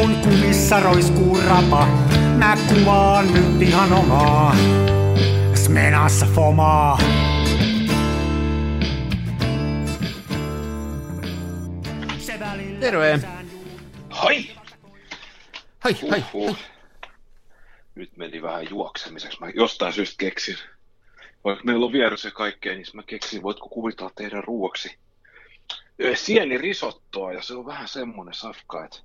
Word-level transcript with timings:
kun 0.00 0.16
kumissa 0.16 0.80
roiskuu 0.80 1.40
rapa. 1.46 1.86
Mä 2.38 2.56
kuvaan 2.68 3.34
nyt 3.34 3.62
ihan 3.62 3.92
omaa, 3.92 4.56
smenassa 5.54 6.26
fomaa. 6.26 6.98
Terve. 12.80 13.20
Hai! 14.10 14.50
Hai, 15.78 15.96
hai. 16.10 16.24
Uhuh. 16.32 16.56
Nyt 17.94 18.16
meni 18.16 18.42
vähän 18.42 18.70
juoksemiseksi. 18.70 19.40
Mä 19.40 19.50
jostain 19.54 19.92
syystä 19.92 20.14
keksin. 20.18 20.56
Vaikka 21.44 21.64
meillä 21.64 21.86
on 21.86 21.92
vieras 21.92 22.24
ja 22.24 22.30
kaikkea, 22.30 22.74
niin 22.74 22.86
mä 22.94 23.02
keksin, 23.02 23.42
voitko 23.42 23.68
kuvitella 23.68 24.12
tehdä 24.16 24.40
ruoksi 24.40 24.98
sieni 26.14 26.58
risottoa 26.58 27.32
ja 27.32 27.42
se 27.42 27.54
on 27.54 27.66
vähän 27.66 27.88
semmoinen 27.88 28.34
safka, 28.34 28.84
että 28.84 28.98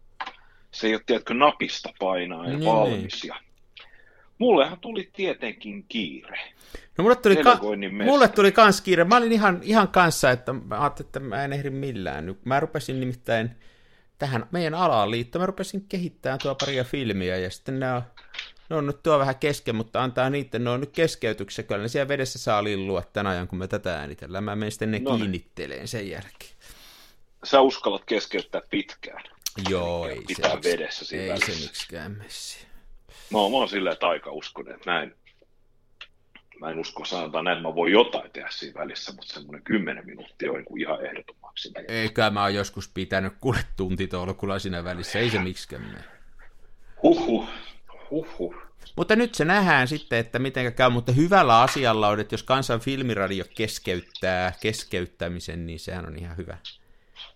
se 0.75 0.87
ei 0.87 0.93
ole, 0.93 1.01
tiedätkö, 1.05 1.33
napista 1.33 1.89
painaa 1.99 2.45
ja 2.45 2.57
Niin, 2.57 2.65
valmis. 2.65 3.23
Ja... 3.23 3.35
Mullehan 4.37 4.79
tuli 4.79 5.09
tietenkin 5.13 5.85
kiire. 5.89 6.39
No 6.97 7.01
mulle 7.01 7.15
tuli, 7.15 7.35
ka- 7.35 7.59
mulle 8.05 8.27
tuli 8.27 8.51
kans 8.51 8.81
kiire. 8.81 9.03
Mä 9.03 9.17
olin 9.17 9.31
ihan, 9.31 9.59
ihan 9.63 9.87
kanssa, 9.87 10.31
että 10.31 10.53
mä 10.53 10.81
ajattelin, 10.81 11.07
että 11.07 11.19
mä 11.19 11.45
en 11.45 11.53
ehdi 11.53 11.69
millään. 11.69 12.35
Mä 12.45 12.59
rupesin 12.59 12.99
nimittäin 12.99 13.51
tähän 14.17 14.45
meidän 14.51 14.73
alaan 14.73 15.11
liittyen, 15.11 15.41
mä 15.41 15.45
rupesin 15.45 15.85
kehittämään 15.89 16.39
tuo 16.43 16.55
paria 16.55 16.83
filmiä 16.83 17.37
ja 17.37 17.49
sitten 17.49 17.83
on, 17.83 18.01
ne 18.69 18.75
on 18.75 18.85
nyt 18.85 19.03
tuo 19.03 19.19
vähän 19.19 19.35
kesken, 19.35 19.75
mutta 19.75 20.03
antaa 20.03 20.29
niiden, 20.29 20.63
ne 20.63 20.69
on 20.69 20.79
nyt 20.79 20.91
keskeytyksessä, 20.91 21.63
kyllä 21.63 21.81
ne 21.81 21.87
siellä 21.87 22.07
vedessä 22.07 22.39
saa 22.39 22.63
lillua 22.63 23.03
tämän 23.13 23.31
ajan, 23.31 23.47
kun 23.47 23.59
me 23.59 23.67
tätä 23.67 23.99
äänitellään. 23.99 24.43
Mä 24.43 24.55
menen 24.55 24.71
sitten 24.71 24.91
ne 24.91 24.99
No 24.99 25.11
niin. 25.11 25.19
kiinnitteleen 25.19 25.87
sen 25.87 26.09
jälkeen. 26.09 26.51
Sä 27.43 27.61
uskallat 27.61 28.05
keskeyttää 28.05 28.61
pitkään. 28.69 29.23
Joo, 29.69 30.07
ei 30.07 30.21
pitää 30.27 30.61
se, 30.61 30.71
vedessä 30.71 31.05
siinä 31.05 31.33
ei 31.33 31.39
se 31.39 31.65
miksikään 31.65 32.11
messi. 32.11 32.67
Mä 33.31 33.37
oon, 33.37 33.51
mä 33.51 33.57
oon 33.57 33.69
silleen 33.69 33.97
taikauskonen, 33.97 34.75
että 34.75 34.91
mä 34.91 35.01
en, 35.01 35.15
mä 36.59 36.69
en 36.69 36.79
usko, 36.79 37.05
sanotaan 37.05 37.45
näin, 37.45 37.57
että 37.57 37.69
mä 37.69 37.75
voin 37.75 37.91
jotain 37.91 38.31
tehdä 38.31 38.47
siinä 38.51 38.79
välissä, 38.79 39.11
mutta 39.11 39.33
semmoinen 39.33 39.63
10 39.63 40.05
minuuttia 40.05 40.51
on 40.51 40.57
niin 40.57 40.65
kuin 40.65 40.81
ihan 40.81 41.05
ehdottomaksi. 41.05 41.71
Eikä 41.87 42.29
mä 42.29 42.41
oon 42.41 42.53
joskus 42.53 42.87
pitänyt 42.87 43.33
kuule 43.41 43.59
tuntitolkulla 43.77 44.59
siinä 44.59 44.83
välissä, 44.83 45.19
ei 45.19 45.29
se 45.29 45.39
miksikään 45.39 45.81
mene. 45.81 46.03
Huhhuh, 47.03 47.49
huhhuh. 48.11 48.55
Mutta 48.95 49.15
nyt 49.15 49.35
se 49.35 49.45
nähdään 49.45 49.87
sitten, 49.87 50.19
että 50.19 50.39
miten 50.39 50.73
käy, 50.73 50.89
mutta 50.89 51.11
hyvällä 51.11 51.61
asialla 51.61 52.07
on, 52.07 52.19
että 52.19 52.33
jos 52.33 52.43
kansan 52.43 52.79
filmiradio 52.79 53.45
keskeyttää 53.55 54.53
keskeyttämisen, 54.61 55.65
niin 55.65 55.79
sehän 55.79 56.05
on 56.05 56.17
ihan 56.19 56.37
hyvä. 56.37 56.57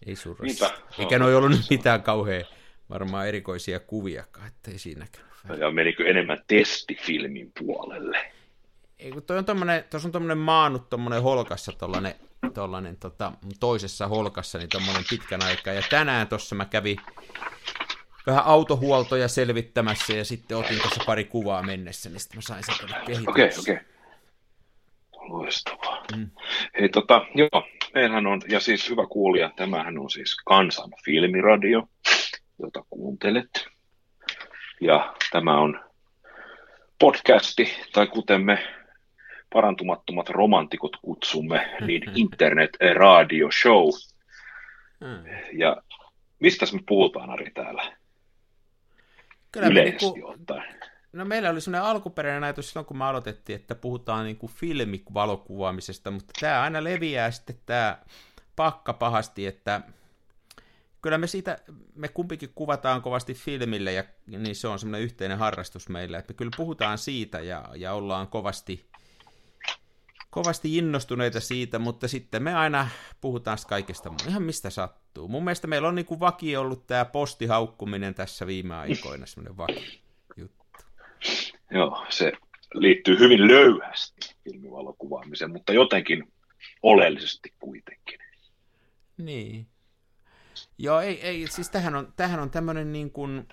Ei 0.06 0.16
surrassa. 0.16 0.66
Niinpä. 0.68 0.82
Eikä 1.00 1.20
ne 1.20 1.26
ole 1.26 1.36
ollut 1.36 1.52
nyt 1.52 1.70
mitään 1.70 2.04
kauhean 2.04 2.46
varmaan 2.90 3.28
erikoisia 3.28 3.80
kuviakaan, 3.80 4.48
että 4.48 4.72
ei 4.72 4.80
siinäkään. 4.80 5.30
Ja 5.60 5.72
menikö 5.72 6.10
enemmän 6.10 6.44
testifilmin 6.48 7.52
puolelle? 7.60 8.32
Ei, 9.00 9.12
kun 9.12 9.24
toi 9.24 9.38
on 9.38 9.46
tommonen, 9.46 9.84
tuossa 9.90 10.08
on 10.08 10.12
tommonen 10.12 10.38
maannut 10.38 10.90
tommonen 10.90 11.24
holkassa, 11.24 11.72
tollanen, 11.72 12.16
tollanen 12.54 12.98
tota, 12.98 13.32
toisessa 13.60 14.08
holkassa, 14.08 14.58
niin 14.58 14.70
tommonen 14.70 15.04
pitkän 15.10 15.44
aikaa. 15.44 15.74
Ja 15.74 15.82
tänään 15.90 16.28
tuossa 16.28 16.56
mä 16.56 16.66
kävin 16.66 16.98
vähän 18.28 18.46
autohuoltoja 18.46 19.28
selvittämässä 19.28 20.14
ja 20.14 20.26
sitten 20.26 20.58
otin 20.58 20.82
tuossa 20.82 21.04
pari 21.06 21.26
kuvaa 21.26 21.64
mennessä, 21.64 22.10
niin 22.10 22.20
sitten 22.20 22.38
mä 22.38 22.42
sain 22.42 22.64
sen. 22.64 22.76
Okei, 23.28 23.50
okei. 23.60 23.80
Loistavaa. 25.30 26.04
Mm. 26.18 26.30
Hei 26.80 26.90
tota, 26.90 27.26
joo, 27.36 27.68
meillähän 27.94 28.28
on, 28.28 28.42
ja 28.50 28.60
siis 28.60 28.90
hyvä 28.90 29.06
kuulija, 29.06 29.52
tämähän 29.56 30.00
on 30.00 30.10
siis 30.10 30.38
Kansan 30.46 30.90
filmiradio, 31.06 31.90
jota 32.60 32.84
kuuntelet. 32.90 33.68
Ja 34.82 35.16
tämä 35.32 35.60
on 35.60 35.80
podcasti, 37.00 37.74
tai 37.94 38.08
kuten 38.08 38.42
me 38.42 38.68
parantumattomat 39.54 40.30
romantikot 40.30 40.98
kutsumme, 41.02 41.78
niin 41.86 42.04
internet 42.16 42.78
radio 42.94 43.50
show. 43.62 43.88
Mm. 45.00 45.26
Ja 45.54 45.78
mistä 46.40 46.66
me 46.74 46.80
puhutaan, 46.88 47.30
Ari, 47.30 47.52
täällä 47.52 47.98
Kyllä 49.52 49.68
yleisesti 49.68 50.06
niinku, 50.06 50.30
ottaen? 50.30 50.79
No 51.14 51.26
meillä 51.26 51.50
oli 51.50 51.62
sellainen 51.62 51.90
alkuperäinen 51.90 52.44
ajatus 52.44 52.70
silloin, 52.70 52.86
kun 52.86 52.98
me 52.98 53.06
aloitettiin, 53.06 53.60
että 53.60 53.76
puhutaan 53.76 54.26
niinku 54.26 54.48
filmivalokuvaamisesta, 54.48 56.12
mutta 56.12 56.34
tämä 56.40 56.62
aina 56.62 56.84
leviää 56.84 57.32
sitten 57.32 57.60
tämä 57.66 58.00
pakka 58.56 58.94
pahasti, 58.94 59.48
että 59.48 59.82
kyllä 61.02 61.18
me 61.18 61.28
siitä, 61.28 61.58
me 61.96 62.08
kumpikin 62.08 62.52
kuvataan 62.56 63.02
kovasti 63.02 63.34
filmille, 63.34 63.94
ja 63.94 64.04
niin 64.28 64.56
se 64.56 64.68
on 64.68 64.80
semmoinen 64.80 65.02
yhteinen 65.02 65.38
harrastus 65.38 65.90
meillä, 65.90 66.18
että 66.18 66.34
me 66.34 66.38
kyllä 66.38 66.52
puhutaan 66.58 66.98
siitä 66.98 67.40
ja, 67.40 67.66
ja 67.76 67.94
ollaan 67.94 68.28
kovasti, 68.28 68.86
kovasti 70.30 70.78
innostuneita 70.78 71.40
siitä, 71.40 71.80
mutta 71.80 72.08
sitten 72.08 72.44
me 72.44 72.56
aina 72.56 72.90
puhutaan 73.22 73.58
kaikesta, 73.68 74.14
ihan 74.28 74.44
mistä 74.44 74.70
sattuu. 74.70 75.28
Mun 75.28 75.44
mielestä 75.44 75.68
meillä 75.68 75.88
on 75.88 75.96
niin 75.96 76.06
kuin 76.06 76.20
vaki 76.20 76.58
ollut 76.58 76.88
tämä 76.88 77.06
postihaukkuminen 77.06 78.16
tässä 78.16 78.48
viime 78.48 78.76
aikoina, 78.76 79.26
semmoinen 79.26 79.58
vaki 79.58 79.74
juttu. 79.74 80.09
Joo, 81.72 82.06
se 82.10 82.32
liittyy 82.74 83.20
hyvin 83.20 83.48
löyhästi 83.48 84.36
filmivalokuvaamiseen, 84.44 85.52
mutta 85.52 85.74
jotenkin 85.74 86.34
oleellisesti 86.84 87.54
kuitenkin. 87.60 88.20
Niin. 89.18 89.68
Joo, 90.78 91.00
ei, 91.00 91.22
ei 91.22 91.48
siis 91.48 91.70
tähän 91.70 91.96
on, 91.96 92.14
tähän 92.16 92.40
on 92.40 92.50
tämmöinen 92.50 92.94
niin 92.94 93.12
kuin 93.12 93.48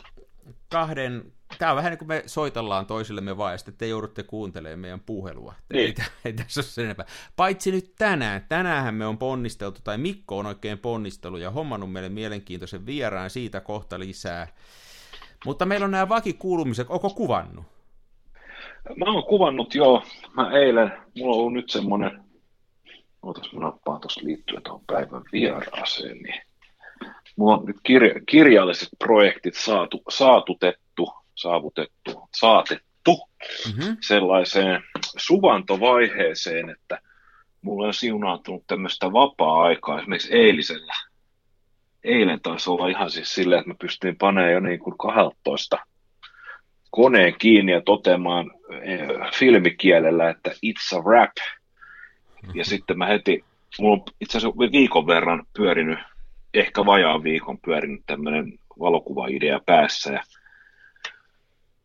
kahden, 0.69 1.32
tämä 1.59 1.71
on 1.71 1.77
vähän 1.77 1.91
niin 1.91 1.99
kuin 1.99 2.09
me 2.09 2.22
soitellaan 2.27 2.87
toisillemme 2.87 3.37
vaan, 3.37 3.53
ja 3.53 3.59
sitten 3.59 3.75
te 3.77 3.87
joudutte 3.87 4.22
kuuntelemaan 4.22 4.78
meidän 4.78 5.00
puhelua. 5.00 5.54
Niin. 5.72 5.94
Ei, 5.98 6.06
ei 6.25 6.33
tässä 6.33 6.60
ole 6.60 6.66
sen 6.66 6.84
enempää. 6.84 7.06
Paitsi 7.37 7.71
nyt 7.71 7.94
tänään. 7.98 8.47
Tänäänhän 8.48 8.94
me 8.94 9.06
on 9.06 9.19
ponnisteltu, 9.19 9.81
tai 9.84 9.98
Mikko 9.98 10.38
on 10.38 10.47
oikein 10.47 10.78
ponnistellut 10.78 11.41
ja 11.41 11.50
hommannut 11.50 11.93
meille 11.93 12.09
mielenkiintoisen 12.09 12.87
vieraan, 12.87 13.31
siitä 13.31 13.60
kohta 13.60 13.98
lisää. 13.98 14.48
Mutta 15.44 15.66
meillä 15.66 15.84
on 15.84 15.91
nämä 15.91 16.09
vakikuulumiset, 16.09 16.87
onko 16.91 17.10
kuvannut? 17.10 17.76
Mä 18.97 19.13
oon 19.13 19.25
kuvannut 19.25 19.75
jo, 19.75 20.03
mä 20.37 20.51
eilen, 20.51 20.93
mulla 21.19 21.35
on 21.35 21.41
ollut 21.41 21.53
nyt 21.53 21.71
semmonen, 21.71 22.25
ootas 23.23 23.53
mä 23.53 23.61
nappaan 23.61 24.01
tuossa 24.01 24.21
liittyen 24.25 24.63
tuohon 24.63 24.85
päivän 24.87 25.23
vieraaseen, 25.33 26.19
niin 26.19 26.41
mulla 27.37 27.57
on 27.57 27.65
nyt 27.67 27.77
kirja, 27.83 28.15
kirjalliset 28.27 28.89
projektit 28.99 29.55
saatu, 29.55 30.03
saatutettu, 30.09 31.11
saavutettu, 31.35 32.29
saatettu 32.37 32.87
Mm-hmm. 33.67 33.97
sellaiseen 34.01 34.83
suvantovaiheeseen, 35.17 36.71
että 36.71 36.99
mulla 37.63 37.87
on 37.87 37.95
siunaantunut 37.95 38.67
tämmöistä 38.67 39.13
vapaa-aikaa 39.13 39.99
esimerkiksi 39.99 40.35
eilisellä. 40.35 40.95
Eilen 42.05 42.41
taisi 42.41 42.71
olla 42.71 42.89
ihan 42.89 43.11
siis 43.11 43.35
silleen, 43.35 43.59
että 43.59 43.71
mä 43.71 43.77
pystyin 43.81 44.17
panemaan 44.17 44.53
jo 44.53 44.61
niin 44.61 44.79
kuin 44.79 44.99
12 44.99 45.79
koneen 46.91 47.35
kiinni 47.39 47.73
ja 47.73 47.81
toteamaan 47.81 48.51
filmikielellä, 49.34 50.31
että 50.31 50.50
it's 50.50 50.99
a 50.99 51.03
rap. 51.10 51.32
Ja 52.54 52.65
sitten 52.65 52.99
mä 52.99 53.06
heti, 53.06 53.44
mulla 53.78 53.97
on 53.97 54.03
itse 54.21 54.38
asiassa 54.38 54.59
viikon 54.59 55.06
verran 55.06 55.47
pyörinyt, 55.56 55.99
ehkä 56.54 56.87
vajaan 56.87 57.22
viikon 57.22 57.59
pyörinyt 57.59 58.03
tämmöinen 58.06 58.59
valokuvaidea 58.81 59.60
päässä. 59.66 60.12
Ja 60.12 60.22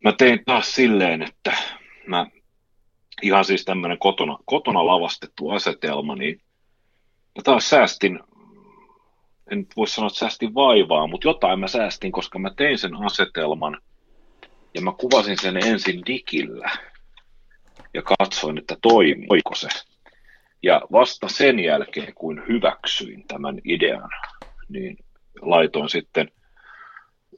mä 0.04 0.12
tein 0.12 0.42
taas 0.44 0.74
silleen, 0.74 1.22
että 1.22 1.52
mä 2.06 2.26
ihan 3.22 3.44
siis 3.44 3.64
tämmöinen 3.64 3.98
kotona, 3.98 4.38
kotona 4.44 4.86
lavastettu 4.86 5.50
asetelma, 5.50 6.16
niin 6.16 6.40
mä 7.36 7.42
taas 7.44 7.70
säästin, 7.70 8.20
en 9.50 9.66
voi 9.76 9.88
sanoa, 9.88 10.06
että 10.06 10.18
säästin 10.18 10.54
vaivaa, 10.54 11.06
mutta 11.06 11.28
jotain 11.28 11.60
mä 11.60 11.68
säästin, 11.68 12.12
koska 12.12 12.38
mä 12.38 12.50
tein 12.56 12.78
sen 12.78 12.96
asetelman 12.96 13.78
ja 14.74 14.80
mä 14.80 14.92
kuvasin 14.92 15.38
sen 15.38 15.56
ensin 15.56 16.02
digillä 16.06 16.70
ja 17.94 18.02
katsoin, 18.02 18.58
että 18.58 18.76
toimiiko 18.82 19.54
se. 19.54 19.68
Ja 20.62 20.82
vasta 20.92 21.28
sen 21.28 21.60
jälkeen, 21.60 22.14
kun 22.14 22.42
hyväksyin 22.48 23.26
tämän 23.28 23.60
idean, 23.64 24.10
niin 24.68 24.96
laitoin 25.40 25.88
sitten, 25.88 26.30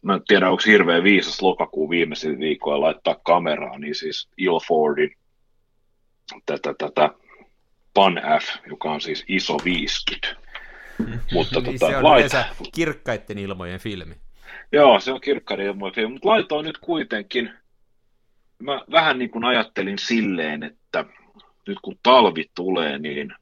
mä 0.02 0.14
en 0.14 0.22
tiedä, 0.26 0.50
onko 0.50 0.62
hirveän 0.66 1.04
viisas 1.04 1.42
lokakuun 1.42 1.90
viimeisillä 1.90 2.38
viikoilla 2.38 2.86
laittaa 2.86 3.16
kameraa, 3.24 3.78
niin 3.78 3.94
siis 3.94 4.28
Ilfordin 4.36 5.16
tätä, 6.46 6.74
tätä 6.78 7.10
Pan 7.94 8.20
F, 8.42 8.66
joka 8.70 8.92
on 8.92 9.00
siis 9.00 9.24
iso 9.28 9.58
50. 9.64 10.44
Mutta 11.32 11.60
niin 11.60 11.78
tota, 11.78 11.92
se 11.92 11.96
on 11.96 12.04
lait- 12.04 12.16
yleensä 12.16 12.44
kirkkaiden 12.74 13.38
ilmojen 13.38 13.80
filmi. 13.80 14.14
Joo, 14.72 15.00
se 15.00 15.12
on 15.12 15.20
ilmojen 15.62 15.94
filmi, 15.94 16.12
mutta 16.12 16.28
laitoin 16.28 16.64
nyt 16.64 16.78
kuitenkin, 16.78 17.50
mä 18.58 18.84
vähän 18.90 19.18
niin 19.18 19.30
kuin 19.30 19.44
ajattelin 19.44 19.98
silleen, 19.98 20.62
että 20.62 21.04
nyt 21.68 21.78
kun 21.82 21.98
talvi 22.02 22.50
tulee, 22.54 22.98
niin 22.98 23.34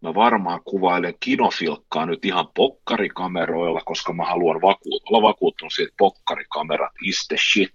mä 0.00 0.14
varmaan 0.14 0.60
kuvailen 0.64 1.14
kinofilkkaa 1.20 2.06
nyt 2.06 2.24
ihan 2.24 2.48
pokkarikameroilla, 2.54 3.80
koska 3.84 4.12
mä 4.12 4.24
haluan 4.24 4.60
vaku- 4.60 5.00
olla 5.10 5.22
vakuuttunut 5.28 5.72
siitä, 5.72 5.88
että 5.88 5.96
pokkarikamerat 5.98 6.92
is 7.04 7.28
the 7.28 7.36
shit, 7.52 7.72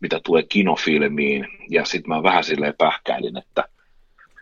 mitä 0.00 0.20
tulee 0.24 0.42
kinofilmiin. 0.42 1.46
Ja 1.70 1.84
sitten 1.84 2.08
mä 2.08 2.22
vähän 2.22 2.44
silleen 2.44 2.74
pähkäilin, 2.78 3.38
että 3.38 3.64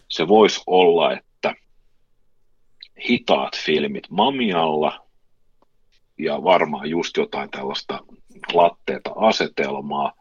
se 0.09 0.29
voisi 0.29 0.63
olla, 0.67 1.13
että 1.13 1.55
hitaat 3.09 3.57
filmit 3.57 4.11
Mamialla 4.11 5.04
ja 6.19 6.45
varmaan 6.45 6.91
just 6.91 7.17
jotain 7.17 7.51
tällaista 7.51 8.01
latteeta 8.53 9.11
asetelmaa. 9.17 10.13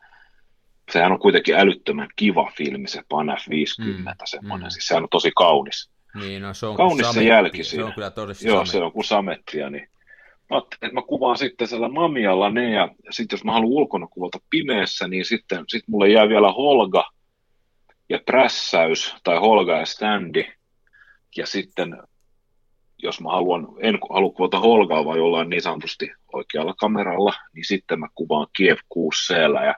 Sehän 0.91 1.11
on 1.11 1.19
kuitenkin 1.19 1.55
älyttömän 1.55 2.07
kiva 2.15 2.51
filmi, 2.57 2.87
se 2.87 3.01
Pan 3.09 3.29
F50, 3.29 3.85
mm, 3.85 4.05
semmoinen. 4.25 4.67
Mm. 4.67 4.71
Siis 4.71 4.87
sehän 4.87 5.03
on 5.03 5.09
tosi 5.09 5.31
kaunis. 5.35 5.89
Niin, 6.15 6.41
no 6.41 6.53
se 6.53 6.65
on 6.65 6.75
kaunis 6.75 7.11
se 7.11 7.23
jälki 7.23 7.63
siinä. 7.63 7.83
Se 7.83 7.87
on 7.87 7.93
kyllä 7.93 8.09
tosi 8.09 8.47
Joo, 8.47 8.65
se 8.65 8.77
on 8.77 8.91
kuin 8.91 9.05
samettia, 9.05 9.69
niin 9.69 9.87
mä 10.49 10.61
että 10.81 10.93
mä 10.93 11.01
kuvaan 11.01 11.37
sitten 11.37 11.67
siellä 11.67 11.89
mamialla 11.89 12.49
ne, 12.49 12.71
ja 12.71 12.89
sitten 13.09 13.37
jos 13.37 13.43
mä 13.43 13.51
haluan 13.51 13.71
ulkona 13.71 14.07
kuvata 14.07 14.39
pimeässä, 14.49 15.07
niin 15.07 15.25
sitten 15.25 15.63
sit 15.67 15.83
mulle 15.87 16.09
jää 16.09 16.29
vielä 16.29 16.51
Holga 16.51 17.09
ja 18.09 18.19
prässäys, 18.25 19.15
tai 19.23 19.37
Holga 19.37 19.77
ja 19.77 19.85
standi, 19.85 20.45
ja 21.37 21.47
sitten 21.47 21.97
jos 23.03 23.21
mä 23.21 23.29
haluan, 23.29 23.67
en 23.79 23.99
halua 24.09 24.31
kuvata 24.31 24.59
Holgaa 24.59 25.05
vai 25.05 25.17
jollain 25.17 25.49
niin 25.49 25.61
sanotusti 25.61 26.11
oikealla 26.33 26.73
kameralla, 26.73 27.33
niin 27.53 27.65
sitten 27.65 27.99
mä 27.99 28.07
kuvaan 28.15 28.47
Kiev 28.57 28.77
6 28.89 29.33
ja 29.33 29.75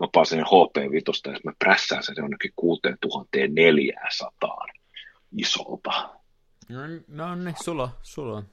mä 0.00 0.06
pääsen 0.12 0.40
HP5 0.40 1.32
ja 1.32 1.38
mä 1.44 1.52
prässään 1.58 2.02
sen 2.02 2.14
jonnekin 2.18 2.52
6400 2.56 4.66
isolta. 5.36 6.10
No, 6.68 6.80
no 7.08 7.34
niin, 7.34 7.54
sulla, 7.64 7.90
sulla 8.02 8.36
on 8.36 8.44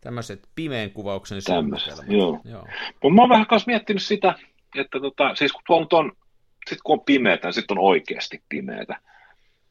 tämmöiset 0.00 0.48
pimeän 0.54 0.90
kuvauksen 0.90 1.38
Tämmöiset, 1.44 1.94
joo. 2.08 2.40
joo. 2.44 2.68
Mutta 3.02 3.14
mä 3.14 3.22
oon 3.22 3.28
vähän 3.28 3.46
kanssa 3.46 3.70
miettinyt 3.70 4.02
sitä, 4.02 4.34
että 4.78 5.00
tota, 5.00 5.34
siis 5.34 5.52
kun 5.52 5.62
tuolla 5.66 5.98
on, 5.98 6.12
sit 6.70 6.78
kun 6.84 6.98
on 6.98 7.04
pimeätä, 7.04 7.48
niin 7.48 7.54
sitten 7.54 7.78
on 7.78 7.84
oikeasti 7.84 8.42
pimeätä. 8.48 9.00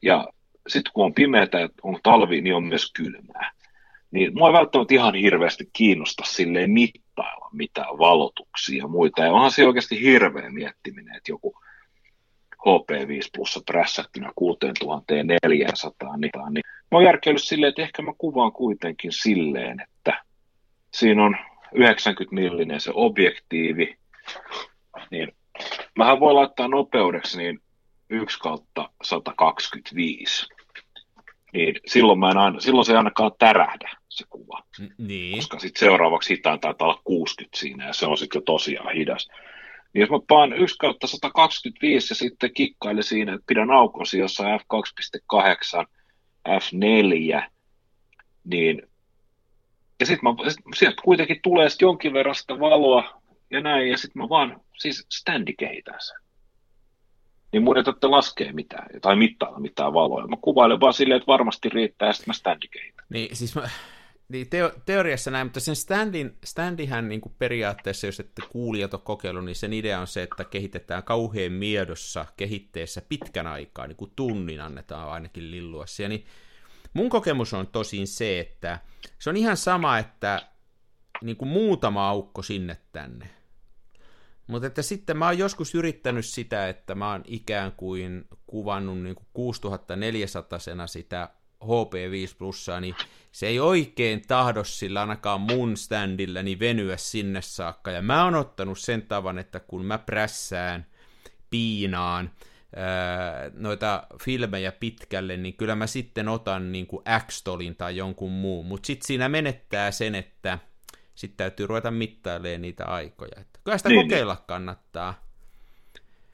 Ja 0.01 0.27
sitten 0.67 0.91
kun 0.93 1.05
on 1.05 1.13
pimeätä 1.13 1.59
ja 1.59 1.69
on 1.83 1.99
talvi, 2.03 2.41
niin 2.41 2.55
on 2.55 2.63
myös 2.63 2.91
kylmää. 2.91 3.51
Niin 4.13 4.31
mua 4.33 4.47
ei 4.47 4.53
välttämättä 4.53 4.93
ihan 4.93 5.15
hirveästi 5.15 5.69
kiinnosta 5.73 6.23
silleen 6.25 6.71
mittailla 6.71 7.49
mitään 7.53 7.97
valotuksia 7.97 8.83
ja 8.83 8.87
muita. 8.87 9.23
Ja 9.23 9.31
onhan 9.31 9.51
se 9.51 9.67
oikeasti 9.67 10.01
hirveä 10.01 10.49
miettiminen, 10.49 11.15
että 11.15 11.31
joku 11.31 11.55
HP5 12.55 13.29
plussa 13.35 13.61
prässättynä 13.65 14.31
6400, 14.35 16.17
niin, 16.17 16.31
niin 16.49 16.63
mä 16.91 16.97
oon 16.97 17.03
järkeillyt 17.03 17.43
silleen, 17.43 17.69
että 17.69 17.81
ehkä 17.81 18.01
mä 18.01 18.11
kuvaan 18.17 18.51
kuitenkin 18.51 19.11
silleen, 19.11 19.79
että 19.79 20.23
siinä 20.93 21.25
on 21.25 21.37
90 21.73 22.35
millinen 22.35 22.81
se 22.81 22.91
objektiivi, 22.93 23.97
niin 25.11 25.31
mähän 25.97 26.19
voi 26.19 26.33
laittaa 26.33 26.67
nopeudeksi 26.67 27.37
niin 27.37 27.61
1 28.09 28.39
kautta 28.39 28.89
125. 29.03 30.47
Niin 31.53 31.75
silloin, 31.85 32.19
mä 32.19 32.31
en 32.31 32.37
aina, 32.37 32.59
silloin 32.59 32.85
se 32.85 32.91
ei 32.91 32.97
ainakaan 32.97 33.31
tärähdä 33.39 33.89
se 34.09 34.25
kuva. 34.29 34.63
Niin. 34.97 35.35
Koska 35.35 35.59
sitten 35.59 35.79
seuraavaksi 35.79 36.33
hitaan 36.33 36.59
taitaa 36.59 36.87
olla 36.87 37.01
60 37.03 37.57
siinä 37.57 37.87
ja 37.87 37.93
se 37.93 38.05
on 38.05 38.17
sitten 38.17 38.39
jo 38.39 38.43
tosiaan 38.43 38.95
hidas. 38.95 39.27
Niin 39.93 40.01
jos 40.01 40.09
mä 40.09 40.19
paan 40.27 40.53
1 40.53 40.77
kautta 40.77 41.07
125 41.07 42.11
ja 42.11 42.15
sitten 42.15 42.53
kikkaile 42.53 43.01
siinä, 43.01 43.33
että 43.33 43.45
pidän 43.47 43.71
aukosi 43.71 44.17
jossain 44.17 44.59
f2.8, 44.59 45.85
f4, 46.49 47.49
niin 48.43 48.81
ja 49.99 50.05
sitten 50.05 50.29
sieltä 50.75 51.01
kuitenkin 51.03 51.39
tulee 51.43 51.69
sit 51.69 51.81
jonkin 51.81 52.13
verran 52.13 52.35
sitä 52.35 52.59
valoa 52.59 53.21
ja 53.49 53.61
näin, 53.61 53.89
ja 53.89 53.97
sitten 53.97 54.21
mä 54.21 54.29
vaan 54.29 54.61
siis 54.77 55.07
standi 55.11 55.53
kehitän 55.53 55.99
sen. 55.99 56.17
Niin 57.53 57.63
mun 57.63 57.77
ei 57.77 57.83
tarvitse 57.83 58.07
laskea 58.07 58.53
mitään, 58.53 59.01
tai 59.01 59.15
mittailla 59.15 59.59
mitään 59.59 59.93
valoa. 59.93 60.27
Mä 60.27 60.37
kuvailen 60.41 60.79
vaan 60.79 60.93
silleen, 60.93 61.17
että 61.17 61.27
varmasti 61.27 61.69
riittää, 61.69 62.09
ja 62.09 62.13
sitten 62.13 62.29
mä 62.29 62.33
standi. 62.33 62.67
Niin, 63.09 63.35
siis 63.35 63.55
mä, 63.55 63.69
niin 64.29 64.49
teo, 64.49 64.71
teoriassa 64.85 65.31
näin, 65.31 65.47
mutta 65.47 65.59
sen 65.59 65.75
standin, 65.75 66.37
standihän 66.43 67.09
niin 67.09 67.21
kuin 67.21 67.35
periaatteessa, 67.39 68.07
jos 68.07 68.19
ette 68.19 68.41
kuulijat 68.49 68.93
ole 68.93 69.01
kokeillut, 69.03 69.45
niin 69.45 69.55
sen 69.55 69.73
idea 69.73 69.99
on 69.99 70.07
se, 70.07 70.23
että 70.23 70.43
kehitetään 70.43 71.03
kauhean 71.03 71.51
miedossa 71.51 72.25
kehitteessä 72.37 73.01
pitkän 73.09 73.47
aikaa, 73.47 73.87
niin 73.87 73.95
kuin 73.95 74.11
tunnin 74.15 74.61
annetaan 74.61 75.09
ainakin 75.09 75.51
lillua 75.51 75.85
siellä. 75.85 76.09
Niin 76.09 76.25
mun 76.93 77.09
kokemus 77.09 77.53
on 77.53 77.67
tosin 77.67 78.07
se, 78.07 78.39
että 78.39 78.79
se 79.19 79.29
on 79.29 79.37
ihan 79.37 79.57
sama, 79.57 79.97
että 79.97 80.41
niin 81.21 81.37
kuin 81.37 81.49
muutama 81.49 82.09
aukko 82.09 82.41
sinne 82.41 82.77
tänne. 82.91 83.29
Mutta 84.47 84.67
että 84.67 84.81
sitten 84.81 85.17
mä 85.17 85.25
oon 85.25 85.37
joskus 85.37 85.75
yrittänyt 85.75 86.25
sitä, 86.25 86.69
että 86.69 86.95
mä 86.95 87.11
oon 87.11 87.21
ikään 87.25 87.71
kuin 87.71 88.25
kuvannut 88.47 89.01
niin 89.01 89.15
kuin 89.15 89.27
6400 89.33 90.59
sitä 90.87 91.29
HP5 91.63 92.35
plussaa, 92.37 92.79
niin 92.81 92.95
se 93.31 93.47
ei 93.47 93.59
oikein 93.59 94.21
tahdo 94.27 94.63
sillä 94.63 95.01
ainakaan 95.01 95.41
mun 95.41 95.77
standilläni 95.77 96.59
venyä 96.59 96.97
sinne 96.97 97.41
saakka. 97.41 97.91
Ja 97.91 98.01
mä 98.01 98.23
oon 98.23 98.35
ottanut 98.35 98.79
sen 98.79 99.01
tavan, 99.01 99.39
että 99.39 99.59
kun 99.59 99.85
mä 99.85 99.97
prässään, 99.97 100.85
piinaan, 101.49 102.31
noita 103.53 104.07
filmejä 104.23 104.71
pitkälle, 104.71 105.37
niin 105.37 105.53
kyllä 105.53 105.75
mä 105.75 105.87
sitten 105.87 106.27
otan 106.27 106.71
niin 106.71 106.87
kuin 106.87 107.03
X-tolin 107.27 107.75
tai 107.75 107.97
jonkun 107.97 108.31
muun. 108.31 108.65
Mutta 108.65 108.87
sitten 108.87 109.07
siinä 109.07 109.29
menettää 109.29 109.91
sen, 109.91 110.15
että 110.15 110.59
sitten 111.15 111.37
täytyy 111.37 111.67
ruveta 111.67 111.91
mittailemaan 111.91 112.61
niitä 112.61 112.85
aikoja. 112.85 113.41
Että 113.41 113.59
kyllä 113.63 113.77
sitä 113.77 113.89
niin, 113.89 113.97
niin. 113.97 114.07
kokeilla 114.09 114.33
niin. 114.33 114.43
kannattaa. 114.47 115.23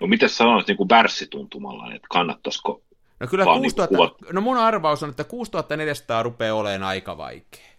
No 0.01 0.07
miten 0.07 0.29
sanoit 0.29 0.67
niin 0.67 0.77
kuin 0.77 0.89
värssituntumalla, 0.89 1.93
että 1.93 2.07
kannattaisiko 2.09 2.81
No 3.19 3.27
kyllä 3.27 3.45
6000, 3.45 3.95
niin 3.97 4.35
no 4.35 4.41
mun 4.41 4.57
arvaus 4.57 5.03
on, 5.03 5.09
että 5.09 5.23
6400 5.23 6.23
rupeaa 6.23 6.55
olemaan 6.55 6.83
aika 6.83 7.17
vaikea. 7.17 7.69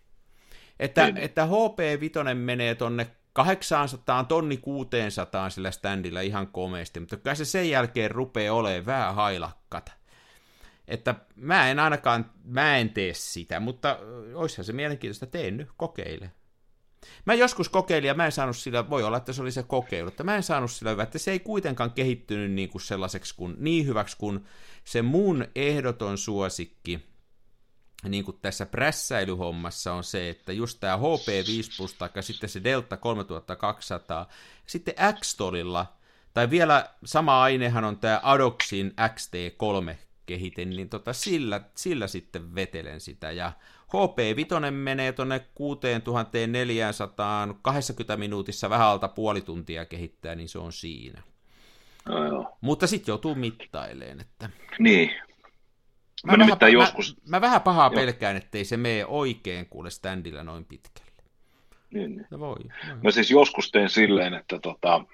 Että, 0.81 1.05
niin. 1.05 1.17
että 1.17 1.47
HP5 1.47 2.35
menee 2.35 2.75
tonne 2.75 3.07
800, 3.33 4.25
tonni 4.25 4.57
600 4.57 5.51
sillä 5.51 5.71
standilla 5.71 6.21
ihan 6.21 6.47
komeasti, 6.47 7.01
mutta 7.01 7.17
kyllä 7.17 7.35
se 7.35 7.45
sen 7.45 7.71
jälkeen 7.71 8.11
rupeaa 8.11 8.55
olemaan 8.55 8.87
vähän 8.87 9.15
hailakkata. 9.15 9.93
Että 10.89 11.15
mä 11.37 11.71
en 11.71 11.79
ainakaan, 11.79 12.31
mä 12.45 12.77
en 12.77 12.91
tee 12.91 13.15
sitä, 13.15 13.61
mutta 13.61 13.99
olisihan 14.35 14.65
se 14.65 14.73
mielenkiintoista, 14.73 15.27
teen 15.27 15.57
nyt, 15.57 15.69
kokeile. 15.77 16.31
Mä 17.25 17.35
joskus 17.35 17.69
kokeilin 17.69 18.09
ja 18.09 18.15
mä 18.15 18.27
en 18.27 18.33
saanut 18.33 18.57
sillä, 18.57 18.91
voi 18.91 19.03
olla, 19.03 19.17
että 19.17 19.33
se 19.33 19.43
oli 19.43 19.53
se 19.53 19.63
kokeilu, 19.63 20.09
että 20.09 20.25
mä 20.25 20.37
en 20.37 20.43
saanut 20.43 20.71
sillä 20.71 20.91
hyvä, 20.91 21.03
että 21.03 21.19
se 21.19 21.31
ei 21.31 21.41
kuitenkaan 21.41 21.91
kehittynyt 21.91 22.51
niin 22.53 22.69
kuin 22.69 22.83
sellaiseksi 22.83 23.35
kuin, 23.37 23.55
niin 23.59 23.87
hyväksi 23.87 24.17
kuin 24.17 24.45
se 24.85 25.03
mun 25.03 25.47
ehdoton 25.55 26.19
suosikki 26.19 27.11
niin 28.09 28.25
kuin 28.25 28.39
tässä 28.43 28.67
prässäilyhommassa 28.67 29.93
on 29.93 30.05
se, 30.05 30.29
että 30.29 30.53
just 30.53 30.81
tämä 30.81 30.97
HP5 30.97 31.77
Plus 31.77 31.95
tai 31.95 32.11
sitten 32.21 32.49
se 32.49 32.65
Delta 32.65 32.97
3200, 32.97 34.29
sitten 34.67 34.95
X-Tolilla, 35.21 35.87
tai 36.35 36.51
vielä 36.51 36.91
sama 37.05 37.43
ainehan 37.43 37.85
on 37.85 37.99
tämä 37.99 38.21
Adoxin 38.23 38.95
XT3 39.01 39.95
kehite, 40.27 40.65
niin 40.65 40.89
tota 40.89 41.13
sillä, 41.13 41.61
sillä 41.75 42.07
sitten 42.07 42.55
vetelen 42.55 43.01
sitä, 43.01 43.33
ja 43.33 43.53
HP5 43.91 44.71
menee 44.71 45.13
tuonne 45.13 45.41
6420 45.55 48.17
minuutissa 48.17 48.71
vähän 48.71 48.87
alta 48.87 49.09
puoli 49.09 49.41
tuntia 49.41 49.85
kehittää, 49.85 50.35
niin 50.35 50.49
se 50.49 50.59
on 50.59 50.73
siinä. 50.73 51.23
No, 52.09 52.25
joo. 52.25 52.57
Mutta 52.61 52.87
sitten 52.87 53.13
joutuu 53.13 53.35
mittaileen, 53.35 54.21
että... 54.21 54.51
Niin. 54.79 55.11
Mä, 56.27 56.37
mä, 56.37 56.47
vähän, 56.61 56.73
joskus... 56.73 57.17
mä, 57.17 57.37
mä 57.37 57.41
vähän 57.41 57.61
pahaa 57.61 57.87
joo. 57.87 57.95
pelkään, 57.95 58.37
ettei 58.37 58.65
se 58.65 58.77
mene 58.77 59.07
oikein 59.07 59.67
kuule 59.67 59.91
standilla 59.91 60.45
noin 60.45 60.65
pitkälle. 60.65 61.11
Niin, 61.91 62.17
niin. 62.17 62.27
No 62.31 62.39
voi, 62.39 62.49
voi. 62.49 62.59
Mä 63.03 63.11
siis 63.11 63.31
joskus 63.31 63.71
tein 63.71 63.89
silleen, 63.89 64.35
että 64.35 64.59
tota, 64.59 65.05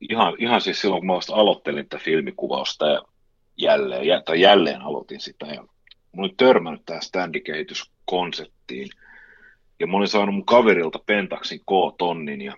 ihan, 0.00 0.34
ihan 0.38 0.60
siis 0.60 0.80
silloin, 0.80 1.00
kun 1.00 1.06
mä 1.06 1.14
vasta 1.14 1.34
aloittelin 1.34 1.88
tätä 1.88 2.04
filmikuvausta 2.04 2.86
ja 2.86 3.02
jälleen, 3.56 4.22
tai 4.24 4.40
jälleen 4.40 4.82
aloitin 4.82 5.20
sitä, 5.20 5.46
ja 5.46 5.64
mä 6.14 6.22
olin 6.22 6.36
törmännyt 6.36 6.82
tähän 6.86 7.02
standikehityskonseptiin, 7.02 8.90
ja 9.80 9.86
mä 9.86 9.96
olin 9.96 10.08
saanut 10.08 10.34
mun 10.34 10.46
kaverilta 10.46 10.98
Pentaxin 11.06 11.60
K-tonnin, 11.60 12.40
ja 12.40 12.56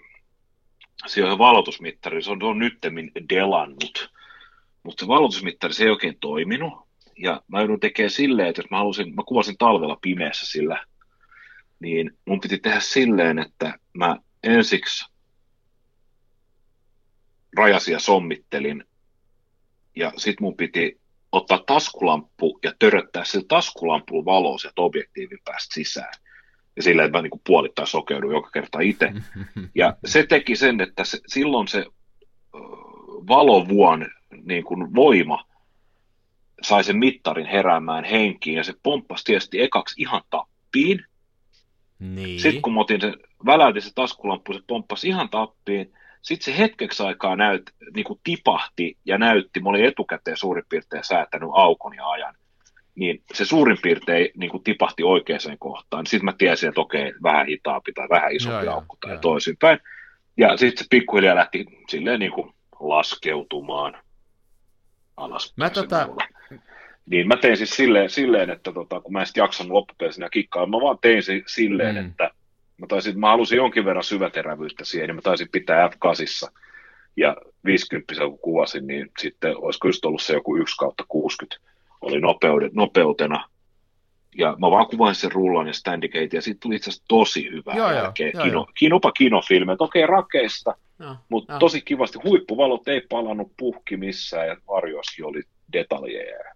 siellä 1.07 1.33
on 1.33 1.39
valotusmittari, 1.39 2.23
se 2.23 2.31
on, 2.31 2.43
on 2.43 2.59
nyttemmin 2.59 3.13
delannut, 3.29 4.11
mutta 4.83 5.05
se 5.05 5.09
valotusmittari 5.09 5.75
se 5.75 5.85
ei 5.85 5.91
oikein 5.91 6.17
toiminut, 6.21 6.87
ja 7.19 7.43
mä 7.49 7.61
joudun 7.61 7.81
tekemään 7.81 8.11
silleen, 8.11 8.49
että 8.49 8.63
jos 8.63 8.71
mä 8.71 8.79
halusin, 8.79 9.15
mä 9.15 9.23
kuvasin 9.27 9.59
talvella 9.59 9.99
pimeässä 10.03 10.47
sillä, 10.47 10.87
niin 11.81 12.19
mun 12.25 12.41
piti 12.41 12.59
tehdä 12.59 12.81
silleen, 12.81 13.39
että 13.39 13.79
mä 13.95 14.17
ensiksi 14.43 15.05
rajasin 17.57 17.93
ja 17.93 17.99
sommittelin, 17.99 18.85
ja 19.97 20.13
sit 20.17 20.41
mun 20.41 20.57
piti 20.57 21.01
ottaa 21.33 21.63
taskulamppu 21.67 22.59
ja 22.63 22.73
töröttää 22.79 23.25
sillä 23.25 23.45
taskulampulla 23.49 24.25
valoa 24.25 24.59
sieltä 24.59 24.83
objektiivin 24.83 25.39
päästä 25.45 25.75
sisään. 25.75 26.13
Ja 26.77 26.83
sillä, 26.83 27.05
että 27.05 27.19
mä 27.19 27.23
niin 27.23 27.41
puolittain 27.47 27.89
sokeudun 27.89 28.33
joka 28.33 28.51
kerta 28.51 28.81
itse. 28.81 29.13
Ja 29.75 29.97
se 30.05 30.27
teki 30.27 30.57
sen, 30.57 30.81
että 30.81 31.05
se, 31.05 31.19
silloin 31.27 31.69
se 31.69 31.87
valovuon 33.29 34.07
niin 34.45 34.65
kuin 34.65 34.95
voima 34.95 35.45
sai 36.63 36.85
sen 36.85 36.97
mittarin 36.97 37.47
heräämään 37.47 38.05
henkiin, 38.05 38.57
ja 38.57 38.65
se 38.65 38.75
pomppasi 38.83 39.25
tietysti 39.25 39.61
ekaksi 39.61 40.03
ihan 40.03 40.23
tappiin. 40.31 41.05
Niin. 41.99 42.41
Sitten 42.41 42.63
kun 42.63 42.75
mä 42.75 42.81
otin 42.81 43.01
sen, 43.01 43.15
väläytin 43.47 43.83
se 43.83 43.91
taskulamppu, 43.95 44.53
se 44.53 44.61
pomppasi 44.67 45.09
ihan 45.09 45.29
tappiin, 45.29 45.93
sitten 46.27 46.55
se 46.55 46.59
hetkeksi 46.59 47.03
aikaa 47.03 47.37
näyt, 47.37 47.71
niin 47.95 48.05
kuin 48.05 48.21
tipahti 48.25 48.97
ja 49.05 49.19
näytti, 49.19 49.61
mä 49.61 49.69
olin 49.69 49.85
etukäteen 49.85 50.37
suurin 50.37 50.65
piirtein 50.69 51.05
säätänyt 51.05 51.49
aukon 51.53 51.95
ja 51.95 52.09
ajan, 52.09 52.35
niin 52.95 53.23
se 53.35 53.45
suurin 53.45 53.79
piirtein 53.83 54.29
niin 54.37 54.51
kuin 54.51 54.65
tipahti 54.65 55.03
oikeaan 55.03 55.59
kohtaan. 55.59 56.07
Sitten 56.07 56.25
mä 56.25 56.33
tiesin, 56.39 56.69
että 56.69 56.81
okei, 56.81 57.13
vähän 57.23 57.47
hitaampi 57.47 57.93
tai 57.93 58.09
vähän 58.09 58.33
isompi 58.33 58.67
joo, 58.67 58.75
aukko 58.75 58.97
tai 59.01 59.13
joo. 59.13 59.21
toisinpäin. 59.21 59.79
Ja 60.37 60.57
sitten 60.57 60.85
se 60.85 60.89
pikkuhiljaa 60.91 61.37
lähti 61.37 61.67
silleen 61.89 62.21
niin 62.21 62.33
kuin 62.33 62.55
laskeutumaan 62.81 63.99
alas. 65.17 65.55
Mä 65.57 65.71
tota... 65.71 66.09
Niin 67.11 67.29
mä 67.29 67.37
tein 67.37 67.57
siis 67.57 67.71
silleen, 67.71 68.11
silleen 68.11 68.51
että 68.51 68.73
tota, 68.73 69.01
kun 69.01 69.13
mä 69.13 69.21
en 69.21 69.27
sitten 69.27 69.43
jaksanut 69.43 69.73
loppupeleissä 69.73 70.29
kikkaa, 70.33 70.67
mä 70.67 70.81
vaan 70.81 70.99
tein 71.01 71.23
silleen, 71.47 71.95
mm. 71.95 72.07
että 72.07 72.31
mä, 72.77 72.87
taisin, 72.87 73.21
mä 73.21 73.29
halusin 73.29 73.57
jonkin 73.57 73.85
verran 73.85 74.05
syväterävyyttä 74.05 74.85
siihen, 74.85 75.09
niin 75.09 75.17
mä 75.17 75.23
taisin 75.23 75.49
pitää 75.53 75.89
F8 75.89 76.53
ja 77.17 77.37
50 77.65 78.15
kun 78.15 78.39
kuvasin, 78.39 78.87
niin 78.87 79.11
sitten 79.19 79.57
olisiko 79.57 79.89
just 79.89 80.05
ollut 80.05 80.23
se 80.23 80.33
joku 80.33 80.57
1 80.57 80.77
kautta 80.77 81.05
60 81.09 81.61
oli 82.01 82.21
nopeudet, 82.21 82.73
nopeutena. 82.73 83.49
Ja 84.39 84.57
mä 84.59 84.71
vaan 84.71 84.87
kuvain 84.87 85.15
sen 85.15 85.33
rullan 85.33 85.67
ja 85.67 85.73
standicate, 85.73 86.37
ja 86.37 86.43
sitten 86.43 86.61
tuli 86.61 86.77
itse 86.77 86.91
asiassa 86.91 87.05
tosi 87.09 87.51
hyvä 87.51 87.75
joo, 87.75 87.93
jälkeen. 87.93 88.31
Joo, 88.35 88.45
kino, 88.45 88.67
kinopa 88.79 89.13
kinofilmi, 89.13 89.73
että 89.73 89.85
okei 89.85 90.07
rakeista, 90.07 90.75
no, 90.99 91.17
mutta 91.29 91.53
no. 91.53 91.59
tosi 91.59 91.81
kivasti. 91.81 92.19
Huippuvalot 92.25 92.89
ei 92.89 93.01
palannut 93.01 93.53
puhki 93.57 93.97
missään, 93.97 94.49
ja 94.49 94.57
varjoskin 94.69 95.25
oli 95.25 95.43
detaljeja. 95.73 96.55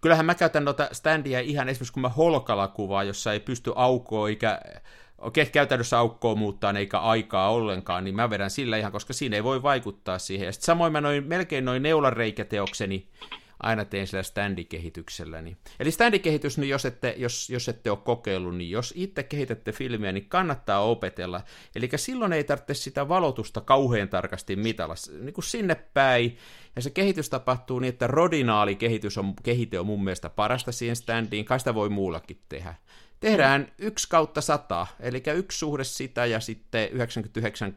Kyllähän 0.00 0.26
mä 0.26 0.34
käytän 0.34 0.64
noita 0.64 0.88
standia 0.92 1.40
ihan 1.40 1.68
esimerkiksi 1.68 1.92
kun 1.92 2.02
mä 2.02 2.08
holkalla 2.08 2.68
kuvaan, 2.68 3.06
jossa 3.06 3.32
ei 3.32 3.40
pysty 3.40 3.72
aukoa 3.74 4.28
eikä 4.28 4.60
okei, 5.18 5.46
käytännössä 5.46 5.98
aukkoa 5.98 6.34
muuttaa 6.34 6.72
eikä 6.72 6.98
aikaa 6.98 7.50
ollenkaan, 7.50 8.04
niin 8.04 8.14
mä 8.14 8.30
vedän 8.30 8.50
sillä 8.50 8.76
ihan, 8.76 8.92
koska 8.92 9.12
siinä 9.12 9.36
ei 9.36 9.44
voi 9.44 9.62
vaikuttaa 9.62 10.18
siihen. 10.18 10.46
Ja 10.46 10.52
sitten 10.52 10.66
samoin 10.66 10.92
mä 10.92 11.00
noin, 11.00 11.24
melkein 11.24 11.64
noin 11.64 11.82
neulareikäteokseni 11.82 13.08
aina 13.60 13.84
teen 13.84 14.06
sillä 14.06 14.22
standikehityksellä. 14.22 15.42
Niin. 15.42 15.56
Eli 15.80 15.90
standikehitys, 15.90 16.58
niin 16.58 16.68
jos 16.68 16.84
ette, 16.84 17.14
jos, 17.16 17.50
jos 17.50 17.68
ette 17.68 17.90
ole 17.90 17.98
kokeillut, 18.04 18.56
niin 18.56 18.70
jos 18.70 18.94
itse 18.96 19.22
kehitätte 19.22 19.72
filmiä, 19.72 20.12
niin 20.12 20.28
kannattaa 20.28 20.80
opetella. 20.80 21.40
Eli 21.76 21.88
silloin 21.96 22.32
ei 22.32 22.44
tarvitse 22.44 22.74
sitä 22.74 23.08
valotusta 23.08 23.60
kauhean 23.60 24.08
tarkasti 24.08 24.56
mitalla, 24.56 24.94
niin 25.20 25.34
kuin 25.34 25.44
sinne 25.44 25.74
päin. 25.74 26.36
Ja 26.76 26.82
se 26.82 26.90
kehitys 26.90 27.30
tapahtuu 27.30 27.78
niin, 27.78 27.88
että 27.88 28.06
rodinaali 28.06 28.76
kehitys 28.76 29.18
on, 29.18 29.34
kehite 29.42 29.80
on 29.80 29.86
mun 29.86 30.04
mielestä 30.04 30.30
parasta 30.30 30.72
siihen 30.72 30.96
standiin, 30.96 31.44
kai 31.44 31.58
sitä 31.58 31.74
voi 31.74 31.88
muullakin 31.88 32.40
tehdä. 32.48 32.74
Tehdään 33.20 33.72
yksi 33.78 34.08
kautta 34.08 34.40
sata, 34.40 34.86
eli 35.00 35.22
yksi 35.34 35.58
suhde 35.58 35.84
sitä 35.84 36.26
ja 36.26 36.40
sitten 36.40 36.88
99 36.88 37.76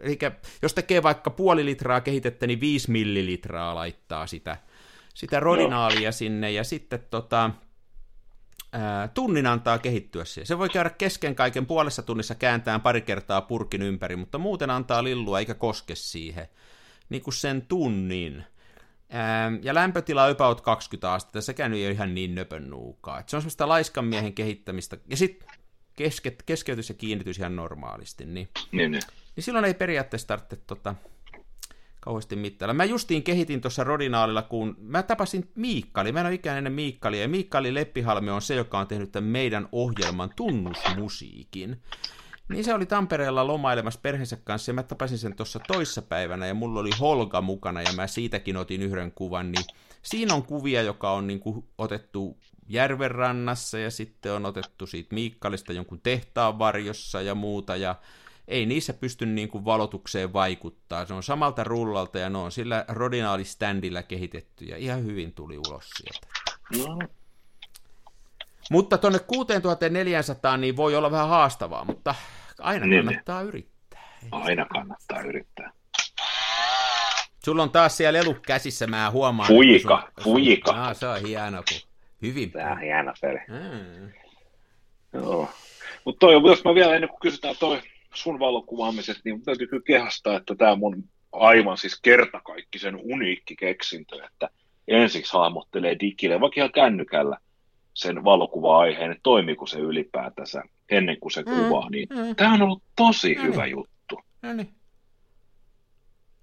Eli 0.00 0.18
jos 0.62 0.74
tekee 0.74 1.02
vaikka 1.02 1.30
puoli 1.30 1.64
litraa 1.64 2.00
kehitettä, 2.00 2.46
niin 2.46 2.60
5 2.60 2.90
millilitraa 2.90 3.74
laittaa 3.74 4.26
sitä 4.26 4.56
sitä 5.16 5.40
rodinaalia 5.40 6.12
sinne 6.12 6.50
ja 6.50 6.64
sitten 6.64 7.00
tota, 7.10 7.50
tunnin 9.14 9.46
antaa 9.46 9.78
kehittyä 9.78 10.24
siihen. 10.24 10.46
Se 10.46 10.58
voi 10.58 10.68
käydä 10.68 10.90
kesken 10.90 11.34
kaiken 11.34 11.66
puolessa 11.66 12.02
tunnissa 12.02 12.34
kääntää 12.34 12.78
pari 12.78 13.00
kertaa 13.00 13.40
purkin 13.40 13.82
ympäri, 13.82 14.16
mutta 14.16 14.38
muuten 14.38 14.70
antaa 14.70 15.04
lillua 15.04 15.38
eikä 15.38 15.54
koske 15.54 15.94
siihen 15.94 16.48
niin 17.08 17.22
kuin 17.22 17.34
sen 17.34 17.62
tunnin. 17.62 18.44
Ja 19.62 19.74
lämpötila 19.74 20.24
on 20.24 20.30
about 20.30 20.60
20 20.60 21.12
astetta, 21.12 21.40
sekään 21.40 21.74
ei 21.74 21.86
ole 21.86 21.92
ihan 21.92 22.14
niin 22.14 22.34
nöpön 22.34 22.70
nuukaa. 22.70 23.18
Et 23.18 23.28
se 23.28 23.36
on 23.36 23.42
semmoista 23.42 23.68
laiskan 23.68 24.04
miehen 24.04 24.32
kehittämistä. 24.32 24.96
Ja 25.10 25.16
sitten 25.16 25.48
keske, 25.96 26.36
keskeytys 26.46 26.88
ja 26.88 26.94
kiinnitys 26.94 27.38
ihan 27.38 27.56
normaalisti. 27.56 28.24
Niin, 28.24 28.48
niin, 28.72 28.90
niin. 28.90 29.02
niin 29.36 29.44
silloin 29.44 29.64
ei 29.64 29.74
periaatteessa 29.74 30.28
tarvitse 30.28 30.56
tota, 30.56 30.94
kauheasti 32.00 32.36
mittailla. 32.36 32.74
Mä 32.74 32.84
justiin 32.84 33.22
kehitin 33.22 33.60
tuossa 33.60 33.84
Rodinaalilla, 33.84 34.42
kun 34.42 34.76
mä 34.78 35.02
tapasin 35.02 35.50
Miikkali. 35.54 36.12
Mä 36.12 36.20
en 36.20 36.26
ole 36.26 36.34
ikään 36.34 36.58
ennen 36.58 36.72
Miikkali, 36.72 37.20
ja 37.20 37.28
Miikkali 37.28 37.74
Leppihalme 37.74 38.32
on 38.32 38.42
se, 38.42 38.54
joka 38.54 38.78
on 38.78 38.86
tehnyt 38.86 39.12
tämän 39.12 39.30
meidän 39.30 39.68
ohjelman 39.72 40.30
tunnusmusiikin. 40.36 41.82
Niin 42.48 42.64
se 42.64 42.74
oli 42.74 42.86
Tampereella 42.86 43.46
lomailemassa 43.46 44.00
perheensä 44.02 44.36
kanssa, 44.44 44.70
ja 44.70 44.74
mä 44.74 44.82
tapasin 44.82 45.18
sen 45.18 45.36
tuossa 45.36 45.60
toissapäivänä, 45.66 46.46
ja 46.46 46.54
mulla 46.54 46.80
oli 46.80 46.90
Holga 47.00 47.40
mukana, 47.40 47.82
ja 47.82 47.92
mä 47.92 48.06
siitäkin 48.06 48.56
otin 48.56 48.82
yhden 48.82 49.12
kuvan, 49.12 49.52
niin 49.52 49.64
siinä 50.02 50.34
on 50.34 50.42
kuvia, 50.42 50.82
joka 50.82 51.12
on 51.12 51.26
niin 51.26 51.40
kuin 51.40 51.64
otettu 51.78 52.38
järvenrannassa, 52.68 53.78
ja 53.78 53.90
sitten 53.90 54.32
on 54.32 54.46
otettu 54.46 54.86
siitä 54.86 55.14
Miikkalista 55.14 55.72
jonkun 55.72 56.00
tehtaan 56.00 56.58
varjossa 56.58 57.22
ja 57.22 57.34
muuta, 57.34 57.76
ja 57.76 57.94
ei 58.48 58.66
niissä 58.66 58.92
pysty 58.92 59.26
niin 59.26 59.48
kuin 59.48 59.64
valotukseen 59.64 60.32
vaikuttaa. 60.32 61.06
Se 61.06 61.14
on 61.14 61.22
samalta 61.22 61.64
rullalta 61.64 62.18
ja 62.18 62.30
ne 62.30 62.38
on 62.38 62.52
sillä 62.52 62.84
rodinaaliständillä 62.88 64.02
kehitetty 64.02 64.64
ja 64.64 64.76
ihan 64.76 65.04
hyvin 65.04 65.32
tuli 65.32 65.58
ulos 65.58 65.90
sieltä. 65.90 66.26
No. 66.78 66.98
Mutta 68.70 68.98
tuonne 68.98 69.18
6400 69.18 70.56
niin 70.56 70.76
voi 70.76 70.96
olla 70.96 71.10
vähän 71.10 71.28
haastavaa, 71.28 71.84
mutta 71.84 72.14
aina 72.58 72.86
niin, 72.86 73.04
kannattaa 73.04 73.38
niin. 73.40 73.48
yrittää. 73.48 74.18
Aina 74.30 74.66
kannattaa 74.66 75.20
yrittää. 75.20 75.72
Sulla 77.44 77.62
on 77.62 77.70
taas 77.70 77.96
siellä 77.96 78.18
lelu 78.18 78.36
käsissä, 78.46 78.86
mä 78.86 79.10
huomaan. 79.10 79.48
Fuika, 79.48 80.08
sun, 80.20 80.32
fuika. 80.32 80.70
Ah, 80.70 80.96
se 80.96 81.06
on 81.06 81.20
hieno, 81.20 81.62
kun 81.70 81.90
hyvin. 82.22 82.50
Tämä 82.50 82.72
on 82.72 82.80
hieno 82.80 83.12
peli. 83.20 83.38
Mm. 83.48 84.12
Joo. 85.12 85.48
Mutta 86.04 86.26
jos 86.26 86.64
mä 86.64 86.74
vielä 86.74 86.94
ennen 86.94 87.10
kuin 87.10 87.20
kysytään 87.20 87.54
toi 87.60 87.82
sun 88.14 88.38
valokuvaamisesta, 88.38 89.22
niin 89.24 89.42
täytyy 89.42 89.66
kyllä 89.66 89.82
kehastaa, 89.86 90.36
että 90.36 90.54
tämä 90.54 90.76
mun 90.76 91.04
aivan 91.32 91.78
siis 91.78 92.00
kertakaikkisen 92.00 92.96
uniikki 92.96 93.56
keksintö, 93.56 94.24
että 94.24 94.48
ensiksi 94.88 95.32
hahmottelee 95.32 95.96
digille, 96.00 96.40
vaikka 96.40 96.60
ihan 96.60 96.72
kännykällä 96.72 97.38
sen 97.96 98.24
valokuva-aiheen, 98.24 99.10
että 99.10 99.22
toimiiko 99.22 99.66
se 99.66 99.78
ylipäätänsä 99.78 100.62
ennen 100.90 101.20
kuin 101.20 101.32
se 101.32 101.42
mm, 101.42 101.54
kuvaa, 101.54 101.90
niin 101.90 102.08
mm. 102.10 102.36
tämä 102.36 102.54
on 102.54 102.62
ollut 102.62 102.82
tosi 102.96 103.34
no 103.34 103.42
hyvä 103.42 103.64
niin. 103.64 103.70
juttu. 103.70 104.20
No 104.42 104.52
niin. 104.52 104.74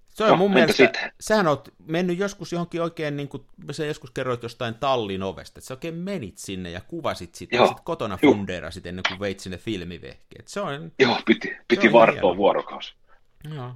Se 0.08 0.24
on 0.24 0.30
no, 0.30 0.36
mun 0.36 0.52
mielestä, 0.52 0.76
sit? 0.76 1.12
sähän 1.20 1.48
oot 1.48 1.68
mennyt 1.86 2.18
joskus 2.18 2.52
johonkin 2.52 2.82
oikein, 2.82 3.16
niin 3.16 3.28
kuin 3.28 3.46
sä 3.70 3.84
joskus 3.84 4.10
kerroit 4.10 4.42
jostain 4.42 4.74
tallin 4.74 5.22
ovesta, 5.22 5.58
että 5.58 5.68
sä 5.68 5.74
oikein 5.74 5.94
menit 5.94 6.38
sinne 6.38 6.70
ja 6.70 6.80
kuvasit 6.80 7.34
sitä, 7.34 7.56
ja 7.56 7.66
sit 7.66 7.80
kotona 7.84 8.16
fundeerasit 8.16 8.86
ennen 8.86 9.02
kuin 9.08 9.20
veit 9.20 9.40
sinne 9.40 9.56
filmivehkeet. 9.56 10.48
Se 10.48 10.60
on, 10.60 10.92
Joo, 10.98 11.18
piti, 11.26 11.56
piti 11.68 11.92
vartoa 11.92 12.36
vuorokausi. 12.36 12.94
Joo. 13.54 13.74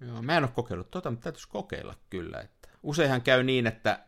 Joo, 0.00 0.22
mä 0.22 0.36
en 0.36 0.44
ole 0.44 0.50
kokeillut 0.54 0.90
tota, 0.90 1.10
mutta 1.10 1.24
täytyisi 1.24 1.48
kokeilla 1.48 1.94
kyllä. 2.10 2.40
Että 2.40 2.68
useinhan 2.82 3.22
käy 3.22 3.42
niin, 3.42 3.66
että 3.66 4.07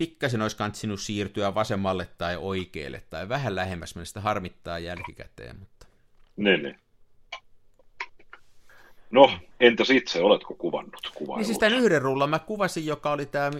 pikkasen 0.00 0.42
olisi 0.42 0.56
kantsinut 0.56 1.00
siirtyä 1.00 1.54
vasemmalle 1.54 2.08
tai 2.18 2.36
oikealle 2.36 3.02
tai 3.10 3.28
vähän 3.28 3.54
lähemmäs, 3.54 3.94
mennä 3.94 4.04
sitä 4.04 4.20
harmittaa 4.20 4.78
jälkikäteen. 4.78 5.58
Mutta... 5.58 5.86
Niin, 6.36 6.62
niin. 6.62 6.78
No, 9.10 9.30
entäs 9.60 9.90
itse, 9.90 10.20
oletko 10.20 10.54
kuvannut 10.54 11.12
kuvailuja? 11.14 11.36
Niin 11.36 11.46
siis 11.46 11.58
tämän 11.58 11.78
yhden 11.78 12.02
rullan 12.02 12.30
mä 12.30 12.38
kuvasin, 12.38 12.86
joka 12.86 13.10
oli 13.10 13.26
tämä, 13.26 13.50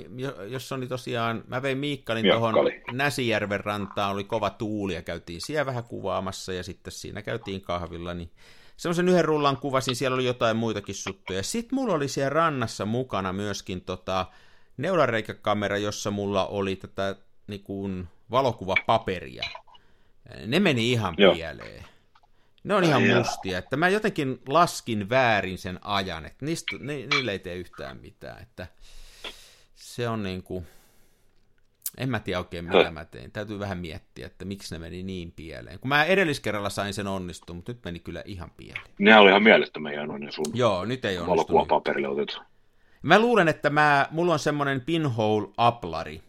jossa 0.49 0.75
oli 0.75 0.87
tosiaan, 0.87 1.44
mä 1.47 1.62
vein 1.62 1.78
Miikkalin 1.78 2.26
tuohon 2.26 2.54
Näsijärven 2.92 3.61
rantaan, 3.61 4.12
oli 4.12 4.25
kova 4.25 4.50
tuuli 4.50 4.94
ja 4.94 5.02
käytiin 5.02 5.40
siellä 5.40 5.66
vähän 5.66 5.85
kuvaamassa 5.85 6.52
ja 6.52 6.62
sitten 6.62 6.92
siinä 6.92 7.23
käytiin 7.23 7.61
kahvilla, 7.61 8.14
niin 8.14 8.30
semmoisen 8.76 9.09
yhden 9.09 9.25
rullan 9.25 9.56
kuvasin, 9.56 9.97
siellä 9.97 10.14
oli 10.14 10.25
jotain 10.25 10.56
muitakin 10.56 10.94
suttuja. 10.94 11.42
Sitten 11.42 11.76
mulla 11.76 11.94
oli 11.94 12.09
siellä 12.09 12.30
rannassa 12.30 12.87
mukana 12.87 13.32
myöskin 13.32 13.80
tota, 13.80 14.26
neulareikäkamera, 14.77 15.79
jossa 15.79 16.11
mulla 16.11 16.47
oli 16.47 16.77
tätä 16.77 17.17
niin 17.47 17.62
kuin, 17.62 18.09
valokuvapaperia. 18.31 19.43
Ne 20.47 20.61
meni 20.61 20.93
ihan 20.93 21.15
Joo. 21.19 21.35
pieleen. 21.35 21.85
Ne 22.65 22.75
on 22.75 22.85
ihan 22.85 23.03
mustia, 23.03 23.59
että 23.59 23.77
mä 23.77 23.89
jotenkin 23.89 24.41
laskin 24.49 25.11
väärin 25.11 25.59
sen 25.59 25.79
ajan, 25.83 26.27
että 26.27 26.47
niistä, 26.47 26.77
ni, 26.81 27.07
niille 27.07 27.33
ei 27.33 27.39
tee 27.39 27.57
yhtään 27.57 27.97
mitään, 27.97 28.43
että 28.43 28.67
se 29.75 30.09
on 30.09 30.23
niin 30.23 30.43
kuin, 30.43 30.67
en 31.99 32.11
mä 32.11 32.21
tiedä 32.21 32.39
oikein 32.39 32.65
mitä 32.65 32.91
mä 32.91 33.05
tein, 33.05 33.33
täytyy 33.33 33.59
vähän 33.59 33.79
miettiä, 33.79 34.27
että 34.27 34.45
miksi 34.45 34.75
ne 34.75 34.79
meni 34.79 35.03
niin 35.03 35.33
pieleen, 35.33 35.79
kun 35.79 35.89
mä 35.89 36.05
edelliskerralla 36.05 36.71
sain 36.71 36.95
sen 36.95 37.07
onnistua, 37.07 37.57
mutta 37.57 37.73
nyt 37.73 37.85
meni 37.85 38.00
kyllä 38.00 38.23
ihan 38.25 38.50
pieleen. 38.57 38.91
Ne 38.99 39.17
oli 39.17 39.31
ihan 39.31 39.43
mielettömän 39.43 39.93
hienoja 39.93 40.19
ne 40.19 40.33
sun 40.33 40.45
Joo, 40.55 40.85
nyt 40.85 41.05
ei 41.05 41.19
onnistunut. 41.19 41.69
paperille 41.69 42.09
otettu. 42.09 42.41
Mä 43.02 43.19
luulen, 43.19 43.49
että 43.49 43.71
mä, 43.71 44.09
mulla 44.11 44.33
on 44.33 44.38
semmoinen 44.38 44.80
pinhole-aplari. 44.80 46.23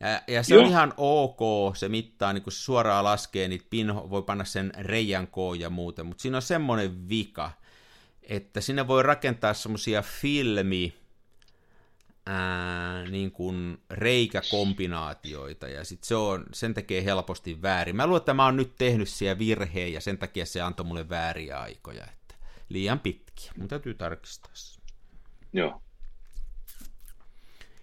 Ja, 0.00 0.22
ja 0.28 0.42
se 0.42 0.54
Joo. 0.54 0.64
on 0.64 0.70
ihan 0.70 0.94
ok, 0.96 1.76
se 1.76 1.88
mittaa, 1.88 2.32
niin 2.32 2.42
kun 2.42 2.52
se 2.52 2.58
suoraan 2.58 3.04
laskee, 3.04 3.48
niin 3.48 3.62
pinho, 3.70 4.10
voi 4.10 4.22
panna 4.22 4.44
sen 4.44 4.72
reijän 4.78 5.26
koon 5.26 5.60
ja 5.60 5.70
muuten, 5.70 6.06
mutta 6.06 6.22
siinä 6.22 6.38
on 6.38 6.42
semmoinen 6.42 7.08
vika, 7.08 7.50
että 8.22 8.60
sinne 8.60 8.88
voi 8.88 9.02
rakentaa 9.02 9.54
semmoisia 9.54 10.02
filmi, 10.02 10.94
ää, 12.26 13.04
niin 13.04 13.30
kuin 13.30 13.78
reikäkombinaatioita, 13.90 15.68
ja 15.68 15.84
sit 15.84 16.04
se 16.04 16.14
on, 16.14 16.44
sen 16.52 16.74
tekee 16.74 17.04
helposti 17.04 17.62
väärin. 17.62 17.96
Mä 17.96 18.06
luulen, 18.06 18.20
että 18.20 18.34
mä 18.34 18.44
oon 18.44 18.56
nyt 18.56 18.72
tehnyt 18.78 19.08
siellä 19.08 19.38
virheen, 19.38 19.92
ja 19.92 20.00
sen 20.00 20.18
takia 20.18 20.46
se 20.46 20.60
antoi 20.60 20.86
mulle 20.86 21.08
vääriä 21.08 21.60
aikoja, 21.60 22.04
että 22.04 22.34
liian 22.68 23.00
pitkiä. 23.00 23.52
Mun 23.56 23.68
täytyy 23.68 23.94
tarkistaa 23.94 24.50
se. 24.54 24.81
Joo. 25.52 25.82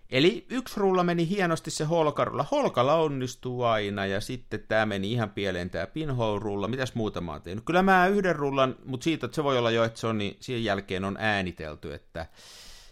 Eli 0.09 0.45
yksi 0.49 0.79
rulla 0.79 1.03
meni 1.03 1.29
hienosti 1.29 1.71
se 1.71 1.83
holkarulla. 1.83 2.45
Holkalla 2.51 2.93
onnistuu 2.93 3.63
aina 3.63 4.05
ja 4.05 4.21
sitten 4.21 4.63
tämä 4.67 4.85
meni 4.85 5.11
ihan 5.11 5.29
pieleen 5.29 5.69
tämä 5.69 5.87
pinhole-rulla. 5.87 6.67
Mitäs 6.67 6.95
muuta 6.95 7.21
mä 7.21 7.31
oon 7.31 7.41
tehnyt? 7.41 7.65
Kyllä 7.65 7.81
mä 7.81 8.07
yhden 8.07 8.35
rullan, 8.35 8.75
mutta 8.85 9.03
siitä, 9.03 9.25
että 9.25 9.35
se 9.35 9.43
voi 9.43 9.57
olla 9.57 9.71
jo, 9.71 9.83
että 9.83 9.99
se 9.99 10.07
on, 10.07 10.17
niin 10.17 10.37
siihen 10.39 10.63
jälkeen 10.63 11.05
on 11.05 11.17
äänitelty, 11.19 11.93
että 11.93 12.25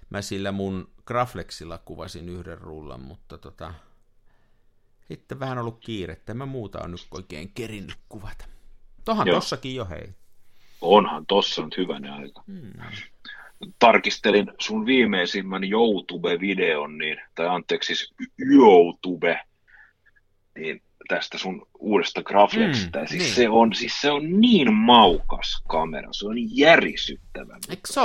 mä 0.09 0.21
sillä 0.21 0.51
mun 0.51 0.89
Graflexilla 1.05 1.77
kuvasin 1.77 2.29
yhden 2.29 2.57
rullan, 2.57 3.01
mutta 3.01 3.37
tota, 3.37 3.73
sitten 5.07 5.39
vähän 5.39 5.57
ollut 5.57 5.79
kiirettä. 5.79 6.33
Mä 6.33 6.45
muuta 6.45 6.79
on 6.83 6.91
nyt 6.91 7.07
oikein 7.11 7.51
kerinnyt 7.53 7.97
kuvata. 8.09 8.45
Tohan 9.05 9.27
Joo. 9.27 9.35
tossakin 9.35 9.75
jo 9.75 9.85
hei. 9.85 10.09
Onhan 10.81 11.25
tossa 11.25 11.61
nyt 11.61 11.77
hyvänä 11.77 12.15
aika. 12.15 12.43
Hmm 12.47 12.73
tarkistelin 13.79 14.51
sun 14.59 14.85
viimeisimmän 14.85 15.63
YouTube-videon, 15.63 16.97
niin, 16.97 17.17
tai 17.35 17.47
anteeksi 17.47 17.95
siis 17.95 18.13
YouTube, 18.39 19.39
niin 20.55 20.81
tästä 21.07 21.37
sun 21.37 21.67
uudesta 21.79 22.23
Graflexista. 22.23 22.99
Mm, 22.99 23.07
siis, 23.07 23.23
niin. 23.23 23.35
se 23.35 23.49
on, 23.49 23.73
siis 23.73 24.01
se 24.01 24.11
on 24.11 24.41
niin 24.41 24.73
maukas 24.73 25.63
kamera, 25.67 26.09
se 26.11 26.27
on 26.27 26.35
niin 26.35 26.57
järisyttävä. 26.57 27.57
Eikö 27.69 27.93
se 27.93 28.01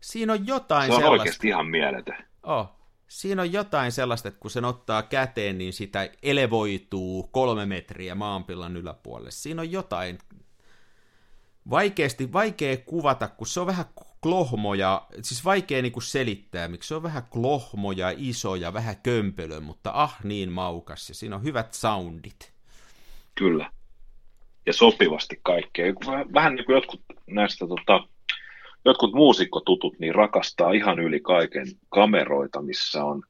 Siinä 0.00 0.32
on 0.32 0.46
jotain 0.46 0.86
Se 0.86 0.92
on 0.92 1.00
sellaista. 1.00 1.22
oikeasti 1.22 1.48
ihan 1.48 1.66
mieletön. 1.66 2.16
Oh. 2.42 2.76
Siinä 3.08 3.42
on 3.42 3.52
jotain 3.52 3.92
sellaista, 3.92 4.28
että 4.28 4.40
kun 4.40 4.50
sen 4.50 4.64
ottaa 4.64 5.02
käteen, 5.02 5.58
niin 5.58 5.72
sitä 5.72 6.10
elevoituu 6.22 7.22
kolme 7.32 7.66
metriä 7.66 8.14
maanpillan 8.14 8.76
yläpuolelle. 8.76 9.30
Siinä 9.30 9.62
on 9.62 9.72
jotain 9.72 10.18
vaikeasti, 11.70 12.32
vaikea 12.32 12.76
kuvata, 12.76 13.28
kun 13.28 13.46
se 13.46 13.60
on 13.60 13.66
vähän 13.66 13.84
klohmoja, 14.20 15.06
siis 15.22 15.44
vaikea 15.44 15.82
niin 15.82 15.92
kuin 15.92 16.02
selittää, 16.02 16.68
miksi 16.68 16.88
se 16.88 16.94
on 16.94 17.02
vähän 17.02 17.22
klohmoja, 17.30 18.14
iso 18.16 18.54
ja 18.54 18.72
vähän 18.72 18.96
kömpelö, 19.02 19.60
mutta 19.60 19.90
ah 19.94 20.16
niin 20.24 20.52
maukas 20.52 21.08
ja 21.08 21.14
siinä 21.14 21.36
on 21.36 21.42
hyvät 21.42 21.74
soundit. 21.74 22.52
Kyllä. 23.34 23.70
Ja 24.66 24.72
sopivasti 24.72 25.40
kaikkea. 25.42 25.94
Vähän 26.34 26.54
niin 26.54 26.66
kuin 26.66 26.74
jotkut 26.74 27.02
näistä 27.26 27.66
tota, 27.66 28.08
jotkut 28.84 29.12
muusikkotutut 29.12 29.98
niin 29.98 30.14
rakastaa 30.14 30.72
ihan 30.72 30.98
yli 30.98 31.20
kaiken 31.20 31.66
kameroita, 31.88 32.62
missä 32.62 33.04
on 33.04 33.22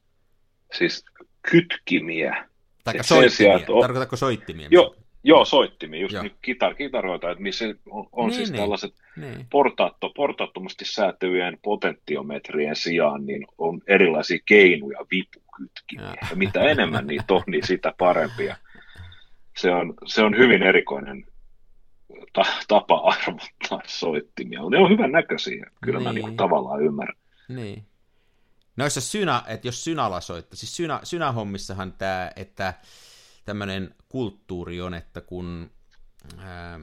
siis 0.73 1.05
kytkimiä. 1.51 2.47
Tai 2.83 2.93
soittimia. 3.03 3.29
Sijaan, 3.29 3.61
on... 3.67 3.81
Tarkoitatko 3.81 4.15
soittimia? 4.15 4.67
Joo, 4.71 4.95
Joo, 5.27 5.45
soittimia, 5.45 6.01
just 6.01 6.15
niin 6.21 6.35
kitar, 6.41 6.75
kitaroita, 6.75 7.31
että 7.31 7.43
missä 7.43 7.65
on, 7.89 8.09
on 8.11 8.27
niin, 8.27 8.35
siis 8.35 8.51
niin. 8.51 8.61
tällaiset 8.61 8.93
niin. 9.15 9.47
Portaatto, 9.49 10.09
portaattomasti 10.09 10.85
säätyvien 10.85 11.57
potentiometrien 11.63 12.75
sijaan, 12.75 13.25
niin 13.25 13.47
on 13.57 13.81
erilaisia 13.87 14.39
keinuja, 14.45 14.99
vipukytkimiä. 15.11 16.05
Ja. 16.05 16.27
ja 16.29 16.35
mitä 16.35 16.61
enemmän 16.61 17.07
niitä 17.07 17.33
on, 17.33 17.43
niin 17.47 17.67
sitä 17.67 17.93
parempia. 17.97 18.57
Se 19.57 19.71
on, 19.71 19.93
se 20.05 20.23
on 20.23 20.37
hyvin 20.37 20.63
erikoinen 20.63 21.25
ta, 22.33 22.45
tapa 22.67 22.95
arvottaa 22.97 23.81
soittimia. 23.87 24.69
Ne 24.69 24.77
on 24.77 24.89
hyvän 24.89 25.11
näköisiä, 25.11 25.71
kyllä 25.83 25.99
niin. 25.99 26.07
mä 26.07 26.13
niin 26.13 26.37
tavallaan 26.37 26.83
ymmärrän. 26.83 27.17
Niin. 27.47 27.85
Noissa 28.77 29.01
synä, 29.01 29.43
että 29.47 29.67
jos 29.67 29.83
synällä 29.83 30.21
soittaa, 30.21 30.55
siis 30.55 30.75
synä, 30.75 30.99
synähommissahan 31.03 31.93
tämä, 31.93 32.31
että 32.35 32.73
tämmöinen 33.47 33.95
kulttuuri 34.09 34.81
on, 34.81 34.93
että 34.93 35.21
kun 35.21 35.71
ää, 36.37 36.79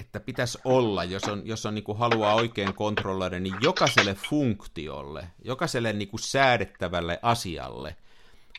että 0.00 0.20
pitäisi 0.20 0.58
olla, 0.64 1.04
jos 1.04 1.24
on, 1.24 1.42
jos 1.44 1.66
on 1.66 1.74
niin 1.74 1.84
kuin 1.84 1.98
haluaa 1.98 2.34
oikein 2.34 2.74
kontrolloida, 2.74 3.40
niin 3.40 3.54
jokaiselle 3.60 4.14
funktiolle, 4.14 5.26
jokaiselle 5.44 5.92
niin 5.92 6.08
kuin 6.08 6.20
säädettävälle 6.20 7.18
asialle 7.22 7.96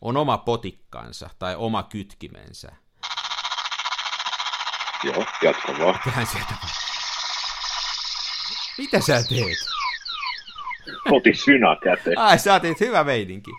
on 0.02 0.18
oma 0.18 0.38
potikkansa 0.38 1.30
tai 1.40 1.56
oma 1.56 1.84
kytkimensä. 1.84 2.72
Joo, 5.04 5.26
jatka 5.42 5.74
vaan. 5.80 6.00
Tähän 6.04 6.28
sieltä 6.28 6.54
Mitä 8.78 9.00
sä 9.00 9.24
teet? 9.30 9.58
Otin 11.12 11.38
synä 11.38 11.78
käteen. 11.84 12.18
Ai, 12.18 12.40
sä 12.40 12.60
teet 12.60 12.80
hyvä 12.80 13.04
meininki. 13.04 13.52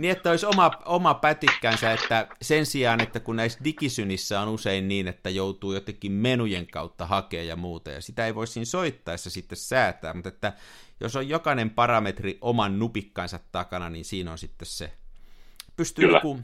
Niin, 0.00 0.12
että 0.12 0.30
olisi 0.30 0.46
oma, 0.46 0.70
oma 0.84 1.14
pätikkänsä, 1.14 1.92
että 1.92 2.28
sen 2.42 2.66
sijaan, 2.66 3.00
että 3.00 3.20
kun 3.20 3.36
näissä 3.36 3.58
digisynissä 3.64 4.40
on 4.40 4.48
usein 4.48 4.88
niin, 4.88 5.08
että 5.08 5.30
joutuu 5.30 5.72
jotenkin 5.72 6.12
menujen 6.12 6.66
kautta 6.66 7.06
hakea 7.06 7.42
ja 7.42 7.56
muuta, 7.56 7.90
ja 7.90 8.00
sitä 8.00 8.26
ei 8.26 8.34
voi 8.34 8.46
siinä 8.46 8.64
soittaessa 8.64 9.30
sitten 9.30 9.58
säätää, 9.58 10.14
mutta 10.14 10.28
että 10.28 10.52
jos 11.00 11.16
on 11.16 11.28
jokainen 11.28 11.70
parametri 11.70 12.38
oman 12.40 12.78
nupikkansa 12.78 13.40
takana, 13.52 13.90
niin 13.90 14.04
siinä 14.04 14.32
on 14.32 14.38
sitten 14.38 14.66
se. 14.66 14.92
Pystyy 15.76 16.04
Kyllä. 16.04 16.16
joku 16.16 16.40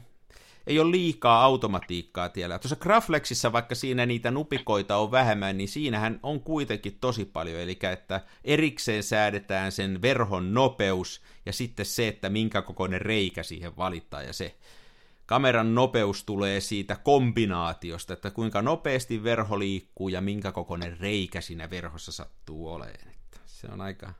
ei 0.67 0.79
ole 0.79 0.91
liikaa 0.91 1.43
automatiikkaa 1.43 2.29
tiellä. 2.29 2.59
Tuossa 2.59 2.75
Graflexissa, 2.75 3.51
vaikka 3.51 3.75
siinä 3.75 4.05
niitä 4.05 4.31
nupikoita 4.31 4.97
on 4.97 5.11
vähemmän, 5.11 5.57
niin 5.57 5.67
siinähän 5.67 6.19
on 6.23 6.39
kuitenkin 6.39 6.97
tosi 7.01 7.25
paljon, 7.25 7.61
eli 7.61 7.79
että 7.93 8.21
erikseen 8.43 9.03
säädetään 9.03 9.71
sen 9.71 10.01
verhon 10.01 10.53
nopeus 10.53 11.21
ja 11.45 11.53
sitten 11.53 11.85
se, 11.85 12.07
että 12.07 12.29
minkä 12.29 12.61
kokoinen 12.61 13.01
reikä 13.01 13.43
siihen 13.43 13.77
valittaa 13.77 14.23
ja 14.23 14.33
se 14.33 14.55
kameran 15.25 15.75
nopeus 15.75 16.23
tulee 16.23 16.59
siitä 16.59 16.95
kombinaatiosta, 16.95 18.13
että 18.13 18.31
kuinka 18.31 18.61
nopeasti 18.61 19.23
verho 19.23 19.59
liikkuu 19.59 20.09
ja 20.09 20.21
minkä 20.21 20.51
kokoinen 20.51 20.99
reikä 20.99 21.41
siinä 21.41 21.69
verhossa 21.69 22.11
sattuu 22.11 22.73
olemaan. 22.73 23.09
Että 23.11 23.39
se 23.45 23.67
on 23.71 23.81
aika, 23.81 24.13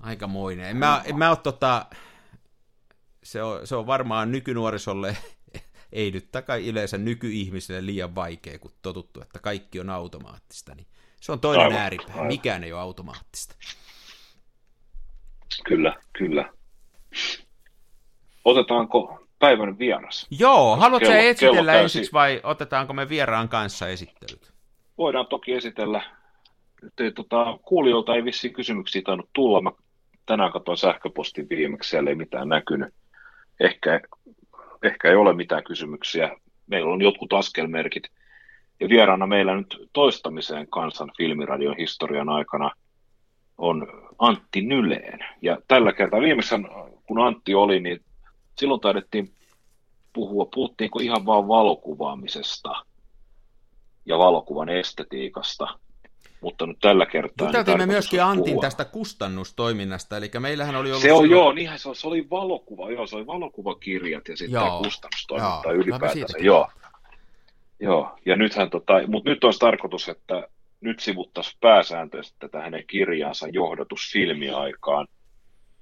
aikamoinen. 0.00 0.66
En 0.66 0.76
mä, 0.76 1.02
en 1.04 1.18
mä 1.18 1.28
ole 1.28 1.36
tota, 1.36 1.86
se 3.26 3.42
on, 3.42 3.66
se 3.66 3.76
on 3.76 3.86
varmaan 3.86 4.32
nykynuorisolle, 4.32 5.16
ei 5.92 6.10
nyt 6.10 6.32
takai 6.32 6.68
yleensä 6.68 6.98
nykyihmisille 6.98 7.86
liian 7.86 8.14
vaikea, 8.14 8.58
kun 8.58 8.70
totuttu, 8.82 9.20
että 9.22 9.38
kaikki 9.38 9.80
on 9.80 9.90
automaattista. 9.90 10.74
Niin 10.74 10.86
se 11.20 11.32
on 11.32 11.40
toinen 11.40 11.66
aivan, 11.66 11.78
ääripää. 11.78 12.14
Aivan. 12.14 12.26
Mikään 12.26 12.64
ei 12.64 12.72
ole 12.72 12.80
automaattista. 12.80 13.54
Kyllä, 15.64 15.96
kyllä. 16.12 16.52
Otetaanko 18.44 19.26
päivän 19.38 19.78
vieras? 19.78 20.26
Joo, 20.30 20.76
haluatko 20.76 21.08
kello, 21.08 21.20
esitellä 21.20 21.56
kello 21.56 21.72
ensiksi 21.72 22.12
vai 22.12 22.40
otetaanko 22.42 22.92
me 22.92 23.08
vieraan 23.08 23.48
kanssa 23.48 23.88
esittelyt? 23.88 24.52
Voidaan 24.98 25.26
toki 25.26 25.52
esitellä. 25.52 26.02
Te, 26.96 27.10
tota, 27.10 27.58
kuulijoilta 27.62 28.14
ei 28.14 28.24
vissiin 28.24 28.52
kysymyksiä 28.52 29.02
tainnut 29.04 29.30
tulla. 29.32 29.60
Mä 29.60 29.70
tänään 30.26 30.52
katsoin 30.52 30.78
sähköpostin 30.78 31.48
viimeksi, 31.48 31.90
siellä 31.90 32.10
ei 32.10 32.16
mitään 32.16 32.48
näkynyt 32.48 32.94
ehkä, 33.60 34.00
ehkä 34.82 35.08
ei 35.08 35.16
ole 35.16 35.32
mitään 35.32 35.64
kysymyksiä. 35.64 36.36
Meillä 36.66 36.92
on 36.92 37.02
jotkut 37.02 37.32
askelmerkit. 37.32 38.04
Ja 38.80 38.88
vieraana 38.88 39.26
meillä 39.26 39.56
nyt 39.56 39.88
toistamiseen 39.92 40.68
kansan 40.68 41.10
filmiradion 41.16 41.76
historian 41.76 42.28
aikana 42.28 42.70
on 43.58 43.86
Antti 44.18 44.60
Nyleen. 44.60 45.18
Ja 45.42 45.58
tällä 45.68 45.92
kertaa 45.92 46.20
viimeisen, 46.20 46.68
kun 47.06 47.26
Antti 47.26 47.54
oli, 47.54 47.80
niin 47.80 48.00
silloin 48.58 48.80
taidettiin 48.80 49.32
puhua, 50.12 50.48
puhuttiinko 50.54 50.98
ihan 50.98 51.26
vaan 51.26 51.48
valokuvaamisesta 51.48 52.84
ja 54.06 54.18
valokuvan 54.18 54.68
estetiikasta 54.68 55.78
mutta 56.40 56.66
nyt 56.66 56.78
tällä 56.80 57.06
kertaa... 57.06 57.48
Juteltiin 57.48 57.78
niin 57.78 57.88
me 57.88 57.92
myöskin 57.92 58.22
Antin 58.22 58.44
puhua. 58.44 58.60
tästä 58.62 58.84
kustannustoiminnasta, 58.84 60.16
eli 60.16 60.30
meillähän 60.38 60.76
oli 60.76 60.88
ollut... 60.90 61.02
Se 61.02 61.12
on 61.12 61.22
silloin... 61.22 61.30
joo, 61.30 61.52
niinhän 61.52 61.78
se, 61.78 61.88
se 61.92 62.08
oli 62.08 62.30
valokuva, 62.30 62.90
joo, 62.90 63.06
se 63.06 63.16
oli 63.16 63.26
valokuvakirjat 63.26 64.28
ja 64.28 64.36
sitten 64.36 64.60
joo, 64.60 64.82
kustannustoiminta 64.82 65.72
joo, 65.72 65.74
ylipäätänsä, 65.74 66.38
joo. 66.38 66.68
Joo, 67.80 68.18
ja 68.26 68.36
nythän 68.36 68.70
tota, 68.70 68.92
mutta 69.06 69.30
nyt 69.30 69.44
olisi 69.44 69.58
tarkoitus, 69.58 70.08
että 70.08 70.48
nyt 70.80 71.00
sivuttaisiin 71.00 71.56
pääsääntöisesti 71.60 72.36
tätä 72.38 72.60
hänen 72.60 72.84
kirjaansa 72.86 73.48
johdatus 73.48 74.12
filmiaikaan, 74.12 75.06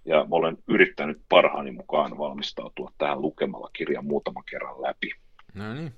ja 0.04 0.16
mä 0.16 0.36
olen 0.36 0.56
yrittänyt 0.68 1.22
parhaani 1.28 1.70
mukaan 1.70 2.18
valmistautua 2.18 2.92
tähän 2.98 3.22
lukemalla 3.22 3.70
kirjan 3.72 4.06
muutaman 4.06 4.44
kerran 4.50 4.82
läpi. 4.82 5.10
No 5.54 5.74
niin. 5.74 5.94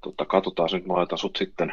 tota, 0.00 0.24
katsotaan 0.24 0.68
nyt, 0.72 0.86
mä 0.86 0.94
laitan 0.94 1.18
sut 1.18 1.36
sitten 1.36 1.72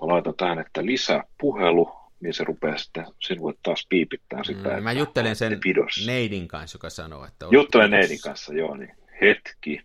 laitan 0.00 0.34
tähän, 0.36 0.58
että 0.58 0.86
lisäpuhelu 0.86 1.90
niin 2.20 2.34
se 2.34 2.44
rupeaa 2.44 2.76
sitten 2.78 3.06
sinulle 3.22 3.54
taas 3.62 3.86
piipittää 3.88 4.44
sitä. 4.44 4.76
Mm, 4.76 4.82
mä 4.82 4.92
juttelen 4.92 5.36
sen 5.36 5.60
pidossa. 5.60 6.06
Neidin 6.06 6.48
kanssa, 6.48 6.76
joka 6.76 6.90
sanoo, 6.90 7.24
että... 7.24 7.46
Juttelen 7.50 7.90
Neidin 7.90 8.20
kanssa, 8.24 8.54
joo, 8.54 8.76
niin 8.76 8.92
hetki. 9.20 9.80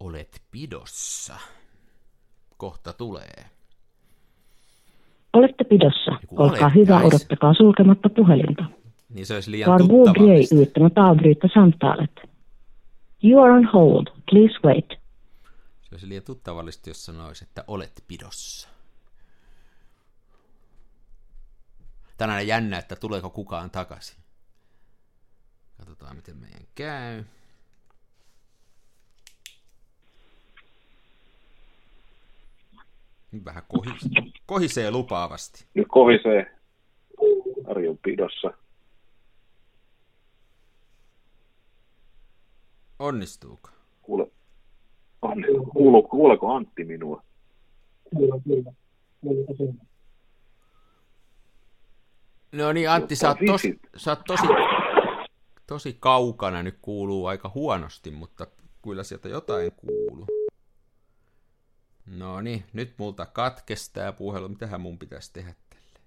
Olet 0.00 0.42
pidossa. 0.50 1.34
Kohta 2.56 2.92
tulee. 2.92 3.44
Olette 5.32 5.64
pidossa. 5.64 6.10
Joku 6.22 6.42
Olkaa 6.42 6.68
hyvä, 6.68 6.94
olettais. 6.96 7.14
odottakaa 7.22 7.54
sulkematta 7.54 8.08
puhelinta. 8.08 8.64
Niin 9.14 9.26
se 9.26 9.34
olisi 9.34 9.50
liian 9.50 9.70
Var 9.70 9.78
grej 9.80 9.88
tuttavallista. 9.88 10.54
utan 10.56 10.86
att 10.86 10.98
avbryta 10.98 11.48
samtalet. 11.54 12.10
You 13.24 13.42
are 13.42 13.52
on 13.52 13.64
hold. 13.72 14.06
Please 14.30 14.54
wait. 14.64 15.05
Se 15.96 15.98
olisi 15.98 16.08
liian 16.08 16.24
tuttavallista, 16.24 16.90
jos 16.90 17.04
sanoisi, 17.04 17.44
että 17.44 17.64
olet 17.66 18.04
pidossa. 18.08 18.68
Tänään 22.18 22.40
on 22.40 22.46
jännä, 22.46 22.78
että 22.78 22.96
tuleeko 22.96 23.30
kukaan 23.30 23.70
takaisin. 23.70 24.16
Katsotaan, 25.76 26.16
miten 26.16 26.36
meidän 26.36 26.66
käy. 26.74 27.24
Vähän 33.44 33.62
kohis, 33.68 34.08
kohisee 34.46 34.90
lupaavasti. 34.90 35.66
Nyt 35.74 35.86
kohisee. 35.88 36.56
Ari 37.70 37.88
on 37.88 37.98
pidossa. 37.98 38.52
Onnistuuko? 42.98 43.70
Kuule, 44.02 44.30
kuulu, 45.72 46.02
kuuleeko 46.02 46.52
Antti 46.54 46.84
minua? 46.84 47.22
No 52.52 52.72
niin, 52.72 52.90
Antti, 52.90 53.16
sä 53.16 53.28
oot, 53.28 53.38
tos, 53.46 53.62
sä 53.96 54.10
oot 54.10 54.20
tosi, 54.26 54.46
tosi 55.66 55.96
kaukana, 56.00 56.62
nyt 56.62 56.78
kuuluu 56.82 57.26
aika 57.26 57.50
huonosti, 57.54 58.10
mutta 58.10 58.46
kyllä 58.82 59.02
sieltä 59.04 59.28
jotain 59.28 59.72
kuuluu. 59.72 60.26
No 62.06 62.40
niin, 62.40 62.64
nyt 62.72 62.94
multa 62.98 63.26
katkesi 63.26 63.92
tää 63.92 64.12
puhelu. 64.12 64.48
Mitähän 64.48 64.80
mun 64.80 64.98
pitäisi 64.98 65.32
tehdä 65.32 65.54
tälle? 65.70 66.00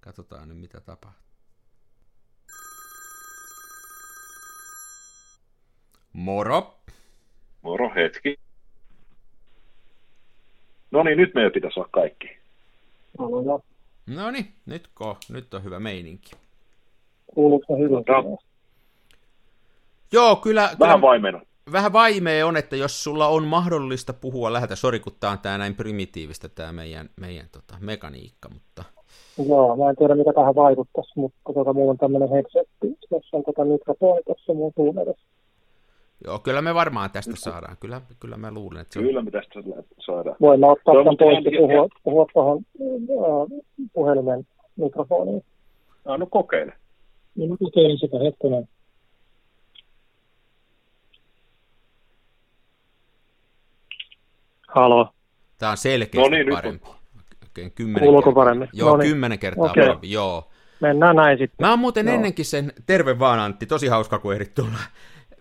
Katsotaan 0.00 0.48
nyt, 0.48 0.58
mitä 0.58 0.80
tapahtuu. 0.80 1.28
Moro! 6.12 6.80
Moro, 7.62 7.90
hetki. 7.94 8.38
No 10.90 11.02
niin, 11.02 11.18
nyt 11.18 11.34
meidän 11.34 11.52
pitäisi 11.52 11.80
olla 11.80 11.88
kaikki. 11.92 12.28
No 14.06 14.30
niin, 14.30 14.52
nyt, 14.66 14.88
ko, 14.94 15.16
nyt 15.30 15.54
on 15.54 15.64
hyvä 15.64 15.80
meininki. 15.80 16.30
Kuuluuko 17.34 17.76
hyvin? 17.76 18.04
No, 18.06 18.38
Joo, 20.12 20.36
kyllä, 20.36 20.68
kyllä 20.68 20.78
vähän 20.78 21.00
vaimena. 21.00 21.40
vähän 21.72 21.92
vaimea 21.92 22.46
on, 22.46 22.56
että 22.56 22.76
jos 22.76 23.04
sulla 23.04 23.28
on 23.28 23.44
mahdollista 23.44 24.12
puhua 24.12 24.52
läheltä, 24.52 24.76
sori 24.76 25.00
kun 25.00 25.12
tää 25.20 25.30
on 25.30 25.38
tää 25.38 25.58
näin 25.58 25.74
primitiivistä 25.74 26.48
tää 26.48 26.72
meidän, 26.72 27.10
meidän 27.20 27.46
tota, 27.52 27.74
mekaniikka, 27.80 28.48
mutta 28.48 28.84
Joo, 29.48 29.76
mä 29.76 29.90
en 29.90 29.96
tiedä 29.96 30.14
mikä 30.14 30.32
tähän 30.32 30.54
vaikuttaisi, 30.54 31.12
mutta 31.16 31.52
tota, 31.54 31.72
mulla 31.72 31.90
on 31.90 31.98
tämmöinen 31.98 32.30
headsetti, 32.30 32.98
jossa 33.10 33.36
on 33.36 33.44
tota 33.44 33.64
mikrofoni 33.64 34.22
tuossa 34.26 34.54
mun 34.54 34.72
suun 34.76 34.98
edessä. 34.98 35.26
Joo, 36.24 36.38
kyllä 36.38 36.62
me 36.62 36.74
varmaan 36.74 37.10
tästä 37.10 37.32
saadaan. 37.36 37.76
Kyllä, 37.80 38.00
kyllä 38.20 38.36
mä 38.36 38.50
luulen, 38.50 38.80
että 38.80 38.92
se 38.92 38.98
on... 38.98 39.04
Kyllä 39.04 39.22
me 39.22 39.30
tästä 39.30 39.60
saadaan. 40.06 40.36
Voin 40.40 40.60
mä 40.60 40.66
ottaa 40.66 40.94
tämän 40.94 41.16
pois 41.18 41.44
ja 41.44 41.50
puhua, 41.60 41.88
puhua 42.02 42.26
tuohon 42.32 42.58
äh, 42.80 43.58
puhelimen 43.92 44.46
mikrofoniin. 44.76 45.44
No, 46.04 46.16
no 46.16 46.26
kokeile. 46.26 46.72
Niin 47.34 47.50
mä 47.50 47.56
kokeilin 47.60 47.98
sitä 47.98 48.18
hetkonen. 48.18 48.68
Halo, 54.68 55.12
Tää 55.58 55.70
on 55.70 55.76
selkeästi 55.76 56.18
No 56.18 56.28
niin, 56.36 56.46
nyt 56.46 56.54
on- 56.54 56.54
parempi. 56.62 56.86
Oikein 57.42 57.72
kymmenen 57.72 58.02
kuuluuko 58.04 58.30
kertaa. 58.30 58.44
paremmin? 58.44 58.68
Joo, 58.72 58.90
No 58.90 58.96
niin. 58.96 59.08
kymmenen 59.10 59.38
kertaa 59.38 59.70
Okei. 59.70 59.82
parempi, 59.84 60.10
joo. 60.10 60.48
Mennään 60.80 61.16
näin 61.16 61.38
sitten. 61.38 61.66
Mä 61.66 61.70
oon 61.70 61.78
muuten 61.78 62.06
Joo. 62.06 62.14
ennenkin 62.14 62.44
sen, 62.44 62.72
terve 62.86 63.18
vaan 63.18 63.38
Antti, 63.38 63.66
tosi 63.66 63.86
hauska 63.86 64.18
kun 64.18 64.34
ehdit 64.34 64.54
tulla. 64.54 64.78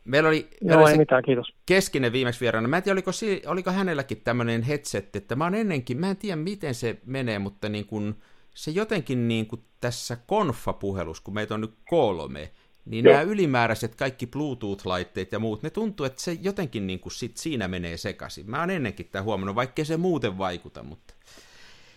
Meillä 0.07 0.29
oli, 0.29 0.47
meillä 0.61 0.73
Joo, 0.73 0.83
oli 0.83 0.91
ei 0.91 0.97
mitään, 0.97 1.23
kiitos. 1.23 1.53
keskinen 1.65 2.11
viimeksi 2.11 2.39
vieraana. 2.41 2.67
Mä 2.67 2.77
en 2.77 2.83
tiedä, 2.83 2.93
oliko, 2.93 3.11
si- 3.11 3.41
oliko 3.45 3.71
hänelläkin 3.71 4.21
tämmöinen 4.23 4.61
headset, 4.61 5.15
että 5.15 5.35
mä 5.35 5.43
oon 5.43 5.55
ennenkin, 5.55 5.97
mä 5.99 6.09
en 6.09 6.17
tiedä 6.17 6.35
miten 6.35 6.75
se 6.75 6.97
menee, 7.05 7.39
mutta 7.39 7.69
niin 7.69 7.85
kun, 7.85 8.15
se 8.55 8.71
jotenkin 8.71 9.27
niin 9.27 9.45
kun 9.47 9.63
tässä 9.81 10.17
konfa-puhelussa, 10.27 11.23
kun 11.23 11.33
meitä 11.33 11.53
on 11.53 11.61
nyt 11.61 11.73
kolme, 11.89 12.51
niin 12.85 13.05
Joo. 13.05 13.13
nämä 13.13 13.23
ylimääräiset 13.31 13.95
kaikki 13.95 14.25
Bluetooth-laitteet 14.25 15.31
ja 15.31 15.39
muut, 15.39 15.63
ne 15.63 15.69
tuntuu, 15.69 16.05
että 16.05 16.21
se 16.21 16.37
jotenkin 16.41 16.87
niin 16.87 16.99
kuin 16.99 17.11
sit 17.13 17.37
siinä 17.37 17.67
menee 17.67 17.97
sekaisin. 17.97 18.49
Mä 18.49 18.59
oon 18.59 18.69
ennenkin 18.69 19.09
tämä 19.11 19.23
huomannut, 19.23 19.55
vaikkei 19.55 19.85
se 19.85 19.97
muuten 19.97 20.37
vaikuta, 20.37 20.83
mutta 20.83 21.13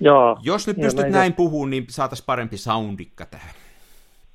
Joo, 0.00 0.38
jos 0.42 0.66
nyt 0.66 0.76
Joo, 0.76 0.84
pystyt 0.84 1.02
näin 1.02 1.12
näin 1.12 1.32
puhumaan, 1.32 1.70
niin 1.70 1.86
saatais 1.90 2.22
parempi 2.22 2.56
soundikka 2.56 3.26
tähän. 3.26 3.54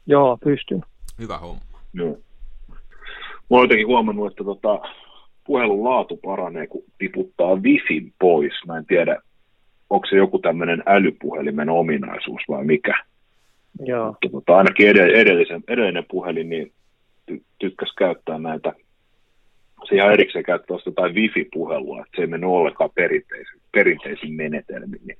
joo, 0.06 0.38
pystyn. 0.44 0.82
Hyvä 1.20 1.38
homma. 1.38 1.62
Joo. 1.94 2.18
Mä 3.50 3.58
oon 3.58 3.64
jotenkin 3.64 3.88
huomannut, 3.88 4.32
että 4.32 4.44
tota, 4.44 4.80
puhelun 5.44 5.84
laatu 5.84 6.18
paranee, 6.18 6.68
kun 6.68 6.84
tiputtaa 6.98 7.56
wifin 7.56 8.14
pois. 8.20 8.54
Mä 8.68 8.78
en 8.78 8.86
tiedä, 8.86 9.22
onko 9.90 10.08
se 10.10 10.16
joku 10.16 10.40
tämmöinen 10.40 10.84
älypuhelimen 10.86 11.70
ominaisuus 11.70 12.42
vai 12.50 12.66
mikä. 12.66 12.94
Joo, 13.86 14.06
Mutta 14.08 14.30
tota, 14.30 14.58
ainakin 14.58 14.88
edell- 14.96 15.16
edellisen, 15.16 15.64
edellinen 15.68 16.06
puhelin 16.12 16.50
niin 16.50 16.72
ty- 17.32 17.44
tykkäs 17.60 17.94
käyttää 17.98 18.40
näitä, 18.40 18.74
se 19.90 19.96
ihan 19.96 20.14
erikseen 20.14 20.46
käyttää 20.46 20.78
sitä 20.78 20.90
jotain 20.90 21.16
wifi-puhelua, 21.16 22.00
että 22.02 22.16
se 22.16 22.22
ei 22.22 22.28
mennyt 22.28 22.50
ollenkaan 22.50 22.90
perinteisin, 22.96 23.62
perinteisin 23.72 24.34
menetelmin. 24.34 25.02
Niin. 25.06 25.18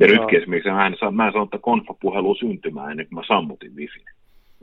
Ja 0.00 0.06
Joo. 0.06 0.16
nytkin 0.16 0.40
esimerkiksi 0.40 0.70
mä 0.70 0.86
en, 0.86 0.96
saa- 1.00 1.10
mä 1.10 1.26
en 1.26 1.32
saanut 1.32 1.50
tätä 1.50 1.62
konfa-puhelua 1.62 2.34
syntymään 2.34 2.90
ennen 2.90 3.06
kuin 3.06 3.14
mä 3.14 3.22
sammutin 3.26 3.76
wifin. 3.76 4.04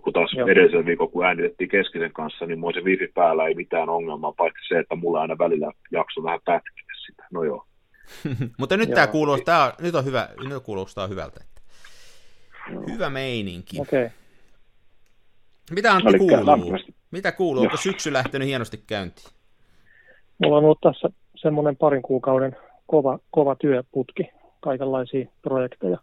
Kun 0.01 0.13
taas 0.13 0.33
Joo. 0.33 0.47
edellisen 0.47 0.85
viikon, 0.85 1.11
kun 1.11 1.25
äänitettiin 1.25 1.69
keskisen 1.69 2.13
kanssa, 2.13 2.45
niin 2.45 2.59
mulla 2.59 2.73
se 2.73 2.85
wifi 2.85 3.07
päällä 3.07 3.47
ei 3.47 3.55
mitään 3.55 3.89
ongelmaa, 3.89 4.31
paitsi 4.31 4.67
se, 4.67 4.79
että 4.79 4.95
mulla 4.95 5.21
aina 5.21 5.37
välillä 5.37 5.71
jakso 5.91 6.23
vähän 6.23 6.39
pätkiä 6.45 6.83
sitä. 7.05 7.23
No 7.31 7.43
joo. 7.43 7.65
Mutta 8.59 8.77
nyt 8.77 8.89
Joo. 8.89 8.95
tämä 8.95 9.07
kuuluu, 9.07 9.37
tää 9.37 9.65
on, 9.65 9.71
nyt 9.79 9.95
on 9.95 10.05
hyvä, 10.05 10.29
nyt 10.49 10.63
kuulostaa 10.63 11.07
hyvältä. 11.07 11.39
Että. 11.43 11.61
Hyvä 12.93 13.09
meininki. 13.09 13.81
okei. 13.81 14.05
Okay. 14.05 14.17
Mitä 15.71 15.91
Antti 15.93 16.09
Elikkä 16.09 16.27
kuuluu? 16.27 16.45
lämpimästi. 16.45 16.95
Mitä 17.11 17.31
kuuluu? 17.31 17.63
Onko 17.63 17.77
syksy 17.77 18.13
lähtenyt 18.13 18.47
hienosti 18.47 18.83
käyntiin? 18.87 19.27
Mulla 20.37 20.57
on 20.57 20.63
ollut 20.63 20.81
tässä 20.81 21.09
semmoinen 21.35 21.75
parin 21.77 22.01
kuukauden 22.01 22.57
kova, 22.87 23.19
kova 23.31 23.55
työputki, 23.55 24.23
kaikenlaisia 24.59 25.25
projekteja. 25.41 25.97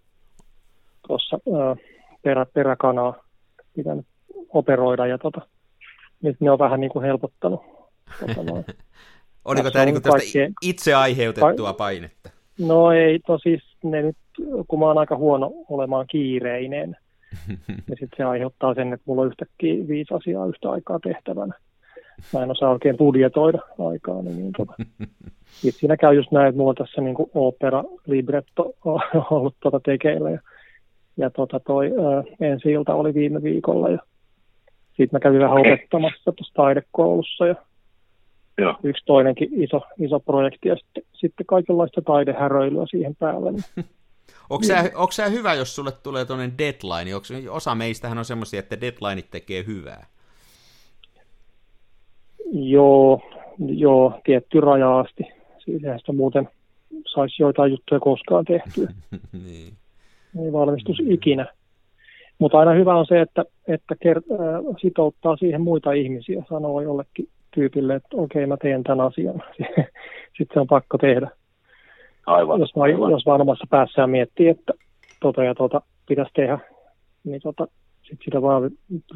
Tuossa 1.07 1.39
ää, 1.59 1.77
perä, 2.23 2.47
peräkanaa 2.55 3.26
pitänyt 3.77 4.07
operoida 4.49 5.07
ja 5.07 5.19
tota, 5.19 5.41
nyt 6.23 6.41
ne 6.41 6.51
on 6.51 6.59
vähän 6.59 6.81
niin 6.81 6.91
kuin 6.91 7.05
helpottanut. 7.05 7.61
Tota 8.21 8.43
noin. 8.43 8.65
Oliko 9.45 9.71
tämä 9.71 9.87
tästä 9.93 10.11
kaikkea- 10.11 10.49
itse 10.63 10.95
aiheutettua 10.95 11.73
painetta? 11.73 12.31
No 12.59 12.93
ei, 12.93 13.21
no 13.29 13.39
siis 13.39 13.63
ne 13.85 14.03
nyt, 14.03 14.17
kun 14.69 14.79
mä 14.79 14.87
oon 14.87 14.99
aika 14.99 15.17
huono 15.17 15.53
olemaan 15.69 16.07
kiireinen, 16.11 16.97
ja 17.67 17.97
sitten 18.01 18.17
se 18.17 18.25
aiheuttaa 18.25 18.75
sen, 18.75 18.93
että 18.93 19.05
mulla 19.07 19.23
on 19.23 19.29
yhtäkkiä 19.29 19.89
viisi 19.89 20.15
asiaa 20.15 20.47
yhtä 20.47 20.71
aikaa 20.71 20.99
tehtävänä. 20.99 21.55
Mä 22.33 22.43
en 22.43 22.51
osaa 22.51 22.71
oikein 22.71 22.97
budjetoida 22.97 23.59
aikaa, 23.79 24.23
niin, 24.23 24.37
niin 24.37 24.53
tota. 24.57 24.75
Sitten 25.61 25.81
siinä 25.81 25.97
käy 25.97 26.15
just 26.15 26.33
näin, 26.33 26.49
että 26.49 26.57
mulla 26.57 26.71
on 26.71 26.75
tässä 26.75 27.01
niin 27.01 27.17
opera 27.35 27.85
libretto 28.07 28.75
ollut 29.31 29.55
tuota 29.61 29.81
tekeillä, 29.81 30.31
ja, 30.31 30.41
ja 31.17 31.31
tota 31.31 31.61
toi 31.61 31.87
ää, 31.87 32.49
ensi 32.51 32.71
ilta 32.71 32.95
oli 32.95 33.15
viime 33.15 33.43
viikolla, 33.43 33.89
ja 33.89 33.99
sitten 34.89 35.09
mä 35.13 35.21
kävin 35.21 35.41
vähän 35.41 35.59
opettamassa 35.59 36.33
tuossa 36.33 36.55
taidekoulussa, 36.55 37.47
ja 37.47 37.55
Joo. 38.59 38.77
yksi 38.83 39.05
toinenkin 39.07 39.63
iso, 39.63 39.81
iso 39.99 40.21
projekti, 40.21 40.69
ja 40.69 40.77
sitten, 40.77 41.03
sitten 41.13 41.47
kaikenlaista 41.47 42.03
taidehäröilyä 42.03 42.87
siihen 42.91 43.17
päälle. 43.17 43.53
Niin 44.49 44.51
Onko 44.51 44.65
sä, 44.65 44.91
onko 44.95 45.13
sä 45.13 45.29
hyvä, 45.29 45.55
jos 45.55 45.77
sulle 45.77 45.93
tulee 45.93 46.25
tuonne 46.25 46.51
deadline? 46.59 47.15
Onko, 47.15 47.27
osa 47.51 47.75
meistähän 47.75 48.19
on 48.19 48.25
semmoisia, 48.25 48.61
että 48.61 48.81
deadlineit 48.81 49.31
tekee 49.31 49.65
hyvää. 49.67 50.07
Joo, 52.53 53.21
joo, 53.59 54.21
tietty 54.25 54.61
raja 54.61 54.99
asti. 54.99 55.25
Siitähän 55.65 55.99
sitä 55.99 56.13
muuten 56.13 56.49
saisi 57.07 57.43
joitain 57.43 57.71
juttuja 57.71 58.01
koskaan 58.01 58.45
tehtyä. 58.45 58.89
niin. 59.45 59.73
Ei 60.45 60.53
valmistus 60.53 61.03
ikinä. 61.05 61.47
Mutta 62.39 62.59
aina 62.59 62.73
hyvä 62.73 62.95
on 62.95 63.07
se, 63.07 63.21
että, 63.21 63.45
että 63.69 63.95
kert- 63.95 64.33
äh, 64.33 64.77
sitouttaa 64.81 65.37
siihen 65.37 65.61
muita 65.61 65.93
ihmisiä. 65.93 66.43
Sanoo 66.49 66.81
jollekin 66.81 67.29
tyypille, 67.55 67.95
että 67.95 68.17
okei, 68.17 68.47
mä 68.47 68.57
teen 68.57 68.83
tämän 68.83 69.07
asian. 69.07 69.43
Sitten 70.37 70.55
se 70.55 70.61
on 70.61 70.67
pakko 70.67 70.99
tehdä. 70.99 71.31
Aivan. 72.27 72.61
jos, 72.61 72.77
vaan, 72.77 72.91
aivan. 72.91 73.11
jos 73.11 73.27
vaan 73.27 73.41
omassa 73.41 73.67
päässään 73.71 74.11
miettii, 74.11 74.49
että 74.49 74.73
tota 75.21 75.45
ja 75.45 75.55
tota 75.55 75.81
pitäisi 76.09 76.31
tehdä, 76.35 76.59
niin 77.25 77.41
tota, 77.43 77.69
sit 78.03 78.19
sitä 78.25 78.43
vaan 78.43 78.71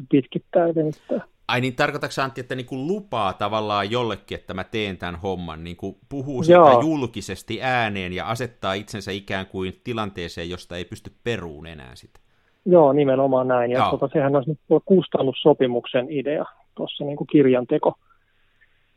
pitkittää 0.09 0.67
ja 0.67 0.75
venyttää. 0.75 1.21
Ai 1.51 1.61
niin, 1.61 1.75
tarkoitatko 1.75 2.21
Antti, 2.21 2.41
että 2.41 2.55
niin 2.55 2.65
kuin 2.65 2.87
lupaa 2.87 3.33
tavallaan 3.33 3.91
jollekin, 3.91 4.39
että 4.39 4.53
mä 4.53 4.63
teen 4.63 4.97
tämän 4.97 5.15
homman, 5.15 5.63
niin 5.63 5.77
kuin 5.77 5.95
puhuu 6.09 6.43
siitä 6.43 6.59
Joo. 6.59 6.81
julkisesti 6.81 7.63
ääneen 7.63 8.13
ja 8.13 8.27
asettaa 8.27 8.73
itsensä 8.73 9.11
ikään 9.11 9.45
kuin 9.45 9.73
tilanteeseen, 9.83 10.49
josta 10.49 10.77
ei 10.77 10.85
pysty 10.85 11.11
peruun 11.23 11.67
enää 11.67 11.95
sitä. 11.95 12.19
Joo, 12.65 12.93
nimenomaan 12.93 13.47
näin. 13.47 13.71
Ja 13.71 13.77
Joo. 13.79 13.89
tota, 13.91 14.09
sehän 14.13 14.35
on 14.35 14.43
nyt 14.47 14.59
kustannussopimuksen 14.85 16.07
idea 16.09 16.45
tuossa 16.75 17.03
niin 17.03 17.17
kirjanteko 17.31 17.93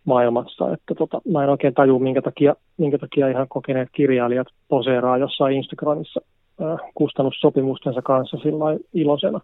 maailmassa, 0.04 0.72
että 0.72 0.94
tota, 0.94 1.20
mä 1.32 1.44
en 1.44 1.50
oikein 1.50 1.74
tajua, 1.74 1.98
minkä 1.98 2.22
takia, 2.22 2.54
minkä 2.76 2.98
takia 2.98 3.28
ihan 3.28 3.48
kokeneet 3.48 3.88
kirjailijat 3.92 4.46
poseeraa 4.68 5.18
jossain 5.18 5.56
Instagramissa 5.56 6.20
äh, 6.62 6.78
kustannussopimustensa 6.94 8.02
kanssa 8.02 8.36
sillä 8.36 8.64
iloisena. 8.92 9.40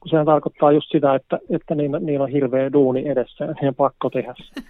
Kun 0.00 0.10
sehän 0.10 0.26
tarkoittaa 0.26 0.72
just 0.72 0.90
sitä, 0.92 1.14
että, 1.14 1.38
että 1.50 1.74
niillä, 1.74 1.98
niillä 1.98 2.24
on 2.24 2.30
hirveä 2.30 2.72
duuni 2.72 3.08
edessä 3.08 3.44
ja 3.44 3.54
heidän 3.54 3.74
pakko 3.74 4.10
tehdä 4.10 4.34
se. 4.36 4.62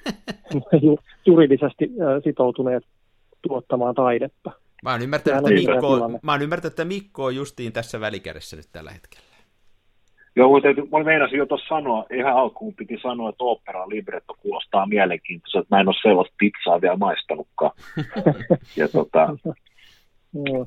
Ju- 0.86 0.98
juridisesti 1.26 1.90
sitoutuneet 2.24 2.84
tuottamaan 3.42 3.94
taidetta. 3.94 4.50
Mä 4.82 4.90
oon 4.90 5.02
ymmärtänyt, 5.02 5.38
että 5.38 5.72
Mikko, 5.72 6.18
mä 6.22 6.32
oon 6.32 6.42
ymmärtänyt, 6.42 6.72
että 6.72 6.84
Mikko 6.84 7.24
on 7.24 7.36
justiin 7.36 7.72
tässä 7.72 8.00
välikädessä 8.00 8.56
nyt 8.56 8.66
tällä 8.72 8.90
hetkellä. 8.90 9.30
Joo, 10.36 10.48
mutta 10.48 10.62
täytyy- 10.66 10.88
mä 10.92 11.04
meinasin 11.04 11.38
jo 11.38 11.46
tuossa 11.46 11.68
sanoa, 11.68 12.06
ihan 12.14 12.36
alkuun 12.36 12.74
piti 12.74 12.98
sanoa, 13.02 13.28
että 13.28 13.44
opera 13.44 13.88
libretto 13.88 14.34
kuulostaa 14.42 14.86
mielenkiintoiselta. 14.86 15.66
Mä 15.70 15.80
en 15.80 15.88
ole 15.88 15.96
sellaista 16.02 16.34
pizzaa 16.38 16.80
vielä 16.80 16.96
maistanutkaan. 16.96 17.70
ja 18.76 18.88
tota. 18.88 19.36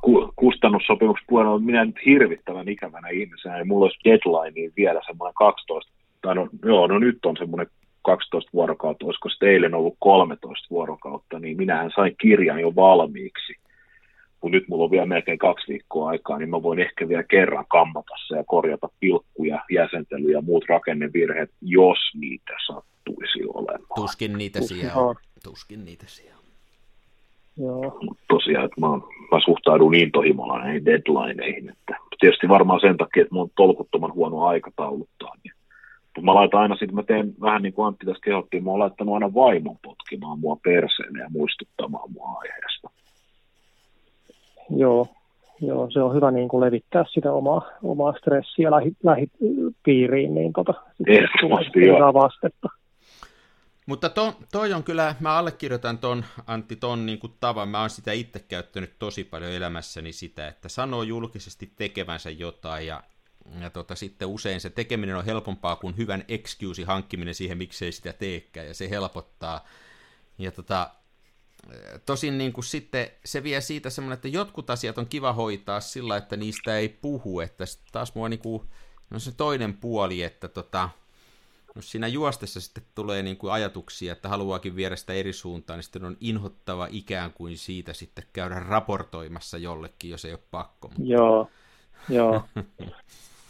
Ku, 0.02 0.34
kustannussopimuksen 0.36 1.26
puolella 1.30 1.60
minä 1.60 1.86
nyt 1.86 1.96
hirvittävän 2.06 2.70
ikävänä 2.70 3.10
ihmisenä, 3.10 3.58
ja 3.58 3.66
mulla 3.66 3.86
olisi 3.86 4.00
deadline 4.04 4.72
vielä 4.78 5.02
semmoinen 5.06 5.34
12, 5.34 5.92
tai 6.22 6.36
no, 6.36 6.50
joo, 6.66 6.88
no 6.88 7.00
nyt 7.00 7.26
on 7.26 7.38
semmoinen 7.38 7.68
12 8.02 8.52
vuorokautta, 8.54 9.06
olisiko 9.06 9.30
sitten 9.30 9.50
eilen 9.50 9.74
ollut 9.74 9.96
13 10.00 10.68
vuorokautta, 10.70 11.40
niin 11.40 11.58
minähän 11.58 11.92
sain 11.96 12.16
kirjan 12.22 12.60
jo 12.60 12.76
valmiiksi. 12.76 13.54
Kun 14.40 14.52
nyt 14.52 14.68
mulla 14.68 14.84
on 14.84 14.92
vielä 14.92 15.06
melkein 15.06 15.38
kaksi 15.38 15.68
viikkoa 15.68 16.10
aikaa, 16.10 16.38
niin 16.38 16.50
mä 16.50 16.64
voin 16.64 16.80
ehkä 16.80 17.08
vielä 17.08 17.24
kerran 17.24 17.66
kammata 17.70 18.14
se 18.28 18.36
ja 18.36 18.44
korjata 18.44 18.90
pilkkuja, 19.00 19.64
jäsentely 19.72 20.32
ja 20.32 20.42
muut 20.42 20.66
rakennevirheet, 20.70 21.52
jos 21.62 21.98
niitä 22.20 22.54
sattuisi 22.68 23.40
olemaan. 23.54 23.88
Tuskin 23.96 24.38
niitä 24.38 24.62
siellä 24.62 24.94
on. 24.94 25.08
on. 25.08 25.16
Tuskin 25.44 25.86
niitä 25.86 26.06
siellä 26.08 26.38
on. 26.38 26.43
Joo. 27.58 28.00
Tosiaan, 28.28 28.66
että 28.66 28.82
mä, 28.82 28.90
oon- 28.90 29.08
mä 29.32 29.40
suhtaudun 29.46 29.92
niin 29.92 30.12
tohimolla 30.12 30.60
näihin 30.60 30.86
deadlineihin, 30.86 31.70
että 31.70 31.96
tietysti 32.20 32.50
varmaan 32.50 32.80
sen 32.80 32.98
takia, 32.98 33.22
että 33.22 33.34
mulla 33.34 33.44
on 33.44 33.52
tolkuttoman 33.56 34.14
huono 34.14 34.46
aikatauluttaa. 34.46 35.34
Niin. 35.44 35.54
Mutta 36.04 36.22
mä 36.22 36.34
laitan 36.36 36.60
aina 36.62 36.76
sitten, 36.76 36.96
mä 36.96 37.04
teen 37.04 37.34
vähän 37.42 37.62
niin 37.62 37.74
kuin 37.74 37.86
Antti 37.88 38.06
tässä 38.06 38.22
kehottiin, 38.24 38.64
mä 38.64 38.70
oon 38.70 38.80
laittanut 38.80 39.14
aina 39.14 39.34
vaimon 39.34 39.78
potkimaan 39.84 40.40
mua 40.40 40.58
perseelle 40.64 41.20
ja 41.20 41.30
muistuttamaan 41.30 42.12
mua 42.12 42.30
aiheesta. 42.42 42.90
Joo, 44.70 45.08
joo, 45.62 45.90
se 45.92 46.02
on 46.02 46.16
hyvä 46.16 46.32
niin 46.32 46.48
kuin 46.50 46.62
levittää 46.62 47.06
sitä 47.10 47.34
omaa, 47.34 47.62
omaa 47.84 48.14
stressiä 48.14 48.72
lähi, 48.72 48.92
lähipiiriin, 49.04 50.36
niin 50.36 50.54
tota, 50.54 50.74
sitten 50.98 51.28
tulee- 51.42 52.14
vastetta. 52.14 52.70
Mutta 53.86 54.10
to, 54.10 54.40
toi 54.52 54.74
on 54.74 54.84
kyllä, 54.84 55.16
mä 55.20 55.38
allekirjoitan 55.38 55.98
ton, 55.98 56.26
Antti, 56.48 56.76
ton 56.76 57.06
niin 57.06 57.20
kuin 57.20 57.34
tavan. 57.40 57.70
Mä 57.70 57.80
oon 57.82 57.90
sitä 57.90 58.12
itse 58.12 58.40
käyttänyt 58.40 59.00
tosi 59.00 59.24
paljon 59.24 59.52
elämässäni 59.52 60.14
sitä, 60.14 60.48
että 60.48 60.70
sanoo 60.70 61.04
julkisesti 61.04 61.74
tekevänsä 61.76 62.30
jotain 62.30 62.88
ja, 62.88 63.04
ja 63.60 63.70
tota, 63.70 63.96
sitten 63.96 64.28
usein 64.28 64.62
se 64.62 64.70
tekeminen 64.70 65.16
on 65.16 65.26
helpompaa 65.26 65.76
kuin 65.76 65.98
hyvän 65.98 66.26
excuse 66.28 66.84
hankkiminen 66.84 67.36
siihen, 67.36 67.58
miksei 67.58 67.92
sitä 67.92 68.14
teekään 68.14 68.68
ja 68.68 68.74
se 68.74 68.90
helpottaa. 68.90 69.68
Ja 70.38 70.52
tota, 70.52 70.90
tosin 72.06 72.38
niin 72.38 72.54
kuin 72.54 72.66
sitten 72.66 73.08
se 73.26 73.44
vie 73.44 73.62
siitä 73.62 73.90
semmoinen, 73.90 74.14
että 74.14 74.28
jotkut 74.28 74.70
asiat 74.70 74.98
on 74.98 75.08
kiva 75.08 75.34
hoitaa 75.34 75.82
sillä, 75.82 76.18
että 76.18 76.38
niistä 76.38 76.78
ei 76.78 76.90
puhu, 76.90 77.40
että 77.40 77.64
taas 77.92 78.16
mua 78.16 78.30
niin 78.30 78.40
kuin, 78.40 78.70
no 79.10 79.20
se 79.20 79.32
toinen 79.32 79.78
puoli, 79.78 80.24
että 80.24 80.48
tota, 80.48 80.90
jos 81.76 81.92
siinä 81.92 82.08
juostessa 82.08 82.62
sitten 82.62 82.84
tulee 82.96 83.24
niin 83.24 83.38
kuin 83.38 83.54
ajatuksia, 83.54 84.12
että 84.12 84.30
haluaakin 84.30 84.76
viedä 84.76 84.96
sitä 84.96 85.14
eri 85.14 85.34
suuntaan, 85.34 85.78
niin 85.78 85.84
sitten 85.84 86.06
on 86.06 86.18
inhottava 86.22 86.88
ikään 86.92 87.32
kuin 87.34 87.58
siitä 87.58 87.94
sitten 87.94 88.24
käydä 88.34 88.56
raportoimassa 88.60 89.58
jollekin, 89.58 90.10
jos 90.12 90.26
ei 90.26 90.32
ole 90.32 90.40
pakko. 90.52 90.88
Mutta 90.88 91.04
Joo, 91.14 91.50
joo. 92.10 92.42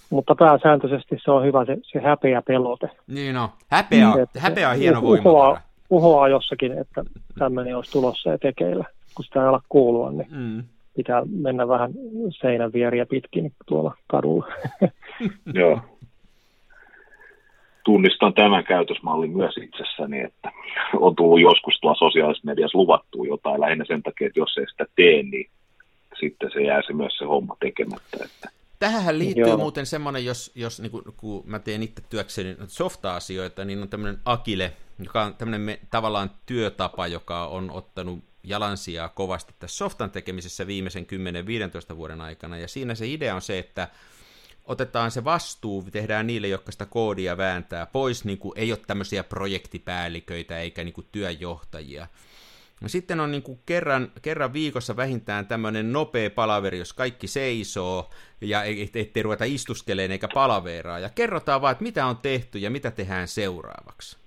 Mutta 0.09 0.35
pääsääntöisesti 0.35 1.15
se 1.23 1.31
on 1.31 1.43
hyvä 1.45 1.65
se, 1.65 1.77
se 1.83 1.99
häpeä 1.99 2.41
pelote. 2.41 2.89
Niin 3.07 3.35
no, 3.35 3.49
häpeä, 3.67 4.09
on- 4.09 4.19
Että 4.21 4.39
häpeä 4.39 4.69
on 4.69 4.77
hieno 4.77 4.99
uhoaa- 4.99 5.23
voimavara. 5.23 5.61
Uhoaa 5.89 6.27
jossakin, 6.27 6.71
että 6.77 7.03
tämmöinen 7.39 7.75
olisi 7.75 7.91
tulossa 7.91 8.29
ja 8.29 8.37
tekeillä. 8.37 8.85
Kun 9.15 9.25
sitä 9.25 9.41
ei 9.41 9.47
ala 9.47 9.61
kuulua, 9.69 10.11
niin 10.11 10.27
Mm. 10.31 10.63
pitää 10.95 11.21
mennä 11.25 11.67
vähän 11.67 11.91
seinän 12.41 12.73
vieriä 12.73 13.05
pitkin 13.05 13.53
tuolla 13.65 13.95
kadulla. 14.07 14.47
Joo. 15.53 15.81
Tunnistan 17.83 18.33
tämän 18.33 18.63
käytösmallin 18.63 19.37
myös 19.37 19.57
itsessäni, 19.57 20.19
että 20.19 20.51
on 20.93 21.15
tullut 21.15 21.41
joskus 21.41 21.79
tuolla 21.81 21.97
sosiaalisessa 21.99 22.45
mediassa 22.45 22.77
luvattua 22.77 23.25
jotain 23.25 23.61
lähinnä 23.61 23.85
sen 23.87 24.03
takia, 24.03 24.27
että 24.27 24.39
jos 24.39 24.57
ei 24.57 24.69
sitä 24.69 24.85
tee, 24.95 25.23
niin 25.23 25.49
sitten 26.19 26.51
se 26.53 26.61
jää 26.61 26.81
se 26.87 26.93
myös 26.93 27.17
se 27.17 27.25
homma 27.25 27.55
tekemättä. 27.59 28.17
Että 28.25 28.49
Tähän 28.79 29.19
liittyy 29.19 29.43
Joo. 29.43 29.57
muuten 29.57 29.85
semmoinen, 29.85 30.25
jos, 30.25 30.51
jos 30.55 30.79
niin 30.81 30.91
kuin, 30.91 31.03
kun 31.17 31.43
mä 31.45 31.59
teen 31.59 31.83
itse 31.83 32.03
työkseni 32.09 32.55
softa-asioita, 32.67 33.65
niin 33.65 33.81
on 33.81 33.89
tämmöinen 33.89 34.21
Akile, 34.25 34.73
joka 35.03 35.23
on 35.23 35.35
tämmöinen 35.35 35.61
me, 35.61 35.79
tavallaan 35.91 36.31
työtapa, 36.45 37.07
joka 37.07 37.47
on 37.47 37.71
ottanut 37.71 38.19
jalansijaa 38.43 39.09
kovasti 39.09 39.53
tässä 39.59 39.77
softan 39.77 40.11
tekemisessä 40.11 40.67
viimeisen 40.67 41.07
10-15 41.93 41.95
vuoden 41.95 42.21
aikana. 42.21 42.57
Ja 42.57 42.67
siinä 42.67 42.95
se 42.95 43.07
idea 43.07 43.35
on 43.35 43.41
se, 43.41 43.59
että 43.59 43.87
otetaan 44.65 45.11
se 45.11 45.23
vastuu, 45.23 45.87
tehdään 45.91 46.27
niille, 46.27 46.47
jotka 46.47 46.71
sitä 46.71 46.85
koodia 46.85 47.37
vääntää 47.37 47.85
pois, 47.85 48.25
niin 48.25 48.37
kuin 48.37 48.53
ei 48.55 48.71
ole 48.71 48.79
tämmöisiä 48.87 49.23
projektipäälliköitä 49.23 50.59
eikä 50.59 50.83
niin 50.83 50.93
kuin 50.93 51.07
työjohtajia. 51.11 52.07
No 52.81 52.89
sitten 52.89 53.19
on 53.19 53.31
niin 53.31 53.43
kuin 53.43 53.59
kerran, 53.65 54.11
kerran 54.21 54.53
viikossa 54.53 54.95
vähintään 54.95 55.47
tämmöinen 55.47 55.93
nopea 55.93 56.29
palaveri, 56.29 56.77
jos 56.77 56.93
kaikki 56.93 57.27
seisoo 57.27 58.09
ja 58.41 58.63
ei- 58.63 58.89
ettei 58.95 59.23
ruveta 59.23 59.43
istuskeleen 59.43 60.11
eikä 60.11 60.27
palaveraa. 60.33 60.99
Ja 60.99 61.09
kerrotaan 61.09 61.61
vaan, 61.61 61.71
että 61.71 61.83
mitä 61.83 62.05
on 62.05 62.17
tehty 62.17 62.59
ja 62.59 62.69
mitä 62.69 62.91
tehdään 62.91 63.27
seuraavaksi. 63.27 64.17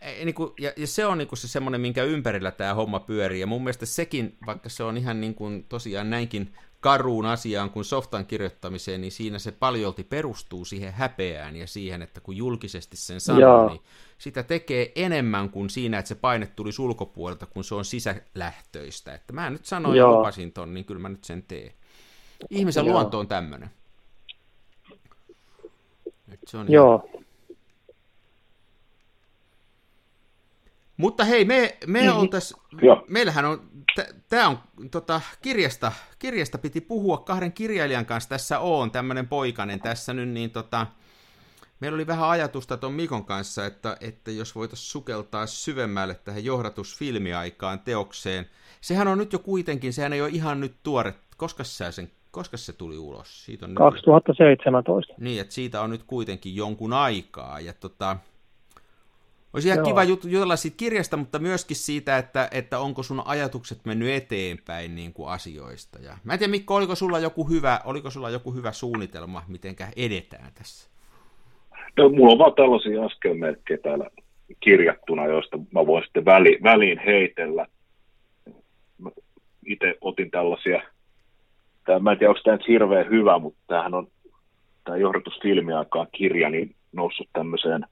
Ei, 0.00 0.24
niin 0.24 0.34
kuin, 0.34 0.52
ja, 0.60 0.72
ja 0.76 0.86
se 0.86 1.06
on 1.06 1.18
niin 1.18 1.28
kuin 1.28 1.38
se 1.38 1.48
semmoinen, 1.48 1.80
minkä 1.80 2.02
ympärillä 2.02 2.50
tämä 2.50 2.74
homma 2.74 3.00
pyörii. 3.00 3.40
Ja 3.40 3.46
mun 3.46 3.62
mielestä 3.62 3.86
sekin, 3.86 4.36
vaikka 4.46 4.68
se 4.68 4.82
on 4.82 4.96
ihan 4.96 5.20
niin 5.20 5.34
kuin 5.34 5.64
tosiaan 5.68 6.10
näinkin 6.10 6.54
karuun 6.84 7.26
asiaan 7.26 7.70
kuin 7.70 7.84
softan 7.84 8.26
kirjoittamiseen, 8.26 9.00
niin 9.00 9.12
siinä 9.12 9.38
se 9.38 9.52
paljolti 9.52 10.04
perustuu 10.04 10.64
siihen 10.64 10.92
häpeään 10.92 11.56
ja 11.56 11.66
siihen, 11.66 12.02
että 12.02 12.20
kun 12.20 12.36
julkisesti 12.36 12.96
sen 12.96 13.20
sanoo, 13.20 13.40
Joo. 13.40 13.68
niin 13.68 13.80
sitä 14.18 14.42
tekee 14.42 14.92
enemmän 14.94 15.50
kuin 15.50 15.70
siinä, 15.70 15.98
että 15.98 16.08
se 16.08 16.14
paine 16.14 16.46
tulisi 16.46 16.82
ulkopuolelta, 16.82 17.46
kun 17.46 17.64
se 17.64 17.74
on 17.74 17.84
sisälähtöistä. 17.84 19.14
Että 19.14 19.32
mä 19.32 19.50
nyt 19.50 19.64
sanoin 19.66 19.96
ja 19.96 20.00
Joo. 20.00 20.18
lupasin 20.18 20.52
ton, 20.52 20.74
niin 20.74 20.84
kyllä 20.84 21.00
mä 21.00 21.08
nyt 21.08 21.24
sen 21.24 21.42
teen. 21.42 21.72
Ihmisen 22.50 22.86
Joo. 22.86 22.94
luonto 22.94 23.18
on 23.18 23.28
tämmöinen. 23.28 23.70
Se 26.46 26.56
on 26.56 26.62
ihan- 26.62 26.72
Joo, 26.72 27.08
Mutta 30.96 31.24
hei, 31.24 31.44
me, 31.44 31.76
me 31.86 32.12
oltais, 32.12 32.54
Joo. 32.82 33.04
meillähän 33.08 33.44
on, 33.44 33.60
tämä 34.28 34.48
on 34.48 34.58
tota, 34.90 35.20
kirjasta, 35.42 35.92
kirjasta 36.18 36.58
piti 36.58 36.80
puhua 36.80 37.18
kahden 37.18 37.52
kirjailijan 37.52 38.06
kanssa, 38.06 38.28
tässä 38.28 38.58
on 38.58 38.90
tämmöinen 38.90 39.28
poikainen 39.28 39.80
tässä 39.80 40.12
nyt, 40.14 40.28
niin 40.28 40.50
tota, 40.50 40.86
meillä 41.80 41.94
oli 41.94 42.06
vähän 42.06 42.28
ajatusta 42.28 42.76
tuon 42.76 42.92
Mikon 42.92 43.24
kanssa, 43.24 43.66
että, 43.66 43.96
että 44.00 44.30
jos 44.30 44.54
voitaisiin 44.54 44.90
sukeltaa 44.90 45.46
syvemmälle 45.46 46.14
tähän 46.14 46.44
johdatusfilmiaikaan 46.44 47.80
teokseen. 47.80 48.46
Sehän 48.80 49.08
on 49.08 49.18
nyt 49.18 49.32
jo 49.32 49.38
kuitenkin, 49.38 49.92
sehän 49.92 50.12
ei 50.12 50.22
ole 50.22 50.30
ihan 50.32 50.60
nyt 50.60 50.74
tuore, 50.82 51.14
koska 51.36 51.64
sä 51.64 51.90
sen, 51.90 52.10
koska 52.30 52.56
se 52.56 52.72
tuli 52.72 52.98
ulos? 52.98 53.44
Siitä 53.44 53.66
on 53.66 53.70
nyt 53.70 53.78
jo- 53.78 53.90
2017. 53.90 55.14
niin, 55.18 55.40
että 55.40 55.54
siitä 55.54 55.80
on 55.80 55.90
nyt 55.90 56.02
kuitenkin 56.02 56.56
jonkun 56.56 56.92
aikaa. 56.92 57.60
Ja 57.60 57.72
tota, 57.72 58.16
olisi 59.54 59.68
ihan 59.68 59.78
Joo. 59.78 59.86
kiva 59.86 60.04
jut- 60.04 60.28
jutella 60.28 60.56
siitä 60.56 60.76
kirjasta, 60.76 61.16
mutta 61.16 61.38
myöskin 61.38 61.76
siitä, 61.76 62.18
että, 62.18 62.48
että 62.52 62.78
onko 62.78 63.02
sun 63.02 63.22
ajatukset 63.24 63.78
mennyt 63.84 64.08
eteenpäin 64.08 64.94
niin 64.94 65.12
kuin 65.12 65.28
asioista. 65.28 65.98
Ja 65.98 66.18
mä 66.24 66.32
en 66.32 66.38
tiedä, 66.38 66.50
Mikko, 66.50 66.74
oliko 66.74 66.94
sulla 66.94 67.18
joku 67.18 67.44
hyvä, 67.44 67.80
oliko 67.84 68.10
sulla 68.10 68.30
joku 68.30 68.54
hyvä 68.54 68.72
suunnitelma, 68.72 69.42
mitenkä 69.48 69.88
edetään 69.96 70.52
tässä? 70.54 70.90
No, 71.96 72.08
mulla 72.08 72.32
on 72.32 72.38
vaan 72.38 72.54
tällaisia 72.54 73.04
askelmerkkejä 73.04 73.78
täällä 73.78 74.10
kirjattuna, 74.60 75.26
joista 75.26 75.58
mä 75.72 75.86
voin 75.86 76.04
sitten 76.04 76.24
väli, 76.24 76.58
väliin 76.62 76.98
heitellä. 76.98 77.66
Mä, 78.98 79.10
itse 79.66 79.98
otin 80.00 80.30
tällaisia, 80.30 80.82
tämä, 81.84 81.98
mä 81.98 82.12
en 82.12 82.18
tiedä, 82.18 82.30
onko 82.30 82.40
tämä 82.44 82.56
nyt 82.56 82.68
hirveän 82.68 83.10
hyvä, 83.10 83.38
mutta 83.38 83.60
tämähän 83.66 83.94
on 83.94 84.06
tämä 84.84 84.96
johdatusfilmiaikaan 84.96 86.06
kirja 86.12 86.50
niin 86.50 86.74
noussut 86.92 87.28
tämmöiseen, 87.32 87.86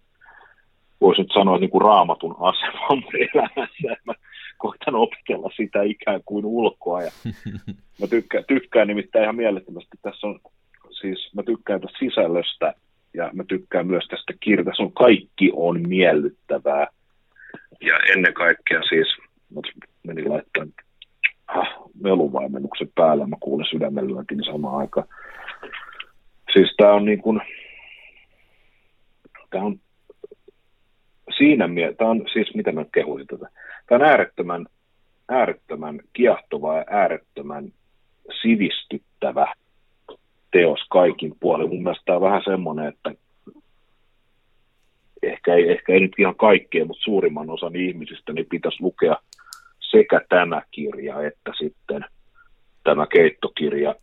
voisi 1.03 1.23
nyt 1.23 1.33
sanoa 1.35 1.59
niin 1.59 1.71
kuin 1.71 1.83
raamatun 1.83 2.37
asemaan 2.39 2.99
mun 2.99 3.13
elämässä. 3.35 4.03
Mä 4.05 4.15
koitan 4.59 4.95
opetella 4.95 5.51
sitä 5.57 5.83
ikään 5.83 6.21
kuin 6.25 6.47
ulkoa. 6.47 7.03
Ja 7.03 7.11
mä 8.01 8.07
tykkään, 8.07 8.45
tykkään 8.49 8.89
nimittäin 8.89 9.23
ihan 9.23 9.37
mielettömästi. 9.37 9.97
Tässä 10.03 10.27
on, 10.27 10.41
siis 11.01 11.31
mä 11.35 11.43
tykkään 11.43 11.81
tästä 11.81 11.99
sisällöstä 11.99 12.75
ja 13.15 13.31
mä 13.33 13.45
tykkään 13.49 13.87
myös 13.87 14.05
tästä 14.11 14.33
kirjasta. 14.41 14.83
on 14.83 14.93
kaikki 14.93 15.51
on 15.55 15.89
miellyttävää. 15.89 16.87
Ja 17.81 17.99
ennen 18.13 18.35
kaikkea 18.35 18.83
siis, 18.83 19.09
menin 20.03 20.29
laittamaan 20.29 20.73
ah, 21.47 21.69
meluvaimennuksen 22.03 22.89
päällä, 22.95 23.27
mä 23.27 23.37
kuulen 23.41 23.67
sydämellyönkin 23.71 24.39
niin 24.39 24.53
samaan 24.53 24.79
aikaan. 24.79 25.07
Siis 26.53 26.75
tämä 26.77 26.93
on 26.93 27.05
niin 27.05 27.23
kuin, 27.23 27.41
tämä 29.51 29.65
on 29.65 29.81
siinä 31.39 31.69
mielessä, 31.69 31.97
tämä 31.97 32.11
on 32.11 32.25
siis, 32.33 32.55
mitä 32.55 32.73
mä 32.73 32.85
kehuisin 32.95 33.27
tätä, 33.27 33.49
tämä 33.87 34.05
on 34.05 34.11
äärettömän, 34.11 34.67
äärettömän 35.29 36.01
kiehtova 36.13 36.77
ja 36.77 36.85
äärettömän 36.91 37.73
sivistyttävä 38.43 39.53
teos 40.51 40.81
kaikin 40.91 41.35
puolin. 41.41 41.69
Mun 41.69 41.83
mielestä 41.83 42.03
tämä 42.05 42.17
on 42.17 42.23
vähän 42.23 42.43
semmoinen, 42.45 42.87
että 42.87 43.15
ehkä 45.23 45.55
ei, 45.55 45.71
ehkä 45.71 45.93
ei 45.93 46.01
nyt 46.01 46.13
ihan 46.19 46.35
kaikkea, 46.35 46.85
mutta 46.85 47.05
suurimman 47.05 47.51
osan 47.51 47.77
ihmisistä 47.77 48.33
niin 48.33 48.47
pitäisi 48.51 48.83
lukea 48.83 49.17
sekä 49.79 50.21
tämä 50.29 50.63
kirja 50.71 51.23
että 51.27 51.53
sitten 51.59 52.05
tämä 52.85 53.07
keittokirja 53.07 53.95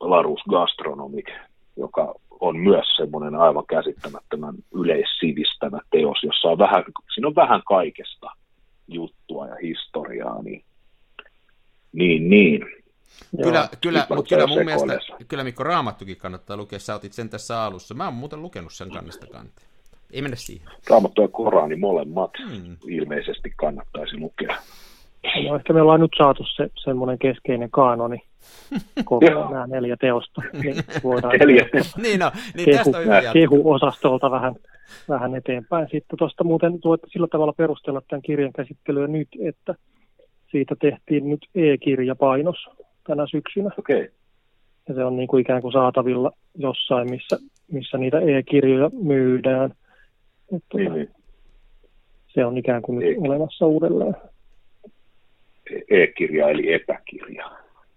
Larus 0.00 0.40
Gastronomic, 0.50 1.30
joka 1.76 2.14
on 2.42 2.58
myös 2.58 2.86
semmoinen 2.96 3.34
aivan 3.34 3.64
käsittämättömän 3.66 4.54
yleissivistävä 4.74 5.80
teos, 5.90 6.22
jossa 6.22 6.48
on 6.48 6.58
vähän, 6.58 6.84
siinä 7.14 7.28
on 7.28 7.34
vähän 7.34 7.62
kaikesta 7.68 8.30
juttua 8.88 9.46
ja 9.46 9.56
historiaa, 9.62 10.42
niin 10.42 10.64
niin, 11.92 12.30
niin. 12.30 12.66
Kyllä, 13.42 13.58
Joo. 13.58 13.68
kyllä, 13.80 14.06
mutta 14.08 14.28
kyllä 14.28 14.46
mun 14.46 14.64
mielestä, 14.64 14.96
kyllä 15.28 15.44
Mikko 15.44 15.62
Raamattukin 15.62 16.16
kannattaa 16.16 16.56
lukea, 16.56 16.78
sä 16.78 16.94
otit 16.94 17.12
sen 17.12 17.28
tässä 17.28 17.62
alussa. 17.62 17.94
Mä 17.94 18.04
oon 18.04 18.14
muuten 18.14 18.42
lukenut 18.42 18.72
sen 18.72 18.90
kannesta 18.90 19.26
kanteen. 19.26 19.68
Ei 20.10 20.22
mennä 20.22 20.36
siihen. 20.36 20.68
Raamattu 20.90 21.22
ja 21.22 21.28
Korani 21.28 21.76
molemmat 21.76 22.30
hmm. 22.38 22.76
ilmeisesti 22.88 23.52
kannattaisi 23.56 24.16
lukea. 24.16 24.56
No 25.48 25.56
ehkä 25.56 25.72
me 25.72 25.82
ollaan 25.82 26.00
nyt 26.00 26.10
saatu 26.18 26.44
se 26.56 26.68
semmoinen 26.84 27.18
keskeinen 27.18 27.70
kaanoni, 27.70 28.18
koko 29.04 29.26
nämä 29.50 29.66
neljä 29.66 29.96
teosta. 29.96 30.42
Niin 30.62 30.76
voidaan 31.04 31.34
neljä. 31.38 31.66
niin 32.02 32.20
no, 32.20 32.30
niin 32.56 32.64
kehu, 32.64 32.92
tästä 32.92 32.98
on 32.98 33.32
kehu-osastolta 33.32 34.30
vähän, 34.30 34.54
vähän 35.08 35.34
eteenpäin. 35.34 35.88
Sitten 35.90 36.18
tuosta 36.18 36.44
muuten 36.44 36.80
tuotte 36.80 37.06
sillä 37.10 37.26
tavalla 37.26 37.52
perustella 37.52 38.02
tämän 38.08 38.22
kirjan 38.22 38.52
käsittelyä 38.52 39.06
nyt, 39.06 39.28
että 39.42 39.74
siitä 40.50 40.76
tehtiin 40.80 41.30
nyt 41.30 41.46
e-kirjapainos 41.54 42.68
tänä 43.06 43.26
syksynä. 43.26 43.70
Okay. 43.78 44.08
Ja 44.88 44.94
se 44.94 45.04
on 45.04 45.16
niin 45.16 45.28
kuin 45.28 45.40
ikään 45.40 45.62
kuin 45.62 45.72
saatavilla 45.72 46.32
jossain, 46.54 47.10
missä, 47.10 47.38
missä 47.72 47.98
niitä 47.98 48.20
e-kirjoja 48.20 48.90
myydään. 49.02 49.74
Että 50.56 50.78
niin, 50.78 50.92
niin. 50.92 51.10
Se 52.34 52.44
on 52.44 52.58
ikään 52.58 52.82
kuin 52.82 52.98
nyt 52.98 53.16
olemassa 53.18 53.66
uudelleen 53.66 54.16
e-kirja 55.90 56.48
eli 56.48 56.72
epäkirja. 56.72 57.50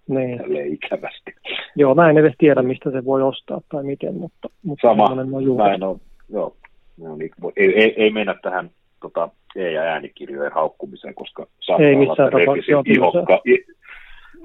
Niin. 0.08 0.38
Tälleen 0.38 0.74
ikävästi. 0.74 1.36
Joo, 1.76 1.96
mä 1.96 2.10
en 2.10 2.18
edes 2.18 2.34
tiedä, 2.38 2.62
mistä 2.62 2.92
se 2.92 3.06
voi 3.06 3.22
ostaa 3.22 3.62
tai 3.72 3.84
miten, 3.84 4.16
mutta, 4.16 4.50
mutta 4.64 4.88
Sama, 4.88 5.04
on 5.04 5.18
mä 5.58 5.74
en 5.74 5.84
ole, 5.84 5.98
joo, 6.30 6.56
no 6.98 7.16
niin, 7.16 7.32
ei, 7.56 7.82
ei, 7.84 7.94
ei 8.04 8.10
mennä 8.10 8.36
tähän 8.42 8.70
tota, 9.02 9.30
e- 9.56 9.72
ja 9.72 9.82
äänikirjojen 9.82 10.52
haukkumiseen, 10.52 11.16
koska 11.16 11.48
saattaa 11.60 11.88
ei 11.88 11.96
olla, 11.96 12.14
että 12.14 12.38
repisin, 12.38 12.76
ihokka, 12.86 13.42
i, 13.48 13.66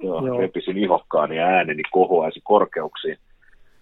joo, 0.03 0.27
joo. 0.27 0.41
repisin 0.41 0.79
ihokkaani 0.79 1.37
ja 1.37 1.47
ääneni 1.47 1.83
kohoaisi 1.91 2.41
korkeuksiin. 2.45 3.17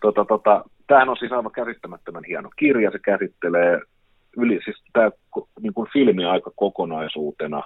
Tota, 0.00 0.24
tota, 0.24 0.64
tämähän 0.86 1.08
on 1.08 1.16
siis 1.16 1.32
aivan 1.32 1.52
käsittämättömän 1.52 2.24
hieno 2.28 2.50
kirja, 2.56 2.90
se 2.90 2.98
käsittelee 2.98 3.80
yli, 4.36 4.60
siis 4.64 4.82
tämä 4.92 5.10
niin 5.60 5.74
kuin 5.74 5.88
filmi 5.92 6.24
aika 6.24 6.50
kokonaisuutena 6.56 7.62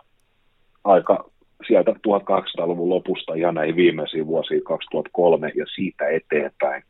aika 0.85 1.31
sieltä 1.66 1.90
1800-luvun 1.90 2.88
lopusta 2.88 3.35
ihan 3.35 3.55
näihin 3.55 3.77
viimeisiin 3.77 4.27
vuosiin 4.27 4.64
2003 4.64 5.53
ja 5.55 5.66
siitä 5.75 6.09
eteenpäin. 6.09 6.83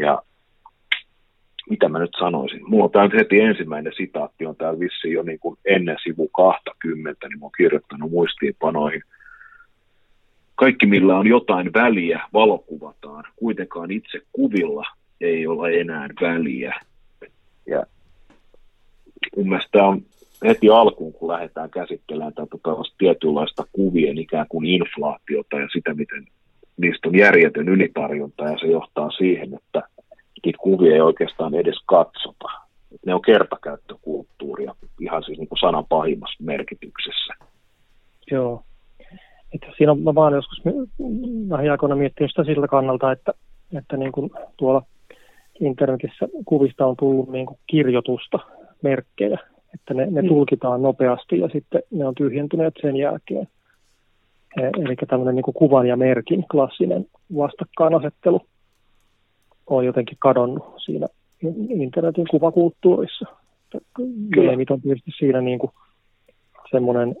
Ja 0.00 0.22
mitä 1.70 1.88
mä 1.88 1.98
nyt 1.98 2.14
sanoisin? 2.18 2.60
Mulla 2.68 2.84
on 2.84 2.90
tämä 2.90 3.08
heti 3.16 3.40
ensimmäinen 3.40 3.92
sitaatti, 3.96 4.46
on 4.46 4.56
täällä 4.56 4.80
vissiin 4.80 5.14
jo 5.14 5.22
niin 5.22 5.38
kuin 5.38 5.58
ennen 5.64 5.96
sivu 6.02 6.28
20, 6.28 7.28
niin 7.28 7.38
mä 7.38 7.44
oon 7.44 7.52
kirjoittanut 7.56 8.10
muistiinpanoihin. 8.10 9.02
Kaikki, 10.54 10.86
millä 10.86 11.18
on 11.18 11.26
jotain 11.26 11.72
väliä, 11.72 12.20
valokuvataan. 12.32 13.24
Kuitenkaan 13.36 13.90
itse 13.90 14.20
kuvilla 14.32 14.84
ei 15.20 15.46
ole 15.46 15.80
enää 15.80 16.08
väliä. 16.20 16.80
Ja 17.66 17.86
mun 19.36 19.48
mielestä 19.48 19.84
on 19.84 20.02
heti 20.44 20.70
alkuun, 20.70 21.12
kun 21.12 21.28
lähdetään 21.28 21.70
käsittelemään 21.70 22.34
tätä 22.34 22.58
tietynlaista 22.98 23.64
kuvien 23.72 24.18
ikään 24.18 24.46
kuin 24.48 24.66
inflaatiota 24.66 25.56
ja 25.56 25.68
sitä, 25.72 25.94
miten 25.94 26.26
niistä 26.76 27.08
on 27.08 27.18
järjetön 27.18 27.68
ylitarjonta 27.68 28.44
ja 28.44 28.58
se 28.58 28.66
johtaa 28.66 29.10
siihen, 29.10 29.54
että 29.54 29.82
niitä 30.44 30.58
kuvia 30.58 30.94
ei 30.94 31.00
oikeastaan 31.00 31.54
edes 31.54 31.76
katsota. 31.86 32.48
Ne 33.06 33.14
on 33.14 33.22
kertakäyttökulttuuria 33.22 34.74
ihan 35.00 35.22
siis 35.22 35.38
niin 35.38 35.48
kuin 35.48 35.58
sanan 35.58 35.84
pahimmassa 35.88 36.44
merkityksessä. 36.44 37.34
Joo. 38.30 38.62
Että 39.54 39.66
siinä 39.76 39.92
on, 39.92 40.00
mä 40.00 40.14
vaan 40.14 40.32
joskus 40.32 40.62
lähiaikoina 41.48 41.96
miettinyt 41.96 42.30
sitä 42.30 42.44
sillä 42.44 42.68
kannalta, 42.68 43.12
että, 43.12 43.32
että 43.78 43.96
niin 43.96 44.12
kuin 44.12 44.30
tuolla 44.56 44.82
internetissä 45.60 46.28
kuvista 46.44 46.86
on 46.86 46.96
tullut 46.96 47.28
niin 47.28 47.46
kuin 47.46 47.58
kirjoitusta, 47.66 48.38
merkkejä, 48.82 49.38
että 49.80 49.94
ne, 49.94 50.06
ne 50.10 50.22
mm. 50.22 50.28
tulkitaan 50.28 50.82
nopeasti 50.82 51.38
ja 51.38 51.48
sitten 51.48 51.82
ne 51.90 52.06
on 52.06 52.14
tyhjentyneet 52.14 52.74
sen 52.80 52.96
jälkeen. 52.96 53.48
E, 54.60 54.62
eli 54.62 54.96
tämmöinen 55.08 55.34
niin 55.34 55.44
kuin 55.44 55.54
kuvan 55.54 55.86
ja 55.86 55.96
merkin 55.96 56.44
klassinen 56.50 57.06
vastakkainasettelu 57.36 58.40
on 59.66 59.86
jotenkin 59.86 60.18
kadonnut 60.20 60.74
siinä 60.84 61.06
internetin 61.68 62.26
kuvakulttuurissa. 62.30 63.26
Meemit 64.36 64.70
on 64.70 64.80
tietysti 64.80 65.10
siinä 65.18 65.40
niin 65.40 65.58
kuin 65.58 65.70
semmoinen 66.70 67.16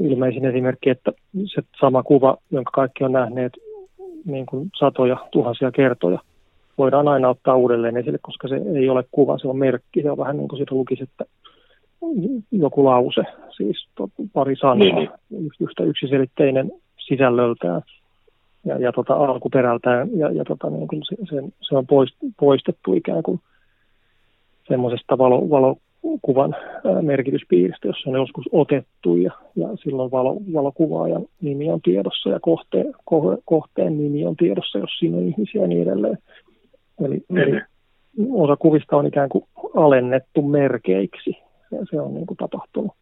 ilmeisin 0.00 0.44
esimerkki, 0.44 0.90
että 0.90 1.12
se 1.54 1.62
sama 1.80 2.02
kuva, 2.02 2.36
jonka 2.50 2.70
kaikki 2.70 3.04
on 3.04 3.12
nähneet 3.12 3.52
niin 4.24 4.46
kuin 4.46 4.70
satoja, 4.78 5.16
tuhansia 5.32 5.70
kertoja, 5.70 6.18
voidaan 6.78 7.08
aina 7.08 7.28
ottaa 7.28 7.56
uudelleen 7.56 7.96
esille, 7.96 8.18
koska 8.22 8.48
se 8.48 8.60
ei 8.74 8.88
ole 8.88 9.04
kuva, 9.10 9.38
se 9.38 9.48
on 9.48 9.58
merkki. 9.58 10.02
Se 10.02 10.10
on 10.10 10.18
vähän 10.18 10.36
niin 10.36 10.48
kuin 10.48 10.58
siitä 10.58 10.74
lukisi, 10.74 11.02
että 11.02 11.24
joku 12.52 12.84
lause, 12.84 13.22
siis 13.56 13.88
to, 13.94 14.08
pari 14.32 14.56
sanaa, 14.56 14.74
niin, 14.74 15.10
niin. 15.30 15.50
yhtä 15.60 15.84
yksiselitteinen 15.84 16.72
sisällöltään 17.06 17.82
ja, 18.64 18.78
ja 18.78 18.92
tota, 18.92 19.14
alkuperältään, 19.14 20.08
ja, 20.18 20.30
ja 20.30 20.44
tota, 20.44 20.70
niin 20.70 20.88
kuin 20.88 21.02
se, 21.08 21.16
se, 21.16 21.42
se 21.60 21.76
on 21.76 21.86
poistettu 22.40 22.94
ikään 22.94 23.22
kuin 23.22 23.40
semmoisesta 24.68 25.18
valo, 25.18 25.50
valokuvan 25.50 26.56
merkityspiiristä, 27.02 27.88
jossa 27.88 28.10
on 28.10 28.16
joskus 28.16 28.44
otettu, 28.52 29.16
ja, 29.16 29.32
ja 29.56 29.68
silloin 29.84 30.10
valo, 30.10 30.36
valokuvaajan 30.52 31.24
nimi 31.40 31.70
on 31.70 31.80
tiedossa, 31.80 32.30
ja 32.30 32.40
kohteen, 32.40 32.92
ko, 33.04 33.38
kohteen 33.44 33.98
nimi 33.98 34.26
on 34.26 34.36
tiedossa, 34.36 34.78
jos 34.78 34.90
siinä 34.98 35.16
on 35.16 35.28
ihmisiä 35.28 35.62
ja 35.62 35.68
niin 35.68 35.82
edelleen. 35.82 36.18
Eli, 37.04 37.24
eli 37.30 37.60
osa 38.32 38.56
kuvista 38.56 38.96
on 38.96 39.06
ikään 39.06 39.28
kuin 39.28 39.44
alennettu 39.76 40.42
merkeiksi, 40.42 41.36
se, 41.72 41.76
se 41.90 42.00
on 42.00 42.14
niin 42.14 42.26
kuin 42.26 42.36
tapahtunut. 42.36 42.92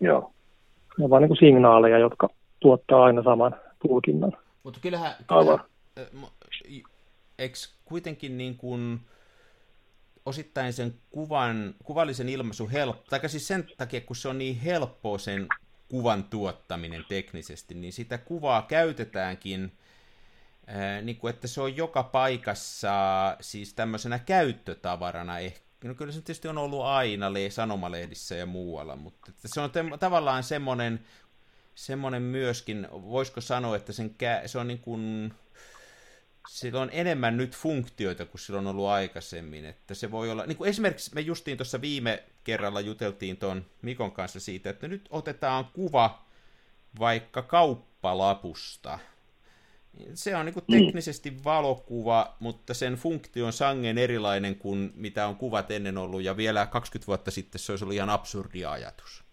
Joo. 0.00 0.32
Ne 0.98 1.04
on 1.04 1.10
vain 1.10 1.20
niin 1.20 1.28
kuin 1.28 1.38
signaaleja, 1.38 1.98
jotka 1.98 2.28
tuottaa 2.60 3.04
aina 3.04 3.22
saman 3.22 3.56
tulkinnan. 3.88 4.32
Mutta 4.62 4.80
kyllähän, 4.80 5.14
kyllähän 5.28 5.60
eikö 7.38 7.58
kuitenkin 7.84 8.38
niin 8.38 8.56
kuin 8.56 9.00
osittain 10.26 10.72
sen 10.72 10.94
kuvan, 11.10 11.74
kuvallisen 11.84 12.28
ilmaisu 12.28 12.68
helppo, 12.72 13.04
tai 13.10 13.28
siis 13.28 13.48
sen 13.48 13.64
takia, 13.76 14.00
kun 14.00 14.16
se 14.16 14.28
on 14.28 14.38
niin 14.38 14.56
helppoa 14.56 15.18
sen 15.18 15.46
kuvan 15.88 16.24
tuottaminen 16.24 17.04
teknisesti, 17.08 17.74
niin 17.74 17.92
sitä 17.92 18.18
kuvaa 18.18 18.62
käytetäänkin, 18.62 19.72
niin 21.02 21.16
kuin, 21.16 21.34
että 21.34 21.46
se 21.46 21.60
on 21.60 21.76
joka 21.76 22.02
paikassa 22.02 22.92
siis 23.40 23.74
tämmöisenä 23.74 24.18
käyttötavarana 24.18 25.38
ehkä 25.38 25.67
no 25.84 25.94
kyllä 25.94 26.12
se 26.12 26.20
tietysti 26.20 26.48
on 26.48 26.58
ollut 26.58 26.84
aina 26.84 27.26
sanomalehdissä 27.48 28.34
ja 28.34 28.46
muualla, 28.46 28.96
mutta 28.96 29.32
se 29.46 29.60
on 29.60 29.70
te- 29.70 29.84
tavallaan 29.98 30.42
semmoinen 30.42 31.00
semmoinen 31.78 32.22
myöskin, 32.22 32.88
voisiko 32.92 33.40
sanoa, 33.40 33.76
että 33.76 33.92
sen 33.92 34.10
kä- 34.10 34.48
se 34.48 34.58
on 34.58 34.68
niin 34.68 34.78
kuin, 34.78 35.34
sillä 36.48 36.80
on 36.80 36.90
enemmän 36.92 37.36
nyt 37.36 37.56
funktioita 37.56 38.24
kuin 38.24 38.40
silloin 38.40 38.66
on 38.66 38.70
ollut 38.70 38.88
aikaisemmin. 38.88 39.64
Että 39.64 39.94
se 39.94 40.10
voi 40.10 40.30
olla, 40.30 40.46
niin 40.46 40.56
kuin 40.56 40.70
esimerkiksi 40.70 41.14
me 41.14 41.20
justiin 41.20 41.56
tuossa 41.56 41.80
viime 41.80 42.22
kerralla 42.44 42.80
juteltiin 42.80 43.36
tuon 43.36 43.66
Mikon 43.82 44.12
kanssa 44.12 44.40
siitä, 44.40 44.70
että 44.70 44.88
nyt 44.88 45.06
otetaan 45.10 45.64
kuva 45.64 46.24
vaikka 46.98 47.42
kauppalapusta. 47.42 48.98
Se 50.14 50.36
on 50.36 50.46
niin 50.46 50.54
kuin 50.54 50.64
teknisesti 50.70 51.32
valokuva, 51.44 52.26
mutta 52.40 52.74
sen 52.74 52.94
funktio 52.94 53.46
on 53.46 53.52
sangen 53.52 53.98
erilainen 53.98 54.56
kuin 54.56 54.92
mitä 54.96 55.26
on 55.26 55.36
kuvat 55.36 55.70
ennen 55.70 55.98
ollut, 55.98 56.22
ja 56.22 56.36
vielä 56.36 56.66
20 56.66 57.06
vuotta 57.06 57.30
sitten 57.30 57.58
se 57.58 57.72
olisi 57.72 57.84
ollut 57.84 57.94
ihan 57.94 58.10
absurdi 58.10 58.64
ajatus. 58.64 59.24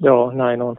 Joo, 0.00 0.32
näin 0.32 0.62
on. 0.62 0.76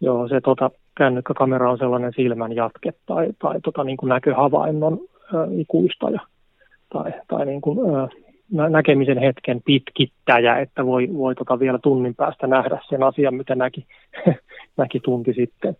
Joo, 0.00 0.28
se 0.28 0.40
tota, 0.40 0.70
kännykkäkamera 0.96 1.70
on 1.70 1.78
sellainen 1.78 2.12
silmän 2.16 2.52
jatke 2.52 2.92
tai, 3.06 3.28
tai 3.38 3.60
tota, 3.60 3.84
niin 3.84 3.96
kuin 3.96 4.08
näköhavainnon 4.08 4.98
ä, 5.34 5.36
ikuistaja 5.58 6.20
tai, 6.92 7.12
tai 7.28 7.46
niin 7.46 7.60
kuin, 7.60 7.96
ä, 7.96 8.08
näkemisen 8.68 9.18
hetken 9.18 9.62
pitkittäjä, 9.64 10.58
että 10.58 10.86
voi, 10.86 11.08
voi 11.14 11.34
tota 11.34 11.58
vielä 11.58 11.78
tunnin 11.78 12.14
päästä 12.14 12.46
nähdä 12.46 12.78
sen 12.88 13.02
asian, 13.02 13.34
mitä 13.34 13.54
näki, 13.54 13.86
näki 14.76 15.00
tunti 15.00 15.32
sitten. 15.32 15.76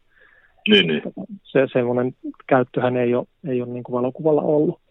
Niin, 0.69 0.87
niin. 0.87 1.03
Se 1.43 1.61
semmoinen 1.73 2.17
käyttöhän 2.47 2.97
ei 2.97 3.15
ole, 3.15 3.27
ei 3.49 3.63
ole 3.63 3.73
niin 3.73 3.85
kuin 3.85 3.95
valokuvalla 3.95 4.43
ollut. 4.43 4.85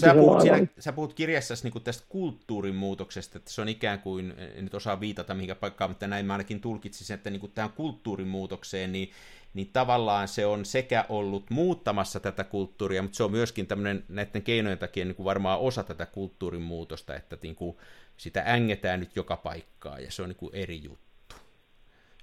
Sä 0.00 0.14
puhut, 0.14 0.40
siinä, 0.40 0.66
sä 0.78 0.92
puhut 0.92 1.14
kirjassasi 1.14 1.68
niin 1.68 1.82
tästä 1.82 2.06
kulttuurin 2.08 2.74
muutoksesta, 2.74 3.38
että 3.38 3.50
se 3.50 3.62
on 3.62 3.68
ikään 3.68 4.00
kuin, 4.00 4.34
en 4.56 4.64
nyt 4.64 4.74
osaa 4.74 5.00
viitata 5.00 5.34
mihinkä 5.34 5.54
paikkaan, 5.54 5.90
mutta 5.90 6.06
näin 6.06 6.26
mä 6.26 6.32
ainakin 6.32 6.60
tulkitsisin, 6.60 7.14
että 7.14 7.30
niin 7.30 7.40
kuin 7.40 7.52
tähän 7.54 7.70
kulttuurin 7.70 8.28
muutokseen, 8.28 8.92
niin, 8.92 9.10
niin 9.54 9.70
tavallaan 9.72 10.28
se 10.28 10.46
on 10.46 10.64
sekä 10.64 11.04
ollut 11.08 11.50
muuttamassa 11.50 12.20
tätä 12.20 12.44
kulttuuria, 12.44 13.02
mutta 13.02 13.16
se 13.16 13.24
on 13.24 13.30
myöskin 13.30 13.66
tämmöinen 13.66 14.04
näiden 14.08 14.42
keinojen 14.42 14.78
takia 14.78 15.04
niin 15.04 15.14
kuin 15.14 15.24
varmaan 15.24 15.60
osa 15.60 15.82
tätä 15.82 16.06
kulttuurin 16.06 16.62
muutosta, 16.62 17.16
että 17.16 17.36
niin 17.42 17.54
kuin 17.54 17.76
sitä 18.16 18.44
ängetään 18.46 19.00
nyt 19.00 19.16
joka 19.16 19.36
paikkaa 19.36 19.98
ja 19.98 20.10
se 20.10 20.22
on 20.22 20.28
niin 20.28 20.36
kuin 20.36 20.54
eri 20.54 20.80
juttu. 20.82 21.36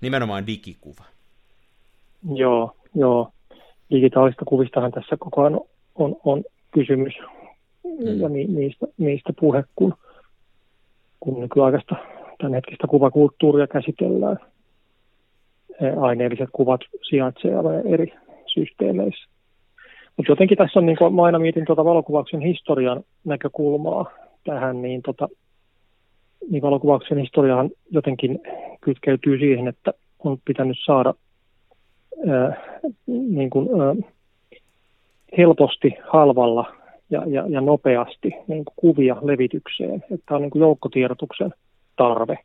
Nimenomaan 0.02 0.48
digikuva. 0.48 1.04
Joo, 2.30 2.76
joo. 2.96 3.30
Digitaalista 3.92 4.46
kuvistahan 4.46 4.92
tässä 4.92 5.18
koko 5.20 5.42
ajan 5.42 5.60
on, 5.96 6.16
on 6.26 6.44
kysymys 6.72 7.14
mm. 7.84 8.22
ja 8.22 8.30
ni, 8.30 8.46
niistä, 8.46 8.86
niistä 8.98 9.34
puhe, 9.40 9.64
kun, 9.76 9.94
kun 11.20 11.40
nykyaikaista 11.40 11.96
tämän 12.38 12.54
hetkistä 12.54 12.88
kuvakulttuuria 12.88 13.68
käsitellään. 13.68 14.38
Aineelliset 16.02 16.50
kuvat 16.52 16.82
sijaitsevat 17.10 17.86
eri 17.86 18.14
systeemeissä. 18.46 19.30
Mutta 20.18 20.32
jotenkin 20.32 20.58
tässä 20.58 20.80
on, 20.80 20.86
niin 20.86 20.98
kuin 20.98 21.16
mä 21.16 21.24
aina 21.24 21.40
mietin 21.40 21.66
tuota 21.66 21.86
valokuvauksen 21.86 22.42
historian 22.42 23.04
näkökulmaa 23.24 24.12
tähän, 24.44 24.82
niin, 24.82 25.02
tota, 25.02 25.28
niin 26.50 26.62
valokuvauksen 26.62 27.18
historiahan 27.18 27.70
jotenkin 27.92 28.40
kytkeytyy 28.82 29.40
siihen, 29.40 29.68
että 29.68 29.94
on 30.20 30.38
pitänyt 30.46 30.78
saada 30.86 31.14
ää, 32.30 32.80
niin 33.08 33.50
kuin, 33.50 33.82
ää, 33.82 33.96
helposti, 35.38 35.94
halvalla 36.08 36.74
ja, 37.10 37.24
ja, 37.28 37.46
ja 37.50 37.62
nopeasti 37.62 38.32
niin 38.48 38.66
kuin 38.66 38.76
kuvia 38.76 39.18
levitykseen. 39.22 40.04
Että 40.12 40.36
on 40.36 40.42
niin 40.42 40.52
kuin 40.52 40.60
joukkotiedotuksen 40.60 41.54
tarve, 41.96 42.38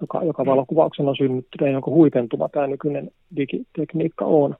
joka, 0.00 0.24
joka 0.24 0.44
mm. 0.44 0.50
valokuvauksen 0.50 1.08
on 1.08 1.16
synnyttänyt, 1.16 1.72
jonka 1.72 1.90
huipentuma 1.90 2.48
tämä 2.48 2.66
nykyinen 2.66 3.10
digitekniikka 3.36 4.24
on. 4.24 4.56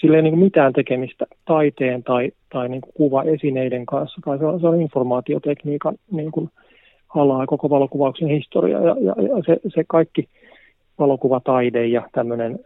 Sillä 0.00 0.16
ei 0.16 0.22
niin 0.22 0.32
kuin 0.32 0.44
mitään 0.44 0.72
tekemistä 0.72 1.26
taiteen 1.44 2.02
tai, 2.02 2.32
tai 2.52 2.68
niin 2.68 2.80
kuin 2.80 2.92
kuvaesineiden 2.94 3.86
kanssa, 3.86 4.20
tai 4.24 4.38
se 4.38 4.46
on, 4.46 4.60
se 4.60 4.66
on 4.66 4.80
informaatiotekniikan 4.80 5.94
niin 6.10 6.30
kuin 6.30 6.50
alaa 7.14 7.46
koko 7.46 7.70
valokuvauksen 7.70 8.28
historia, 8.28 8.80
ja, 8.80 8.96
ja, 9.00 9.14
ja 9.22 9.42
se, 9.46 9.60
se 9.74 9.84
kaikki 9.86 10.28
valokuvataide 10.98 11.86
ja 11.86 12.08
tämmöinen 12.12 12.58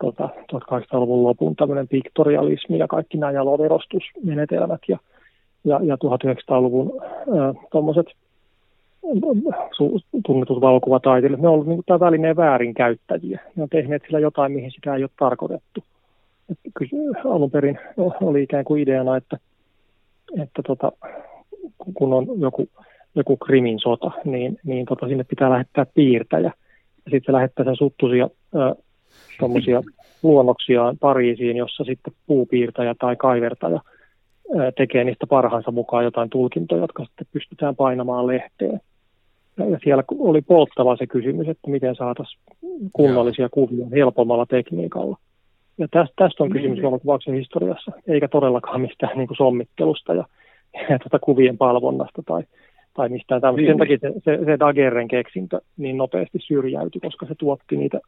tota, 0.00 0.28
1800-luvun 0.52 1.22
lopun 1.22 1.56
tämmöinen 1.56 1.88
piktorialismi 1.88 2.78
ja 2.78 2.88
kaikki 2.88 3.18
nämä 3.18 3.32
jaloverostusmenetelmät 3.32 4.80
ja, 4.88 4.98
ja, 5.64 5.80
ja 5.82 5.96
1900-luvun 5.96 7.02
tuommoiset 7.72 8.06
tunnetut 10.26 10.60
valokuvataiteilijat, 10.60 11.40
ne 11.40 11.48
on 11.48 11.54
ollut 11.54 11.66
niin 11.66 11.82
tämä 11.86 12.00
välineen 12.00 12.36
väärinkäyttäjiä. 12.36 13.40
Ne 13.56 13.62
on 13.62 13.68
tehneet 13.68 14.02
sillä 14.06 14.18
jotain, 14.18 14.52
mihin 14.52 14.70
sitä 14.70 14.94
ei 14.94 15.02
ole 15.02 15.10
tarkoitettu. 15.18 15.84
Että 16.50 16.70
alun 17.24 17.50
perin 17.50 17.78
oli 18.20 18.42
ikään 18.42 18.64
kuin 18.64 18.82
ideana, 18.82 19.16
että, 19.16 19.36
että 20.42 20.62
tota, 20.66 20.92
kun 21.94 22.12
on 22.12 22.26
joku, 22.40 22.68
joku 23.14 23.36
krimin 23.36 23.78
sota, 23.78 24.10
niin, 24.24 24.58
niin 24.64 24.86
tota, 24.86 25.08
sinne 25.08 25.24
pitää 25.24 25.50
lähettää 25.50 25.86
piirtäjä. 25.94 26.52
Ja 27.04 27.10
sitten 27.10 27.22
se 27.26 27.32
lähettää 27.32 27.64
sen 27.64 27.76
suttusia 27.76 28.28
tuommoisia 29.38 29.82
luonnoksiaan 30.22 30.98
Pariisiin, 31.00 31.56
jossa 31.56 31.84
sitten 31.84 32.12
puupiirtäjä 32.26 32.94
tai 32.98 33.16
kaivertaja 33.16 33.80
tekee 34.76 35.04
niistä 35.04 35.26
parhaansa 35.26 35.70
mukaan 35.70 36.04
jotain 36.04 36.30
tulkintoja, 36.30 36.80
jotka 36.80 37.04
sitten 37.04 37.26
pystytään 37.32 37.76
painamaan 37.76 38.26
lehteen. 38.26 38.80
Ja 39.56 39.78
siellä 39.84 40.04
oli 40.18 40.42
polttava 40.42 40.96
se 40.96 41.06
kysymys, 41.06 41.48
että 41.48 41.70
miten 41.70 41.94
saataisiin 41.94 42.40
kunnollisia 42.92 43.48
kuvia 43.48 43.86
helpommalla 43.92 44.46
tekniikalla. 44.46 45.16
Ja 45.78 45.88
tästä, 45.90 46.14
tästä 46.16 46.44
on 46.44 46.50
kysymys 46.50 46.82
valokuvauksen 46.82 47.34
historiassa, 47.34 47.92
eikä 48.06 48.28
todellakaan 48.28 48.80
mistään 48.80 49.18
niin 49.18 49.28
kuin 49.28 49.36
sommittelusta 49.36 50.14
ja, 50.14 50.24
ja 50.90 50.98
tuota 50.98 51.18
kuvien 51.18 51.58
palvonnasta 51.58 52.22
tai, 52.26 52.42
tai 52.94 53.08
mistään 53.08 53.40
tämmöistä. 53.40 53.70
Sen 53.70 53.78
takia 53.78 53.98
se, 54.00 54.12
se, 54.24 54.44
se 54.44 54.58
Daguerren 54.58 55.08
keksintö 55.08 55.60
niin 55.76 55.96
nopeasti 55.96 56.38
syrjäytyi, 56.46 57.00
koska 57.00 57.26
se 57.26 57.34
tuotti 57.34 57.76
niitä 57.76 58.00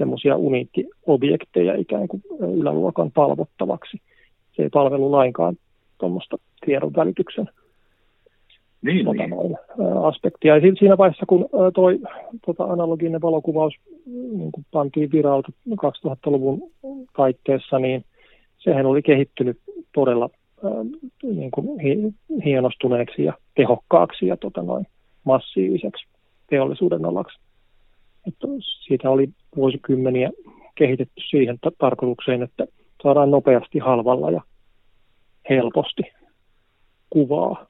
semmoisia 0.00 0.36
uniikkiobjekteja 0.36 1.74
ikään 1.74 2.08
kuin 2.08 2.22
yläluokan 2.40 3.10
palvottavaksi. 3.10 4.00
Se 4.56 4.62
ei 4.62 4.68
palvelu 4.68 5.12
lainkaan 5.12 5.56
tuommoista 5.98 6.36
tiedon 6.66 6.92
välityksen 6.96 7.48
niin, 8.82 9.04
tota, 9.04 9.22
niin. 9.26 9.56
Aspektia. 10.02 10.56
Ja 10.56 10.74
siinä 10.78 10.98
vaiheessa, 10.98 11.26
kun 11.26 11.48
toi 11.74 11.98
tota, 12.46 12.64
analoginen 12.64 13.22
valokuvaus 13.22 13.74
niin 14.06 14.52
kuin 14.52 14.66
pantiin 14.70 15.12
viralta 15.12 15.52
2000-luvun 15.70 16.70
taitteessa, 17.16 17.78
niin 17.78 18.04
sehän 18.58 18.86
oli 18.86 19.02
kehittynyt 19.02 19.58
todella 19.94 20.30
niin 21.22 21.50
kuin 21.50 21.68
hienostuneeksi 22.44 23.24
ja 23.24 23.32
tehokkaaksi 23.56 24.26
ja 24.26 24.36
tota, 24.36 24.62
noin, 24.62 24.86
massiiviseksi 25.24 26.06
teollisuuden 26.50 27.04
alaksi. 27.04 27.38
Että 28.32 28.46
siitä 28.86 29.10
oli 29.10 29.28
vuosikymmeniä 29.56 30.30
kehitetty 30.74 31.20
siihen 31.30 31.58
tarkoitukseen, 31.78 32.42
että 32.42 32.66
saadaan 33.02 33.30
nopeasti 33.30 33.78
halvalla 33.78 34.30
ja 34.30 34.40
helposti 35.50 36.02
kuvaa 37.10 37.66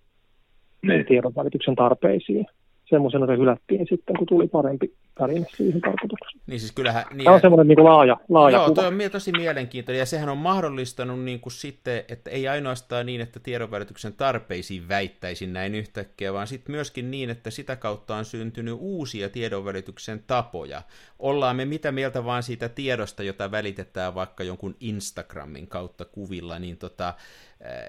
niin. 0.83 1.07
tiedonvälityksen 1.07 1.75
tarpeisiin. 1.75 2.47
Semmoisena 2.91 3.27
se 3.27 3.37
hylättiin 3.37 3.87
sitten, 3.91 4.17
kun 4.17 4.27
tuli 4.27 4.49
parempi 4.49 4.95
väline 5.21 5.47
siihen 5.57 5.81
tarkoitukseen. 5.81 6.41
Niin 6.47 6.61
siis 6.61 6.73
kyllähän... 6.73 7.05
Niin, 7.11 7.25
Tämä 7.25 7.35
on 7.35 7.41
semmoinen 7.41 7.69
niin 7.69 7.77
kuin 7.77 7.85
laaja, 7.85 8.17
laaja 8.29 8.57
Joo, 8.57 8.65
kuva. 8.65 8.75
toi 8.75 8.87
on 8.87 9.11
tosi 9.13 9.33
mielenkiintoinen, 9.33 9.99
ja 9.99 10.07
sehän 10.07 10.29
on 10.29 10.39
mahdollistanut 10.39 11.21
niin 11.21 11.41
kuin 11.41 11.53
sitten, 11.53 12.05
että 12.09 12.31
ei 12.31 12.49
ainoastaan 12.49 13.07
niin, 13.07 13.21
että 13.21 13.41
tiedonvälityksen 13.41 14.13
tarpeisiin 14.13 14.89
väittäisin 14.89 15.53
näin 15.53 15.75
yhtäkkiä, 15.75 16.33
vaan 16.33 16.47
sitten 16.47 16.73
myöskin 16.73 17.11
niin, 17.11 17.31
että 17.31 17.51
sitä 17.51 17.77
kautta 17.77 18.17
on 18.17 18.25
syntynyt 18.25 18.77
uusia 18.79 19.29
tiedonvälityksen 19.29 20.23
tapoja. 20.27 20.83
Ollaan 21.19 21.57
me 21.57 21.65
mitä 21.65 21.93
mieltä 21.93 22.25
vaan 22.25 22.43
siitä 22.43 22.69
tiedosta, 22.69 23.23
jota 23.23 23.51
välitetään 23.51 24.15
vaikka 24.15 24.45
jonkun 24.45 24.75
Instagramin 24.81 25.67
kautta 25.67 26.05
kuvilla, 26.05 26.59
niin 26.59 26.77
tota, 26.77 27.15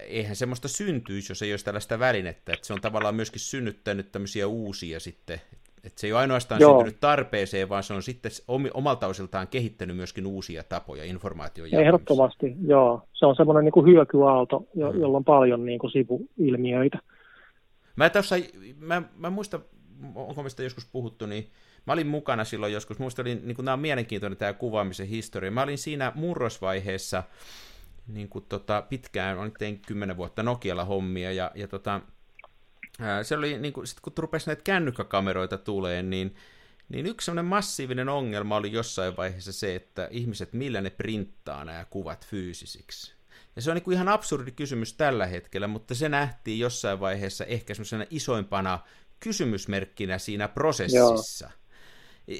eihän 0.07 0.35
semmoista 0.35 0.67
syntyisi, 0.67 1.31
jos 1.31 1.41
ei 1.41 1.53
olisi 1.53 1.65
tällaista 1.65 1.99
välinettä, 1.99 2.53
että 2.53 2.67
se 2.67 2.73
on 2.73 2.81
tavallaan 2.81 3.15
myöskin 3.15 3.39
synnyttänyt 3.39 4.11
tämmöisiä 4.11 4.47
uusia 4.47 4.99
sitten, 4.99 5.41
että 5.83 6.01
se 6.01 6.07
ei 6.07 6.13
ole 6.13 6.21
ainoastaan 6.21 6.61
Joo. 6.61 6.71
syntynyt 6.71 6.99
tarpeeseen, 6.99 7.69
vaan 7.69 7.83
se 7.83 7.93
on 7.93 8.03
sitten 8.03 8.31
omalta 8.73 9.07
osiltaan 9.07 9.47
kehittänyt 9.47 9.95
myöskin 9.95 10.27
uusia 10.27 10.63
tapoja 10.63 11.03
informaation 11.03 11.67
jakamiseen. 11.67 11.87
Ehdottomasti, 11.87 12.55
joo. 12.67 13.07
Se 13.13 13.25
on 13.25 13.35
semmoinen 13.35 13.65
niin 13.65 13.73
kuin 13.73 13.85
hyökyaalto, 13.85 14.67
jo, 14.75 14.91
hmm. 14.91 15.01
jolla 15.01 15.17
on 15.17 15.23
paljon 15.23 15.65
niin 15.65 15.79
kuin 15.79 15.91
sivuilmiöitä. 15.91 16.99
Mä, 17.95 18.09
tossa, 18.09 18.35
mä, 18.79 19.01
mä 19.17 19.29
muistan, 19.29 19.61
onko 20.15 20.43
mistä 20.43 20.63
joskus 20.63 20.85
puhuttu, 20.85 21.25
niin 21.25 21.47
mä 21.87 21.93
olin 21.93 22.07
mukana 22.07 22.43
silloin 22.43 22.73
joskus, 22.73 22.99
muista 22.99 23.21
oli, 23.21 23.35
niin 23.35 23.57
nämä 23.57 23.73
on 23.73 23.79
mielenkiintoinen 23.79 24.37
tämä 24.37 24.53
kuvaamisen 24.53 25.07
historia. 25.07 25.51
Mä 25.51 25.63
olin 25.63 25.77
siinä 25.77 26.11
murrosvaiheessa, 26.15 27.23
niin 28.13 28.29
kuin 28.29 28.45
tota, 28.49 28.81
pitkään, 28.81 29.37
olin 29.37 29.53
tein 29.59 29.79
kymmenen 29.79 30.17
vuotta 30.17 30.43
Nokialla 30.43 30.85
hommia, 30.85 31.31
ja, 31.31 31.51
ja 31.55 31.67
tota, 31.67 32.01
se 33.23 33.35
oli, 33.35 33.57
niin 33.57 33.73
kuin, 33.73 33.87
sit 33.87 33.99
kun 33.99 34.13
rupesi 34.17 34.47
näitä 34.47 34.63
kännykkäkameroita 34.63 35.57
tulee, 35.57 36.03
niin, 36.03 36.35
niin 36.89 37.05
yksi 37.05 37.25
semmoinen 37.25 37.45
massiivinen 37.45 38.09
ongelma 38.09 38.55
oli 38.55 38.71
jossain 38.71 39.17
vaiheessa 39.17 39.51
se, 39.51 39.75
että 39.75 40.07
ihmiset, 40.11 40.53
millä 40.53 40.81
ne 40.81 40.89
printtaa 40.89 41.65
nämä 41.65 41.85
kuvat 41.85 42.27
fyysisiksi. 42.27 43.13
Ja 43.55 43.61
se 43.61 43.71
on 43.71 43.75
niin 43.75 43.83
kuin 43.83 43.95
ihan 43.95 44.09
absurdi 44.09 44.51
kysymys 44.51 44.93
tällä 44.93 45.25
hetkellä, 45.25 45.67
mutta 45.67 45.95
se 45.95 46.09
nähtiin 46.09 46.59
jossain 46.59 46.99
vaiheessa 46.99 47.45
ehkä 47.45 47.73
semmoisena 47.73 48.05
isoimpana 48.09 48.79
kysymysmerkkinä 49.19 50.17
siinä 50.17 50.47
prosessissa. 50.47 51.45
Joo. 51.45 51.60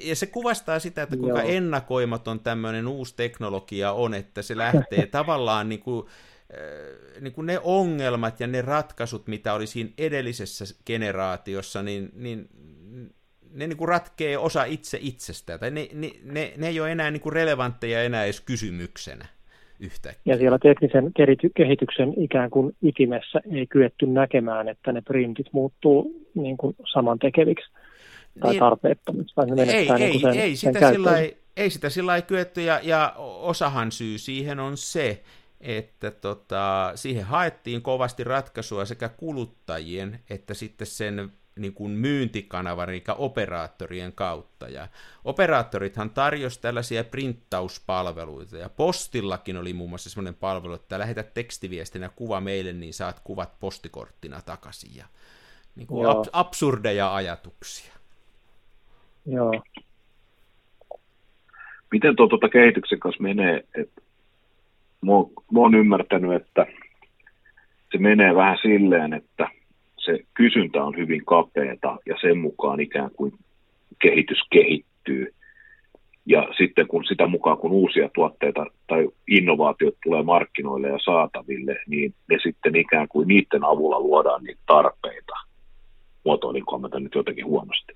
Ja 0.04 0.16
se 0.16 0.26
kuvastaa 0.26 0.78
sitä, 0.78 1.02
että 1.02 1.16
kuinka 1.16 1.40
Joo. 1.40 1.48
ennakoimaton 1.48 2.40
tämmöinen 2.40 2.88
uusi 2.88 3.16
teknologia 3.16 3.92
on, 3.92 4.14
että 4.14 4.42
se 4.42 4.56
lähtee 4.56 5.06
tavallaan 5.20 5.68
niin 5.68 5.80
kuin, 5.80 6.06
äh, 6.54 7.20
niin 7.20 7.32
kuin 7.32 7.46
ne 7.46 7.60
ongelmat 7.62 8.40
ja 8.40 8.46
ne 8.46 8.62
ratkaisut, 8.62 9.26
mitä 9.26 9.54
oli 9.54 9.66
siinä 9.66 9.90
edellisessä 9.98 10.64
generaatiossa, 10.86 11.82
niin, 11.82 12.10
niin 12.14 12.48
ne 13.54 13.66
niin 13.66 13.76
kuin 13.76 13.88
ratkee 13.88 14.38
osa 14.38 14.64
itse 14.64 14.98
itsestä, 15.00 15.58
tai 15.58 15.70
ne, 15.70 15.88
ne, 15.92 16.10
ne, 16.24 16.52
ne 16.56 16.68
ei 16.68 16.80
ole 16.80 16.92
enää 16.92 17.10
niin 17.10 17.20
kuin 17.20 17.32
relevantteja 17.32 18.02
enää 18.02 18.24
edes 18.24 18.40
kysymyksenä 18.40 19.26
yhtäkkiä. 19.80 20.34
Ja 20.34 20.38
siellä 20.38 20.58
teknisen 20.58 21.12
kehityksen 21.56 22.14
ikään 22.16 22.50
kuin 22.50 22.76
ytimessä 22.82 23.40
ei 23.52 23.66
kyetty 23.66 24.06
näkemään, 24.06 24.68
että 24.68 24.92
ne 24.92 25.00
printit 25.00 25.46
muuttuu 25.52 26.26
niin 26.34 26.56
kuin 26.56 26.76
samantekeviksi 26.92 27.70
tai 28.40 28.50
niin, 28.50 28.60
tarpeettomiksi. 28.60 29.34
Tai 29.34 29.46
ne 29.46 29.62
ei, 29.62 29.88
niin 29.98 30.20
sen, 30.20 30.34
ei, 30.34 30.56
sen 30.56 30.74
sitä 30.74 30.92
sillä 30.92 31.18
ei 31.56 31.70
sitä 31.70 31.90
sillä 31.90 32.16
ei 32.16 32.22
kyetty, 32.22 32.62
ja, 32.62 32.80
ja 32.82 33.14
osahan 33.18 33.92
syy 33.92 34.18
siihen 34.18 34.60
on 34.60 34.76
se, 34.76 35.22
että 35.60 36.10
tota, 36.10 36.92
siihen 36.94 37.24
haettiin 37.24 37.82
kovasti 37.82 38.24
ratkaisua 38.24 38.84
sekä 38.84 39.08
kuluttajien 39.08 40.20
että 40.30 40.54
sitten 40.54 40.86
sen 40.86 41.32
niin 41.56 41.74
kuin 41.74 41.92
myyntikanavan, 41.92 42.88
eli 42.88 43.04
operaattorien 43.18 44.12
kautta. 44.12 44.68
Ja 44.68 44.88
operaattorithan 45.24 46.10
tarjosi 46.10 46.60
tällaisia 46.60 47.04
printtauspalveluita, 47.04 48.56
ja 48.56 48.68
postillakin 48.68 49.56
oli 49.56 49.72
muun 49.72 49.90
muassa 49.90 50.10
sellainen 50.10 50.34
palvelu, 50.34 50.74
että 50.74 50.98
lähetät 50.98 51.34
tekstiviestinä 51.34 52.08
kuva 52.08 52.40
meille, 52.40 52.72
niin 52.72 52.94
saat 52.94 53.20
kuvat 53.20 53.60
postikorttina 53.60 54.42
takaisin. 54.42 54.96
Ja 54.96 55.06
niin 55.76 55.86
kuin 55.86 56.06
ab- 56.06 56.28
absurdeja 56.32 57.14
ajatuksia. 57.14 57.92
Joo. 59.26 59.62
Miten 61.92 62.16
tuo 62.16 62.26
tuota 62.26 62.48
kehityksen 62.48 63.00
kanssa 63.00 63.22
menee? 63.22 63.64
että 63.74 64.02
mä, 65.02 65.12
mä 65.52 65.60
oon 65.60 65.74
ymmärtänyt, 65.74 66.32
että 66.32 66.66
se 67.92 67.98
menee 67.98 68.34
vähän 68.34 68.58
silleen, 68.62 69.12
että 69.12 69.48
se 69.98 70.18
kysyntä 70.34 70.84
on 70.84 70.96
hyvin 70.96 71.24
kapeata 71.24 71.96
ja 72.06 72.16
sen 72.20 72.38
mukaan 72.38 72.80
ikään 72.80 73.10
kuin 73.10 73.32
kehitys 74.02 74.38
kehittyy. 74.50 75.34
Ja 76.26 76.48
sitten 76.58 76.86
kun 76.86 77.04
sitä 77.04 77.26
mukaan, 77.26 77.58
kun 77.58 77.70
uusia 77.70 78.08
tuotteita 78.14 78.66
tai 78.86 79.08
innovaatiot 79.28 79.94
tulee 80.02 80.22
markkinoille 80.22 80.88
ja 80.88 80.98
saataville, 81.04 81.76
niin 81.86 82.14
ne 82.28 82.38
sitten 82.42 82.76
ikään 82.76 83.08
kuin 83.08 83.28
niiden 83.28 83.64
avulla 83.64 84.00
luodaan 84.00 84.44
niitä 84.44 84.60
tarpeita. 84.66 85.32
Muotoilinko 86.24 86.78
mä 86.78 86.88
nyt 86.98 87.14
jotenkin 87.14 87.46
huonosti? 87.46 87.92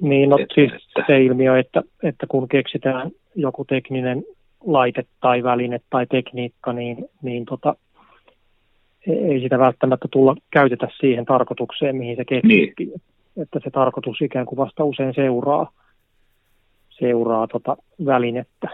Niin, 0.00 0.30
no 0.30 0.38
että, 0.38 0.54
siis 0.54 0.72
se 1.06 1.24
ilmiö, 1.24 1.58
että, 1.58 1.82
että 2.02 2.26
kun 2.26 2.48
keksitään 2.48 3.10
joku 3.34 3.64
tekninen 3.64 4.24
laite 4.66 5.04
tai 5.20 5.42
väline 5.42 5.80
tai 5.90 6.06
tekniikka, 6.06 6.72
niin, 6.72 7.08
niin 7.22 7.44
tota, 7.44 7.74
ei 9.06 9.40
sitä 9.40 9.58
välttämättä 9.58 10.08
tulla 10.10 10.36
käytetä 10.50 10.88
siihen 11.00 11.24
tarkoitukseen, 11.24 11.96
mihin 11.96 12.16
se 12.16 12.24
keksittiin. 12.24 12.88
Niin. 12.88 13.02
Että 13.36 13.60
se 13.64 13.70
tarkoitus 13.70 14.22
ikään 14.22 14.46
kuin 14.46 14.56
vasta 14.56 14.84
usein 14.84 15.14
seuraa, 15.14 15.70
seuraa 16.90 17.46
tota 17.46 17.76
välinettä. 18.04 18.68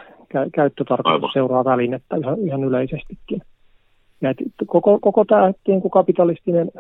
Käyttötarkoitus 0.55 1.23
Aivan. 1.23 1.31
seuraa 1.33 1.65
välinettä 1.65 2.17
ihan, 2.17 2.39
ihan 2.39 2.65
yleisestikin. 2.65 3.43
Ja 4.21 4.31
et, 4.31 4.37
koko, 4.67 4.99
koko 5.01 5.25
tämä 5.25 5.53
niin 5.69 5.81
kuin 5.81 5.91
kapitalistinen 5.91 6.71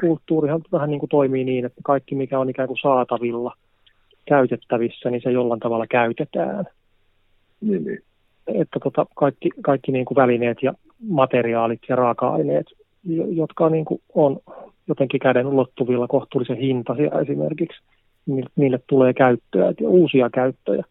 kulttuurihan 0.00 0.62
vähän 0.72 0.90
niin 0.90 1.00
kuin 1.00 1.10
toimii 1.10 1.44
niin, 1.44 1.64
että 1.64 1.80
kaikki 1.84 2.14
mikä 2.14 2.38
on 2.38 2.50
ikään 2.50 2.68
kuin 2.68 2.78
saatavilla, 2.82 3.52
käytettävissä, 4.28 5.10
niin 5.10 5.20
se 5.22 5.30
jollain 5.30 5.60
tavalla 5.60 5.86
käytetään. 5.86 6.64
Niin, 7.60 7.84
niin. 7.84 8.02
Että 8.46 8.80
tota, 8.82 9.06
kaikki, 9.16 9.50
kaikki 9.62 9.92
niin 9.92 10.04
kuin 10.04 10.16
välineet 10.16 10.58
ja 10.62 10.72
materiaalit 11.08 11.80
ja 11.88 11.96
raaka-aineet 11.96 12.66
jotka 13.30 13.68
niin 13.68 13.84
kuin 13.84 14.02
on 14.14 14.40
jotenkin 14.88 15.20
käden 15.20 15.46
ulottuvilla 15.46 16.08
kohtuullisen 16.08 16.56
hintaisia 16.56 17.20
esimerkiksi, 17.20 17.80
niin 18.26 18.44
niille 18.56 18.80
tulee 18.86 19.12
käyttöä 19.12 19.66
ja 19.80 19.88
uusia 19.88 20.30
käyttöjä. 20.30 20.84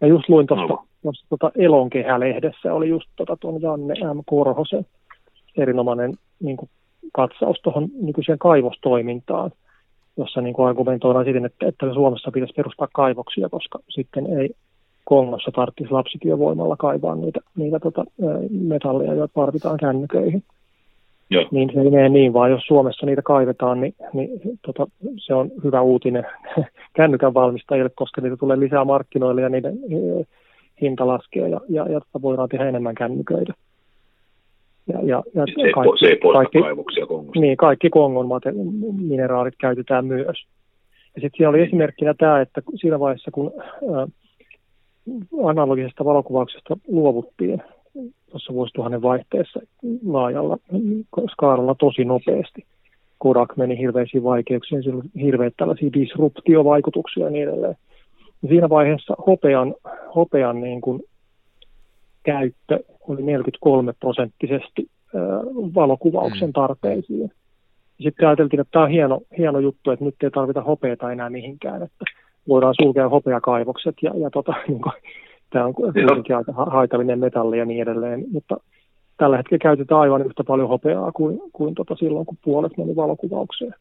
Ja 0.00 0.06
just 0.06 0.28
luin 0.28 0.46
tuosta 0.46 0.66
no. 0.66 0.84
Tuota 1.28 1.50
Elonkehä-lehdessä, 1.58 2.74
oli 2.74 2.88
just 2.88 3.06
tuota 3.16 3.36
tuon 3.40 3.62
Janne 3.62 3.94
M. 3.94 4.18
Korhosen 4.26 4.86
erinomainen 5.56 6.14
niin 6.40 6.56
kuin 6.56 6.70
katsaus 7.12 7.60
tuohon 7.62 7.88
nykyiseen 8.00 8.38
kaivostoimintaan, 8.38 9.50
jossa 10.16 10.40
niin 10.40 10.54
kuin 10.54 10.68
argumentoidaan 10.68 11.24
siten, 11.24 11.44
että, 11.44 11.66
että 11.66 11.94
Suomessa 11.94 12.30
pitäisi 12.30 12.54
perustaa 12.56 12.88
kaivoksia, 12.92 13.48
koska 13.48 13.78
sitten 13.88 14.38
ei 14.38 14.50
Kongossa 15.04 15.50
tarvitsisi 15.54 15.90
lapsityövoimalla 15.90 16.76
kaivaa 16.76 17.14
niitä, 17.14 17.40
niitä 17.56 17.80
tota, 17.80 18.04
metalleja, 18.50 19.14
joita 19.14 19.34
tarvitaan 19.34 19.78
kännyköihin. 19.78 20.42
Joo. 21.30 21.48
Niin 21.50 21.70
se 21.74 21.80
ei 21.80 21.90
mene 21.90 22.08
niin, 22.08 22.32
vaan 22.32 22.50
jos 22.50 22.62
Suomessa 22.66 23.06
niitä 23.06 23.22
kaivetaan, 23.22 23.80
niin, 23.80 23.94
niin 24.12 24.30
tota, 24.66 24.86
se 25.16 25.34
on 25.34 25.50
hyvä 25.64 25.80
uutinen 25.80 26.26
kännykän 26.96 27.34
valmistajille, 27.34 27.90
koska 27.94 28.20
niitä 28.20 28.36
tulee 28.36 28.60
lisää 28.60 28.84
markkinoille 28.84 29.40
ja 29.40 29.48
niiden 29.48 29.78
hinta 30.80 31.06
laskee 31.06 31.48
ja, 31.48 31.60
ja, 31.68 31.88
ja 31.88 32.00
tota 32.00 32.22
voidaan 32.22 32.48
tehdä 32.48 32.68
enemmän 32.68 32.94
kännyköitä. 32.94 33.52
Ja, 34.86 34.98
ja, 35.02 35.22
ja 35.34 35.46
se, 35.46 35.72
kaikki, 35.72 35.98
se 35.98 36.06
ei 36.06 36.18
kaikki, 36.32 36.60
kaivoksia 36.60 37.06
Kongosta. 37.06 37.40
Niin, 37.40 37.56
kaikki 37.56 37.90
Kongon 37.90 38.26
mineraalit 39.00 39.54
käytetään 39.60 40.06
myös. 40.06 40.46
Ja 41.14 41.20
sitten 41.20 41.36
siellä 41.36 41.50
oli 41.50 41.62
esimerkkinä 41.62 42.14
tämä, 42.14 42.40
että 42.40 42.62
siinä 42.80 43.00
vaiheessa, 43.00 43.30
kun 43.30 43.52
analogisesta 45.44 46.04
valokuvauksesta 46.04 46.76
luovuttiin 46.88 47.62
tuossa 48.30 48.54
vuosituhannen 48.54 49.02
vaihteessa 49.02 49.60
laajalla 50.06 50.58
skaalalla 51.32 51.74
tosi 51.74 52.04
nopeasti. 52.04 52.64
Kodak 53.18 53.56
meni 53.56 53.78
hirveisiin 53.78 54.24
vaikeuksiin, 54.24 54.82
sillä 54.82 55.02
hirveät 55.20 55.54
tällaisia 55.56 55.92
disruptiovaikutuksia 55.92 57.24
ja 57.24 57.30
niin 57.30 57.48
edelleen. 57.48 57.76
Siinä 58.48 58.68
vaiheessa 58.68 59.14
hopean, 59.26 59.74
hopean 60.14 60.60
niin 60.60 60.80
kuin 60.80 61.02
käyttö 62.22 62.78
oli 63.08 63.22
43 63.22 63.92
prosenttisesti 64.00 64.86
valokuvauksen 65.74 66.48
mm. 66.48 66.52
tarpeisiin. 66.52 67.32
Sitten 68.00 68.28
ajateltiin, 68.28 68.60
että 68.60 68.70
tämä 68.70 68.84
on 68.84 68.90
hieno, 68.90 69.20
hieno 69.38 69.58
juttu, 69.58 69.90
että 69.90 70.04
nyt 70.04 70.14
ei 70.22 70.30
tarvita 70.30 70.62
hopeata 70.62 71.12
enää 71.12 71.30
mihinkään, 71.30 71.82
että 71.82 72.04
voidaan 72.48 72.74
sulkea 72.82 73.08
hopeakaivokset 73.08 73.96
ja, 74.02 74.10
ja 74.16 74.30
tota, 74.30 74.54
niin 74.68 74.82
kuin, 74.82 74.92
Tämä 75.50 75.64
on 75.64 75.74
kuitenkin 75.74 76.36
aika 76.36 76.52
haitallinen 76.52 77.18
metalli 77.18 77.58
ja 77.58 77.64
niin 77.64 77.82
edelleen, 77.82 78.24
mutta 78.32 78.56
tällä 79.16 79.36
hetkellä 79.36 79.62
käytetään 79.62 80.00
aivan 80.00 80.26
yhtä 80.26 80.44
paljon 80.44 80.68
hopeaa 80.68 81.12
kuin, 81.12 81.40
kuin 81.52 81.74
tota 81.74 81.96
silloin, 81.96 82.26
kun 82.26 82.38
puolet 82.44 82.76
meni 82.76 82.96
valokuvaukseen. 82.96 83.74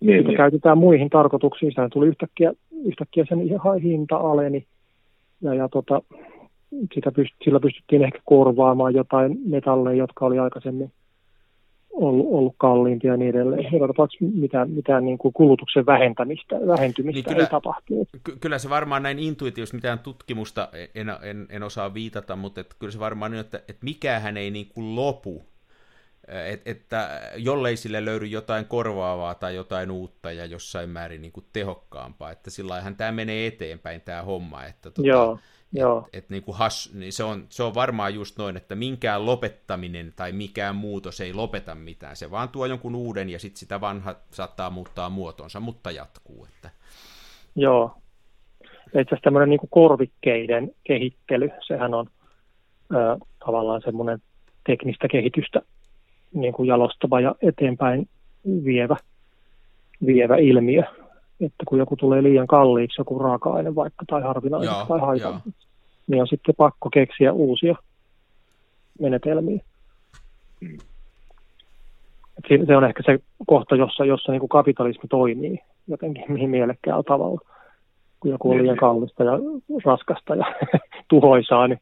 Niin, 0.00 0.18
Sitä 0.18 0.28
niin. 0.28 0.36
käytetään 0.36 0.78
muihin 0.78 1.10
tarkoituksiin. 1.10 1.72
Sehän 1.74 1.90
tuli 1.90 2.08
yhtäkkiä, 2.08 2.52
yhtäkkiä 2.84 3.24
sen 3.28 3.38
hinta 3.82 4.16
aleni 4.16 4.66
ja, 5.40 5.54
ja 5.54 5.68
tota, 5.68 6.02
sitä 6.94 7.12
pyst, 7.12 7.34
sillä 7.44 7.60
pystyttiin 7.60 8.04
ehkä 8.04 8.18
korvaamaan 8.24 8.94
jotain 8.94 9.38
metalleja, 9.46 9.96
jotka 9.96 10.26
oli 10.26 10.38
aikaisemmin 10.38 10.92
ollut, 11.92 12.26
ollut 12.30 12.54
kalliimpia 12.58 13.10
ja 13.10 13.16
niin 13.16 13.30
edelleen. 13.30 13.72
Joka 13.72 13.86
tapauksessa 13.86 14.24
mitään, 14.34 14.70
mitään 14.70 15.04
niin 15.04 15.18
kuin 15.18 15.32
kulutuksen 15.32 15.86
vähentämistä, 15.86 16.56
vähentymistä 16.66 17.16
niin 17.16 17.24
kyllä, 17.24 17.46
ei 17.46 17.50
tapahtunut. 17.50 18.08
Ky- 18.24 18.36
kyllä 18.40 18.58
se 18.58 18.70
varmaan 18.70 19.02
näin 19.02 19.18
intuitiivisesti, 19.18 19.76
mitään 19.76 19.98
tutkimusta 19.98 20.68
en, 20.94 21.08
en, 21.22 21.46
en 21.50 21.62
osaa 21.62 21.94
viitata, 21.94 22.36
mutta 22.36 22.60
että 22.60 22.76
kyllä 22.78 22.92
se 22.92 23.00
varmaan 23.00 23.32
on, 23.32 23.38
että, 23.38 23.58
että 23.58 23.84
mikähän 23.84 24.36
ei 24.36 24.50
niin 24.50 24.66
kuin 24.74 24.96
lopu. 24.96 25.42
Et, 26.30 26.62
että 26.64 27.20
jollei 27.36 27.76
sille 27.76 28.04
löydy 28.04 28.26
jotain 28.26 28.66
korvaavaa 28.66 29.34
tai 29.34 29.54
jotain 29.54 29.90
uutta 29.90 30.32
ja 30.32 30.46
jossain 30.46 30.90
määrin 30.90 31.22
niin 31.22 31.32
kuin 31.32 31.46
tehokkaampaa, 31.52 32.30
että 32.30 32.50
sillä 32.50 32.92
tämä 32.96 33.12
menee 33.12 33.46
eteenpäin 33.46 34.00
tämä 34.00 34.22
homma. 34.22 34.64
Että 34.64 34.90
tota, 34.90 35.08
Joo 35.08 35.38
Joo. 35.72 36.08
Et, 36.12 36.24
et 36.24 36.30
niin 36.30 36.42
kuin 36.42 36.56
has, 36.56 36.90
niin 36.94 37.12
se, 37.12 37.24
on, 37.24 37.46
se 37.48 37.62
on 37.62 37.74
varmaan 37.74 38.14
just 38.14 38.38
noin, 38.38 38.56
että 38.56 38.74
minkään 38.74 39.26
lopettaminen 39.26 40.12
tai 40.16 40.32
mikään 40.32 40.76
muutos 40.76 41.20
ei 41.20 41.34
lopeta 41.34 41.74
mitään. 41.74 42.16
Se 42.16 42.30
vaan 42.30 42.48
tuo 42.48 42.66
jonkun 42.66 42.94
uuden 42.94 43.30
ja 43.30 43.38
sitten 43.38 43.58
sitä 43.58 43.80
vanha 43.80 44.14
saattaa 44.30 44.70
muuttaa 44.70 45.10
muotonsa, 45.10 45.60
mutta 45.60 45.90
jatkuu. 45.90 46.44
Että... 46.44 46.70
Joo. 47.56 47.94
Itse 48.86 49.00
asiassa 49.00 49.22
tämmöinen 49.22 49.50
niin 49.50 49.60
korvikkeiden 49.70 50.70
kehittely, 50.84 51.50
sehän 51.66 51.94
on 51.94 52.06
ö, 52.94 53.26
tavallaan 53.44 53.82
semmoinen 53.84 54.18
teknistä 54.66 55.08
kehitystä 55.08 55.60
niin 56.34 56.52
kuin 56.52 56.66
jalostava 56.66 57.20
ja 57.20 57.34
eteenpäin 57.42 58.08
vievä, 58.64 58.96
vievä 60.06 60.36
ilmiö. 60.36 60.82
että 61.40 61.64
kun 61.68 61.78
joku 61.78 61.96
tulee 61.96 62.22
liian 62.22 62.46
kalliiksi, 62.46 63.00
joku 63.00 63.18
raaka-aine 63.18 63.74
vaikka 63.74 64.04
tai 64.06 64.22
harvinainen 64.22 64.66
Joo, 64.66 64.84
tai 64.88 65.00
haitallinen, 65.00 65.54
niin 66.06 66.20
on 66.20 66.28
sitten 66.28 66.54
pakko 66.54 66.90
keksiä 66.90 67.32
uusia 67.32 67.74
menetelmiä. 69.00 69.60
Mm. 70.60 70.78
Et 72.38 72.66
se 72.66 72.76
on 72.76 72.84
ehkä 72.84 73.02
se 73.06 73.18
kohta, 73.46 73.76
jossa, 73.76 74.04
jossa 74.04 74.32
niin 74.32 74.40
kuin 74.40 74.48
kapitalismi 74.48 75.08
toimii 75.08 75.58
jotenkin 75.88 76.24
mihin 76.32 76.50
mielekkäällä 76.50 77.02
tavalla. 77.02 77.40
Kun 78.20 78.30
joku 78.30 78.50
on 78.50 78.56
Niin, 78.56 78.62
liian 78.62 78.76
kallista 78.76 79.24
ja 79.24 79.32
raskasta 79.84 80.34
ja 80.34 80.44
tuhoisaa, 81.10 81.68
niin 81.68 81.80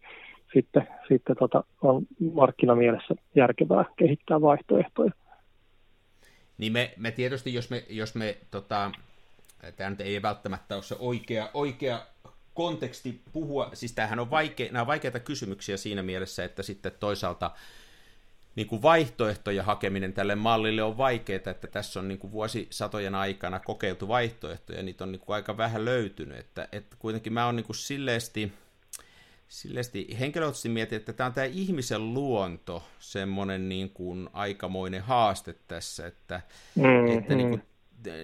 sitten, 0.54 0.88
sitten 1.08 1.36
tota, 1.36 1.64
on 1.82 2.06
markkinamielessä 2.32 3.14
järkevää 3.34 3.84
kehittää 3.96 4.40
vaihtoehtoja. 4.40 5.10
Niin 6.58 6.72
me, 6.72 6.94
me 6.96 7.10
tietysti, 7.10 7.54
jos 7.54 7.70
me, 7.70 7.84
jos 7.88 8.14
me 8.14 8.36
tota, 8.50 8.90
tämä 9.76 9.90
nyt 9.90 10.00
ei 10.00 10.22
välttämättä 10.22 10.74
ole 10.74 10.82
se 10.82 10.96
oikea, 10.98 11.50
oikea 11.54 12.06
konteksti 12.54 13.20
puhua, 13.32 13.70
siis 13.74 13.92
tämähän 13.92 14.18
on 14.18 14.30
vaikea, 14.30 14.72
nämä 14.72 14.80
on 14.80 14.86
vaikeita 14.86 15.20
kysymyksiä 15.20 15.76
siinä 15.76 16.02
mielessä, 16.02 16.44
että 16.44 16.62
sitten 16.62 16.92
toisaalta 17.00 17.50
niin 18.56 18.66
kuin 18.66 18.82
vaihtoehtojen 18.82 19.64
hakeminen 19.64 20.12
tälle 20.12 20.34
mallille 20.34 20.82
on 20.82 20.98
vaikeaa, 20.98 21.50
että 21.50 21.66
tässä 21.66 22.00
on 22.00 22.08
niin 22.08 22.18
kuin 22.18 22.32
vuosisatojen 22.32 23.14
aikana 23.14 23.60
kokeiltu 23.60 24.08
vaihtoehtoja, 24.08 24.78
ja 24.78 24.82
niitä 24.82 25.04
on 25.04 25.12
niin 25.12 25.20
kuin 25.20 25.34
aika 25.34 25.56
vähän 25.56 25.84
löytynyt, 25.84 26.38
että, 26.38 26.68
että 26.72 26.96
kuitenkin 26.98 27.32
mä 27.32 27.46
oon 27.46 27.56
niin 27.56 27.66
kuin 27.66 27.76
silleesti, 27.76 28.52
silleesti 29.48 30.16
henkilökohtaisesti 30.20 30.68
mietin, 30.68 30.96
että 30.96 31.12
tämä 31.12 31.26
on 31.26 31.32
tämä 31.32 31.44
ihmisen 31.44 32.14
luonto 32.14 32.82
semmoinen 32.98 33.68
niin 33.68 33.90
kuin 33.90 34.28
aikamoinen 34.32 35.02
haaste 35.02 35.54
tässä, 35.68 36.06
että, 36.06 36.40
Mm, 36.74 37.18
että 37.18 37.34
niin 37.34 37.48
kuin, 37.48 37.62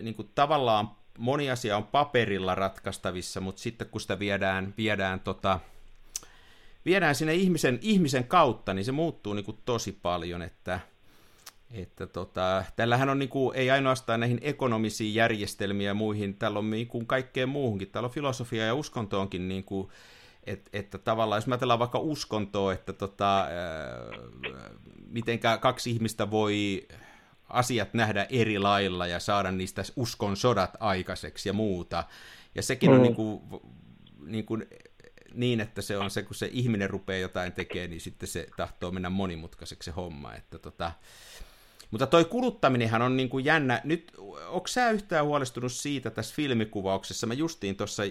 niin 0.02 0.14
kuin 0.14 0.30
tavallaan 0.34 0.90
moni 1.18 1.50
asia 1.50 1.76
on 1.76 1.84
paperilla 1.84 2.54
ratkaistavissa, 2.54 3.40
mutta 3.40 3.62
sitten 3.62 3.88
kun 3.88 4.00
sitä 4.00 4.18
viedään, 4.18 4.74
viedään, 4.76 5.20
tota, 5.20 5.60
viedään 6.84 7.14
sinne 7.14 7.34
ihmisen, 7.34 7.78
ihmisen 7.82 8.24
kautta, 8.24 8.74
niin 8.74 8.84
se 8.84 8.92
muuttuu 8.92 9.34
niin 9.34 9.44
kuin 9.44 9.58
tosi 9.64 9.98
paljon, 10.02 10.42
että, 10.42 10.80
että 11.70 12.06
tota, 12.06 12.64
tällähän 12.76 13.08
on 13.08 13.18
niin 13.18 13.28
kuin, 13.28 13.56
ei 13.56 13.70
ainoastaan 13.70 14.20
näihin 14.20 14.38
ekonomisiin 14.42 15.14
järjestelmiin 15.14 15.86
ja 15.86 15.94
muihin, 15.94 16.34
täällä 16.34 16.58
on 16.58 16.70
niin 16.70 16.86
kuin 16.86 17.06
kaikkeen 17.06 17.48
muuhunkin, 17.48 17.88
täällä 17.90 18.06
on 18.06 18.14
filosofia 18.14 18.66
ja 18.66 18.74
uskontoonkin 18.74 19.48
niin 19.48 19.64
kuin, 19.64 19.88
että, 20.46 20.70
että 20.72 20.98
tavallaan, 20.98 21.36
jos 21.38 21.46
mä 21.46 21.54
ajatellaan 21.54 21.78
vaikka 21.78 21.98
uskontoa, 21.98 22.72
että 22.72 22.92
tota, 22.92 23.40
ää, 23.40 23.48
mitenkä 25.06 25.58
kaksi 25.58 25.90
ihmistä 25.90 26.30
voi 26.30 26.86
asiat 27.48 27.94
nähdä 27.94 28.26
eri 28.30 28.58
lailla 28.58 29.06
ja 29.06 29.20
saada 29.20 29.52
niistä 29.52 29.82
uskon 29.96 30.36
sodat 30.36 30.76
aikaiseksi 30.80 31.48
ja 31.48 31.52
muuta. 31.52 32.04
Ja 32.54 32.62
sekin 32.62 32.90
on 32.90 32.96
Mm. 32.96 33.02
niin 33.02 33.14
kuin, 33.14 33.40
niin, 34.26 34.44
kuin, 34.46 34.66
niin, 35.34 35.60
että 35.60 35.82
se 35.82 35.98
on 35.98 36.10
se, 36.10 36.22
kun 36.22 36.34
se 36.34 36.50
ihminen 36.52 36.90
rupeaa 36.90 37.18
jotain 37.20 37.52
tekemään, 37.52 37.90
niin 37.90 38.00
sitten 38.00 38.28
se 38.28 38.46
tahtoo 38.56 38.90
mennä 38.90 39.10
monimutkaiseksi 39.10 39.84
se 39.84 39.90
homma. 39.90 40.34
Että 40.34 40.58
tota, 40.58 40.92
mutta 41.90 42.06
toi 42.06 42.24
kuluttaminenhan 42.24 43.02
on 43.02 43.16
niin 43.16 43.28
kuin 43.28 43.44
jännä. 43.44 43.80
Nyt, 43.84 44.12
onko 44.48 44.66
sä 44.66 44.90
yhtään 44.90 45.26
huolestunut 45.26 45.72
siitä 45.72 46.10
tässä 46.10 46.34
filmikuvauksessa? 46.34 47.26
Mä 47.26 47.34
justiin 47.34 47.76
tuossa 47.76 48.02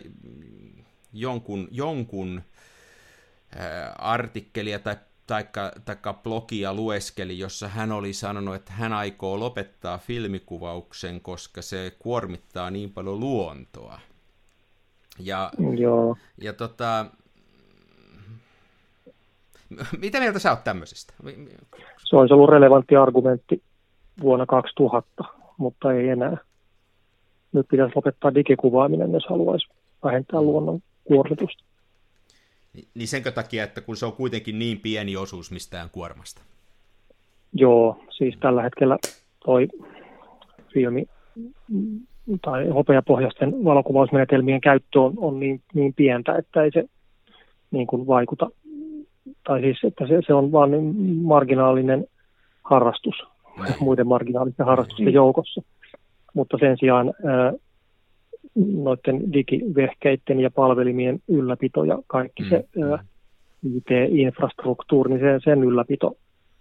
jonkun, 1.14 1.68
jonkun 1.72 2.42
artikkelia 3.98 4.80
tai 4.80 4.96
taikka, 5.28 5.72
taikka 5.86 6.14
blogia 6.14 6.74
lueskeli, 6.74 7.40
jossa 7.40 7.68
hän 7.68 7.92
oli 7.92 8.14
sanonut, 8.14 8.56
että 8.56 8.74
hän 8.74 8.94
aikoo 8.94 9.40
lopettaa 9.40 9.98
filmikuvauksen, 9.98 11.22
koska 11.22 11.62
se 11.62 11.92
kuormittaa 12.00 12.72
niin 12.72 12.94
paljon 12.94 13.20
luontoa. 13.20 14.00
Ja, 15.20 15.52
Joo. 15.78 16.18
ja 16.42 16.54
tota, 16.54 17.06
mitä 20.02 20.20
mieltä 20.20 20.40
sä 20.40 20.52
oot 20.52 20.64
tämmöisestä? 20.64 21.14
Se 21.98 22.16
olisi 22.16 22.34
ollut 22.34 22.50
relevantti 22.50 22.96
argumentti 22.96 23.62
vuonna 24.22 24.46
2000, 24.46 25.24
mutta 25.58 25.94
ei 25.94 26.10
enää. 26.10 26.38
Nyt 27.54 27.68
pitäisi 27.70 27.94
lopettaa 27.96 28.36
digikuvaaminen, 28.36 29.12
jos 29.12 29.26
haluaisi 29.30 29.68
vähentää 30.04 30.42
luonnon 30.42 30.80
kuormitusta. 31.04 31.64
Niin 32.94 33.08
senkö 33.08 33.32
takia, 33.32 33.64
että 33.64 33.82
kun 33.82 33.98
se 33.98 34.06
on 34.06 34.14
kuitenkin 34.14 34.60
niin 34.60 34.80
pieni 34.80 35.18
osuus 35.18 35.52
mistään 35.52 35.90
kuormasta? 35.92 36.42
Joo, 37.54 38.04
siis 38.10 38.36
tällä 38.40 38.64
hetkellä 38.64 38.98
toi 39.46 39.68
filmi 40.74 41.06
tai 42.42 42.68
hopeapohjaisten 42.68 43.64
valokuvausmenetelmien 43.64 44.62
käyttö 44.62 45.02
on, 45.02 45.14
on 45.18 45.40
niin, 45.40 45.62
niin 45.74 45.94
pientä, 45.94 46.36
että 46.38 46.64
ei 46.64 46.72
se 46.72 46.84
niin 47.72 47.88
kuin 47.88 48.08
vaikuta, 48.08 48.50
tai 49.44 49.62
siis 49.62 49.84
että 49.84 50.08
se, 50.08 50.22
se 50.28 50.34
on 50.34 50.52
vain 50.52 50.72
niin 50.72 51.16
marginaalinen 51.16 52.08
harrastus 52.64 53.16
muiden 53.80 54.08
marginaalisten 54.08 54.66
harrastusten 54.66 55.14
joukossa. 55.14 55.62
Mutta 56.34 56.58
sen 56.60 56.78
sijaan 56.80 57.14
noiden 58.56 59.34
digivehkeiden 59.34 60.40
ja 60.40 60.52
palvelimien 60.52 61.20
ylläpito 61.28 61.84
ja 61.84 61.98
kaikki 62.08 62.44
se 62.50 62.66
Mm, 62.76 62.84
ää, 62.92 63.04
IT-infrastruktuuri, 63.76 65.10
niin 65.10 65.20
se, 65.20 65.40
sen 65.44 65.64
ylläpito, 65.64 66.16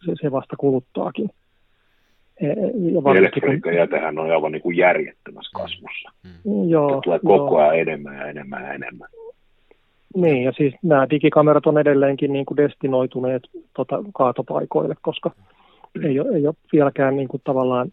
se, 0.06 0.12
se 0.22 0.32
vasta 0.32 0.56
kuluttaakin. 0.56 1.30
E- 2.40 2.46
Ja 2.46 2.54
varsinkin 2.54 3.04
kun- 3.04 3.16
Elektroniikkajätehän 3.16 4.18
on 4.18 4.30
aivan 4.30 4.52
niin 4.52 4.62
kuin 4.62 4.76
järjettömässä 4.76 5.50
kasvussa. 5.54 6.10
Joo, 6.68 6.88
Se 6.94 7.00
tulee 7.04 7.20
joo. 7.22 7.38
koko 7.38 7.56
ajan 7.58 7.78
enemmän 7.78 8.16
ja 8.16 8.26
enemmän 8.26 8.62
ja 8.62 8.72
enemmän. 8.72 9.08
Niin, 10.16 10.44
ja 10.44 10.52
siis 10.52 10.74
nämä 10.82 11.06
digikamerat 11.10 11.66
on 11.66 11.78
edelleenkin 11.78 12.32
niin 12.32 12.46
kuin 12.46 12.56
destinoituneet 12.56 13.42
tota, 13.76 14.02
kaatopaikoille, 14.14 14.94
koska 15.02 15.30
ei 16.02 16.20
ole, 16.20 16.36
ei 16.36 16.46
ole 16.46 16.54
vieläkään 16.72 17.16
niin 17.16 17.28
kuin 17.28 17.40
tavallaan 17.44 17.88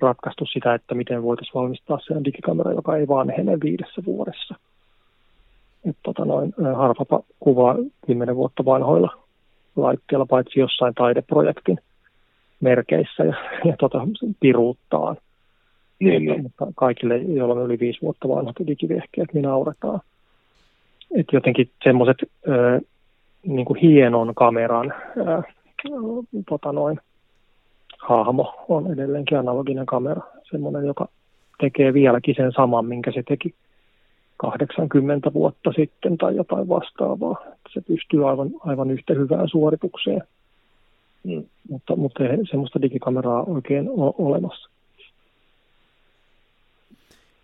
ratkaistu 0.00 0.46
sitä, 0.46 0.74
että 0.74 0.94
miten 0.94 1.22
voitaisiin 1.22 1.54
valmistaa 1.54 1.98
se 2.06 2.14
digikamera, 2.24 2.72
joka 2.72 2.96
ei 2.96 3.08
vanhene 3.08 3.58
viidessä 3.64 4.02
vuodessa. 4.06 4.54
Et, 5.88 5.96
tota, 6.02 6.24
noin, 6.24 6.54
harvapa 6.76 7.20
kuvaa 7.40 7.76
kymmenen 8.06 8.36
vuotta 8.36 8.64
vanhoilla 8.64 9.24
laitteilla, 9.76 10.26
paitsi 10.26 10.60
jossain 10.60 10.94
taideprojektin 10.94 11.78
merkeissä 12.60 13.24
ja, 13.24 13.34
ja 13.70 13.76
tota, 13.78 14.08
piruuttaan. 14.40 15.16
Niin, 16.00 16.24
niin. 16.24 16.42
Mutta 16.42 16.66
kaikille, 16.76 17.16
joilla 17.16 17.54
on 17.54 17.64
yli 17.64 17.78
viisi 17.78 18.02
vuotta 18.02 18.28
vanhat 18.28 18.56
digivehkeet, 18.66 19.34
niin 19.34 19.42
nauretaan. 19.42 20.00
Et 21.14 21.26
jotenkin 21.32 21.70
semmoiset 21.84 22.16
niin 23.46 23.64
kuin 23.64 23.80
hienon 23.80 24.34
kameran 24.34 24.94
ää, 25.26 25.42
tota 26.48 26.72
noin, 26.72 27.00
hahmo 28.08 28.64
on 28.68 28.92
edelleenkin 28.92 29.38
analoginen 29.38 29.86
kamera. 29.86 30.22
Semmoinen, 30.50 30.86
joka 30.86 31.08
tekee 31.60 31.92
vieläkin 31.94 32.34
sen 32.34 32.52
saman, 32.56 32.86
minkä 32.86 33.12
se 33.12 33.22
teki 33.28 33.54
80 34.36 35.32
vuotta 35.34 35.72
sitten 35.76 36.18
tai 36.18 36.36
jotain 36.36 36.68
vastaavaa. 36.68 37.36
Se 37.72 37.80
pystyy 37.80 38.28
aivan, 38.28 38.50
aivan 38.60 38.90
yhtä 38.90 39.14
hyvään 39.14 39.48
suoritukseen, 39.48 40.22
Mm. 41.24 41.44
mutta, 41.70 41.96
mutta 41.96 42.24
ei 42.24 42.38
semmoista 42.50 42.82
digikameraa 42.82 43.42
oikein 43.42 43.88
ole 43.90 44.14
olemassa. 44.18 44.68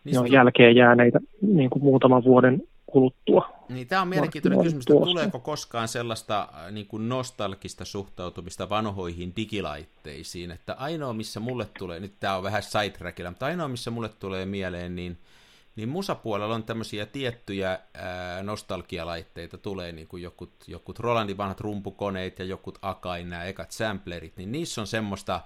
Niin, 0.05 0.13
ne 0.15 0.19
on 0.19 0.29
se- 0.29 0.35
jälkeen 0.35 0.77
jääneitä 0.77 1.19
niin 1.43 1.71
kuin 1.71 1.83
muutaman 1.83 2.25
vuoden 2.25 2.63
kuluttua. 2.91 3.61
Niin, 3.69 3.89
tämä 3.89 4.03
on 4.03 4.09
mielenkiintoinen 4.09 4.63
kysymys, 4.63 4.85
että 4.89 5.05
tuleeko 5.05 5.39
koskaan 5.39 5.89
sellaista 5.89 6.49
äh, 6.55 6.73
niin 6.73 6.87
kuin 6.87 7.09
nostalgista 7.09 7.85
suhtautumista 7.85 8.69
vanhoihin 8.69 9.33
digilaitteisiin, 9.37 10.51
että 10.51 10.75
ainoa 10.75 11.13
missä 11.13 11.41
mulle 11.41 11.69
tulee, 11.79 12.01
nyt 12.01 12.13
tämä 12.21 12.37
on 12.37 12.43
vähän 12.43 12.63
sidetrackilla, 12.63 13.31
mutta 13.31 13.47
ainoa 13.47 13.69
missä 13.69 13.91
mulle 13.91 14.09
tulee 14.09 14.47
mieleen, 14.47 14.97
niin, 14.97 15.19
niin 15.77 15.89
musapuolella 15.89 16.55
on 16.55 16.63
tämmöisiä 16.63 17.07
tiettyjä 17.07 17.79
ää, 17.95 18.43
nostalgialaitteita, 18.43 19.59
tulee 19.59 19.93
niin 19.93 20.09
kuin 20.09 20.23
jokut, 20.23 20.53
jokut 20.67 20.99
Rolandin 20.99 21.37
vanhat 21.37 21.61
rumpukoneet 21.61 22.39
ja 22.39 22.45
jokut 22.45 22.79
Akain 22.83 23.31
nämä 23.31 23.45
ekat 23.45 23.71
samplerit, 23.71 24.37
niin 24.37 24.53
niissä 24.53 24.81
on 24.81 24.87
semmoista, 24.87 25.41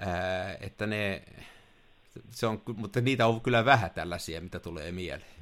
ää, 0.00 0.56
että 0.60 0.86
ne, 0.86 1.22
se 2.30 2.46
on, 2.46 2.62
mutta 2.76 3.00
niitä 3.00 3.26
on 3.26 3.40
kyllä 3.40 3.64
vähän 3.64 3.90
tällaisia, 3.90 4.40
mitä 4.40 4.60
tulee 4.60 4.92
mieleen. 4.92 5.39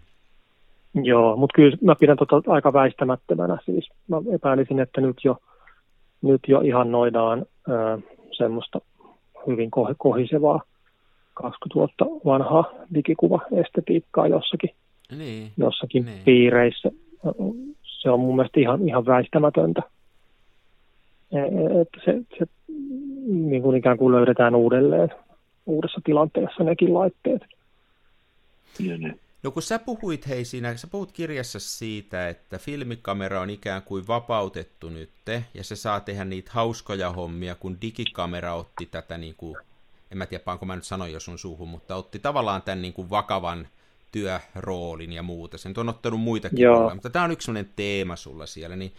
Joo, 0.94 1.36
mutta 1.36 1.54
kyllä 1.54 1.76
mä 1.80 1.94
pidän 2.00 2.16
tota 2.16 2.42
aika 2.46 2.72
väistämättömänä. 2.72 3.58
Siis 3.64 3.88
mä 4.08 4.16
epäilisin, 4.34 4.80
että 4.80 5.00
nyt 5.00 5.16
jo, 5.24 5.36
nyt 6.22 6.40
jo 6.48 6.60
ihannoidaan 6.60 7.46
ö, 7.68 7.98
semmoista 8.32 8.80
hyvin 9.46 9.70
koh- 9.78 9.94
kohisevaa 9.98 10.62
20 11.34 11.74
vuotta 11.74 12.04
vanhaa 12.24 12.64
digikuvaestetiikkaa 12.94 14.26
jossakin, 14.26 14.70
Niin. 15.18 15.50
jossakin 15.56 16.04
Niin. 16.04 16.22
piireissä. 16.24 16.90
Se 17.82 18.10
on 18.10 18.20
mun 18.20 18.36
mielestä 18.36 18.60
ihan, 18.60 18.88
ihan 18.88 19.06
väistämätöntä. 19.06 19.82
E- 21.32 21.80
Että 21.80 22.00
se, 22.04 22.14
se 22.38 22.46
niin 23.28 23.62
kuin 23.62 23.76
ikään 23.76 23.98
kuin 23.98 24.14
löydetään 24.14 24.54
uudelleen 24.54 25.08
uudessa 25.66 26.00
tilanteessa 26.04 26.64
nekin 26.64 26.94
laitteet. 26.94 27.42
Ja 28.80 28.98
ne. 28.98 29.14
No 29.42 29.50
kun 29.50 29.62
sä 29.62 29.78
puhuit 29.78 30.28
hei 30.28 30.44
siinä, 30.44 30.76
sä 30.76 30.86
puhut 30.86 31.12
kirjassa 31.12 31.58
siitä, 31.58 32.28
että 32.28 32.58
filmikamera 32.58 33.40
on 33.40 33.50
ikään 33.50 33.82
kuin 33.82 34.06
vapautettu 34.06 34.90
nyt, 34.90 35.10
ja 35.54 35.64
se 35.64 35.76
saa 35.76 36.00
tehdä 36.00 36.24
niitä 36.24 36.50
hauskoja 36.54 37.10
hommia, 37.10 37.54
kun 37.54 37.80
digikamera 37.80 38.54
otti 38.54 38.86
tätä 38.86 39.18
niin 39.18 39.34
kuin, 39.34 39.56
en 40.10 40.18
mä 40.18 40.26
tiedä 40.26 40.44
panko 40.44 40.66
mä 40.66 40.76
nyt 40.76 40.84
sanoin 40.84 41.12
jo 41.12 41.20
sun 41.20 41.38
suuhun, 41.38 41.68
mutta 41.68 41.96
otti 41.96 42.18
tavallaan 42.18 42.62
tämän 42.62 42.82
niin 42.82 42.92
kuin 42.92 43.10
vakavan 43.10 43.68
työroolin 44.12 45.12
ja 45.12 45.22
muuta. 45.22 45.58
Sen 45.58 45.74
on 45.76 45.88
ottanut 45.88 46.20
muitakin 46.20 46.58
Joo. 46.58 46.74
rooleja, 46.74 46.94
mutta 46.94 47.10
tämä 47.10 47.24
on 47.24 47.30
yksi 47.30 47.46
sellainen 47.46 47.72
teema 47.76 48.16
sulla 48.16 48.46
siellä, 48.46 48.76
niin 48.76 48.92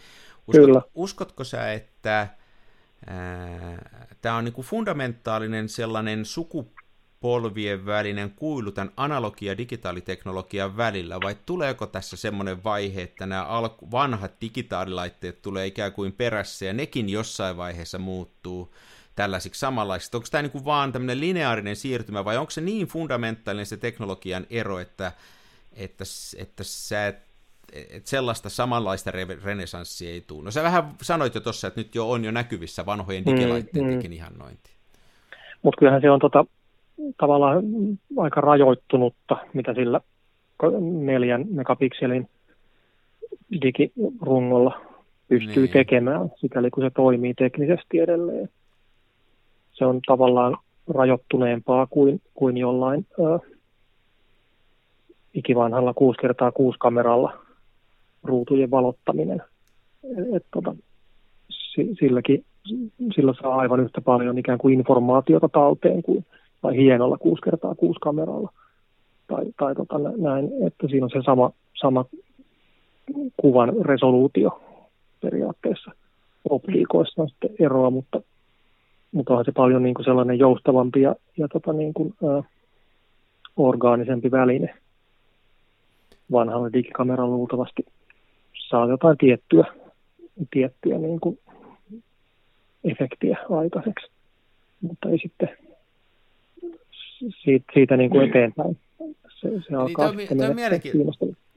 uskot, 0.48 0.66
Kyllä. 0.66 0.82
uskotko 0.96 1.44
sä, 1.44 1.74
että 1.74 2.28
tämä 4.22 4.36
on 4.36 4.46
niin 4.46 4.54
kuin 4.54 4.68
fundamentaalinen 4.68 5.70
sellainen 5.70 6.26
sukupolvien 7.20 7.86
välinen 7.86 8.32
kuilu 8.32 8.72
tämän 8.72 8.93
analogi- 8.97 9.45
ja 9.45 9.57
digitaaliteknologian 9.57 10.78
välillä, 10.78 11.22
vai 11.24 11.36
tuleeko 11.45 11.88
tässä 11.88 12.17
semmoinen 12.17 12.63
vaihe, 12.63 13.01
että 13.01 13.26
nämä 13.26 13.43
alku, 13.43 13.91
vanhat 13.91 14.32
digitaalilaitteet 14.41 15.41
tulee 15.41 15.67
ikään 15.67 15.93
kuin 15.93 16.13
perässä, 16.13 16.65
ja 16.65 16.74
nekin 16.74 17.09
jossain 17.09 17.57
vaiheessa 17.57 17.97
muuttuu 17.97 18.74
tällaisiksi 19.15 19.59
samanlaisiksi? 19.59 20.17
Onko 20.17 20.28
tämä 20.32 20.41
niin 20.41 20.51
kuin 20.51 20.65
vaan 20.65 20.91
tämmöinen 20.91 21.20
lineaarinen 21.20 21.76
siirtymä, 21.76 22.26
vai 22.26 22.38
onko 22.38 22.49
se 22.51 22.61
niin 22.61 22.88
fundamentaalinen 22.88 23.65
se 23.65 23.78
teknologian 23.78 24.45
ero, 24.49 24.80
että, 24.80 25.11
että, 25.74 26.03
että 26.38 26.63
sä 26.63 27.07
et 27.07 27.30
että 27.74 28.09
sellaista 28.09 28.49
samanlaista 28.49 29.11
re- 29.11 29.43
renesanssia 29.43 30.09
ei 30.09 30.22
tule. 30.22 30.43
No 30.43 30.51
sä 30.51 30.63
vähän 30.63 30.84
sanoit 31.01 31.36
jo 31.36 31.41
tuossa, 31.41 31.67
että 31.67 31.80
nyt 31.80 31.95
jo 31.95 32.11
on 32.11 32.26
jo 32.26 32.32
näkyvissä 32.32 32.86
vanhojen 32.86 33.24
Mm, 33.24 33.36
digilaitteidenkin 33.36 34.13
ihannointi. 34.13 34.72
Mutta 35.63 35.80
kyllähän 35.80 36.01
se 36.01 36.11
on 36.11 36.20
tota, 36.20 36.45
tavallaan 37.18 37.64
aika 38.18 38.41
rajoittunutta, 38.41 39.38
mitä 39.54 39.74
sillä 39.74 40.02
neljän 40.82 41.45
megapikselin 41.50 42.28
digirungolla 43.62 44.82
pystyy 45.28 45.64
Niin. 45.64 45.74
tekemään, 45.74 46.32
sikäli 46.36 46.70
kun 46.70 46.84
se 46.84 46.89
toimii 46.89 47.34
teknisesti 47.34 48.00
edelleen. 48.00 48.50
Se 49.72 49.86
on 49.86 50.00
tavallaan 50.08 50.58
rajoittuneempaa 50.89 51.88
kuin, 51.88 52.22
kuin 52.34 52.58
jollain 52.58 53.06
ö, 53.20 53.39
ikivanhalla 55.34 55.93
6 55.93 56.20
kertaa 56.22 56.52
6 56.52 56.80
kameralla 56.80 57.38
ruutujen 58.24 58.72
valottaminen. 58.72 59.41
Et, 60.18 60.36
et, 60.36 60.45
tota, 60.54 60.76
si- 61.50 61.95
silläkin, 62.00 62.45
sillä 63.16 63.34
saa 63.41 63.56
aivan 63.56 63.80
yhtä 63.80 64.02
paljon 64.02 64.38
ikään 64.38 64.58
kuin 64.58 64.74
informaatiota 64.74 65.50
talteen 65.50 66.04
kuin 66.04 66.26
tai 66.62 66.78
hienolla 66.78 67.18
6 67.18 67.41
kertaa 67.41 67.76
6 67.76 67.99
kameralla. 67.99 68.53
Tai, 69.28 69.45
tai 69.60 69.76
tota, 69.76 69.97
nä- 69.99 70.14
näin, 70.18 70.49
että 70.68 70.88
siinä 70.88 71.05
on 71.05 71.10
se 71.10 71.22
sama, 71.26 71.51
sama 71.82 72.05
kuvan 73.38 73.74
resoluutio 73.82 74.62
periaatteessa. 75.22 75.91
Optiikoissa 76.49 77.22
on 77.22 77.30
sitten 77.30 77.49
eroa, 77.60 77.89
mutta, 77.89 78.22
mutta 79.12 79.34
onhan 79.34 79.45
se 79.45 79.51
paljon 79.51 79.84
niin 79.84 79.93
kuin 79.93 80.05
sellainen 80.05 80.39
joustavampi 80.39 81.01
ja, 81.01 81.16
ja 81.38 81.47
tota 81.47 81.74
niin 81.74 81.93
kuin, 81.93 82.14
ä, 82.24 82.43
orgaanisempi 83.57 84.32
väline. 84.32 84.76
Vanhalla 86.32 86.74
digikameralla 86.74 87.36
luultavasti 87.36 87.86
saa 88.70 88.88
jotain 88.88 89.18
tiettyä, 89.18 89.66
tiettyä 90.51 90.97
niin 90.97 91.20
kuin 91.20 91.39
efektiä 92.84 93.38
aikaiseksi, 93.49 94.12
mutta 94.82 95.10
ei 95.10 95.18
sitten 95.18 95.49
siitä, 97.43 97.65
siitä 97.74 97.97
niin 97.97 98.09
kuin 98.09 98.20
Niin. 98.20 98.30
eteenpäin. 98.30 98.78
Se, 99.41 99.49
se 99.70 99.76
alkaa 99.76 100.05
toi 100.05 100.09
on 100.09 100.15
mi- 100.15 100.22
sitten 100.22 100.38
toi 100.38 100.47
mennä 100.47 100.61
mielenki-. 100.61 100.91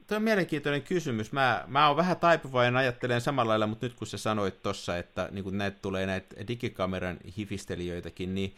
Tuo 0.07 0.17
on 0.17 0.23
mielenkiintoinen 0.23 0.81
kysymys. 0.81 1.31
Mä, 1.31 1.63
mä 1.67 1.87
oon 1.87 1.97
vähän 1.97 2.17
taipuvainen 2.17 2.75
ajattelen 2.77 3.21
samalla 3.21 3.49
lailla, 3.49 3.67
mutta 3.67 3.85
nyt 3.85 3.93
kun 3.95 4.07
sä 4.07 4.17
sanoit 4.17 4.61
tuossa, 4.63 4.97
että 4.97 5.29
niin 5.31 5.43
kun 5.43 5.57
näitä 5.57 5.77
tulee 5.81 6.05
näitä 6.05 6.47
digikameran 6.47 7.17
hifistelijöitäkin, 7.37 8.35
niin, 8.35 8.53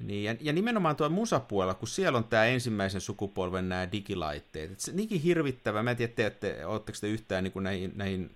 niin 0.00 0.24
ja, 0.24 0.34
ja 0.40 0.52
nimenomaan 0.52 0.96
tuo 0.96 1.08
musapuolella, 1.08 1.74
kun 1.74 1.88
siellä 1.88 2.18
on 2.18 2.24
tämä 2.24 2.44
ensimmäisen 2.44 3.00
sukupolven 3.00 3.68
nämä 3.68 3.92
digilaitteet. 3.92 4.72
Et 4.72 4.80
se 4.80 4.92
niinkin 4.92 5.20
hirvittävä, 5.20 5.82
mä 5.82 5.90
en 5.90 5.96
tiedä, 5.96 6.12
teette, 6.16 6.66
ootteko 6.66 6.98
te 7.00 7.08
yhtään 7.08 7.44
niin 7.44 7.52
kuin 7.52 7.62
näihin, 7.62 7.92
näihin 7.96 8.30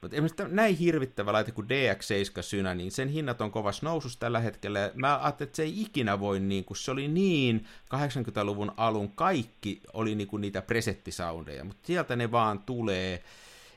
mutta 0.00 0.16
esimerkiksi 0.16 0.42
näin 0.48 0.76
hirvittävä 0.76 1.32
laite 1.32 1.52
kuin 1.52 1.66
DX7 1.66 2.42
Synä, 2.42 2.74
niin 2.74 2.92
sen 2.92 3.08
hinnat 3.08 3.40
on 3.40 3.50
kovassa 3.50 3.86
nousussa 3.86 4.18
tällä 4.18 4.40
hetkellä. 4.40 4.90
Mä 4.94 5.20
ajattelin, 5.22 5.48
että 5.48 5.56
se 5.56 5.62
ei 5.62 5.80
ikinä 5.80 6.20
voi, 6.20 6.40
niin 6.40 6.64
kuin, 6.64 6.76
se 6.76 6.90
oli 6.90 7.08
niin 7.08 7.66
80-luvun 7.94 8.72
alun, 8.76 9.12
kaikki 9.12 9.80
oli 9.92 10.14
niin 10.14 10.28
kuin 10.28 10.40
niitä 10.40 10.62
presettisoundeja, 10.62 11.64
mutta 11.64 11.86
sieltä 11.86 12.16
ne 12.16 12.30
vaan 12.30 12.58
tulee. 12.58 13.22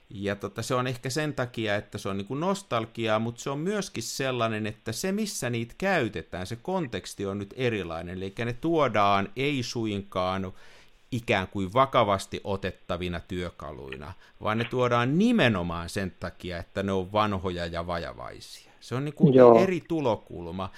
Ja 0.09 0.35
tota, 0.35 0.61
se 0.61 0.75
on 0.75 0.87
ehkä 0.87 1.09
sen 1.09 1.33
takia, 1.33 1.75
että 1.75 1.97
se 1.97 2.09
on 2.09 2.17
niin 2.17 2.27
kuin 2.27 2.39
nostalgiaa, 2.39 3.19
mutta 3.19 3.41
se 3.41 3.49
on 3.49 3.59
myöskin 3.59 4.03
sellainen, 4.03 4.67
että 4.67 4.91
se 4.91 5.11
missä 5.11 5.49
niitä 5.49 5.75
käytetään, 5.77 6.47
se 6.47 6.55
konteksti 6.55 7.25
on 7.25 7.39
nyt 7.39 7.53
erilainen. 7.57 8.17
Eli 8.17 8.33
ne 8.45 8.53
tuodaan 8.53 9.29
ei 9.35 9.63
suinkaan 9.63 10.53
ikään 11.13 11.47
kuin 11.47 11.73
vakavasti 11.73 12.41
otettavina 12.43 13.19
työkaluina, 13.19 14.13
vaan 14.43 14.57
ne 14.57 14.63
tuodaan 14.63 15.17
nimenomaan 15.17 15.89
sen 15.89 16.13
takia, 16.19 16.57
että 16.57 16.83
ne 16.83 16.91
on 16.91 17.11
vanhoja 17.11 17.65
ja 17.65 17.87
vajavaisia. 17.87 18.71
Se 18.79 18.95
on 18.95 19.05
niin 19.05 19.15
kuin 19.15 19.33
Joo. 19.33 19.59
eri 19.59 19.81
tulokulma. 19.87 20.69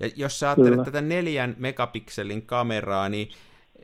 Ja 0.00 0.10
jos 0.16 0.38
sä 0.40 0.48
ajattelet 0.48 0.70
Kyllä. 0.70 0.84
tätä 0.84 1.00
neljän 1.00 1.56
megapikselin 1.58 2.42
kameraa, 2.42 3.08
niin 3.08 3.28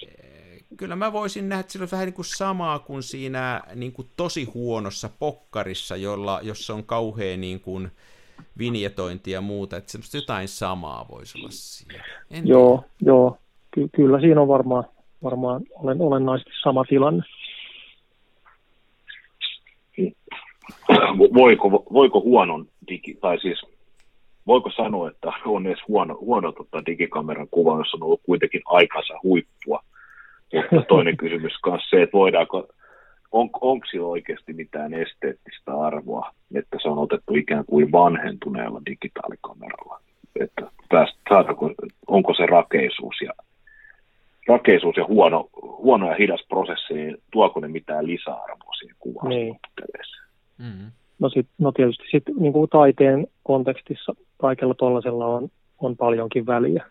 eh, 0.02 0.64
kyllä 0.76 0.96
mä 0.96 1.12
voisin 1.12 1.48
nähdä, 1.48 1.60
että 1.60 1.72
sillä 1.72 1.84
on 1.84 1.90
vähän 1.92 2.06
niin 2.06 2.14
kuin 2.14 2.24
samaa 2.24 2.78
kuin 2.78 3.02
siinä 3.02 3.62
niin 3.74 3.92
kuin 3.92 4.08
tosi 4.16 4.44
huonossa 4.44 5.10
pokkarissa, 5.18 5.96
jolla, 5.96 6.40
jossa 6.42 6.74
on 6.74 6.84
kauhea 6.84 7.36
niin 7.36 7.60
kuin 7.60 7.90
vinjetointi 8.58 9.30
ja 9.30 9.40
muuta, 9.40 9.76
että 9.76 9.92
semmoista 9.92 10.16
jotain 10.16 10.48
samaa 10.48 11.06
voisi 11.10 11.38
olla 11.38 11.48
siinä. 11.50 12.04
En 12.30 12.48
Joo, 12.48 12.84
joo. 13.02 13.36
Ky- 13.70 13.88
kyllä 13.88 14.20
siinä 14.20 14.40
on 14.40 14.48
varmaan, 14.48 14.84
varmaan 15.24 15.62
olen, 15.74 16.00
olennaisesti 16.00 16.50
sama 16.62 16.84
tilanne. 16.84 17.22
voiko, 21.34 21.70
voiko 21.92 22.20
huonon 22.20 22.66
digi, 22.88 23.18
tai 23.20 23.40
siis 23.40 23.62
voiko 24.46 24.70
sanoa, 24.76 25.08
että 25.08 25.32
on 25.46 25.66
edes 25.66 25.78
huono, 25.88 26.18
huono 26.20 26.52
tota 26.52 26.86
digikameran 26.86 27.48
kuva, 27.50 27.78
jos 27.78 27.94
on 27.94 28.02
ollut 28.02 28.20
kuitenkin 28.26 28.62
aikansa 28.64 29.14
huippua. 29.22 29.82
Mutta 30.70 30.86
toinen 30.88 31.16
kysymys 31.22 31.52
myös 31.66 31.82
se, 31.90 32.02
että 32.02 32.18
voidaanko, 32.18 32.68
on, 33.32 33.50
onko 33.60 33.86
sillä 33.90 34.06
oikeasti 34.06 34.52
mitään 34.52 34.94
esteettistä 34.94 35.80
arvoa, 35.80 36.30
että 36.54 36.78
se 36.82 36.88
on 36.88 36.98
otettu 36.98 37.34
ikään 37.34 37.64
kuin 37.64 37.92
vanhentuneella 37.92 38.82
digitaalikameralla. 38.86 40.00
Että 40.40 40.70
pääst, 40.88 41.16
saadaanko, 41.28 41.70
onko 42.06 42.34
se 42.34 42.46
rakeisuus 42.46 43.16
ja, 43.24 43.32
rakeisuus 44.50 44.96
ja 44.96 45.06
huono, 45.06 45.48
huono 45.62 46.08
ja 46.10 46.14
hidas 46.14 46.44
prosessi, 46.48 46.94
niin 46.94 47.16
tuoko 47.32 47.60
ne 47.60 47.68
mitään 47.68 48.06
lisäarvoa 48.06 48.72
siihen 48.78 48.96
kuvaan 48.98 49.28
Niin. 49.28 49.48
loppupeleissä? 49.48 50.22
Mm. 50.58 50.90
No, 51.18 51.28
sit, 51.28 51.46
no 51.58 51.72
tietysti 51.72 52.04
sit, 52.10 52.24
niin 52.38 52.52
kuin 52.52 52.70
taiteen 52.70 53.26
kontekstissa 53.42 54.12
kaikella 54.38 54.74
tuollaisella 54.74 55.26
on, 55.26 55.48
on 55.78 55.96
paljonkin 55.96 56.46
väliä. 56.46 56.84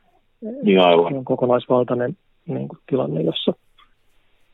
Niin 0.63 0.79
aivan. 0.79 1.13
On 1.13 1.25
kokonaisvaltainen 1.25 2.17
niin 2.47 2.67
kuin 2.67 2.79
tilanne, 2.89 3.21
jossa 3.21 3.53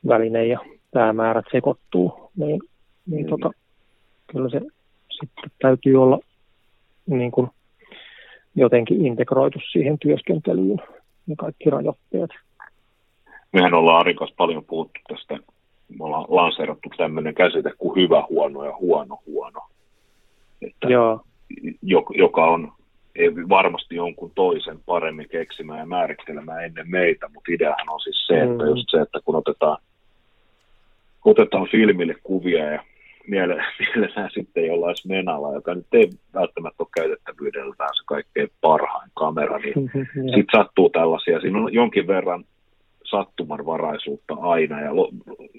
väline 0.07 0.45
ja 0.45 0.59
päämäärät 0.93 1.45
sekoittuu, 1.51 2.31
niin, 2.35 2.59
niin 3.09 3.25
Mm. 3.25 3.29
tota, 3.29 3.51
kyllä 4.27 4.49
se 4.49 4.61
sitten 5.11 5.51
täytyy 5.61 5.95
olla 6.03 6.19
niin 7.05 7.31
kuin 7.31 7.47
jotenkin 8.55 9.05
integroitu 9.05 9.59
siihen 9.71 9.99
työskentelyyn 9.99 10.81
ja 11.27 11.35
kaikki 11.37 11.69
rajoitteet. 11.69 12.29
Mehän 13.55 13.73
ollaan 13.73 13.99
Arikas 13.99 14.33
paljon 14.37 14.65
puhuttu 14.65 14.99
tästä, 15.07 15.33
me 15.99 16.05
ollaan 16.05 16.25
lanseerattu 16.27 16.89
tämmöinen 16.97 17.35
käsite 17.35 17.71
kuin 17.77 18.01
hyvä 18.03 18.23
huono 18.29 18.65
ja 18.65 18.75
huono 18.79 19.19
huono. 19.25 19.61
Että 20.61 20.87
Joo, 20.87 21.21
jo- 21.81 22.05
joka 22.13 22.45
on 22.45 22.71
ei 23.15 23.29
varmasti 23.49 23.95
jonkun 23.95 24.31
toisen 24.35 24.79
paremmin 24.85 25.29
keksimään 25.29 25.79
ja 25.79 25.85
määrittelemään 25.85 26.65
ennen 26.65 26.89
meitä, 26.89 27.29
mutta 27.33 27.51
ideahan 27.51 27.89
on 27.89 27.99
siis 27.99 28.27
se, 28.27 28.41
että 28.41 28.63
Mm. 28.63 28.69
just 28.69 28.85
se, 28.91 29.01
että 29.01 29.19
kun 29.25 29.35
otetaan, 29.35 29.77
otetaan 31.25 31.67
filmille 31.71 32.15
kuvia 32.23 32.65
ja 32.71 32.83
miele- 33.27 33.63
mielellään 33.79 34.29
sitten 34.33 34.65
jollain 34.65 34.95
menalla, 35.07 35.53
joka 35.53 35.75
nyt 35.75 35.85
ei 35.93 36.09
välttämättä 36.33 36.83
ole 36.83 36.87
käytettävyydeltään 36.95 37.89
se 37.93 38.03
kaikkein 38.05 38.49
parhain 38.61 39.11
kamera, 39.13 39.57
niin 39.59 39.91
sitten 40.35 40.59
sattuu 40.59 40.89
tällaisia, 40.89 41.39
siinä 41.41 41.59
on 41.59 41.73
jonkin 41.73 42.07
verran 42.07 42.43
sattumanvaraisuutta 43.09 44.33
aina, 44.33 44.81
ja 44.81 44.91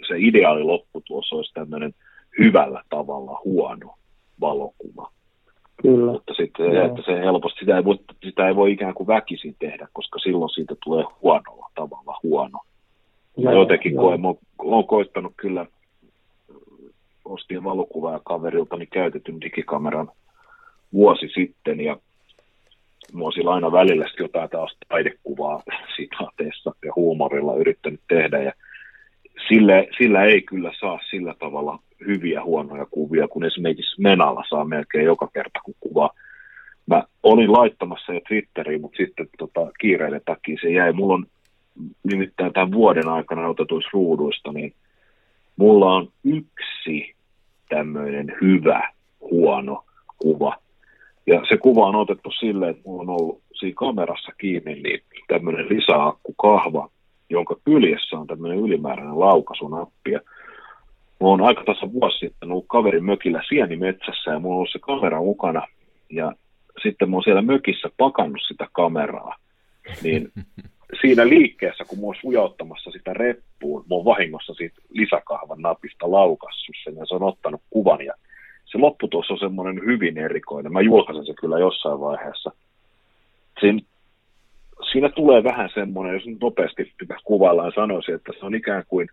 se 0.09 0.15
ideaali 0.19 0.63
lopputulos 0.63 1.33
olisi 1.33 1.55
tämmöinen 1.55 1.95
hyvällä 2.39 2.83
tavalla 2.91 3.41
huono 3.45 3.95
valokuva. 4.41 5.11
kyllä. 5.83 6.13
Mutta 6.13 6.35
sitten 6.35 6.73
Joo. 6.73 6.87
että 6.87 7.03
se 7.07 7.13
helposti, 7.13 7.61
sitä 7.61 7.77
ei, 7.77 7.85
voi, 7.85 7.99
sitä 8.25 8.49
ei 8.49 8.57
voi 8.57 8.73
ikään 8.73 8.95
kuin 8.95 9.07
väkisin 9.07 9.57
tehdä, 9.59 9.89
koska 9.93 10.19
silloin 10.19 10.51
siitä 10.51 10.75
tulee 10.85 11.05
huonolla 11.23 11.71
tavalla 11.75 12.19
huono. 12.23 12.59
Mä 13.45 13.53
jotenkin 13.53 13.95
joo. 13.95 14.03
koen, 14.03 14.21
oon 14.59 14.87
koittanut 14.87 15.33
kyllä, 15.37 15.67
ostin 17.25 17.65
valokuvaa 17.65 18.21
kaveriltani 18.25 18.87
käytetyn 18.87 19.41
digikameran 19.41 20.11
vuosi 20.93 21.29
sitten 21.35 21.81
ja 21.81 21.97
oon 23.15 23.33
sillä 23.33 23.55
aina 23.55 23.73
välillä 23.73 24.07
jotain 24.19 24.51
taas 24.51 24.77
taidekuvaa 24.89 25.63
sitaateessa 25.97 26.73
ja 26.85 26.93
huumorilla 26.97 27.57
yrittänyt 27.57 28.01
tehdä 28.09 28.43
ja 28.43 28.53
sillä, 29.49 29.85
sillä 29.99 30.25
ei 30.25 30.43
kyllä 30.43 30.73
saa 30.81 30.99
sillä 31.11 31.35
tavalla 31.39 31.79
hyviä 32.07 32.45
huonoja 32.45 32.87
kuvia, 32.91 33.29
kun 33.29 33.45
esimerkiksi 33.45 34.01
Menalla 34.01 34.45
saa 34.49 34.65
melkein 34.65 35.05
joka 35.05 35.29
kerta, 35.35 35.61
kun 35.65 35.75
kuvaa. 35.81 36.11
Mä 36.87 37.03
olin 37.23 37.53
laittamassa 37.53 38.13
jo 38.13 38.21
Twitteriin, 38.29 38.81
mutta 38.81 38.97
sitten 38.97 39.29
tota, 39.39 39.71
kiireiden 39.81 40.21
takia 40.25 40.57
se 40.61 40.71
jäi. 40.71 40.93
Mulla 40.93 41.15
on 41.15 41.27
nimittäin 42.03 42.53
tämän 42.53 42.73
vuoden 42.73 43.09
aikana 43.09 43.49
otetuissa 43.49 43.91
ruuduista, 43.93 44.53
niin 44.53 44.75
mulla 45.57 45.95
on 45.95 46.09
yksi 46.25 47.15
tämmöinen 47.69 48.33
hyvä, 48.43 48.93
huono 49.21 49.85
kuva. 50.19 50.57
Ja 51.27 51.43
se 51.49 51.57
kuva 51.57 51.87
on 51.87 51.97
otettu 51.97 52.31
silleen, 52.31 52.71
että 52.71 52.83
mulla 52.87 53.03
on 53.03 53.21
ollut 53.21 53.43
siinä 53.55 53.75
kamerassa 53.77 54.33
kiinni 54.39 54.75
niin 54.75 55.01
tämmöinen 55.29 55.69
lisäakkukahva, 55.69 56.89
jonka 57.31 57.57
kyljessä 57.65 58.19
on 58.19 58.27
tämmöinen 58.27 58.59
ylimääräinen 58.59 59.21
laukaisunappi. 59.21 60.11
Ja 60.11 60.21
mulla 61.21 61.35
on 61.35 61.43
aika 61.43 61.65
tässä 61.65 61.93
vuosi 61.93 62.19
sitten 62.19 62.51
ollut 62.51 62.65
kaverin 62.69 63.05
mökillä 63.05 63.43
sienimetsässä 63.49 64.31
ja 64.31 64.39
mulla 64.39 64.55
on 64.55 64.59
ollut 64.59 64.73
se 64.73 64.79
kamera 64.79 65.21
mukana. 65.21 65.67
Ja 66.11 66.33
sitten 66.83 67.11
mä 67.11 67.17
oon 67.17 67.23
siellä 67.23 67.43
mökissä 67.43 67.89
pakannut 67.97 68.43
sitä 68.49 68.69
kameraa. 68.73 69.37
Niin 70.03 70.33
siinä 71.01 71.29
liikkeessä, 71.29 71.85
kun 71.85 71.99
mä 71.99 72.07
oon 72.07 72.15
sujauttamassa 72.21 72.91
sitä 72.91 73.13
reppuun, 73.13 73.85
mä 73.91 73.95
oon 73.95 74.05
vahingossa 74.05 74.55
siitä 74.55 74.81
lisäkahvan 74.91 75.63
napista 75.63 76.11
laukassut 76.11 76.77
sen 76.85 76.97
ja 76.97 77.07
se 77.07 77.15
on 77.15 77.23
ottanut 77.23 77.61
kuvan 77.71 78.05
ja 78.05 78.15
se 78.67 78.79
lopputulos 78.79 79.31
on 79.31 79.39
semmoinen 79.39 79.85
hyvin 79.85 80.19
erikoinen. 80.19 80.73
Mä 80.73 80.81
julkaisen 80.81 81.27
se 81.27 81.35
kyllä 81.41 81.59
jossain 81.59 82.01
vaiheessa. 82.01 82.53
Siinä, 83.61 83.81
siinä 84.93 85.09
tulee 85.09 85.45
vähän 85.45 85.71
semmoinen, 85.75 86.15
jos 86.15 86.27
nyt 86.27 86.41
nopeasti 86.41 86.93
kuvaillaan, 87.25 87.73
sanoisin, 87.75 88.15
että 88.15 88.33
se 88.39 88.47
on 88.47 88.55
ikään 88.55 88.85
kuin 88.89 89.09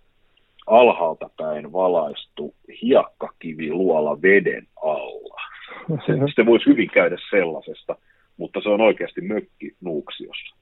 alhaalta 0.67 1.29
päin 1.37 1.73
valaistu 1.73 2.55
hiakkakivi 2.81 3.71
luola 3.71 4.21
veden 4.21 4.67
alla. 4.83 5.41
Se, 5.87 6.13
se 6.35 6.45
voisi 6.45 6.65
hyvin 6.65 6.89
käydä 6.89 7.17
sellaisesta, 7.29 7.95
mutta 8.37 8.61
se 8.61 8.69
on 8.69 8.81
oikeasti 8.81 9.21
mökki 9.21 9.75
Nuuksiossa. 9.81 10.55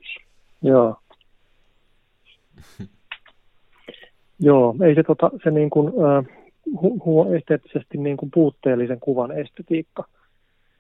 Joo. 0.62 0.96
Joo, 4.44 4.76
ei 4.84 4.96
se, 4.96 5.04
tota, 5.04 5.32
se 5.44 5.52
niin 5.52 5.70
kuin, 5.70 5.88
äh, 5.88 6.41
hu, 6.82 6.99
hu, 7.05 7.34
esteettisesti 7.34 7.97
niin 7.97 8.18
kuin 8.18 8.32
puutteellisen 8.34 8.99
kuvan 8.99 9.32
estetiikka 9.32 10.03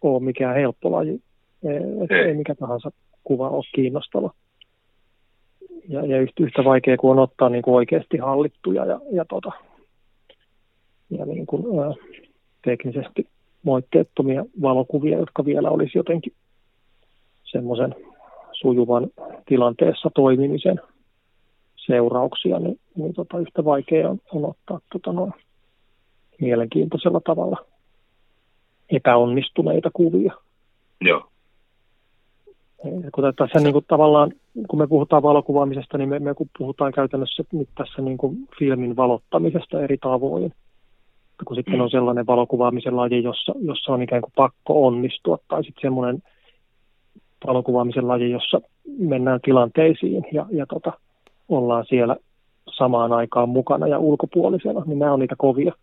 ole 0.01 0.23
mikään 0.23 0.55
helppo 0.55 0.91
laji. 0.91 1.21
Ei, 1.63 2.17
ei 2.25 2.33
mikä 2.33 2.55
tahansa 2.55 2.91
kuva 3.23 3.49
ole 3.49 3.63
kiinnostava. 3.75 4.31
Ja, 5.89 6.05
ja 6.05 6.21
yhtä, 6.21 6.43
yhtä 6.43 6.63
vaikea 6.63 6.97
kuin 6.97 7.11
on 7.11 7.19
ottaa 7.19 7.49
niin 7.49 7.61
kuin 7.61 7.75
oikeasti 7.75 8.17
hallittuja 8.17 8.85
ja, 8.85 8.99
ja, 9.11 9.25
tota, 9.25 9.51
ja 11.09 11.25
niin 11.25 11.45
kuin, 11.45 11.79
ää, 11.79 11.93
teknisesti 12.63 13.27
moitteettomia 13.63 14.45
valokuvia, 14.61 15.17
jotka 15.17 15.45
vielä 15.45 15.69
olisi 15.69 15.97
jotenkin 15.97 16.33
semmoisen 17.43 17.95
sujuvan 18.51 19.07
tilanteessa 19.45 20.09
toimimisen 20.15 20.79
seurauksia, 21.75 22.59
niin, 22.59 22.79
niin 22.95 23.13
tota, 23.13 23.39
yhtä 23.39 23.65
vaikea 23.65 24.09
on, 24.09 24.19
on 24.31 24.45
ottaa 24.45 24.79
tota, 24.91 25.11
noin 25.13 25.33
mielenkiintoisella 26.41 27.21
tavalla 27.25 27.57
epäonnistuneita 28.89 29.89
kuvia. 29.93 30.33
Joo. 31.01 31.27
Kun 33.11 33.33
tässä 33.35 33.59
niin 33.59 33.73
kuin, 33.73 33.85
tavallaan, 33.87 34.31
kun 34.67 34.79
me 34.79 34.87
puhutaan 34.87 35.23
valokuvaamisesta, 35.23 35.97
niin 35.97 36.09
me, 36.09 36.19
me 36.19 36.33
kun 36.33 36.49
puhutaan 36.57 36.91
käytännössä 36.91 37.43
nyt 37.51 37.69
tässä 37.77 38.01
niin 38.01 38.17
kuin 38.17 38.47
filmin 38.59 38.95
valottamisesta 38.95 39.81
eri 39.81 39.97
tavoin. 39.97 40.53
Kun 41.45 41.55
sitten 41.55 41.73
mm. 41.75 41.81
on 41.81 41.89
sellainen 41.89 42.27
valokuvaamisen 42.27 42.95
laji, 42.95 43.23
jossa, 43.23 43.53
jossa 43.61 43.93
on 43.93 44.01
ikään 44.01 44.21
kuin 44.21 44.33
pakko 44.35 44.87
onnistua, 44.87 45.37
tai 45.47 45.63
sitten 45.63 45.81
semmoinen 45.81 46.23
valokuvaamisen 47.47 48.07
laji, 48.07 48.31
jossa 48.31 48.61
mennään 48.97 49.39
tilanteisiin 49.43 50.25
ja, 50.31 50.45
ja 50.51 50.65
tota, 50.65 50.93
ollaan 51.49 51.85
siellä 51.89 52.15
samaan 52.77 53.13
aikaan 53.13 53.49
mukana 53.49 53.87
ja 53.87 53.99
ulkopuolisena, 53.99 54.83
niin 54.85 54.99
nämä 54.99 55.13
on 55.13 55.19
niitä 55.19 55.35
kovia, 55.37 55.73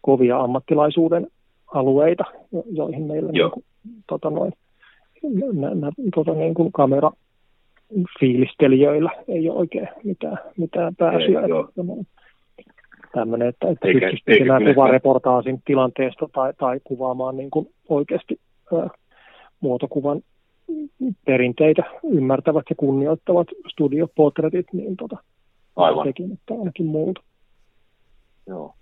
kovia 0.00 0.40
ammattilaisuuden 0.40 1.26
alueita, 1.74 2.24
joihin 2.72 3.02
meillä 3.02 3.32
niin 3.32 3.50
kuin, 3.50 3.64
tota 4.08 4.30
noin, 4.30 4.52
nä, 5.52 5.74
nä, 5.74 5.92
tota 6.14 6.32
niin 6.32 6.54
kuin 6.54 6.72
kamera 6.72 7.10
fiilistelijöillä 8.20 9.10
ei 9.28 9.48
ole 9.50 9.58
oikein 9.58 9.88
mitään, 10.04 10.38
mitään 10.56 10.96
pääsyä. 10.96 11.42
Tämmöinen, 13.14 13.48
että, 13.48 13.68
että 13.68 13.88
pystyisi 13.88 14.22
tekemään 14.24 14.64
kuvareportaasin 14.64 15.62
tilanteesta 15.64 16.28
tai, 16.32 16.52
tai 16.58 16.80
kuvaamaan 16.84 17.36
niin 17.36 17.50
kuin 17.50 17.68
oikeasti 17.88 18.40
ää, 18.74 18.88
muotokuvan 19.60 20.22
perinteitä 21.24 21.82
ymmärtävät 22.04 22.64
ja 22.70 22.76
kunnioittavat 22.76 23.48
studiopotretit, 23.72 24.66
niin 24.72 24.96
tota, 24.96 25.16
Aivan. 25.76 26.06
sekin, 26.06 26.32
että 26.32 26.54
ainakin 26.54 26.86
muuta. 26.86 27.20
Joo. 28.46 28.74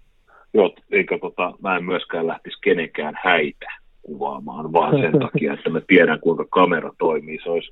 Joo, 0.55 0.75
eikä 0.91 1.19
tota, 1.19 1.53
mä 1.63 1.77
en 1.77 1.85
myöskään 1.85 2.27
lähtisi 2.27 2.59
kenenkään 2.63 3.15
häitä 3.25 3.67
kuvaamaan, 4.03 4.73
vaan 4.73 5.01
sen 5.01 5.19
takia, 5.27 5.53
että 5.53 5.71
mä 5.71 5.81
tiedän, 5.87 6.21
kuinka 6.21 6.45
kamera 6.51 6.93
toimii. 6.99 7.39
Se, 7.45 7.51
olisi, 7.51 7.71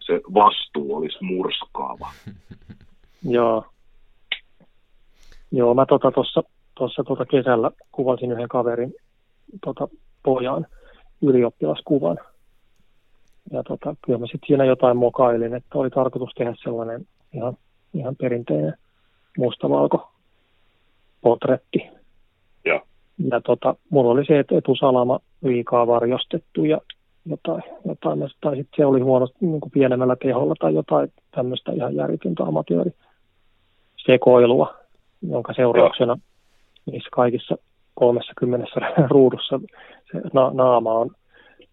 se 0.00 0.20
vastuu 0.34 0.96
olisi 0.96 1.24
murskaava. 1.24 2.08
Joo. 3.36 3.64
Joo, 5.52 5.74
mä 5.74 5.86
tuossa 5.86 6.10
tota, 6.10 6.48
tossa, 6.74 7.04
tota 7.04 7.26
kesällä 7.26 7.70
kuvasin 7.92 8.32
yhden 8.32 8.48
kaverin 8.48 8.94
tota, 9.64 9.88
pojan 10.22 10.66
ylioppilaskuvan 11.22 12.18
ja 13.52 13.62
tota, 13.62 13.96
kyllä 14.04 14.18
mä 14.18 14.26
sitten 14.26 14.46
siinä 14.46 14.64
jotain 14.64 14.96
mokailin, 14.96 15.54
että 15.54 15.78
oli 15.78 15.90
tarkoitus 15.90 16.34
tehdä 16.34 16.54
sellainen 16.62 17.06
ihan, 17.34 17.56
ihan 17.94 18.16
perinteinen 18.16 18.74
mustavalko 19.38 20.12
potretti. 21.20 21.78
Ja, 23.18 23.28
ja 23.30 23.40
tota, 23.40 23.74
mulla 23.90 24.10
oli 24.10 24.24
se, 24.24 24.38
että 24.38 24.58
etusalama 24.58 25.18
liikaa 25.42 25.86
varjostettu 25.86 26.64
ja 26.64 26.80
jotain, 27.26 27.62
jotain 27.84 28.18
tai 28.40 28.56
sitten 28.56 28.76
se 28.76 28.86
oli 28.86 29.00
huonosti 29.00 29.38
niin 29.40 29.60
kuin 29.60 29.70
pienemmällä 29.70 30.16
teholla 30.16 30.54
tai 30.60 30.74
jotain 30.74 31.12
tämmöistä 31.34 31.72
ihan 31.72 31.96
järjetöntä 31.96 32.44
amatööri 32.44 32.90
sekoilua, 34.06 34.74
jonka 35.22 35.52
seurauksena 35.52 36.12
ja. 36.12 36.92
niissä 36.92 37.08
kaikissa 37.12 37.58
30 37.94 38.66
ruudussa 39.10 39.60
se 40.12 40.20
na- 40.32 40.50
naama 40.54 40.92
on 40.92 41.10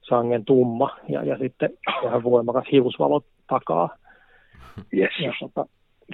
sangen 0.01 0.45
tumma 0.45 0.97
ja, 1.09 1.23
ja 1.23 1.37
sitten 1.37 1.69
vähän 2.03 2.23
voimakas 2.23 2.65
hiusvalo 2.71 3.21
takaa. 3.49 3.89
Yes. 4.93 5.13
tota, 5.39 5.65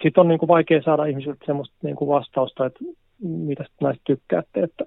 sitten 0.03 0.21
on 0.21 0.27
niin 0.27 0.39
kuin 0.39 0.47
vaikea 0.47 0.81
saada 0.81 1.05
ihmisiltä 1.05 1.45
semmoista 1.45 1.75
niin 1.83 1.95
kuin 1.95 2.09
vastausta, 2.09 2.65
että 2.65 2.79
mitä 3.21 3.65
näistä 3.81 4.01
tykkäätte, 4.03 4.59
että, 4.59 4.85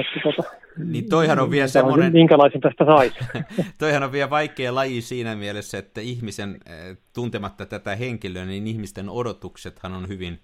että 0.00 0.20
tota, 0.22 0.50
niin 0.84 1.08
toihan 1.08 1.38
on 1.38 1.50
vielä 1.50 1.68
semmoinen... 1.68 2.12
Minkälaisen 2.12 2.60
tästä 2.60 2.84
saisi? 2.84 3.16
toihan 3.78 4.02
on 4.02 4.12
vielä 4.12 4.30
vaikea 4.30 4.74
laji 4.74 5.00
siinä 5.00 5.34
mielessä, 5.34 5.78
että 5.78 6.00
ihmisen, 6.00 6.58
eh, 6.66 6.96
tuntematta 7.14 7.66
tätä 7.66 7.96
henkilöä, 7.96 8.44
niin 8.44 8.66
ihmisten 8.66 9.08
odotuksethan 9.08 9.92
on 9.92 10.08
hyvin 10.08 10.38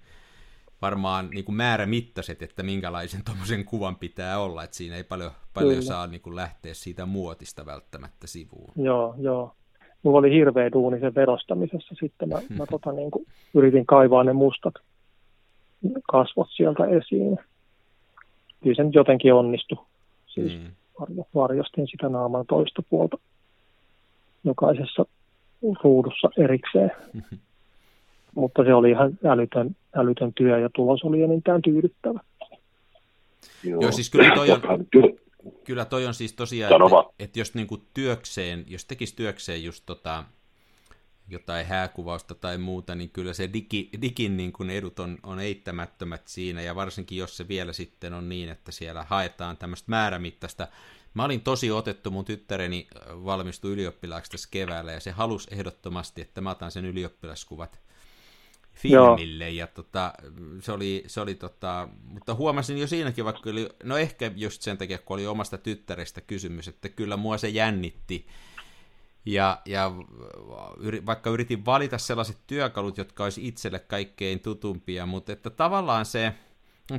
varmaan 0.83 1.31
niin 1.31 1.45
kuin 1.45 1.57
määrämittaiset, 1.57 2.43
että 2.43 2.63
minkälaisen 2.63 3.21
tuommoisen 3.27 3.65
kuvan 3.65 3.97
pitää 3.97 4.39
olla, 4.39 4.65
että 4.65 4.77
siinä 4.77 4.97
ei 4.97 5.05
paljon, 5.05 5.31
paljon 5.55 5.83
saa 5.83 6.07
niin 6.07 6.21
kuin 6.21 6.37
lähteä 6.37 6.75
siitä 6.75 7.07
muotista 7.07 7.67
välttämättä 7.67 8.27
sivuun. 8.27 8.73
Joo, 8.77 9.15
joo. 9.19 9.55
Mulla 10.03 10.19
oli 10.19 10.31
hirveä 10.31 10.73
duuni 10.73 11.01
sen 11.01 11.15
verostamisessa 11.15 11.95
sitten. 12.01 12.29
Mä, 12.29 12.41
mä 12.49 12.67
tota, 12.71 12.93
niin 12.93 13.11
kuin, 13.11 13.27
yritin 13.55 13.87
kaivaa 13.87 14.25
ne 14.25 14.33
mustat 14.33 14.75
kasvot 16.11 16.49
sieltä 16.57 16.85
esiin. 16.85 17.39
Kyllä 18.65 18.77
se 18.77 18.85
nyt 18.85 18.95
jotenkin 18.95 19.35
onnistui. 19.35 19.79
Siis 20.27 20.59
mm. 20.59 20.71
varjostin 21.35 21.87
sitä 21.91 22.09
naaman 22.09 22.47
toista 22.47 22.83
puolta 22.91 23.19
jokaisessa 24.45 25.07
ruudussa 25.83 26.31
erikseen. 26.39 26.91
Mm-hmm 27.13 27.39
mutta 28.35 28.65
se 28.65 28.75
oli 28.75 28.91
ihan 28.91 29.19
älytön, 29.25 29.77
älytön 29.95 30.33
työ 30.35 30.59
ja 30.59 30.71
tulos 30.75 31.05
oli 31.05 31.23
enintään 31.23 31.63
tyydyttävä. 31.63 32.21
Joo, 33.65 33.81
Joo 33.81 33.93
siis 33.93 34.11
kyllä 34.11 34.35
toi 34.35 34.51
on, 34.51 34.61
kyllä 35.65 35.85
toi 35.85 36.07
on 36.07 36.15
siis 36.15 36.33
tosiaan, 36.33 36.73
että, 36.73 37.15
että 37.19 37.39
jos 37.39 37.55
niinku 37.55 37.79
työkseen, 37.95 38.65
jos 38.69 38.85
tekisi 38.85 39.17
työkseen 39.17 39.65
just 39.65 39.83
tota, 39.87 40.25
jotain 41.29 41.67
hääkuvausta 41.67 42.35
tai 42.35 42.59
muuta, 42.59 42.95
niin 42.95 43.11
kyllä 43.11 43.33
se 43.33 43.53
digi, 43.53 43.91
digin 44.03 44.37
niin 44.37 44.53
kuin 44.53 44.71
edut 44.71 44.99
on, 44.99 45.19
on 45.23 45.41
eittämättömät 45.41 46.29
siinä, 46.29 46.63
ja 46.63 46.75
varsinkin 46.75 47.19
jos 47.19 47.37
se 47.37 47.49
vielä 47.49 47.73
sitten 47.73 48.15
on 48.15 48.29
niin, 48.29 48.49
että 48.49 48.73
siellä 48.73 49.03
haetaan 49.09 49.57
tämmöistä 49.57 49.91
määrämittaista. 49.91 50.69
Mä 51.15 51.25
olin 51.25 51.41
tosi 51.41 51.71
otettu, 51.71 52.11
mun 52.11 52.25
tyttäreni 52.25 52.87
valmistui 53.07 53.73
ylioppilaaksi 53.73 54.31
tässä 54.31 54.49
keväällä, 54.51 54.93
ja 54.93 55.01
se 55.01 55.11
halusi 55.11 55.49
ehdottomasti, 55.53 56.23
että 56.23 56.41
mä 56.41 56.51
otan 56.51 56.71
sen 56.71 56.85
ylioppilaskuvat 56.85 57.81
filmille, 58.75 59.51
Joo. 59.51 59.59
ja 59.59 59.67
tota, 59.67 60.13
se 60.61 60.73
oli, 60.73 61.05
se 61.07 61.21
oli 61.21 61.35
tota, 61.35 61.89
mutta 62.05 62.35
huomasin 62.35 62.79
jo 62.79 62.87
siinäkin, 62.87 63.25
vaikka 63.25 63.51
oli, 63.51 63.69
no 63.83 63.97
ehkä 63.97 64.33
just 64.37 64.63
sen 64.63 64.79
takia, 64.79 64.99
kun 64.99 65.15
oli 65.15 65.27
omasta 65.27 65.59
tyttärestä 65.59 66.21
kysymys, 66.21 66.69
että 66.69 66.89
kyllä 66.89 67.17
mua 67.17 67.39
se 67.39 67.49
jännitti, 67.49 68.27
ja, 69.27 69.63
ja 69.65 69.93
vaikka 71.07 71.31
yritin 71.31 71.65
valita 71.65 71.99
sellaiset 71.99 72.39
työkalut, 72.47 72.99
jotka 72.99 73.25
olisi 73.25 73.49
itselle 73.49 73.79
kaikkein 73.79 74.41
tutumpia, 74.41 75.07
mutta 75.07 75.33
että 75.33 75.51
tavallaan 75.51 76.07
se 76.07 76.35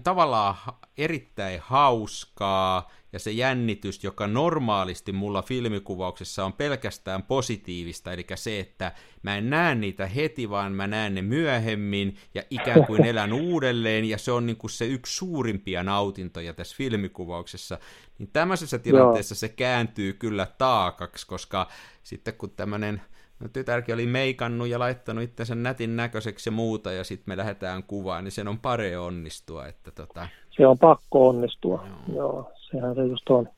tavallaan 0.04 0.56
erittäin 0.98 1.60
hauskaa 1.64 2.92
ja 3.16 3.20
se 3.20 3.32
jännitys, 3.32 4.04
joka 4.04 4.28
normaalisti 4.28 5.12
mulla 5.12 5.42
filmikuvauksessa 5.42 6.46
on 6.46 6.54
pelkästään 6.54 7.24
positiivista, 7.24 8.14
eli 8.14 8.26
se, 8.36 8.60
että 8.60 8.92
mä 9.24 9.38
en 9.38 9.50
näe 9.50 9.76
niitä 9.76 10.08
heti, 10.08 10.50
vaan 10.50 10.74
mä 10.74 10.88
näen 10.88 11.16
ne 11.16 11.22
myöhemmin 11.22 12.18
ja 12.34 12.44
ikään 12.50 12.86
kuin 12.86 13.06
elän 13.12 13.34
uudelleen, 13.34 14.06
ja 14.06 14.18
se 14.18 14.32
on 14.32 14.46
niin 14.46 14.58
kuin 14.58 14.72
se 14.72 14.86
yksi 14.86 15.14
suurimpia 15.14 15.84
nautintoja 15.84 16.54
tässä 16.54 16.76
filmikuvauksessa, 16.78 17.80
niin 18.18 18.30
tämmöisessä 18.34 18.80
tilanteessa 18.80 19.34
Joo. 19.34 19.40
se 19.40 19.50
kääntyy 19.50 20.14
kyllä 20.14 20.48
taakaksi, 20.58 21.28
koska 21.28 21.68
sitten 22.04 22.34
kun 22.34 22.52
tämmöinen 22.52 23.02
No, 23.46 23.50
tytärkin 23.54 23.96
oli 23.96 24.06
meikannut 24.06 24.68
ja 24.68 24.80
laittanut 24.80 25.24
itsensä 25.24 25.56
nätin 25.56 25.96
näköiseksi 25.96 26.50
ja 26.50 26.52
muuta, 26.52 26.92
ja 26.92 27.04
sitten 27.04 27.32
me 27.32 27.38
lähdetään 27.38 27.84
kuvaan, 27.84 28.24
niin 28.24 28.32
sen 28.32 28.48
on 28.48 28.60
pare 28.60 28.98
onnistua. 28.98 29.68
Että 29.68 29.92
tota... 29.92 30.28
Se 30.50 30.68
on 30.68 30.78
pakko 30.78 31.28
onnistua, 31.28 31.86
joo. 31.88 31.98
joo 32.16 32.52
sehän 32.72 32.96
se 32.96 33.06
just 33.06 33.30
on. 33.30 33.50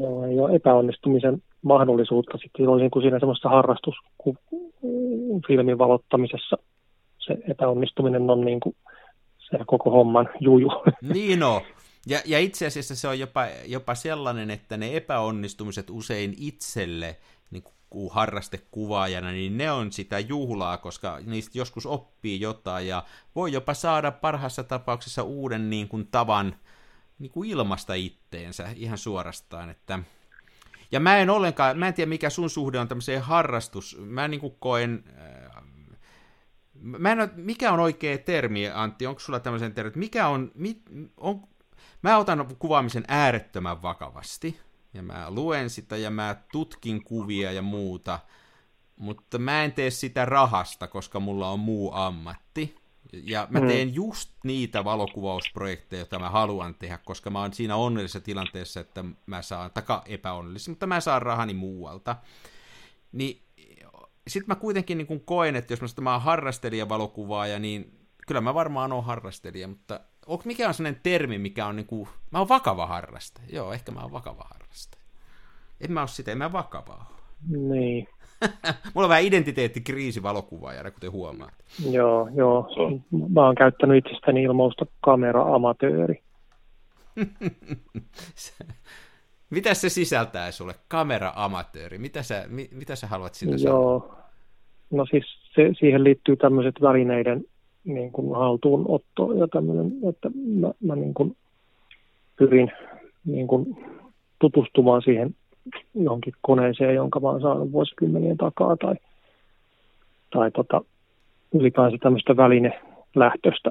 Joo, 0.00 0.24
ei 0.24 0.40
ole 0.40 0.56
epäonnistumisen 0.56 1.42
mahdollisuutta 1.62 2.38
sitten 2.38 2.62
silloin 2.62 2.80
niin 2.80 2.90
kuin 2.90 3.02
siinä 3.02 3.18
semmoisessa 3.18 3.48
harrastusfilmin 3.48 5.78
valottamisessa 5.78 6.58
se 7.18 7.38
epäonnistuminen 7.48 8.30
on 8.30 8.40
niin 8.40 8.60
kuin 8.60 8.76
se 9.38 9.58
koko 9.66 9.90
homman 9.90 10.28
juju. 10.40 10.70
Niin 11.14 11.42
on. 11.42 11.60
Ja, 12.06 12.18
ja 12.26 12.38
itse 12.38 12.66
asiassa 12.66 12.96
se 12.96 13.08
on 13.08 13.18
jopa, 13.18 13.46
jopa 13.66 13.94
sellainen, 13.94 14.50
että 14.50 14.76
ne 14.76 14.96
epäonnistumiset 14.96 15.90
usein 15.90 16.34
itselle 16.38 17.16
niin 17.50 17.62
kuin 17.62 17.74
harrastekuvaajana, 18.10 19.30
niin 19.30 19.58
ne 19.58 19.72
on 19.72 19.92
sitä 19.92 20.18
juhlaa, 20.18 20.78
koska 20.78 21.18
niistä 21.26 21.58
joskus 21.58 21.86
oppii 21.86 22.40
jotain 22.40 22.86
ja 22.86 23.04
voi 23.34 23.52
jopa 23.52 23.74
saada 23.74 24.10
parhaassa 24.10 24.64
tapauksessa 24.64 25.22
uuden 25.22 25.70
niin 25.70 25.88
kuin, 25.88 26.06
tavan 26.06 26.56
niin 27.18 27.30
kuin 27.30 27.50
ilmasta 27.50 27.94
itteensä 27.94 28.68
ihan 28.76 28.98
suorastaan, 28.98 29.70
että 29.70 29.98
ja 30.92 31.00
mä 31.00 31.16
en 31.16 31.30
ollenkaan, 31.30 31.78
mä 31.78 31.88
en 31.88 31.94
tiedä 31.94 32.08
mikä 32.08 32.30
sun 32.30 32.50
suhde 32.50 32.78
on 32.78 32.88
tämmöiseen 32.88 33.22
harrastus, 33.22 33.96
mä 34.00 34.28
niin 34.28 34.40
kuin 34.40 34.56
koen, 34.58 35.04
äh, 35.56 35.62
mä 36.82 37.12
en 37.12 37.30
mikä 37.36 37.72
on 37.72 37.80
oikea 37.80 38.18
termi, 38.18 38.68
Antti, 38.68 39.06
onko 39.06 39.20
sulla 39.20 39.40
tämmöisen 39.40 39.74
termi, 39.74 39.92
mikä 39.94 40.28
on, 40.28 40.52
mit, 40.54 40.82
on, 41.16 41.42
mä 42.02 42.16
otan 42.16 42.46
kuvaamisen 42.58 43.04
äärettömän 43.08 43.82
vakavasti, 43.82 44.60
ja 44.94 45.02
mä 45.02 45.30
luen 45.30 45.70
sitä 45.70 45.96
ja 45.96 46.10
mä 46.10 46.36
tutkin 46.52 47.04
kuvia 47.04 47.52
ja 47.52 47.62
muuta, 47.62 48.18
mutta 48.96 49.38
mä 49.38 49.64
en 49.64 49.72
tee 49.72 49.90
sitä 49.90 50.24
rahasta, 50.24 50.88
koska 50.88 51.20
mulla 51.20 51.50
on 51.50 51.60
muu 51.60 51.94
ammatti. 51.94 52.80
Ja 53.12 53.46
mä 53.50 53.60
mm. 53.60 53.68
teen 53.68 53.94
just 53.94 54.30
niitä 54.44 54.84
valokuvausprojekteja, 54.84 56.00
joita 56.00 56.18
mä 56.18 56.30
haluan 56.30 56.74
tehdä, 56.74 56.98
koska 56.98 57.30
mä 57.30 57.40
oon 57.40 57.52
siinä 57.52 57.76
onnellisessa 57.76 58.20
tilanteessa, 58.20 58.80
että 58.80 59.04
mä 59.26 59.42
saan, 59.42 59.70
taka 59.70 60.02
epäonnellisessa, 60.06 60.70
mutta 60.70 60.86
mä 60.86 61.00
saan 61.00 61.22
rahani 61.22 61.54
muualta. 61.54 62.16
Niin 63.12 63.42
sitten 64.28 64.48
mä 64.48 64.54
kuitenkin 64.54 64.98
niin 64.98 65.06
kun 65.06 65.20
koen, 65.20 65.56
että 65.56 65.72
jos 65.72 65.80
mä, 65.80 65.86
mä 66.00 66.12
oon 66.12 66.22
harrastelija 66.22 66.88
valokuvaaja, 66.88 67.58
niin 67.58 68.06
kyllä 68.26 68.40
mä 68.40 68.54
varmaan 68.54 68.92
oon 68.92 69.04
harrastelija, 69.04 69.68
mutta 69.68 70.00
onko 70.26 70.42
mikä 70.46 70.68
on 70.68 70.74
sellainen 70.74 71.00
termi, 71.02 71.38
mikä 71.38 71.66
on 71.66 71.76
niin 71.76 71.86
kuin, 71.86 72.08
mä 72.30 72.38
oon 72.38 72.48
vakava 72.48 72.86
harrastaja. 72.86 73.46
Joo, 73.52 73.72
ehkä 73.72 73.92
mä 73.92 74.00
oon 74.00 74.12
vakava 74.12 74.46
harrastaja. 74.50 75.02
En 75.80 75.92
mä 75.92 76.00
oo 76.00 76.06
sitä, 76.06 76.32
en 76.32 76.38
mä 76.38 76.52
vakavaa 76.52 77.16
Niin. 77.48 78.08
Mulla 78.94 79.06
on 79.06 79.08
vähän 79.08 79.24
identiteettikriisi 79.24 80.22
valokuvaajana, 80.22 80.90
kuten 80.90 81.12
huomaat. 81.12 81.54
Joo, 81.90 82.28
joo. 82.34 82.68
Mä 83.34 83.46
oon 83.46 83.54
käyttänyt 83.54 84.06
itsestäni 84.06 84.42
ilmausta 84.42 84.86
kamera-amatööri. 85.00 86.22
Mitä 89.50 89.74
se 89.74 89.88
sisältää 89.88 90.50
sulle, 90.50 90.74
kamera-amatööri? 90.88 91.98
Mitä 91.98 92.22
sä, 92.22 92.44
mi, 92.48 92.68
mitä 92.72 92.96
sä 92.96 93.06
haluat 93.06 93.34
siitä 93.34 93.56
Joo. 93.56 94.00
sanoa? 94.00 94.20
No 94.90 95.06
siis 95.06 95.24
se, 95.54 95.70
siihen 95.78 96.04
liittyy 96.04 96.36
tämmöiset 96.36 96.74
välineiden 96.82 97.44
niin 97.84 98.12
kuin 98.12 98.36
haltuunotto 98.36 99.32
ja 99.32 99.48
tämmöinen, 99.48 99.92
että 100.08 100.30
mä, 100.60 100.72
mä 100.80 100.96
niin 100.96 101.14
kuin 101.14 101.36
pyrin 102.36 102.72
niin 103.24 103.46
kuin 103.46 103.76
tutustumaan 104.38 105.02
siihen 105.02 105.34
johonkin 105.94 106.34
koneeseen, 106.40 106.94
jonka 106.94 107.20
mä 107.20 107.28
oon 107.28 107.40
saanut 107.40 107.72
vuosikymmenien 107.72 108.36
takaa 108.36 108.76
tai, 108.76 108.94
tai 110.30 110.50
tota, 110.50 110.80
ylipäänsä 111.54 111.98
tämmöistä 112.00 112.36
välinelähtöistä 112.36 113.70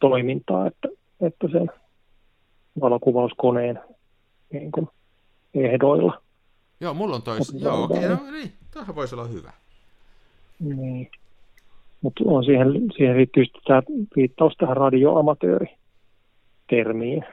toimintaa, 0.00 0.66
että, 0.66 0.88
että 1.20 1.48
sen 1.52 1.70
valokuvauskoneen 2.80 3.80
niin 4.52 4.72
kuin 4.72 4.88
ehdoilla. 5.54 6.22
Joo, 6.80 6.94
mulla 6.94 7.16
on 7.16 7.22
tois. 7.22 7.54
Joo, 7.54 7.82
okei, 7.82 7.98
okay, 7.98 8.08
no 8.08 8.30
niin, 8.30 8.52
tämähän 8.70 8.94
voisi 8.94 9.14
olla 9.14 9.24
hyvä. 9.24 9.52
Niin. 10.60 11.10
Mutta 12.02 12.24
on 12.26 12.44
siihen, 12.44 12.66
siihen 12.96 13.16
liittyy 13.16 13.44
tämä 13.66 13.82
viittaus 14.16 14.54
tähän 14.58 14.76
radioamatööri-termiin, 14.76 17.24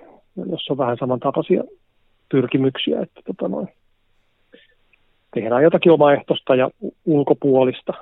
jossa 0.52 0.74
on 0.74 0.78
vähän 0.78 0.98
samantapaisia 1.00 1.64
pyrkimyksiä, 2.32 3.02
että 3.02 3.22
tota 3.26 3.48
noin, 3.48 3.68
tehdään 5.34 5.64
jotakin 5.64 5.92
omaehtoista 5.92 6.56
ja 6.56 6.70
ulkopuolista 7.06 7.94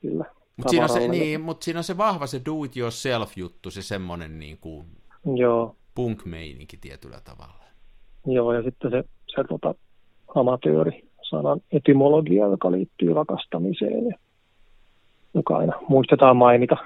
sillä 0.00 0.24
mutta 0.60 0.70
siinä, 0.70 0.84
on 0.84 0.88
se, 0.88 1.08
niin, 1.08 1.40
mut 1.40 1.62
siinä 1.62 1.80
on 1.80 1.84
se 1.84 1.96
vahva 1.96 2.26
se 2.26 2.40
do-it-yourself-juttu, 2.44 3.70
se 3.70 3.82
semmoinen 3.82 4.38
niin 4.38 4.58
kuin 4.60 4.86
Joo. 5.36 5.76
punk-meininki 5.94 6.76
tietyllä 6.76 7.20
tavalla. 7.24 7.64
Joo, 8.26 8.52
ja 8.52 8.62
sitten 8.62 8.90
se, 8.90 9.04
se 9.26 9.44
tota, 9.48 9.74
amatööri-sanan 10.34 11.60
etymologia, 11.72 12.46
joka 12.46 12.72
liittyy 12.72 13.14
rakastamiseen 13.14 14.06
ja 14.06 14.18
joka 15.34 15.56
aina 15.56 15.72
muistetaan 15.88 16.36
mainita. 16.36 16.76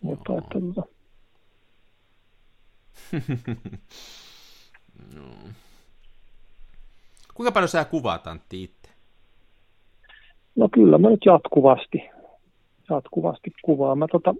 Mutta 0.00 0.32
Joo. 0.32 0.38
että, 0.38 0.58
tota... 0.60 0.88
no. 5.16 5.22
Kuinka 7.34 7.52
paljon 7.52 7.68
sä 7.68 7.84
kuvaat 7.84 8.26
Antti 8.26 8.62
itse? 8.62 8.88
No 10.56 10.68
kyllä 10.72 10.98
mä 10.98 11.10
nyt 11.10 11.20
jatkuvasti, 11.26 12.10
jatkuvasti 12.90 13.52
kuvaan. 13.62 13.98
Mä 13.98 14.06
tota, 14.12 14.34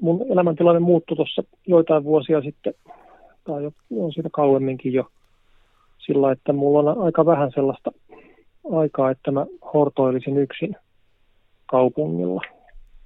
mun 0.00 0.26
elämäntilanne 0.30 0.80
muuttui 0.80 1.16
tuossa 1.16 1.42
joitain 1.66 2.04
vuosia 2.04 2.42
sitten, 2.42 2.74
tai 3.44 3.62
jo, 3.62 3.72
on 3.90 4.12
siitä 4.12 4.28
kauemminkin 4.32 4.92
jo, 4.92 5.10
sillä 5.98 6.32
että 6.32 6.52
mulla 6.52 6.92
on 6.92 7.02
aika 7.02 7.26
vähän 7.26 7.50
sellaista 7.54 7.92
aikaa, 8.72 9.10
että 9.10 9.30
mä 9.30 9.46
hortoilisin 9.74 10.38
yksin 10.38 10.76
kaupungilla. 11.70 12.42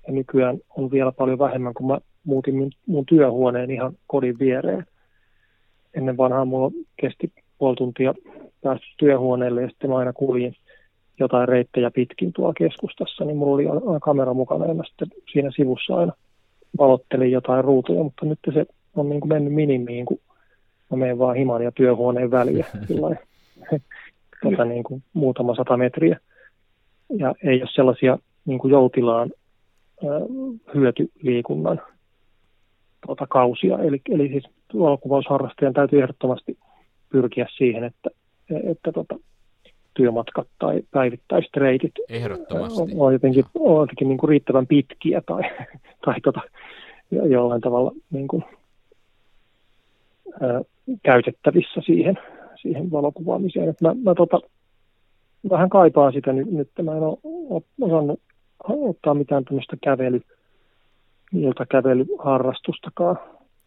Ja 0.06 0.12
nykyään 0.12 0.58
on 0.76 0.90
vielä 0.90 1.12
paljon 1.12 1.38
vähemmän, 1.38 1.74
kun 1.74 1.86
mä 1.86 1.98
muutin 2.24 2.56
mun, 2.56 2.70
mun 2.86 3.06
työhuoneen 3.06 3.70
ihan 3.70 3.92
kodin 4.06 4.38
viereen. 4.38 4.86
Ennen 5.94 6.16
vanhaa 6.16 6.44
mulla 6.44 6.70
kesti 6.96 7.32
puoli 7.58 7.76
tuntia 7.76 8.14
päästä 8.62 8.86
työhuoneelle 8.96 9.62
ja 9.62 9.68
sitten 9.68 9.90
mä 9.90 9.96
aina 9.96 10.12
kuljin 10.12 10.54
jotain 11.20 11.48
reittejä 11.48 11.90
pitkin 11.90 12.32
tuolla 12.32 12.54
keskustassa, 12.58 13.24
niin 13.24 13.36
mulla 13.36 13.54
oli 13.54 13.66
aina 13.66 14.00
kamera 14.00 14.34
mukana 14.34 14.66
ja 14.66 14.74
mä 14.74 14.82
sitten 14.88 15.08
siinä 15.32 15.50
sivussa 15.56 15.96
aina 15.96 16.12
valottelin 16.78 17.32
jotain 17.32 17.64
ruutuja, 17.64 18.02
mutta 18.02 18.26
nyt 18.26 18.38
se 18.54 18.66
on 18.96 19.08
niin 19.08 19.20
kuin 19.20 19.28
mennyt 19.28 19.54
minimiin, 19.54 20.06
kun 20.06 20.18
mä 20.90 20.96
menen 20.96 21.18
vaan 21.18 21.36
himan 21.36 21.64
ja 21.64 21.72
työhuoneen 21.72 22.30
väliä 22.30 22.66
tota 24.42 24.64
niin 24.64 24.84
kuin 24.84 25.02
muutama 25.12 25.54
sata 25.54 25.76
metriä. 25.76 26.18
Ja 27.18 27.34
ei 27.44 27.62
ole 27.62 27.70
sellaisia 27.74 28.18
niin 28.44 28.58
kuin 28.58 28.70
joutilaan 28.70 29.30
hyötyliikunnan 30.74 31.80
tuota, 33.06 33.26
kausia. 33.26 33.78
Eli, 33.78 34.00
eli 34.08 34.28
siis 34.28 34.44
valokuvausharrastajan 34.74 35.74
täytyy 35.74 36.02
ehdottomasti 36.02 36.58
pyrkiä 37.08 37.46
siihen, 37.56 37.84
että, 37.84 38.10
että 38.64 38.92
tota, 38.92 39.14
työmatkat 39.94 40.48
tai 40.58 40.82
päivittäistreitit 40.90 41.92
Ehdottomasti. 42.08 42.82
on, 42.82 42.88
on 42.96 43.12
jotenkin, 43.12 43.44
on 43.54 43.80
jotenkin 43.80 44.08
niin 44.08 44.18
kuin 44.18 44.30
riittävän 44.30 44.66
pitkiä 44.66 45.22
tai, 45.26 45.42
tai 46.04 46.20
tota, 46.20 46.40
jollain 47.10 47.60
tavalla 47.60 47.92
niin 48.10 48.28
kuin, 48.28 48.44
ää, 50.40 50.62
käytettävissä 51.02 51.80
siihen, 51.86 52.18
siihen 52.62 52.90
valokuvaamiseen. 52.90 53.68
Et 53.68 53.80
mä, 53.80 53.94
mä 54.04 54.14
tota, 54.14 54.40
vähän 55.50 55.70
kaipaan 55.70 56.12
sitä 56.12 56.32
nyt, 56.32 56.50
nyt 56.50 56.70
mä 56.82 56.96
en 56.96 57.02
ole 57.02 57.62
osannut 57.80 58.20
ottaa 58.68 59.14
mitään 59.14 59.44
tämmöistä 59.44 59.76
kävely, 59.84 60.20
iltakävelyharrastustakaan. 61.34 63.16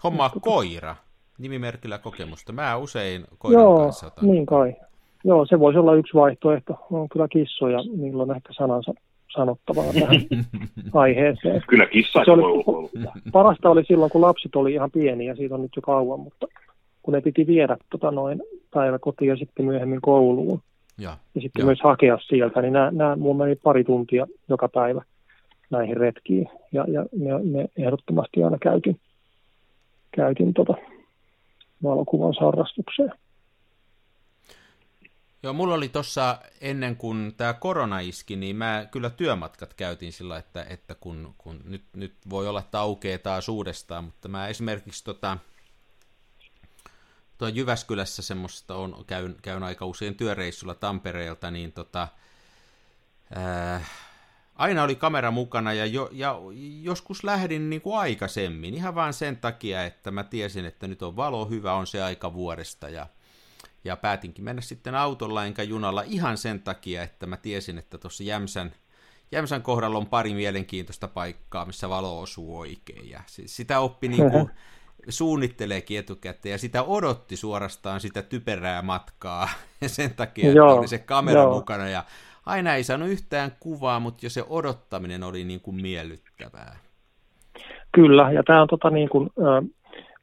Hommaa 0.04 0.30
koira, 0.42 0.96
nimimerkillä 1.38 1.98
kokemusta. 1.98 2.54
Mä 2.54 2.78
usein 2.78 3.24
koiran 3.38 3.64
Joo, 3.64 3.78
kanssa 3.78 4.08
otan. 4.08 4.30
niin 4.30 4.46
kai. 4.46 4.76
Joo, 5.24 5.46
se 5.46 5.60
voisi 5.60 5.80
olla 5.80 5.96
yksi 5.96 6.14
vaihtoehto. 6.14 6.78
On 6.92 7.10
kyllä 7.10 7.28
kissoja, 7.28 7.78
niillä 7.98 8.24
on 8.24 8.36
ehkä 8.36 8.54
sanansa 8.54 8.94
sanottavaa 9.36 9.86
tähän 9.94 10.16
aiheeseen. 10.94 11.62
Kyllä 11.68 11.86
kissakin 11.86 12.26
Se 12.26 12.32
oli- 12.32 12.42
voi. 12.68 12.90
Parasta 13.32 13.70
oli 13.70 13.84
silloin, 13.86 14.12
kun 14.12 14.22
lapset 14.22 14.56
oli 14.56 14.74
ihan 14.74 14.92
pieniä, 14.92 15.36
siitä 15.36 15.56
on 15.56 15.62
nyt 15.62 15.72
jo 15.76 15.82
kauan, 15.82 16.20
mutta 16.20 16.48
kun 17.02 17.14
ne 17.14 17.22
piti 17.22 17.48
viedä 17.48 17.78
tota 17.90 18.12
noin 18.12 18.42
päiväkotiin 18.74 19.30
ja 19.30 19.36
sitten 19.38 19.66
myöhemmin 19.66 20.02
kouluun 20.02 20.62
Ja, 20.98 21.18
ja 21.36 21.42
sitten 21.42 21.62
Joo. 21.62 21.66
myös 21.66 21.80
hakea 21.84 22.18
sieltä, 22.28 22.62
niin 22.62 22.74
nämä, 22.74 22.92
nämä 22.92 23.16
mulla 23.16 23.44
meni 23.44 23.56
pari 23.56 23.84
tuntia 23.84 24.28
joka 24.50 24.68
päivä 24.68 25.02
näihin 25.70 25.98
retkiin 25.98 26.50
ja, 26.72 26.86
ja 26.88 27.06
ne, 27.18 27.32
ne 27.44 27.70
ehdottomasti 27.78 28.44
aina 28.44 28.58
käytin, 28.58 29.00
käytin 30.16 30.54
tota 30.54 30.74
valokuvausharrastukseen. 31.84 33.12
Joo, 35.44 35.54
mulla 35.54 35.76
oli 35.76 35.90
tuossa 35.90 36.38
ennen 36.62 36.96
kuin 36.96 37.34
tämä 37.38 37.54
korona 37.54 38.00
iski, 38.00 38.36
niin 38.36 38.56
mä 38.56 38.88
kyllä 38.92 39.10
työmatkat 39.10 39.74
käytin 39.74 40.12
sillä, 40.12 40.38
että, 40.38 40.66
että 40.70 40.96
kun, 41.00 41.34
kun 41.38 41.60
nyt, 41.66 41.84
nyt 41.96 42.14
voi 42.30 42.48
olla, 42.48 42.60
että 42.60 42.80
aukeaa 42.80 43.18
taas 43.18 43.50
uudestaan, 43.50 44.04
mutta 44.04 44.28
mä 44.28 44.48
esimerkiksi 44.48 45.04
tota, 45.04 45.38
tuo 47.38 47.48
Jyväskylässä 47.48 48.22
semmoista 48.22 48.76
on, 48.76 49.06
käyn, 49.08 49.36
käyn 49.42 49.64
aika 49.64 49.86
usein 49.86 50.16
työreissulla 50.16 50.76
Tampereelta, 50.76 51.52
niin 51.52 51.72
tota, 51.72 52.08
ää, 53.36 53.86
aina 54.56 54.84
oli 54.84 54.96
kamera 54.96 55.32
mukana 55.32 55.74
ja, 55.74 55.86
jo, 55.86 56.10
ja 56.12 56.40
joskus 56.82 57.24
lähdin 57.24 57.70
niin 57.70 57.82
kuin 57.82 57.98
aikaisemmin, 57.98 58.74
ihan 58.74 58.96
vaan 58.96 59.14
sen 59.14 59.38
takia, 59.38 59.84
että 59.86 60.12
mä 60.12 60.24
tiesin, 60.24 60.66
että 60.66 60.88
nyt 60.88 61.02
on 61.02 61.16
valo 61.16 61.46
hyvä, 61.46 61.74
on 61.74 61.88
se 61.88 62.04
aika 62.04 62.34
vuodesta 62.34 62.90
ja 62.90 63.08
ja 63.86 63.96
päätinkin 63.96 64.46
mennä 64.46 64.62
sitten 64.62 64.96
autolla 64.96 65.46
enkä 65.46 65.64
junalla 65.64 66.02
ihan 66.02 66.38
sen 66.38 66.62
takia, 66.62 67.04
että 67.04 67.26
mä 67.26 67.38
tiesin, 67.38 67.78
että 67.78 67.98
tuossa 67.98 68.24
Jämsän, 68.24 68.74
Jämsän 69.32 69.62
kohdalla 69.62 69.98
on 69.98 70.08
pari 70.08 70.34
mielenkiintoista 70.34 71.08
paikkaa, 71.08 71.66
missä 71.66 71.90
valo 71.90 72.22
osuu 72.22 72.60
oikein. 72.60 73.10
Ja 73.10 73.22
si- 73.26 73.48
sitä 73.48 73.80
oppi 73.80 74.08
niin 74.08 74.32
kuin 74.32 74.50
suunnitteleekin 75.10 76.00
etukäteen 76.00 76.52
ja 76.52 76.58
sitä 76.58 76.84
odotti 76.84 77.36
suorastaan 77.36 78.00
sitä 78.00 78.22
typerää 78.22 78.82
matkaa 78.82 79.48
sen 79.86 80.14
takia, 80.16 80.48
että 80.48 80.58
Joo, 80.58 80.76
oli 80.76 80.88
se 80.88 80.98
kamera 80.98 81.42
joo. 81.42 81.54
mukana 81.54 81.90
ja 81.90 82.04
aina 82.46 82.76
ei 82.76 82.84
saanut 82.84 83.10
yhtään 83.10 83.52
kuvaa, 83.60 84.00
mutta 84.00 84.26
jo 84.26 84.30
se 84.30 84.44
odottaminen 84.50 85.24
oli 85.24 85.44
niin 85.44 85.62
kuin 85.62 85.82
miellyttävää. 85.82 86.78
Kyllä, 87.92 88.32
ja 88.32 88.44
tämä 88.44 88.62
on 88.62 88.68
tota 88.68 88.90
niin 88.90 89.10
kuin, 89.10 89.30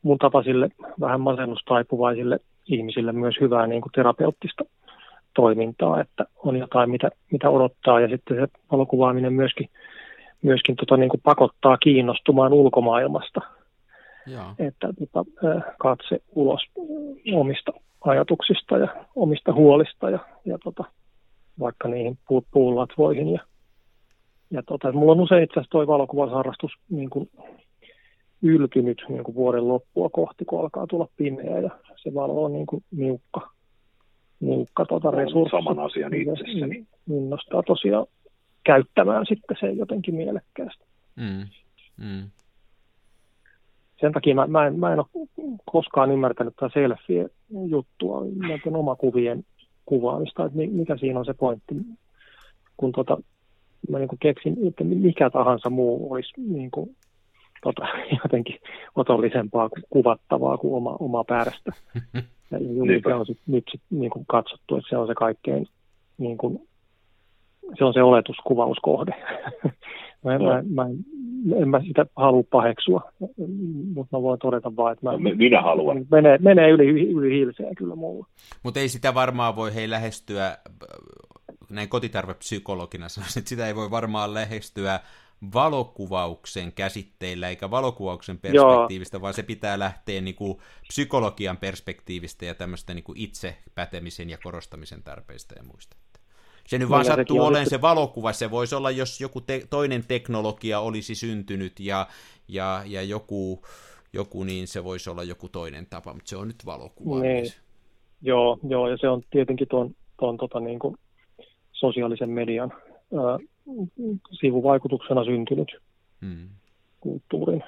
mun 0.03 0.19
tapaisille 0.19 0.69
vähän 1.01 1.21
masennustaipuvaisille 1.21 2.39
ihmisille 2.67 3.13
myös 3.13 3.35
hyvää 3.41 3.67
niin 3.67 3.83
kuin 3.83 3.93
terapeuttista 3.93 4.65
toimintaa, 5.35 6.01
että 6.01 6.25
on 6.37 6.57
jotain, 6.57 6.91
mitä, 6.91 7.11
mitä 7.33 7.51
odottaa, 7.51 8.01
ja 8.01 8.09
sitten 8.09 8.37
se 8.37 8.49
valokuvaaminen 8.73 9.33
myöskin, 9.33 9.69
myöskin 10.43 10.77
tota 10.77 10.97
niin 10.97 11.11
kuin 11.11 11.21
pakottaa 11.25 11.77
kiinnostumaan 11.77 12.53
ulkomaailmasta, 12.53 13.41
Joo. 14.27 14.55
että 14.59 14.89
tota, 14.99 15.31
katse 15.79 16.23
ulos 16.35 16.61
omista 17.35 17.73
ajatuksista 18.01 18.79
ja 18.79 18.89
omista 19.15 19.53
huolista 19.53 20.11
ja, 20.11 20.19
ja 20.45 20.59
tota, 20.65 20.85
vaikka 21.61 21.89
niihin 21.89 22.19
puu, 22.29 22.45
puulatvoihin. 22.51 23.33
Ja, 23.33 23.41
ja 24.51 24.63
tota, 24.63 24.93
mulla 24.93 25.13
on 25.13 25.21
usein 25.21 25.45
itse 25.45 25.53
asiassa 25.53 25.71
toi 25.71 25.87
valokuvausharrastus 25.87 26.73
niin 26.91 27.11
kuin 27.11 27.31
yltynyt 28.43 29.05
niin 29.09 29.25
kuin 29.25 29.35
vuoden 29.35 29.69
loppua 29.69 30.09
kohti, 30.09 30.45
kun 30.45 30.61
alkaa 30.61 30.87
tulla 30.87 31.09
pimeä 31.17 31.59
ja 31.59 31.71
se 32.03 32.15
valo 32.15 32.45
on 32.45 32.53
niin 32.53 32.67
kuin 32.67 32.85
niukka, 32.91 33.51
niukka 34.41 34.85
tota 34.85 35.11
resurssi. 35.11 35.57
saman 35.57 35.79
asian 35.79 36.15
itsessäni. 36.15 36.67
Niin 36.67 36.87
Innostaa 37.11 37.63
tosiaan 37.63 38.07
käyttämään 38.65 39.27
sitten 39.27 39.57
se 39.61 39.71
jotenkin 39.71 40.15
mielekkäästi. 40.15 40.85
Mm. 41.17 41.47
Mm. 41.97 42.31
Sen 44.03 44.13
takia 44.13 44.35
mä, 44.35 44.47
mä, 44.47 44.67
en, 44.67 44.79
mä 44.79 44.93
en 44.93 44.99
ole 44.99 45.27
koskaan 45.71 46.11
ymmärtänyt 46.11 46.57
tätä 46.57 46.73
selfie-juttua, 46.75 48.23
näiden 48.49 48.77
omakuvien 48.77 49.45
kuvaamista, 49.87 50.45
että 50.45 50.59
mi- 50.59 50.67
mikä 50.67 50.97
siinä 50.97 51.19
on 51.19 51.25
se 51.25 51.35
pointti, 51.35 51.75
kun 52.77 52.93
tota, 52.93 53.19
mä 53.89 53.99
niin 53.99 54.09
keksin, 54.21 54.57
että 54.69 54.85
mikä 54.85 55.31
tahansa 55.31 55.71
muu 55.71 56.13
olisi 56.13 56.33
niin 56.37 56.71
kuin, 56.71 56.97
tota, 57.63 57.83
jotenkin 58.25 58.59
otollisempaa 58.97 59.69
kuin 59.69 59.83
kuvattavaa 59.91 60.59
kuin 60.59 60.75
oma, 60.75 60.97
oma 61.01 61.25
päästä. 61.25 61.71
Ja 62.53 62.59
se 63.09 63.15
on 63.15 63.27
sit, 63.27 63.39
nyt 63.47 63.65
sit, 63.71 63.81
niin 63.91 64.11
kuin 64.11 64.25
katsottu, 64.29 64.77
että 64.77 64.89
se 64.91 64.97
on 64.97 65.07
se 65.07 65.15
kaikkein, 65.15 65.67
niin 66.19 66.39
kuin, 66.39 66.69
se 67.79 67.85
on 67.85 67.95
se 67.95 68.03
oletuskuvauskohde. 68.03 69.15
mä, 70.25 70.33
Joo. 70.33 70.43
mä, 70.43 70.63
mä, 70.75 70.87
en 71.63 71.69
mä 71.69 71.81
sitä 71.87 72.07
halua 72.17 72.43
paheksua, 72.51 73.13
mutta 73.95 74.17
mä 74.17 74.23
voin 74.23 74.39
todeta 74.39 74.77
vaan, 74.77 74.93
että 74.93 75.07
mä, 75.07 75.13
No, 75.13 75.19
mi- 75.19 75.35
minä 75.35 75.63
haluan. 75.63 76.07
menee, 76.11 76.39
menee 76.39 76.71
yli, 76.71 77.09
yli 77.11 77.39
hilseen 77.39 77.75
kyllä 77.75 77.95
mulla. 77.95 78.27
Mutta 78.63 78.81
ei 78.81 78.89
sitä 78.89 79.15
varmaan 79.15 79.57
voi 79.57 79.75
hei 79.75 79.91
lähestyä, 79.91 80.47
äh, 80.47 80.57
näin 81.71 81.89
kotitarvepsykologina 81.89 83.09
sanoisin, 83.09 83.41
että 83.41 83.49
sitä 83.49 83.67
ei 83.67 83.77
voi 83.77 83.91
varmaan 83.91 84.35
lähestyä 84.35 85.01
valokuvauksen 85.55 86.73
käsitteillä 86.73 87.49
eikä 87.49 87.71
valokuvauksen 87.71 88.39
perspektiivistä, 88.39 89.21
vaan 89.21 89.35
se 89.35 89.43
pitää 89.43 89.79
lähteä 89.79 90.21
niinku 90.21 90.61
psykologian 90.89 91.57
perspektiivistä 91.57 92.45
ja 92.45 92.55
tämmöistä 92.55 92.95
niinku 92.95 93.13
itse 93.17 93.57
pätemisen 93.75 94.31
ja 94.31 94.39
korostamisen 94.43 95.03
tarpeista 95.03 95.55
ja 95.59 95.63
muista. 95.65 95.97
Se 96.67 96.79
nyt 96.79 96.89
vaan 96.89 97.03
Niin, 97.03 97.15
sattuu 97.17 97.41
olemaan 97.41 97.71
se 97.71 97.81
valokuva, 97.81 98.33
se 98.33 98.51
voisi 98.51 98.75
olla, 98.75 98.91
jos 98.91 99.21
joku 99.21 99.41
te- 99.41 99.67
toinen 99.71 100.05
teknologia 100.09 100.81
olisi 100.81 101.15
syntynyt 101.15 101.81
ja, 101.81 102.07
ja, 102.49 102.83
ja 102.87 103.03
joku, 103.03 103.63
joku, 104.13 104.45
niin 104.45 104.69
se 104.69 104.85
voisi 104.85 105.11
olla 105.11 105.23
joku 105.23 105.49
toinen 105.49 105.87
tapa, 105.87 106.13
mutta 106.15 106.29
se 106.29 106.37
on 106.37 106.49
nyt 106.49 106.67
valokuva. 106.67 107.21
Niin. 107.21 107.53
Joo, 108.23 108.59
joo, 108.69 108.89
ja 108.89 108.97
se 108.97 109.09
on 109.09 109.23
tietenkin 109.31 109.69
tuon, 109.69 109.95
tuon 110.19 110.37
tota, 110.37 110.61
niin 110.61 110.79
kuin 110.79 110.97
sosiaalisen 111.73 112.31
median 112.31 112.73
ää, 113.15 113.39
sivuvaikutuksena 114.41 115.25
syntynyt 115.25 115.77
Hmm. 116.27 116.49
kulttuurin 117.01 117.65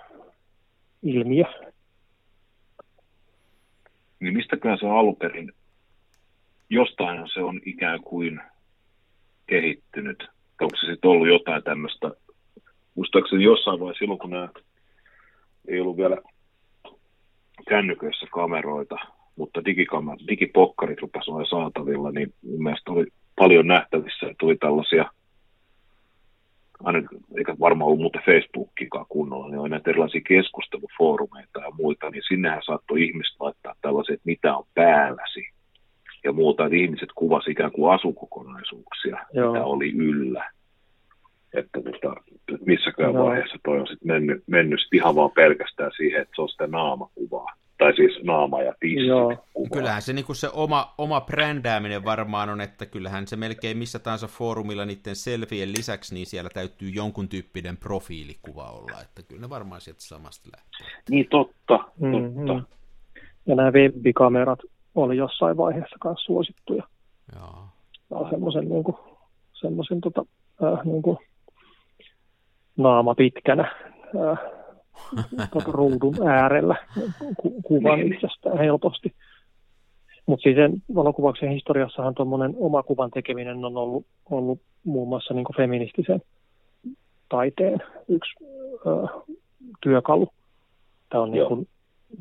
ilmiö. 1.02 1.44
Niin 4.20 4.34
mistäköhän 4.34 4.78
se 4.78 4.86
on 4.86 4.98
alun 4.98 5.16
perin, 5.16 5.52
jostain 6.70 7.28
se 7.34 7.40
on 7.40 7.60
ikään 7.66 8.00
kuin 8.02 8.40
kehittynyt. 9.46 10.28
Onko 10.60 10.76
se 10.76 10.86
sitten 10.86 11.10
ollut 11.10 11.28
jotain 11.28 11.62
tämmöistä, 11.62 12.10
muistaakseni 12.94 13.44
jossain 13.44 13.80
vaiheessa 13.80 13.98
silloin, 13.98 14.18
kun 14.18 14.30
nämä 14.30 14.48
ei 15.68 15.80
ollut 15.80 15.96
vielä 15.96 16.16
kännyköissä 17.68 18.26
kameroita, 18.32 18.96
mutta 19.36 19.64
digikamer, 19.64 20.18
digipokkarit 20.28 21.00
rupesivat 21.00 21.28
olemaan 21.28 21.50
saatavilla, 21.50 22.10
niin 22.10 22.34
mun 22.42 22.62
mielestä 22.62 22.90
oli 22.92 23.06
paljon 23.36 23.66
nähtävissä, 23.66 24.34
tuli 24.38 24.56
tällaisia, 24.56 25.04
aina, 26.84 27.08
eikä 27.36 27.56
varmaan 27.60 27.86
ollut 27.86 28.00
muuten 28.00 28.22
Facebookikaan 28.26 29.06
kunnolla, 29.08 29.48
niin 29.48 29.58
oli 29.58 29.68
näitä 29.68 29.90
erilaisia 29.90 30.20
keskustelufoorumeita 30.28 31.60
ja 31.60 31.70
muita, 31.70 32.10
niin 32.10 32.22
sinnehän 32.28 32.62
saattoi 32.66 33.04
ihmiset 33.04 33.36
laittaa 33.40 33.74
tällaiset, 33.80 34.20
mitä 34.24 34.56
on 34.56 34.66
päälläsi 34.74 35.48
ja 36.24 36.32
muuta, 36.32 36.64
että 36.64 36.76
ihmiset 36.76 37.08
kuvasi 37.14 37.50
ikään 37.50 37.72
kuin 37.72 37.94
asukokonaisuuksia, 39.05 39.26
Joo. 39.32 39.52
mitä 39.52 39.64
oli 39.64 39.93
yllä. 39.93 40.51
Että, 41.55 41.81
tota, 41.82 42.20
että 42.35 42.64
missäkään 42.66 43.14
Joo. 43.14 43.26
vaiheessa 43.26 43.59
toi 43.64 43.81
on 43.81 43.86
sitten 43.86 44.09
mennyt, 44.09 44.43
mennyt 44.47 44.81
sit 44.81 44.94
ihan 44.94 45.14
vaan 45.14 45.31
pelkästään 45.31 45.90
siihen, 45.97 46.22
että 46.22 46.32
se 46.36 46.43
on 46.43 46.48
sitä 46.48 46.66
naamakuvaa. 46.66 47.47
Tai 47.78 47.97
siis 47.97 48.24
naama 48.24 48.62
ja 48.62 48.74
tissi. 48.81 49.06
Kyllähän 49.72 50.02
se, 50.02 50.12
niin 50.12 50.24
se 50.32 50.48
oma, 50.52 50.94
oma 50.98 51.20
brändääminen 51.20 52.05
varmaan 52.05 52.51
on, 52.51 52.60
että 52.60 52.86
kyllähän 52.86 53.26
se 53.26 53.36
melkein 53.36 53.78
missä 53.78 53.98
tahansa 53.98 54.26
foorumilla 54.26 54.85
niiden 54.85 55.16
selfien 55.16 55.72
lisäksi, 55.72 56.14
niin 56.14 56.26
siellä 56.26 56.51
täytyy 56.55 56.89
jonkun 56.89 57.28
tyyppinen 57.28 57.76
profiilikuva 57.76 58.70
olla, 58.70 59.01
että 59.02 59.22
kyllä 59.28 59.40
ne 59.40 59.51
varmaan 59.51 59.81
sieltä 59.81 60.01
samasta 60.02 60.51
lähtee. 60.56 60.86
Niin 61.10 61.26
totta, 61.31 61.55
totta. 61.66 61.89
Mm-hmm. 62.01 62.64
Ja 63.47 63.55
nämä 63.55 63.70
webbikamerat 63.70 64.59
oli 64.94 65.16
jossain 65.16 65.56
vaiheessa 65.56 65.97
myös 66.05 66.24
suosittuja. 66.24 66.82
Joo. 67.36 67.64
Semmoisen 68.31 68.68
niin 68.68 68.85
kuin, 68.85 68.97
semmoisen 69.52 70.01
tota, 70.01 70.24
äh, 70.62 70.85
niin 70.85 71.02
kuin 71.02 71.18
naama 72.76 73.14
pitkänä 73.14 73.62
äh, 73.62 74.39
tota, 75.52 75.72
ruudun 75.72 76.28
äärellä 76.28 76.76
ku, 77.36 77.62
kuvan 77.62 78.01
itsestään 78.01 78.59
helposti. 78.59 79.14
Mutta 80.26 80.43
siis 80.43 80.56
sen 80.56 80.82
valokuvauksen 80.94 81.51
historiassahan 81.51 82.14
tuommoinen 82.14 82.55
oma 82.59 82.82
kuvan 82.82 83.10
tekeminen 83.10 83.64
on 83.64 83.76
ollut, 83.76 84.06
ollut 84.31 84.60
muun 84.85 85.09
muassa 85.09 85.35
niin 85.35 85.44
kuin 85.44 85.56
feministisen 85.56 86.22
taiteen 87.28 87.78
yksi 88.09 88.44
ö, 88.86 89.06
työkalu. 89.81 90.28
Tämä 91.10 91.22
on 91.22 91.31
niin 91.31 91.48
kuin, 91.48 91.68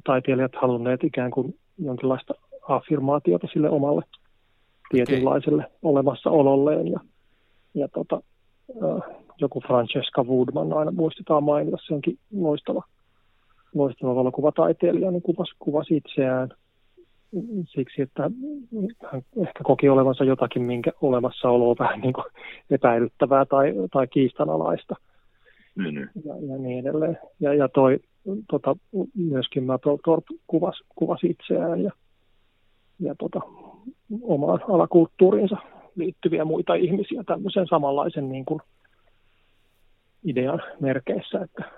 taiteilijat 0.03 0.51
halunneet 0.61 1.03
ikään 1.03 1.31
kuin 1.31 1.55
jonkinlaista 1.77 2.33
affirmaatiota 2.67 3.47
sille 3.53 3.69
omalle 3.69 4.01
tietynlaiselle 4.93 5.63
okay. 5.63 5.77
olemassaololleen. 5.83 6.87
Ja, 6.87 6.99
ja 7.73 7.87
tota, 7.87 8.21
joku 9.41 9.61
Francesca 9.67 10.23
Woodman 10.23 10.73
aina 10.73 10.91
muistetaan 10.91 11.43
mainita, 11.43 11.77
se 11.87 11.93
onkin 11.93 12.17
loistava, 12.31 12.83
loistava 13.73 14.15
valokuvataiteilija, 14.15 15.11
niin 15.11 15.21
kuvasi, 15.21 15.55
kuvasi 15.59 15.97
itseään– 15.97 16.49
siksi, 17.67 18.01
että 18.01 18.23
hän 19.11 19.21
ehkä 19.41 19.63
koki 19.63 19.89
olevansa 19.89 20.23
jotakin, 20.23 20.61
minkä 20.61 20.91
olemassaolo 21.01 21.69
on 21.69 21.75
vähän 21.79 21.99
niin 21.99 22.13
kuin 22.13 22.25
epäilyttävää 22.69 23.45
tai, 23.45 23.73
tai 23.93 24.07
kiistanalaista. 24.07 24.95
Mm-hmm. 25.75 26.07
Ja, 26.25 26.35
ja 26.47 26.57
niin 26.57 26.79
edelleen. 26.79 27.17
Ja, 27.39 27.53
ja 27.53 27.69
toi, 27.69 27.99
tota, 28.49 28.75
myöskin 29.15 29.63
Thorpe 30.03 30.27
kuvasi, 30.47 30.83
kuvasi 30.95 31.27
itseään 31.27 31.81
ja, 31.81 31.91
ja 33.03 33.15
tota, 33.19 33.39
omaan 34.21 34.63
alakulttuuriinsa 34.69 35.57
liittyviä 35.95 36.45
muita 36.45 36.75
ihmisiä 36.75 37.23
tämmöisen 37.23 37.67
samanlaisen 37.67 38.29
niin 38.29 38.45
kuin 38.45 38.61
idean 40.23 40.61
merkeissä, 40.79 41.39
että, 41.41 41.71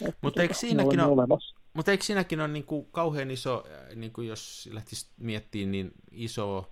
että 0.00 0.18
Mutta 0.20 0.42
eikö 0.42 0.54
siinäkin 0.54 1.00
ole, 1.00 1.12
olemassa. 1.12 1.56
Mutta 1.74 1.90
eikö 1.90 2.04
siinäkin 2.04 2.40
ole 2.40 2.48
niin 2.48 2.64
kuin 2.64 2.86
kauhean 2.92 3.30
iso, 3.30 3.64
äh, 3.66 3.96
niin 3.96 4.12
kuin 4.12 4.28
jos 4.28 4.68
lähtisi 4.72 5.10
miettimään, 5.20 5.72
niin 5.72 5.92
iso 6.10 6.70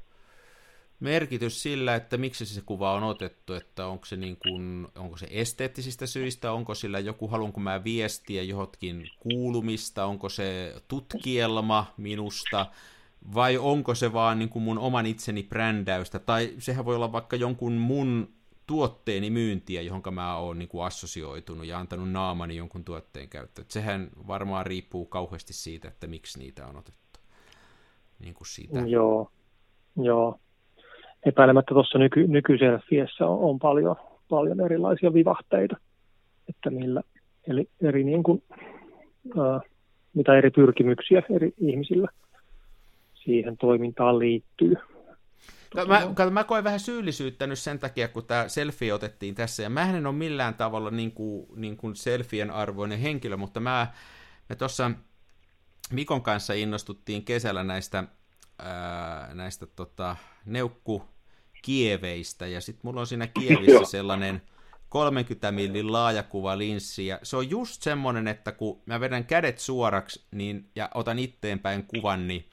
merkitys 1.01 1.63
sillä, 1.63 1.95
että 1.95 2.17
miksi 2.17 2.47
se 2.47 2.61
kuva 2.67 2.93
on 2.93 3.03
otettu, 3.03 3.55
että 3.55 3.87
onko 3.87 4.05
se, 4.05 4.17
niin 4.17 4.37
kuin, 4.37 4.89
onko 4.97 5.17
se 5.17 5.27
esteettisistä 5.31 6.07
syistä, 6.07 6.53
onko 6.53 6.75
sillä 6.75 6.99
joku, 6.99 7.29
haluanko 7.29 7.61
mä 7.61 7.85
viestiä 7.85 8.43
johonkin 8.43 9.11
kuulumista, 9.19 10.05
onko 10.05 10.29
se 10.29 10.75
tutkielma 10.89 11.87
minusta, 11.97 12.67
vai 13.35 13.59
onko 13.59 13.95
se 13.95 14.13
vaan 14.13 14.39
niin 14.39 14.49
kuin 14.49 14.63
mun 14.63 14.79
oman 14.79 15.07
itseni 15.07 15.43
brändäystä, 15.43 16.19
tai 16.19 16.55
sehän 16.59 16.85
voi 16.85 16.97
olla 16.97 17.13
vaikka 17.13 17.37
jonkun 17.37 17.73
mun 17.73 18.29
tuotteeni 18.67 19.31
myyntiä, 19.31 19.83
johon 19.83 20.03
mä 20.11 20.37
oon 20.37 20.59
niin 20.59 20.69
kuin 20.69 20.85
assosioitunut 20.85 21.67
ja 21.67 21.79
antanut 21.79 22.11
naamani 22.11 22.57
jonkun 22.57 22.85
tuotteen 22.85 23.29
käyttöön. 23.29 23.67
Sehän 23.69 24.09
varmaan 24.29 24.67
riippuu 24.67 25.07
kauheasti 25.07 25.53
siitä, 25.53 25.89
että 25.89 26.07
miksi 26.07 26.39
niitä 26.39 26.67
on 26.67 26.77
otettu. 26.77 27.21
Niin 28.19 28.35
kuin 28.35 28.47
siitä. 28.47 28.79
Joo, 28.79 29.31
joo. 29.97 30.39
Epäilemättä 31.27 31.75
tuossa 31.75 31.99
nyky, 31.99 32.27
nykyselfiessä 32.27 33.27
on, 33.27 33.39
on 33.39 33.59
paljon, 33.59 33.97
paljon 34.29 34.61
erilaisia 34.61 35.15
vivahteita, 35.15 35.77
että 36.49 36.71
millä, 36.71 37.03
eli 37.49 37.69
eri 37.81 38.05
niin 38.05 38.23
kuin, 38.23 38.43
ää, 39.39 39.61
mitä 40.15 40.39
eri 40.39 40.51
pyrkimyksiä 40.51 41.23
eri 41.31 41.53
ihmisillä 41.59 42.09
siihen 43.25 43.57
toimintaan 43.57 44.19
liittyy. 44.19 44.75
Mä, 45.89 46.11
kato, 46.15 46.31
mä 46.31 46.45
koen 46.45 46.65
vähän 46.65 46.81
syyllisyyttä 46.81 47.47
nyt 47.47 47.59
sen 47.59 47.79
takia, 47.79 48.09
kun 48.09 48.25
tämä 48.25 48.49
selfie 48.49 48.93
otettiin 48.93 49.35
tässä, 49.35 49.63
ja 49.63 49.71
mä 49.71 49.91
en 49.91 50.07
ole 50.07 50.15
millään 50.15 50.55
tavalla 50.55 50.91
niin 50.91 51.13
kuin, 51.13 51.47
niin 51.57 51.77
kuin 51.77 51.97
selfien 51.97 52.51
arvoinen 52.51 52.99
henkilö, 52.99 53.37
mutta 53.37 53.61
mä, 53.61 53.93
me 54.49 54.57
tuossa 54.57 54.91
Mikon 55.91 56.23
kanssa 56.23 56.53
innostuttiin 56.53 57.25
kesällä 57.25 57.65
näistä, 57.65 58.05
ää, 58.59 59.35
näistä 59.35 59.67
tota, 59.67 60.17
neukkukieveistä, 60.45 62.47
ja 62.47 62.61
sitten 62.61 62.81
mulla 62.83 63.01
on 63.01 63.07
siinä 63.07 63.27
kievissä 63.27 63.91
sellainen 63.91 64.43
30 64.89 65.53
millin 65.53 65.93
laajakuva 65.93 66.59
linssi, 66.59 67.07
ja 67.07 67.19
se 67.23 67.37
on 67.37 67.51
just 67.51 67.83
semmonen, 67.83 68.29
että 68.29 68.53
kun 68.53 68.83
mä 68.87 69.01
vedän 69.01 69.25
kädet 69.25 69.59
suoraksi 69.59 70.27
niin, 70.31 70.71
ja 70.77 70.89
otan 70.95 71.19
itteenpäin 71.19 71.87
kuvan, 71.87 72.29
niin 72.29 72.49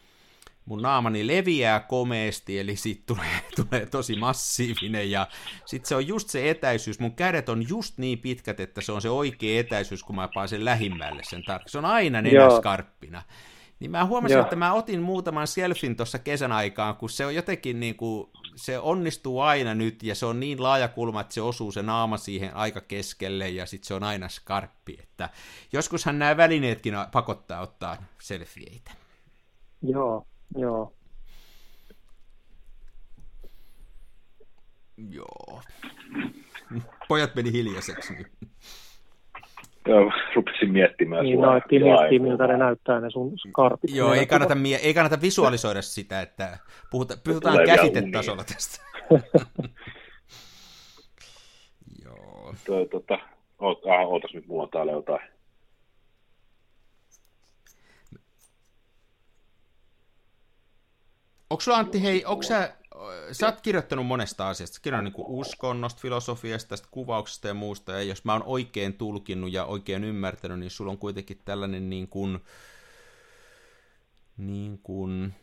mun 0.65 0.81
naamani 0.81 1.27
leviää 1.27 1.79
komeesti, 1.79 2.59
eli 2.59 2.75
siitä 2.75 3.03
tulee, 3.05 3.41
tulee 3.61 3.85
tosi 3.85 4.15
massiivinen, 4.15 5.11
ja 5.11 5.27
sitten 5.65 5.89
se 5.89 5.95
on 5.95 6.07
just 6.07 6.29
se 6.29 6.49
etäisyys, 6.49 6.99
mun 6.99 7.15
kädet 7.15 7.49
on 7.49 7.69
just 7.69 7.97
niin 7.97 8.19
pitkät, 8.19 8.59
että 8.59 8.81
se 8.81 8.91
on 8.91 9.01
se 9.01 9.09
oikea 9.09 9.59
etäisyys, 9.59 10.03
kun 10.03 10.15
mä 10.15 10.29
pääsen 10.33 10.65
lähimmälle 10.65 11.21
sen 11.23 11.43
tarkkaan. 11.43 11.69
Se 11.69 11.77
on 11.77 11.85
aina 11.85 12.21
nenäskarppina. 12.21 13.23
Niin 13.79 13.91
mä 13.91 14.05
huomasin, 14.05 14.35
Joo. 14.35 14.43
että 14.43 14.55
mä 14.55 14.73
otin 14.73 15.01
muutaman 15.01 15.47
selfin 15.47 15.95
tuossa 15.95 16.19
kesän 16.19 16.51
aikaan, 16.51 16.95
kun 16.95 17.09
se 17.09 17.25
on 17.25 17.35
jotenkin 17.35 17.79
niin 17.79 17.95
kuin, 17.95 18.29
se 18.55 18.79
onnistuu 18.79 19.39
aina 19.39 19.73
nyt, 19.73 20.03
ja 20.03 20.15
se 20.15 20.25
on 20.25 20.39
niin 20.39 20.63
laaja 20.63 20.87
kulma, 20.87 21.21
että 21.21 21.33
se 21.33 21.41
osuu 21.41 21.71
se 21.71 21.81
naama 21.81 22.17
siihen 22.17 22.55
aika 22.55 22.81
keskelle, 22.81 23.49
ja 23.49 23.65
sitten 23.65 23.87
se 23.87 23.93
on 23.93 24.03
aina 24.03 24.29
skarppi. 24.29 24.97
Että 25.03 25.29
joskushan 25.73 26.19
nämä 26.19 26.37
välineetkin 26.37 26.93
pakottaa 27.11 27.61
ottaa 27.61 27.97
selfieitä. 28.19 28.91
Joo, 29.81 30.27
Joo. 30.57 30.93
Joo. 35.09 35.61
Pojat 37.07 37.35
meni 37.35 37.51
hiljaiseksi 37.51 38.13
nyt. 38.13 38.27
Joo, 39.87 40.11
rupesin 40.35 40.71
miettimään 40.71 41.23
Niin, 41.23 41.41
no, 41.41 41.57
että 41.57 41.69
miettii, 41.69 42.19
miltä 42.19 42.47
ne 42.47 42.57
näyttää 42.57 42.99
ne 42.99 43.09
sun 43.09 43.39
skarpit. 43.39 43.95
Joo, 43.95 44.13
ei 44.13 44.25
kannata, 44.25 44.55
mie- 44.55 44.79
ei 44.83 44.93
kannata 44.93 45.21
visualisoida 45.21 45.81
sitä, 45.81 46.21
että 46.21 46.57
puhuta, 46.91 47.17
puhutaan 47.23 47.53
Tulee 47.53 47.65
käsitetasolla 47.65 48.43
tästä. 48.43 48.83
Joo. 52.05 52.55
Toi, 52.65 52.87
tota, 52.87 53.19
oot, 53.59 53.85
ah, 53.85 54.07
ootas 54.07 54.33
nyt, 54.33 54.47
mulla 54.47 54.63
on 54.63 54.69
täällä 54.69 54.91
jotain 54.91 55.21
Onko 61.51 61.61
sulla 61.61 61.77
Antti, 61.77 62.03
hei, 62.03 62.25
onko 62.25 62.43
sä, 62.43 62.73
sä 63.31 63.45
oot 63.45 63.61
kirjoittanut 63.61 64.05
monesta 64.05 64.49
asiasta, 64.49 64.75
sä 64.75 64.81
kirjoittanut 64.81 65.17
niin 65.17 65.25
uskonnosta, 65.27 66.01
filosofiasta, 66.01 66.69
tästä 66.69 66.87
kuvauksesta 66.91 67.47
ja 67.47 67.53
muusta, 67.53 67.91
ja 67.91 68.01
jos 68.01 68.25
mä 68.25 68.33
oon 68.33 68.43
oikein 68.45 68.93
tulkinnut 68.93 69.53
ja 69.53 69.65
oikein 69.65 70.03
ymmärtänyt, 70.03 70.59
niin 70.59 70.71
sulla 70.71 70.91
on 70.91 70.97
kuitenkin 70.97 71.41
tällainen 71.45 71.89
niin 71.89 72.07
kuin, 72.07 72.39
niin 74.37 74.79
kuin, 74.83 75.33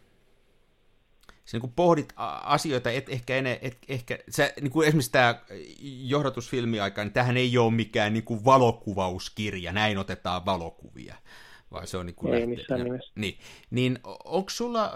sä 1.45 1.57
niin 1.57 1.61
kuin 1.61 1.73
pohdit 1.73 2.13
asioita, 2.43 2.91
et 2.91 3.09
ehkä, 3.09 3.37
ene, 3.37 3.59
et, 3.63 3.79
ehkä 3.89 4.19
sä, 4.31 4.53
niin 4.61 4.71
kuin 4.71 4.89
esimerkiksi 4.89 5.13
tämä 5.13 5.41
johdatusfilmi 5.83 6.81
aika, 6.81 7.05
niin 7.05 7.13
tämähän 7.13 7.37
ei 7.37 7.59
ole 7.59 7.73
mikään 7.73 8.13
niin 8.13 8.25
kuin 8.25 8.45
valokuvauskirja, 8.45 9.73
näin 9.73 9.99
otetaan 9.99 10.47
valokuvia, 10.47 11.15
vaan 11.71 11.87
se 11.87 11.97
on 11.97 12.07
niin 12.07 12.15
kuin 12.15 12.35
ei 12.35 12.41
lähtee, 12.41 12.57
missään 12.57 12.85
nimessä. 12.85 13.13
Niin, 13.17 13.39
niin 13.71 13.99
onko 14.25 14.51
sulla, 14.51 14.93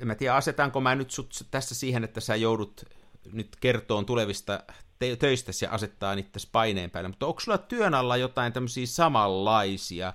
en 0.00 0.06
mä 0.06 0.14
tiedä, 0.14 0.34
asetanko 0.34 0.80
mä 0.80 0.94
nyt 0.94 1.10
sut 1.10 1.46
tässä 1.50 1.74
siihen, 1.74 2.04
että 2.04 2.20
sä 2.20 2.36
joudut 2.36 2.84
nyt 3.32 3.56
kertoon 3.60 4.06
tulevista 4.06 4.60
te- 4.98 5.16
töistä 5.16 5.52
ja 5.62 5.70
asettaa 5.70 6.14
niitä 6.14 6.38
paineen 6.52 6.90
päälle, 6.90 7.08
mutta 7.08 7.26
onko 7.26 7.40
sulla 7.40 7.58
työn 7.58 7.94
alla 7.94 8.16
jotain 8.16 8.52
tämmöisiä 8.52 8.86
samanlaisia? 8.86 10.12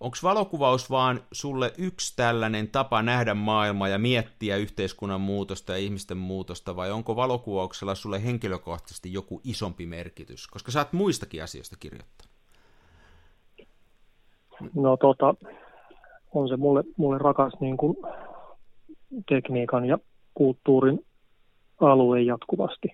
Onko 0.00 0.16
valokuvaus 0.22 0.90
vaan 0.90 1.20
sulle 1.32 1.72
yksi 1.78 2.16
tällainen 2.16 2.68
tapa 2.68 3.02
nähdä 3.02 3.34
maailmaa 3.34 3.88
ja 3.88 3.98
miettiä 3.98 4.56
yhteiskunnan 4.56 5.20
muutosta 5.20 5.72
ja 5.72 5.78
ihmisten 5.78 6.16
muutosta, 6.16 6.76
vai 6.76 6.90
onko 6.90 7.16
valokuvauksella 7.16 7.94
sulle 7.94 8.24
henkilökohtaisesti 8.24 9.12
joku 9.12 9.40
isompi 9.44 9.86
merkitys? 9.86 10.46
Koska 10.46 10.70
sä 10.72 10.78
oot 10.78 10.92
muistakin 10.92 11.42
asioista 11.42 11.76
kirjoittaa. 11.80 12.26
No 14.74 14.96
tota, 14.96 15.34
on 16.34 16.48
se 16.48 16.56
mulle, 16.56 16.84
mulle 16.96 17.18
rakas 17.18 17.52
niin 17.60 17.76
kuin 17.76 17.96
tekniikan 19.28 19.84
ja 19.84 19.98
kulttuurin 20.34 21.04
alue 21.80 22.20
jatkuvasti. 22.20 22.88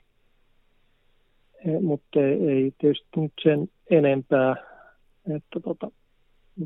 E, 1.65 1.81
mutta 1.81 2.20
ei, 2.20 2.73
tietysti 2.78 3.09
nyt 3.16 3.32
sen 3.43 3.69
enempää, 3.90 4.57
että 5.36 5.61
tota, 5.61 5.90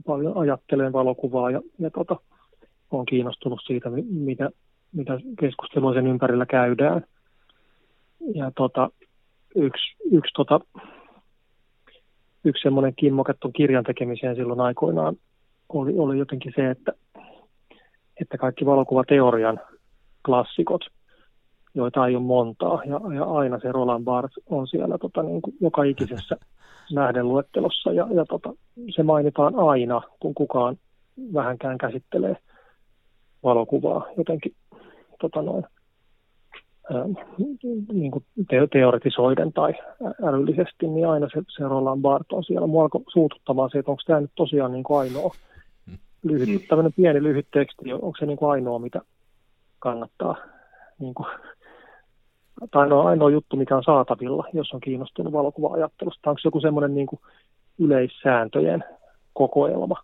paljon 0.06 0.36
ajattelen 0.36 0.92
valokuvaa 0.92 1.50
ja, 1.50 1.62
ja 1.78 1.90
tota, 1.90 2.16
olen 2.90 3.06
kiinnostunut 3.06 3.60
siitä, 3.66 3.90
mitä, 4.10 4.50
mitä 4.92 5.20
keskustelua 5.40 5.94
sen 5.94 6.06
ympärillä 6.06 6.46
käydään. 6.46 7.04
Ja 8.34 8.52
tota, 8.56 8.90
yksi, 9.54 9.96
yksi, 10.12 10.32
tota, 10.34 10.60
yksi 12.44 12.62
semmoinen 12.62 12.94
kimmokettu 12.96 13.50
kirjan 13.52 13.84
tekemiseen 13.84 14.36
silloin 14.36 14.60
aikoinaan 14.60 15.16
oli, 15.68 15.92
oli 15.96 16.18
jotenkin 16.18 16.52
se, 16.56 16.70
että, 16.70 16.92
että 18.20 18.38
kaikki 18.38 18.66
valokuvateorian 18.66 19.60
klassikot 20.26 20.80
joita 21.74 22.06
ei 22.06 22.16
ole 22.16 22.24
montaa, 22.24 22.82
ja, 22.86 23.14
ja 23.14 23.24
aina 23.24 23.58
se 23.60 23.72
Roland 23.72 24.04
Barthes 24.04 24.44
on 24.46 24.66
siellä 24.66 24.98
tota, 24.98 25.22
niin 25.22 25.42
kuin 25.42 25.56
joka 25.60 25.82
ikisessä 25.82 26.36
nähdenluettelossa, 26.94 27.92
ja, 27.92 28.06
ja 28.14 28.24
tota, 28.24 28.52
se 28.94 29.02
mainitaan 29.02 29.54
aina, 29.58 30.02
kun 30.20 30.34
kukaan 30.34 30.76
vähänkään 31.34 31.78
käsittelee 31.78 32.36
valokuvaa 33.42 34.06
jotenkin 34.16 34.54
tota 35.20 35.42
noin, 35.42 35.64
ää, 36.94 37.04
niin 37.92 38.10
kuin 38.10 38.24
te- 38.50 38.68
teoretisoiden 38.72 39.52
tai 39.52 39.72
älyllisesti, 40.22 40.86
niin 40.86 41.08
aina 41.08 41.28
se, 41.34 41.42
se 41.56 41.64
Roland 41.64 42.02
Barthes 42.02 42.32
on 42.32 42.44
siellä. 42.44 42.66
Mua 42.66 42.82
alkoi 42.82 43.04
suututtamaan 43.12 43.70
se, 43.72 43.78
että 43.78 43.90
onko 43.90 44.02
tämä 44.06 44.20
nyt 44.20 44.30
tosiaan 44.34 44.72
niin 44.72 44.84
kuin 44.84 44.98
ainoa 44.98 45.34
lyhyt, 46.22 46.68
tämmöinen 46.68 46.92
pieni 46.92 47.22
lyhyt 47.22 47.46
teksti, 47.52 47.92
onko 47.92 48.12
se 48.18 48.26
niin 48.26 48.38
kuin 48.38 48.50
ainoa, 48.50 48.78
mitä 48.78 49.00
kannattaa 49.78 50.36
niin 50.98 51.14
kuin, 51.14 51.26
tai 52.70 52.82
ainoa, 52.82 53.08
ainoa 53.08 53.30
juttu, 53.30 53.56
mikä 53.56 53.76
on 53.76 53.84
saatavilla, 53.84 54.44
jos 54.52 54.72
on 54.72 54.80
kiinnostunut 54.80 55.32
valokuva-ajattelusta. 55.32 56.30
Onko 56.30 56.38
se 56.38 56.46
joku 56.46 56.60
semmoinen 56.60 56.94
niin 56.94 57.06
kuin 57.06 57.20
yleissääntöjen 57.78 58.84
kokoelma, 59.32 60.02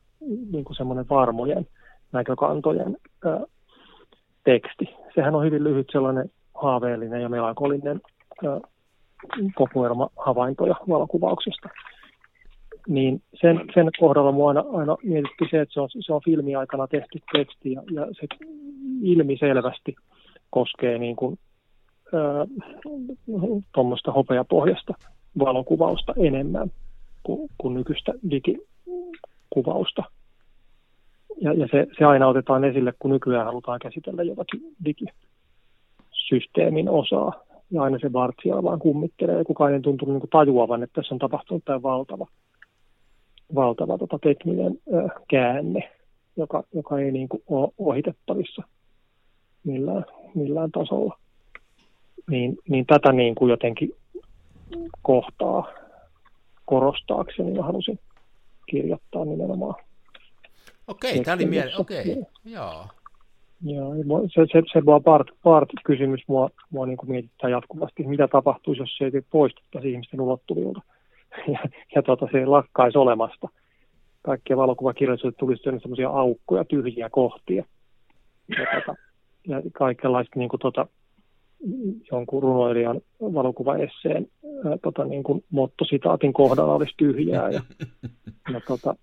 niin 0.53 0.65
kuin 0.65 0.77
semmoinen 0.77 1.09
varmojen 1.11 1.67
näkökantojen 2.13 2.97
ää, 3.25 3.41
teksti. 4.45 4.97
Sehän 5.15 5.35
on 5.35 5.45
hyvin 5.45 5.65
lyhyt 5.65 5.89
sellainen 5.93 6.31
haaveellinen 6.55 7.23
ja 7.23 7.29
melankolinen 7.29 8.01
ää, 8.47 8.61
kokoelma 9.55 10.09
havaintoja 10.17 10.75
valokuvauksesta. 10.89 11.69
Niin 12.89 13.23
sen, 13.41 13.61
sen 13.75 13.91
kohdalla 14.01 14.33
mua 14.33 14.49
aina, 14.49 14.65
aina 14.73 14.97
mietitty 15.03 15.45
se, 15.51 15.61
että 15.61 15.75
se 15.75 15.81
on, 15.81 15.89
se 16.01 16.13
on 16.13 16.21
filmiaikana 16.25 16.87
tehty 16.87 17.19
teksti 17.33 17.73
ja, 17.73 17.83
ja 17.91 18.07
se 18.07 18.27
ilmiselvästi 19.03 19.97
koskee 20.51 20.99
niin 20.99 21.17
kuin, 21.17 21.39
tuommoista 23.75 24.13
hopeapohjasta 24.13 24.95
valokuvausta 25.39 26.15
enemmän 26.17 26.71
kuin, 27.23 27.51
kuin 27.59 27.75
nykyistä 27.75 28.13
digikuvausta. 28.31 30.03
Ja, 31.41 31.53
ja 31.53 31.69
se, 31.71 31.87
se 31.99 32.05
aina 32.05 32.29
otetaan 32.29 32.65
esille, 32.65 32.93
kun 32.99 33.11
nykyään 33.11 33.47
halutaan 33.47 33.79
käsitellä 33.79 34.23
jotakin 34.23 34.61
digisysteemin 34.85 36.89
osaa. 36.89 37.33
Ja 37.71 37.83
aina 37.83 37.99
se 37.99 38.11
Bart 38.11 38.35
siellä 38.43 38.63
vaan 38.63 38.79
kummittelee 38.79 39.39
ja 39.39 39.45
kukaan 39.45 39.75
ei 39.75 39.81
tuntunut 39.81 40.15
niin 40.15 40.31
tajuavan, 40.31 40.83
että 40.83 41.01
tässä 41.01 41.15
on 41.15 41.19
tapahtunut 41.19 41.65
tämä 41.65 41.83
valtava, 41.83 42.27
valtava 43.55 43.99
tota, 43.99 44.19
tekninen 44.19 44.79
ö, 44.95 45.09
käänne, 45.29 45.91
joka, 46.37 46.65
joka 46.75 46.99
ei 46.99 47.13
niin 47.13 47.29
kuin 47.29 47.43
ole 47.47 47.73
ohitettavissa 47.79 48.63
millään, 49.65 50.05
millään 50.35 50.71
tasolla. 50.73 51.19
Niin, 52.31 52.59
niin 52.69 52.87
tätä 52.87 53.13
niin 53.13 53.35
kuin 53.35 53.51
jotenkin 53.51 53.95
kohtaa 55.03 55.73
korostaakseni 56.65 57.53
mä 57.53 57.63
halusin 57.63 57.99
kirjoittaa 58.67 59.25
nimenomaan. 59.25 59.75
Okei, 60.89 61.23
tämä 61.25 61.35
oli 61.35 61.47
miele... 61.47 61.73
Okei, 61.79 62.23
joo. 62.45 62.87
Joo, 63.63 63.95
se, 64.35 64.47
se, 64.53 64.63
se 64.73 64.87
vaan 64.87 65.03
part, 65.03 65.27
part 65.43 65.69
kysymys 65.85 66.21
mua, 66.29 66.51
mua 66.71 66.87
niin 66.87 66.97
kuin 66.97 67.11
mietittää 67.11 67.51
jatkuvasti, 67.51 68.03
mitä 68.03 68.29
tapahtuisi, 68.29 68.83
jos 68.83 68.97
se 68.97 69.05
ei 69.05 69.23
poistettaisi 69.31 69.93
ihmisten 69.93 70.21
ulottuvilta 70.21 70.81
ja, 71.53 71.59
ja 71.95 72.03
tota, 72.03 72.29
se 72.33 72.47
lakkaisi 72.47 72.99
olemasta. 72.99 73.49
Kaikkia 74.23 74.57
valokuvakirjallisuudet 74.57 75.37
tulisi 75.37 75.63
sellaisia 75.63 76.09
aukkoja, 76.09 76.65
tyhjiä 76.65 77.11
kohtia. 77.11 77.65
Ja, 78.49 78.67
tota, 78.75 78.99
ja 79.49 79.63
kaikenlaista 79.73 80.39
niin 80.39 80.49
kuin, 80.49 80.61
tota, 80.61 80.87
jonkun 82.13 82.43
runoilijan 82.43 83.01
valokuvaesseen 83.21 84.27
ää, 84.67 84.79
tota, 84.83 85.05
niin 85.05 85.23
kuin 85.23 85.45
mottositaatin 85.51 86.33
kohdalla 86.33 86.75
olisi 86.75 86.95
tyhjää. 86.97 87.51
Ja, 87.51 87.61
ja 88.53 88.61
tota, 88.69 88.95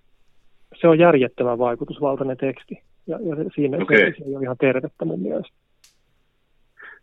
se 0.82 0.88
on 0.88 1.00
järjettömän 1.00 1.58
vaikutusvaltainen 1.58 2.38
teksti. 2.38 2.82
Ja, 3.08 3.20
ja 3.22 3.36
siinä 3.56 3.78
okay. 3.78 3.98
se, 3.98 4.14
se 4.18 4.24
ei 4.26 4.36
ole 4.36 4.44
ihan 4.44 4.58
tervettä 4.58 5.06
mun 5.06 5.20
mielestä. 5.20 5.54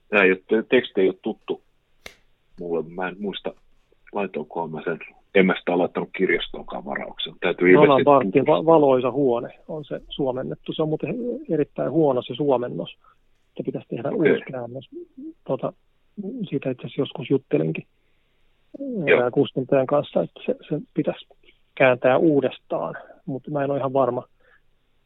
Tämä 0.09 0.23
ei 0.23 0.31
ole, 0.31 0.65
teksti 0.69 1.01
ei 1.01 1.09
ole 1.09 1.17
tuttu 1.23 1.63
mulle. 2.61 2.85
Mä 2.89 3.09
en 3.09 3.17
muista, 3.19 3.55
laitoinkohan 4.13 4.71
mä 4.71 4.83
sen. 4.85 4.99
En 5.35 5.47
mä 5.47 5.55
sitä 5.59 5.79
laittanut 5.79 6.11
kirjastoonkaan 6.17 6.85
varauksen. 6.85 7.35
Täytyy 7.41 7.75
Roland 7.75 8.05
Barthin 8.05 8.47
va- 8.47 8.67
valoisa 8.67 9.11
huone 9.11 9.49
on 9.69 9.85
se 9.85 10.01
suomennettu. 10.09 10.73
Se 10.73 10.83
on 10.83 10.89
muuten 10.89 11.15
erittäin 11.51 11.91
huono 11.91 12.23
se 12.23 12.35
suomennos. 12.35 12.97
Että 13.49 13.63
pitäisi 13.65 13.89
tehdä 13.89 14.09
okay. 14.09 14.33
uusi 14.33 14.45
käännös. 14.53 14.89
Tota, 15.45 15.73
siitä 16.49 16.71
itse 16.71 16.87
asiassa 16.87 17.03
joskus 17.03 17.31
juttelinkin 17.31 17.87
kustantajan 19.33 19.87
kanssa, 19.87 20.23
että 20.23 20.41
se, 20.47 20.55
se 20.69 20.81
pitäisi 20.95 21.27
kääntää 21.75 22.19
uudestaan, 22.19 22.95
mutta 23.27 23.51
mä 23.51 23.65
en 23.65 23.71
ole 23.71 23.79
ihan 23.79 23.93
varma, 23.93 24.29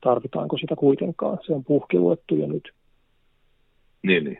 tarvitaanko 0.00 0.58
sitä 0.58 0.76
kuitenkaan. 0.76 1.38
Se 1.46 1.52
on 1.52 1.64
puhkiluettu 1.64 2.34
jo 2.34 2.46
nyt. 2.46 2.72
Niin, 4.02 4.24
niin. 4.24 4.38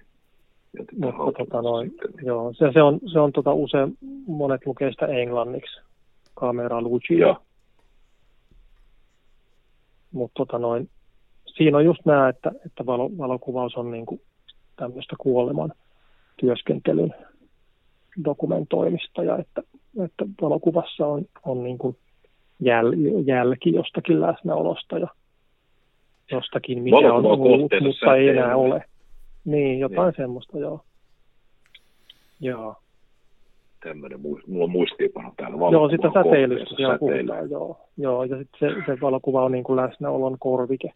Mutta 0.99 1.33
tota 1.39 1.63
noin, 1.63 1.93
joo, 2.23 2.53
se, 2.53 2.73
se 2.73 2.83
on, 2.83 3.01
se 3.13 3.21
on 3.21 3.33
tota 3.33 3.53
usein, 3.53 3.99
monet 4.27 4.67
lukee 4.67 4.91
sitä 4.91 5.07
englanniksi, 5.07 5.81
kamera 6.35 6.83
Lucia. 6.83 7.37
Mutta 10.13 10.35
tota 10.35 10.59
noin, 10.59 10.89
siinä 11.57 11.79
on 11.79 11.85
just 11.85 12.01
nämä, 12.05 12.29
että, 12.29 12.53
että 12.67 12.87
valo, 12.87 13.11
valokuvaus 13.19 13.77
on 13.77 13.91
niinku 13.91 14.21
tämmöistä 14.77 15.17
kuoleman 15.19 15.73
työskentelyn 16.37 17.15
dokumentoimista 18.25 19.25
ja 19.25 19.39
että, 19.39 19.63
että 20.05 20.25
valokuvassa 20.43 21.07
on, 21.07 21.25
on 21.45 21.65
niin 21.65 21.79
kuin 21.79 21.97
jäl, 22.61 22.93
jälki 23.27 23.73
jostakin 23.73 24.21
läsnäolosta 24.21 24.99
ja 24.99 25.09
jostakin, 26.31 26.83
mikä 26.83 26.97
on 27.13 27.27
ollut, 27.27 27.73
mutta 27.83 28.17
ei 28.17 28.29
enää 28.29 28.57
ole. 28.57 28.85
Niin, 29.47 29.79
jotain 29.79 30.07
niin. 30.07 30.17
semmoista, 30.17 30.59
joo. 30.59 30.81
Joo. 32.41 32.77
Tämmöinen, 33.83 34.21
mulla 34.21 34.65
on 34.65 34.71
muistiinpano 34.71 35.33
täällä. 35.37 35.57
Joo, 35.73 35.91
sitä 35.91 36.11
säteilystä 36.15 36.75
siellä 36.77 36.99
puhutaan, 36.99 37.51
joo. 37.51 37.81
joo. 37.97 38.25
Ja 38.25 38.39
sitten 38.39 38.59
se, 38.59 38.83
se 38.87 39.01
valokuva 39.01 39.45
on 39.45 39.53
niin 39.53 39.65
kuin 39.65 39.77
läsnäolon 39.77 40.37
korvike. 40.41 40.93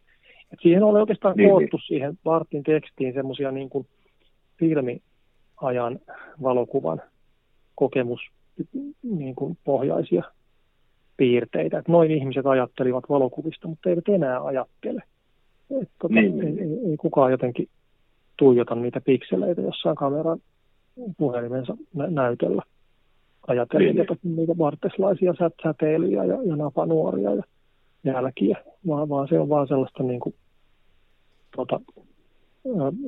Et 0.52 0.58
siihen 0.62 0.82
oli 0.82 1.00
oikeastaan 1.00 1.36
niin, 1.36 1.50
koottu 1.50 1.76
niin. 1.76 1.86
siihen 1.86 2.18
Bartin 2.24 2.62
tekstiin 2.62 3.14
semmoisia 3.14 3.50
niin 3.50 3.70
kuin 3.70 3.86
filmiajan 4.58 6.00
valokuvan 6.42 7.02
kokemus 7.74 8.20
niin 9.02 9.34
kuin 9.34 9.58
pohjaisia 9.64 10.22
piirteitä. 11.16 11.78
Että 11.78 11.92
noin 11.92 12.10
ihmiset 12.10 12.46
ajattelivat 12.46 13.04
valokuvista, 13.08 13.68
mutta 13.68 13.90
eivät 13.90 14.08
enää 14.08 14.44
ajattele. 14.44 15.02
Että, 15.82 15.94
tota, 15.98 16.14
niin. 16.14 16.42
ei, 16.42 16.60
ei, 16.60 16.90
ei 16.90 16.96
kukaan 16.96 17.30
jotenkin 17.30 17.68
tuijota 18.40 18.74
niitä 18.74 19.00
pikseleitä 19.00 19.60
jossain 19.60 19.96
kameran 19.96 20.38
puhelimensa 21.18 21.76
nä- 21.94 22.10
näytöllä. 22.10 22.62
Ajatellen 23.46 23.88
niin. 23.88 23.96
jotakin 23.96 24.36
niitä 24.36 24.58
varteslaisia 24.58 25.32
sät- 25.32 25.62
säteilyjä 25.62 26.24
ja, 26.24 26.38
ja 26.42 26.56
napanuoria 26.56 27.30
ja 27.34 27.42
jälkiä, 28.04 28.56
vaan, 28.86 29.08
vaan 29.08 29.28
se 29.28 29.38
on 29.40 29.48
vaan 29.48 29.68
sellaista 29.68 30.02
niin 30.02 30.20
kuin, 30.20 30.34
tota, 31.56 31.80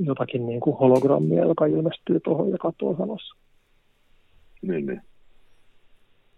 jotakin 0.00 0.46
niin 0.46 0.60
kuin 0.60 0.76
hologrammia, 0.76 1.44
joka 1.44 1.66
ilmestyy 1.66 2.20
tuohon 2.20 2.50
ja 2.50 2.58
katoaa 2.58 2.96
sanossa. 2.96 3.36
Niin, 4.62 4.86
niin. 4.86 5.00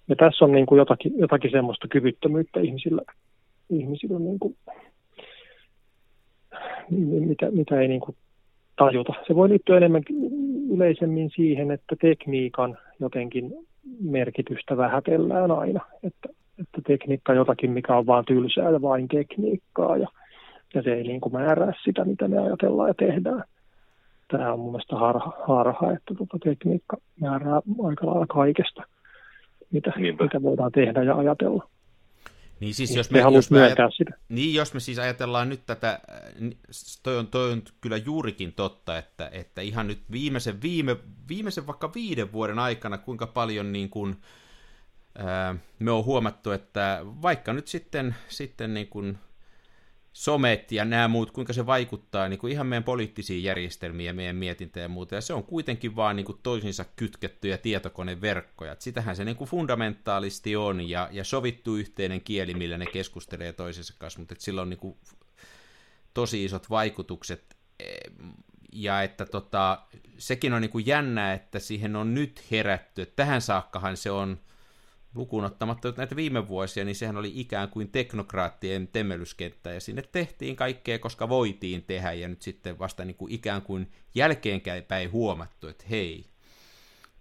Ja 0.08 0.16
tässä 0.16 0.44
on 0.44 0.52
niin 0.52 0.66
kuin 0.66 0.78
jotakin, 0.78 1.18
jotakin 1.18 1.50
semmoista 1.50 1.88
kyvyttömyyttä 1.88 2.60
ihmisillä, 2.60 3.02
ihmisillä 3.70 4.18
niin 4.18 4.38
kuin, 4.38 4.56
mitä, 6.90 7.50
mitä 7.50 7.80
ei 7.80 7.88
niin 7.88 8.00
kuin 8.00 8.16
tajuta. 8.76 9.12
Se 9.26 9.34
voi 9.34 9.48
liittyä 9.48 9.76
enemmän 9.76 10.02
yleisemmin 10.74 11.30
siihen, 11.30 11.70
että 11.70 11.96
tekniikan 12.01 12.78
jotenkin 13.01 13.55
merkitystä 14.01 14.76
vähätellään 14.76 15.51
aina. 15.51 15.80
Että, 16.02 16.28
että 16.59 16.80
tekniikka 16.86 17.32
on 17.32 17.38
jotakin, 17.38 17.70
mikä 17.70 17.96
on 17.96 18.06
vain 18.06 18.24
tylsää 18.24 18.70
ja 18.70 18.82
vain 18.82 19.09
tekniikkaa 19.09 19.96
ja, 19.96 20.09
ja 20.74 20.82
se 20.82 20.94
ei 20.94 21.02
niin 21.02 21.20
kuin 21.20 21.32
määrää 21.32 21.72
sitä, 21.84 22.05
mitä 22.05 22.28
me 22.28 22.38
ajatellaan 22.38 22.88
ja 22.88 22.94
tehdään. 22.94 23.44
Tämä 24.30 24.52
on 24.52 24.59
mun 24.59 24.72
mielestä 24.72 24.96
harha, 24.96 25.32
harha 25.48 25.92
että 25.92 26.14
tuota 26.14 26.38
tekniikka 26.44 26.96
määrää 27.20 27.60
aika 27.84 28.06
lailla 28.06 28.26
kaikesta 28.26 28.82
mitä, 29.74 29.92
mitä 30.22 30.42
voidaan 30.42 30.72
tehdä 30.72 31.02
ja 31.02 31.16
ajatella. 31.16 31.68
Niin 32.64 32.74
siis 32.74 32.96
jos 32.96 33.10
me, 33.10 33.20
jos 33.20 33.50
me, 33.50 33.62
ajat... 33.62 33.78
sitä. 33.96 34.10
Niin, 34.28 34.54
jos 34.54 34.74
me 34.74 34.80
siis 34.80 34.98
ajatellaan 34.98 35.48
nyt 35.48 35.66
tätä, 35.66 36.00
toi 37.02 37.18
on, 37.18 37.26
toi 37.26 37.52
on 37.52 37.62
kyllä 37.80 37.96
juurikin 37.96 38.52
totta, 38.52 38.98
että, 38.98 39.28
että 39.32 39.60
ihan 39.60 39.86
nyt 39.86 40.02
viimeisen, 40.10 40.62
viime, 40.62 40.96
viimeisen 41.28 41.66
vaikka 41.66 41.94
viiden 41.94 42.32
vuoden 42.32 42.58
aikana, 42.58 42.98
kuinka 42.98 43.26
paljon 43.26 43.72
niin 43.72 43.90
kuin, 43.90 44.16
ää, 45.18 45.54
me 45.78 45.90
on 45.90 46.04
huomattu, 46.04 46.50
että 46.50 47.00
vaikka 47.02 47.52
nyt 47.52 47.68
sitten, 47.68 48.14
sitten 48.28 48.74
niin 48.74 48.88
kuin 48.88 49.18
somet 50.14 50.72
ja 50.72 50.84
nämä 50.84 51.08
muut, 51.08 51.30
kuinka 51.30 51.52
se 51.52 51.66
vaikuttaa 51.66 52.28
niin 52.28 52.38
kuin 52.38 52.52
ihan 52.52 52.66
meidän 52.66 52.84
poliittisiin 52.84 53.44
järjestelmiin 53.44 54.06
ja 54.06 54.14
meidän 54.14 54.36
mietintään 54.36 54.82
ja 54.82 54.88
muuta. 54.88 55.14
Ja 55.14 55.20
se 55.20 55.34
on 55.34 55.44
kuitenkin 55.44 55.96
vaan 55.96 56.16
niin 56.16 56.26
kuin 56.26 56.38
toisinsa 56.42 56.84
kytkettyjä 56.96 57.58
tietokoneverkkoja. 57.58 58.72
Et 58.72 58.80
sitähän 58.80 59.16
se 59.16 59.24
niin 59.24 59.36
kuin 59.36 59.50
fundamentaalisti 59.50 60.56
on 60.56 60.88
ja, 60.88 61.08
ja 61.12 61.24
sovittu 61.24 61.76
yhteinen 61.76 62.20
kieli, 62.20 62.54
millä 62.54 62.78
ne 62.78 62.86
keskustelee 62.86 63.52
toisensa 63.52 63.94
kanssa, 63.98 64.20
mutta 64.20 64.34
sillä 64.38 64.62
on 64.62 64.70
niin 64.70 64.80
kuin 64.80 64.96
tosi 66.14 66.44
isot 66.44 66.70
vaikutukset. 66.70 67.56
Ja 68.72 69.02
että 69.02 69.26
tota, 69.26 69.82
sekin 70.18 70.52
on 70.52 70.62
niin 70.62 70.70
kuin 70.70 70.86
jännää, 70.86 71.32
että 71.32 71.58
siihen 71.58 71.96
on 71.96 72.14
nyt 72.14 72.44
herätty. 72.50 73.12
Tähän 73.16 73.40
saakkahan 73.40 73.96
se 73.96 74.10
on 74.10 74.40
lukuun 75.14 75.44
ottamatta 75.44 75.94
näitä 75.96 76.16
viime 76.16 76.48
vuosia, 76.48 76.84
niin 76.84 76.94
sehän 76.94 77.16
oli 77.16 77.32
ikään 77.34 77.68
kuin 77.68 77.88
teknokraattien 77.88 78.88
temmelyskenttä, 78.88 79.70
ja 79.70 79.80
sinne 79.80 80.02
tehtiin 80.12 80.56
kaikkea, 80.56 80.98
koska 80.98 81.28
voitiin 81.28 81.82
tehdä, 81.82 82.12
ja 82.12 82.28
nyt 82.28 82.42
sitten 82.42 82.78
vasta 82.78 83.04
niin 83.04 83.16
kuin 83.16 83.32
ikään 83.32 83.62
kuin 83.62 83.92
jälkeenpäin 84.14 85.12
huomattu, 85.12 85.68
että 85.68 85.84
hei, 85.90 86.24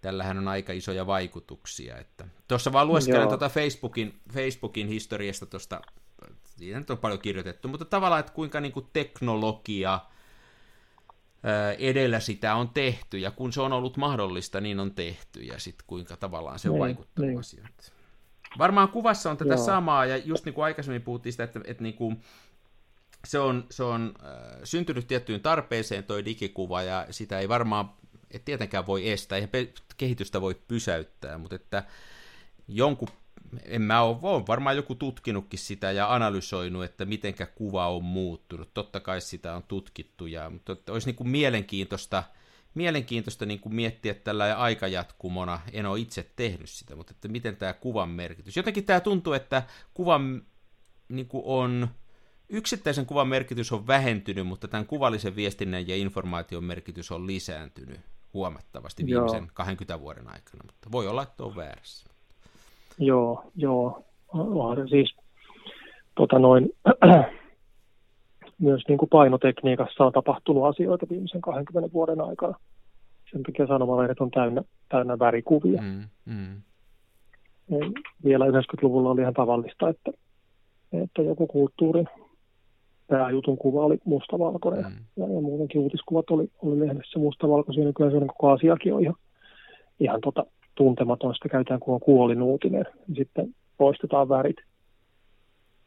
tällähän 0.02 0.38
on 0.38 0.48
aika 0.48 0.74
isoja 0.74 1.08
vaikutuksia. 1.08 1.98
Että 1.98 2.28
tuossa 2.48 2.74
vaan 2.74 2.88
lueskelen 2.88 3.28
tuota 3.28 3.50
Facebookin, 3.50 4.20
Facebookin 4.34 4.88
historiasta 4.88 5.46
tuosta, 5.46 5.82
siitä 6.46 6.80
nyt 6.80 6.90
on 6.90 6.98
paljon 6.98 7.20
kirjoitettu, 7.20 7.68
mutta 7.68 7.86
tavallaan, 7.86 8.20
että 8.20 8.34
kuinka 8.34 8.60
niin 8.60 8.72
kuin 8.72 8.88
teknologia 8.94 10.00
edellä 11.78 12.20
sitä 12.20 12.56
on 12.56 12.70
tehty, 12.70 13.18
ja 13.18 13.32
kun 13.32 13.54
se 13.54 13.62
on 13.62 13.74
ollut 13.74 13.98
mahdollista, 13.98 14.62
niin 14.62 14.80
on 14.80 14.92
tehty, 14.92 15.40
ja 15.40 15.60
sitten 15.60 15.88
kuinka 15.88 16.18
tavallaan 16.18 16.60
se 16.60 16.70
on 16.70 16.74
niin, 16.74 16.80
vaikuttanut 16.80 17.30
niin. 17.30 17.40
asioihin. 17.40 17.74
Varmaan 18.58 18.90
kuvassa 18.90 19.32
on 19.32 19.38
tätä 19.38 19.54
Joo. 19.54 19.66
samaa, 19.66 20.06
ja 20.06 20.18
just 20.18 20.46
niin 20.46 20.54
kuin 20.54 20.66
aikaisemmin 20.66 21.02
puhuttiin 21.02 21.34
sitä, 21.34 21.44
että, 21.44 21.62
että 21.66 21.84
niin 21.84 21.96
kuin 21.96 22.22
se 23.28 23.40
on, 23.40 23.66
se 23.70 23.84
on 23.84 24.14
äh, 24.24 24.60
syntynyt 24.64 25.08
tiettyyn 25.08 25.42
tarpeeseen 25.42 26.04
toi 26.04 26.26
digikuva, 26.26 26.82
ja 26.82 27.08
sitä 27.12 27.40
ei 27.40 27.50
varmaan, 27.50 27.90
et 28.32 28.46
tietenkään 28.46 28.88
voi 28.88 29.10
estää, 29.10 29.36
eihän 29.36 29.50
kehitystä 29.98 30.42
voi 30.42 30.56
pysäyttää, 30.68 31.38
mutta 31.38 31.56
että 31.56 31.84
jonkun 32.68 33.08
en 33.66 33.82
mä 33.82 34.02
ole, 34.02 34.18
ole 34.22 34.44
varmaan 34.48 34.76
joku 34.76 34.96
tutkinutkin 34.96 35.60
sitä 35.60 35.92
ja 35.92 36.14
analysoinut, 36.14 36.84
että 36.84 37.06
mitenkä 37.06 37.46
kuva 37.46 37.88
on 37.88 38.04
muuttunut. 38.04 38.74
Totta 38.74 39.00
kai 39.00 39.22
sitä 39.22 39.56
on 39.56 39.64
tutkittu, 39.64 40.26
ja, 40.26 40.50
mutta 40.50 40.76
olisi 40.90 41.08
niin 41.08 41.16
kuin 41.16 41.30
mielenkiintoista, 41.30 42.24
mielenkiintoista 42.74 43.46
niin 43.46 43.60
kuin 43.60 43.76
miettiä 43.76 44.14
tällä 44.14 44.56
aikajatkumona. 44.56 45.60
En 45.72 45.86
ole 45.86 46.00
itse 46.00 46.32
tehnyt 46.36 46.70
sitä, 46.70 46.96
mutta 46.96 47.12
että 47.12 47.28
miten 47.28 47.56
tämä 47.56 47.74
kuvan 47.74 48.10
merkitys. 48.10 48.58
Jotenkin 48.58 48.86
tämä 48.86 49.00
tuntuu, 49.00 49.34
että 49.34 49.64
kuvan 49.94 50.46
niin 51.10 51.28
kuin 51.28 51.44
on, 51.46 51.88
yksittäisen 52.50 53.06
kuvan 53.06 53.28
merkitys 53.28 53.72
on 53.72 53.88
vähentynyt, 53.88 54.48
mutta 54.48 54.68
tämän 54.68 54.86
kuvallisen 54.86 55.36
viestinnän 55.36 55.88
ja 55.88 55.96
informaation 55.96 56.64
merkitys 56.64 57.12
on 57.12 57.28
lisääntynyt 57.28 58.00
huomattavasti 58.34 59.06
viimeisen 59.06 59.44
Joo. 59.44 59.52
20 59.54 60.00
vuoden 60.00 60.28
aikana, 60.28 60.64
mutta 60.66 60.92
voi 60.92 61.08
olla, 61.08 61.24
että 61.24 61.44
on 61.44 61.56
väärässä. 61.56 62.13
Joo, 62.98 63.44
joo. 63.56 64.04
Onhan 64.34 64.90
siis 64.90 65.16
tota 66.16 66.40
noin, 66.40 66.70
myös 68.60 68.84
niin 68.88 68.98
kuin 68.98 69.10
painotekniikassa 69.10 70.06
on 70.06 70.12
tapahtunut 70.12 70.66
asioita 70.66 71.06
viimeisen 71.10 71.42
20 71.42 71.94
vuoden 71.94 72.22
aikana. 72.22 72.54
Sen 73.32 73.44
takia 73.44 73.68
sanomalehdet 73.68 74.20
on 74.20 74.32
täynnä, 74.32 74.62
täynnä 74.90 75.20
värikuvia. 75.20 75.82
Mm, 75.82 76.04
mm. 76.26 76.62
Vielä 78.24 78.46
90-luvulla 78.46 79.10
oli 79.10 79.22
ihan 79.22 79.34
tavallista, 79.34 79.90
että, 79.90 80.12
että 80.94 81.22
joku 81.22 81.48
kulttuurin 81.48 82.08
pääjutun 83.08 83.58
kuva 83.58 83.86
oli 83.86 83.98
mustavalkoinen. 84.06 84.86
Mm. 84.86 85.06
Ja, 85.16 85.34
ja 85.34 85.42
muutenkin 85.42 85.82
uutiskuvat 85.82 86.30
oli, 86.30 86.50
oli 86.62 86.80
lehdessä 86.80 87.20
mustavalkoisia. 87.20 87.84
Nykyään 87.84 88.12
se 88.12 88.18
on 88.18 88.28
koko 88.28 88.52
asiakin 88.52 88.94
on 88.94 89.02
ihan, 89.02 89.16
ihan 90.00 90.22
tota, 90.22 90.46
tuntematon, 90.76 91.36
sitä 91.36 91.50
käytetään 91.50 91.80
kuin 91.80 91.94
on 91.94 92.00
kuolinuutinen, 92.00 92.86
niin 93.08 93.16
sitten 93.16 93.56
poistetaan 93.78 94.30
värit. 94.30 94.58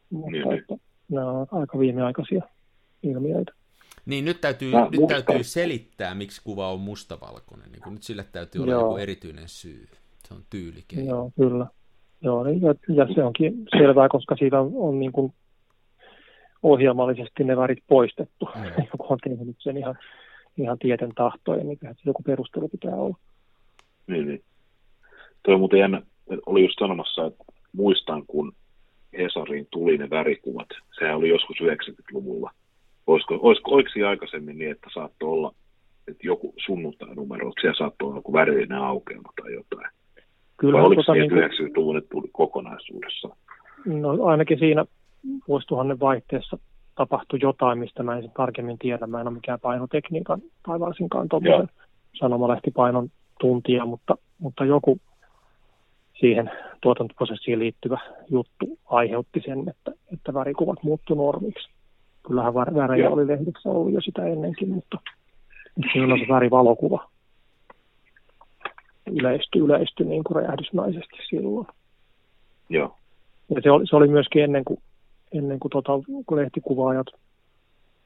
Mutta 0.09 0.31
niin, 0.31 0.47
niin. 0.47 0.59
että 0.59 0.75
nämä 1.09 1.31
on 1.31 1.47
aika 1.51 1.79
viimeaikaisia 1.79 2.41
ilmiöitä. 3.03 3.51
Niin, 4.05 4.25
nyt 4.25 4.41
täytyy, 4.41 4.71
Mä, 4.71 4.87
nyt 4.91 5.07
täytyy 5.07 5.43
selittää, 5.43 6.15
miksi 6.15 6.41
kuva 6.43 6.71
on 6.71 6.79
mustavalkoinen. 6.79 7.71
Niin 7.71 7.93
nyt 7.93 8.03
sille 8.03 8.25
täytyy 8.31 8.61
olla 8.61 8.73
joku 8.73 8.97
erityinen 8.97 9.47
syy. 9.47 9.87
Se 10.27 10.33
on 10.33 10.41
tyylikeino. 10.49 11.09
Joo, 11.09 11.31
kyllä. 11.35 11.67
Joo, 12.21 12.43
niin, 12.43 12.61
ja, 12.61 12.75
ja 12.87 13.07
se 13.15 13.23
onkin 13.23 13.65
selvää, 13.77 14.09
koska 14.09 14.35
siitä 14.35 14.59
on, 14.59 14.71
on 14.75 14.99
niin 14.99 15.11
kuin 15.11 15.33
ohjelmallisesti 16.63 17.43
ne 17.43 17.57
värit 17.57 17.83
poistettu. 17.87 18.49
Mm. 18.55 18.63
Joku 18.91 19.05
on 19.09 19.17
tehnyt 19.23 19.57
sen 19.59 19.77
ihan, 19.77 19.97
ihan 20.57 20.79
tieten 20.79 21.11
tahtojen, 21.15 21.67
niin 21.67 21.79
joku 22.05 22.23
perustelu 22.23 22.69
pitää 22.69 22.95
olla. 22.95 23.17
Niin, 24.07 24.27
niin. 24.27 24.43
Tuo 25.47 25.53
on 25.53 25.59
muuten 25.59 25.79
jännä, 25.79 26.01
oli 26.45 26.61
just 26.61 26.79
sanomassa, 26.79 27.25
että 27.25 27.43
muistan, 27.73 28.23
kun 28.27 28.51
Hesariin 29.17 29.67
tuli 29.71 29.97
ne 29.97 30.09
värikuvat. 30.09 30.67
Sehän 30.99 31.17
oli 31.17 31.29
joskus 31.29 31.57
90-luvulla. 31.61 32.51
Olisiko, 33.07 33.39
olisiko 33.41 33.71
oiksi 33.71 34.03
aikaisemmin 34.03 34.57
niin, 34.57 34.71
että 34.71 34.87
saattoi 34.93 35.29
olla, 35.29 35.53
että 36.07 36.27
joku 36.27 36.53
sunnuntai-numero, 36.65 37.49
että 37.49 37.61
siellä 37.61 37.77
saattoi 37.77 38.07
olla 38.07 38.17
joku 38.17 38.33
värillinen 38.33 38.77
aukeama 38.77 39.29
tai 39.41 39.53
jotain. 39.53 39.91
Kyllä, 40.57 40.77
Vai 40.77 40.85
oliko 40.85 41.03
tota, 41.03 41.13
se 41.13 41.19
niin 41.19 41.31
90-luvun, 41.31 41.97
että 41.97 42.09
tuli 42.09 42.27
kokonaisuudessa? 42.31 43.29
No 43.85 44.25
ainakin 44.25 44.59
siinä 44.59 44.85
vuosituhannen 45.47 45.99
vaihteessa 45.99 46.57
tapahtui 46.95 47.39
jotain, 47.41 47.79
mistä 47.79 48.03
mä 48.03 48.17
en 48.17 48.31
tarkemmin 48.37 48.77
tiedä. 48.77 49.07
Mä 49.07 49.21
en 49.21 49.27
ole 49.27 49.35
mikään 49.35 49.59
painotekniikan 49.59 50.41
tai 50.65 50.79
varsinkaan 50.79 51.29
tuommoisen 51.29 51.69
sanomalehti-painon 52.13 53.09
tuntija, 53.39 53.85
mutta, 53.85 54.17
mutta 54.39 54.65
joku 54.65 54.99
siihen 56.19 56.51
tuotantoprosessiin 56.81 57.59
liittyvä 57.59 57.97
juttu 58.29 58.79
aiheutti 58.85 59.41
sen, 59.45 59.69
että, 59.69 59.91
että 60.13 60.33
värikuvat 60.33 60.83
muuttu 60.83 61.15
normiksi. 61.15 61.69
Kyllähän 62.27 62.53
värejä 62.53 63.03
Joo. 63.03 63.13
oli 63.13 63.27
lehdissä 63.27 63.69
ollut 63.69 63.93
jo 63.93 64.01
sitä 64.01 64.25
ennenkin, 64.25 64.69
mutta 64.69 64.97
siinä 65.93 66.13
on 66.13 66.19
se 66.19 66.33
värivalokuva 66.33 67.09
yleistyi, 69.11 69.61
yleistyi 69.61 70.05
niin 70.05 70.23
kuin 70.23 70.35
räjähdysmäisesti 70.35 71.17
silloin. 71.29 71.67
Joo. 72.69 72.95
Ja 73.55 73.61
se 73.61 73.71
oli, 73.71 73.87
se 73.87 73.95
oli 73.95 74.07
myöskin 74.07 74.43
ennen 74.43 74.65
kuin, 74.65 74.79
ennen 75.33 75.59
kuin, 75.59 75.71
tota, 75.71 75.91
kun 76.25 76.37
lehtikuvaajat 76.37 77.07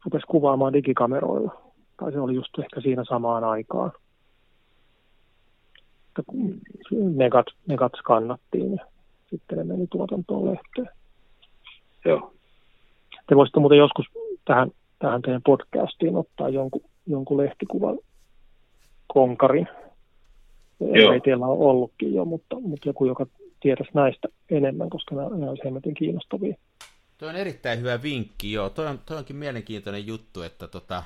rupesi 0.06 0.28
kuvaamaan 0.28 0.74
digikameroilla. 0.74 1.62
Tai 2.00 2.12
se 2.12 2.20
oli 2.20 2.36
just 2.36 2.60
ehkä 2.60 2.82
siinä 2.82 3.04
samaan 3.04 3.44
aikaan 3.44 3.92
negat, 6.92 7.46
negat 7.68 7.92
skannattiin 7.98 8.76
ja 8.76 8.86
sitten 9.30 9.58
ne 9.58 9.64
meni 9.64 9.88
tuotantoon 9.88 10.46
lehteen. 10.46 10.90
Joo. 12.06 12.34
Te 13.28 13.36
voisitte 13.36 13.60
muuten 13.60 13.78
joskus 13.78 14.06
tähän, 14.46 14.72
tähän 15.00 15.22
teidän 15.22 15.42
podcastiin 15.46 16.16
ottaa 16.16 16.50
jonkun, 16.50 16.82
jonkun 17.08 17.38
lehtikuvan 17.38 18.00
konkarin. 19.08 19.68
Joo. 20.80 21.14
Ei 21.14 21.22
teillä 21.22 21.46
ole 21.46 21.70
ollutkin 21.70 22.14
jo, 22.14 22.26
mutta, 22.26 22.60
mutta 22.60 22.90
joku, 22.90 23.06
joka 23.06 23.26
tietäisi 23.60 23.92
näistä 23.94 24.28
enemmän, 24.50 24.90
koska 24.90 25.16
nämä, 25.16 25.30
nämä 25.30 25.50
olisivat 25.50 25.66
hemmetin 25.66 25.94
kiinnostavia. 25.94 26.56
Tuo 27.18 27.30
on 27.30 27.36
erittäin 27.36 27.80
hyvä 27.80 28.02
vinkki, 28.04 28.52
joo. 28.54 28.70
Toi 28.70 28.88
on, 28.88 29.00
toi 29.06 29.18
onkin 29.18 29.36
mielenkiintoinen 29.36 30.08
juttu, 30.08 30.42
että 30.42 30.68
tota, 30.68 31.04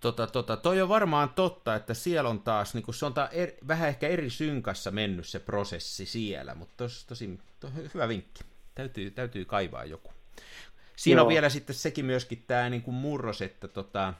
Tota, 0.00 0.26
tota, 0.26 0.56
toi 0.56 0.82
on 0.82 0.88
varmaan 0.88 1.28
totta, 1.28 1.74
että 1.74 1.94
siellä 1.94 2.30
on 2.30 2.40
taas, 2.40 2.74
niin 2.74 2.94
se 2.94 3.06
on 3.06 3.14
taas 3.14 3.30
er, 3.32 3.50
vähän 3.68 3.88
ehkä 3.88 4.08
eri 4.08 4.30
synkassa 4.30 4.90
mennyt 4.90 5.26
se 5.26 5.38
prosessi 5.38 6.06
siellä, 6.06 6.54
mutta 6.54 6.74
tos, 6.76 7.04
tosi 7.04 7.40
to, 7.60 7.70
hyvä 7.94 8.08
vinkki. 8.08 8.44
Täytyy, 8.74 9.10
täytyy 9.10 9.44
kaivaa 9.44 9.84
joku. 9.84 10.12
Siinä 10.96 11.18
Joo. 11.18 11.26
on 11.26 11.32
vielä 11.32 11.48
sitten 11.48 11.76
sekin 11.76 12.04
myöskin 12.04 12.44
tämä 12.46 12.70
niin 12.70 12.82
kuin 12.82 12.94
murros, 12.94 13.42
että 13.42 13.68
tota, 13.68 14.14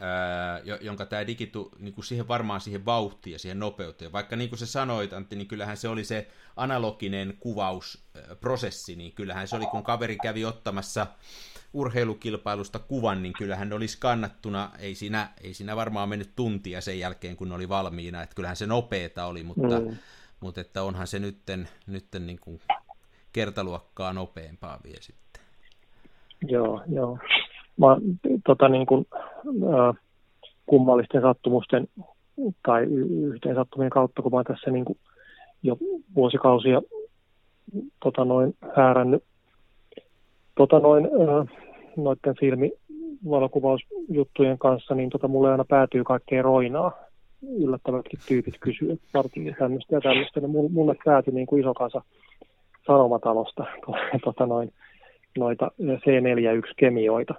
ää, 0.00 0.60
jonka 0.80 1.06
tämä 1.06 1.26
digitu, 1.26 1.70
niin 1.78 1.94
kuin 1.94 2.04
siihen 2.04 2.28
varmaan 2.28 2.60
siihen 2.60 2.84
vauhtiin 2.84 3.32
ja 3.32 3.38
siihen 3.38 3.58
nopeuteen. 3.58 4.12
Vaikka 4.12 4.36
niin 4.36 4.48
kuin 4.48 4.58
sä 4.58 4.66
sanoit, 4.66 5.12
Antti, 5.12 5.36
niin 5.36 5.48
kyllähän 5.48 5.76
se 5.76 5.88
oli 5.88 6.04
se 6.04 6.30
analoginen 6.56 7.36
kuvausprosessi, 7.40 8.96
niin 8.96 9.12
kyllähän 9.12 9.48
se 9.48 9.56
oli, 9.56 9.66
kun 9.66 9.82
kaveri 9.82 10.16
kävi 10.16 10.44
ottamassa 10.44 11.06
urheilukilpailusta 11.74 12.78
kuvan, 12.78 13.22
niin 13.22 13.32
kyllähän 13.38 13.68
ne 13.68 13.74
olisi 13.74 14.00
kannattuna, 14.00 14.70
ei 14.78 14.94
siinä, 14.94 15.28
ei 15.44 15.54
siinä 15.54 15.76
varmaan 15.76 16.08
mennyt 16.08 16.30
tuntia 16.36 16.80
sen 16.80 16.98
jälkeen, 16.98 17.36
kun 17.36 17.48
ne 17.48 17.54
oli 17.54 17.68
valmiina, 17.68 18.22
että 18.22 18.34
kyllähän 18.34 18.56
se 18.56 18.66
nopeeta 18.66 19.26
oli, 19.26 19.42
mutta, 19.42 19.80
mm. 19.80 19.96
mutta 20.40 20.60
että 20.60 20.82
onhan 20.82 21.06
se 21.06 21.18
nytten, 21.18 21.68
nytten 21.86 22.26
niin 22.26 22.38
kuin 22.40 22.60
kertaluokkaa 23.32 24.12
nopeampaa 24.12 24.78
vielä 24.84 25.00
sitten. 25.00 25.42
Joo, 26.48 26.82
joo. 26.88 27.18
Mä, 27.76 27.86
tota 28.46 28.68
niin 28.68 28.86
kuin, 28.86 29.06
äh, 29.12 30.02
kummallisten 30.66 31.22
sattumusten 31.22 31.88
tai 32.66 32.82
yhteen 33.32 33.54
sattumien 33.54 33.90
kautta, 33.90 34.22
kun 34.22 34.32
mä 34.32 34.44
tässä 34.44 34.70
niin 34.70 34.84
kuin 34.84 34.98
jo 35.62 35.76
vuosikausia 36.14 36.82
tota 38.02 38.24
noin, 38.24 38.56
häärännyt 38.76 39.24
tota 40.54 40.78
noin, 40.78 41.08
noiden 41.96 42.34
filmivalokuvausjuttujen 42.40 44.58
kanssa, 44.58 44.94
niin 44.94 45.10
tota, 45.10 45.28
mulle 45.28 45.50
aina 45.50 45.64
päätyy 45.64 46.04
kaikkea 46.04 46.42
roinaa. 46.42 46.92
Yllättävätkin 47.58 48.20
tyypit 48.28 48.54
kysyy, 48.60 49.00
varsinkin 49.14 49.56
tämmöistä 49.58 49.94
ja 49.94 50.00
tämmöistä. 50.00 50.40
Ja 50.40 50.48
mulle 50.48 50.94
päätyi 51.04 51.34
niin 51.34 51.46
kuin 51.46 51.60
iso 51.60 51.74
kansa 51.74 52.02
sanomatalosta 52.86 53.64
tota 54.24 54.46
noin, 54.46 54.72
noita 55.38 55.70
C41-kemioita 55.80 57.34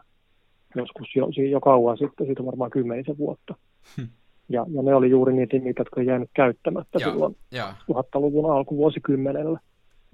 joskus 0.76 1.16
jo, 1.16 1.28
jo 1.50 1.62
kauan 1.62 1.98
sitten, 1.98 2.26
siitä 2.26 2.42
on 2.42 2.46
varmaan 2.46 2.72
kymmenisen 2.72 3.18
vuotta. 3.18 3.56
Hmm. 3.98 4.08
Ja, 4.50 4.66
ja 4.74 4.82
ne 4.82 4.96
oli 4.96 5.10
juuri 5.10 5.34
niitä, 5.34 5.58
niitä 5.58 5.82
jotka 5.82 6.02
jäänyt 6.02 6.30
käyttämättä 6.34 7.00
ja, 7.00 7.10
silloin 7.10 7.36
ja. 7.52 7.74
1000-luvun 7.92 8.52
alkuvuosikymmenellä. 8.52 9.60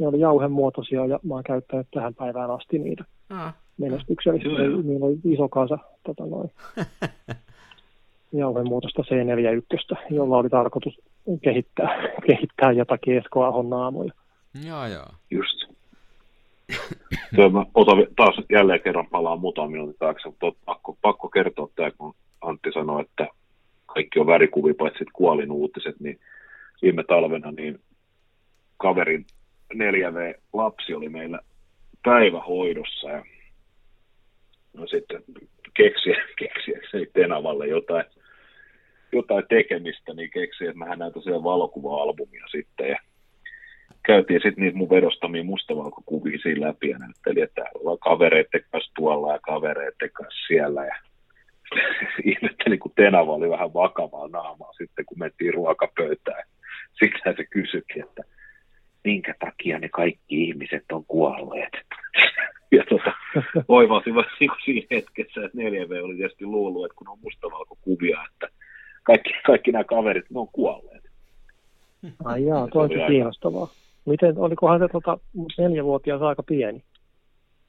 Ne 0.02 0.08
oli 0.08 0.20
jauhemuotoisia 0.20 1.06
ja 1.06 1.20
mä 1.24 1.34
oon 1.34 1.44
käyttänyt 1.44 1.88
tähän 1.92 2.14
päivään 2.14 2.52
asti 2.52 2.80
niitä 2.80 3.04
ah. 3.30 3.54
menestyksellisesti. 3.78 4.84
Niillä 4.84 5.06
oli 5.06 5.18
iso 5.24 5.50
kasa 5.50 5.78
tota 6.04 6.26
noin, 6.26 6.52
jauhemuotoista 8.34 9.02
C41, 9.02 9.98
jolla 10.10 10.38
oli 10.38 10.50
tarkoitus 10.50 11.00
kehittää, 11.42 11.90
kehittää 12.28 12.72
jotakin 12.72 13.18
Esko 13.18 13.44
Ahon 13.44 13.70
naamoja. 13.70 14.14
Joo, 14.66 14.86
joo. 14.86 15.06
Just. 15.32 15.58
Tuo, 17.36 17.50
mä 17.50 17.66
otan 17.74 17.98
taas 18.16 18.36
jälleen 18.52 18.82
kerran 18.82 19.08
palaa 19.12 19.36
muutaman 19.36 19.72
minuutin 19.72 19.96
taakse, 20.00 20.28
mutta 20.28 20.52
pakko, 20.66 20.98
pakko 21.02 21.30
kertoa 21.30 21.70
tämä, 21.76 21.92
kun 21.92 22.14
Antti 22.42 22.72
sanoi, 22.74 23.02
että 23.02 23.28
kaikki 23.86 24.20
on 24.20 24.28
värikuvia, 24.28 24.74
paitsi 24.78 25.06
kuolin 25.14 25.52
uutiset, 25.52 26.00
niin 26.00 26.20
viime 26.82 27.04
talvena 27.04 27.52
niin 27.52 27.80
kaverin 28.78 29.26
4V-lapsi 29.74 30.94
oli 30.94 31.10
meillä 31.10 31.40
päivähoidossa 32.04 33.10
ja 33.10 33.26
no 34.74 34.88
sitten 34.88 35.24
keksiä, 35.74 36.16
keksiäkseni 36.40 37.06
Tenavalle 37.14 37.68
jotain, 37.68 38.06
jotain 39.12 39.46
tekemistä, 39.50 40.14
niin 40.14 40.32
keksi, 40.32 40.66
että 40.66 40.78
mä 40.78 40.96
näytän 40.96 41.24
siellä 41.24 41.44
valokuva-albumia 41.44 42.48
sitten 42.52 42.90
ja 42.90 42.98
käytiin 44.06 44.42
sitten 44.44 44.64
niitä 44.64 44.78
mun 44.78 44.90
vedostamia 44.90 45.44
mustavalkokuvia 45.44 46.40
siinä 46.42 46.68
läpi 46.68 46.90
ja 46.90 46.98
näytteli, 46.98 47.42
että 47.42 47.66
ollaan 47.74 48.00
kavereiden 48.00 48.64
kanssa 48.72 48.92
tuolla 48.96 49.34
ja 49.34 49.40
kavereiden 49.40 50.12
kanssa 50.14 50.48
siellä 50.48 50.86
ja 50.86 50.96
ihmetteli, 52.32 52.78
kun 52.78 52.92
Tenava 52.96 53.34
oli 53.34 53.50
vähän 53.50 53.74
vakavaa 53.74 54.28
naamaa 54.28 54.74
sitten, 54.74 55.06
kun 55.06 55.20
mentiin 55.20 55.54
ruokapöytään. 55.54 56.44
Sitten 57.00 57.36
se 57.38 57.46
kysyikin, 57.46 58.04
että 58.04 58.24
minkä 59.04 59.36
takia 59.40 59.80
ne 59.80 59.90
kaikki 59.90 60.44
ihmiset 60.44 60.92
on 60.92 61.06
kuolleet. 61.06 61.74
ja 62.78 62.84
tota, 62.90 63.12
vaan 63.68 64.04
niin 64.40 64.52
siinä 64.66 64.88
hetkessä, 64.92 65.46
että 65.46 65.58
4V 65.58 66.04
oli 66.04 66.16
tietysti 66.16 66.46
luullut, 66.46 66.86
että 66.86 66.96
kun 66.96 67.10
on 67.10 67.18
mustavalkokuvia, 67.24 68.18
että 68.32 68.48
kaikki, 69.04 69.30
kaikki 69.46 69.72
nämä 69.72 69.84
kaverit, 69.84 70.26
ne 70.30 70.40
on 70.40 70.48
kuolleet. 70.52 71.04
Ai 72.26 72.46
jaa, 72.46 72.68
tuo 72.68 72.84
on 72.84 72.90
kiinnostavaa. 73.08 73.68
Miten, 74.06 74.38
olikohan 74.38 74.80
se 74.80 74.88
tota, 74.88 75.18
neljävuotias 75.58 76.22
aika 76.22 76.44
pieni? 76.44 76.84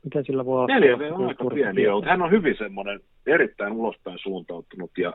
Miten 0.04 0.24
sillä 0.24 0.44
voi 0.44 0.58
olla? 0.58 0.74
Neljä 0.74 1.14
on 1.14 1.28
aika 1.28 1.44
pieni, 1.54 1.90
mutta 1.90 2.10
hän 2.10 2.22
on 2.22 2.30
hyvin 2.30 2.56
semmoinen 2.58 3.00
erittäin 3.26 3.72
ulospäin 3.72 4.18
suuntautunut 4.18 4.90
ja 4.98 5.14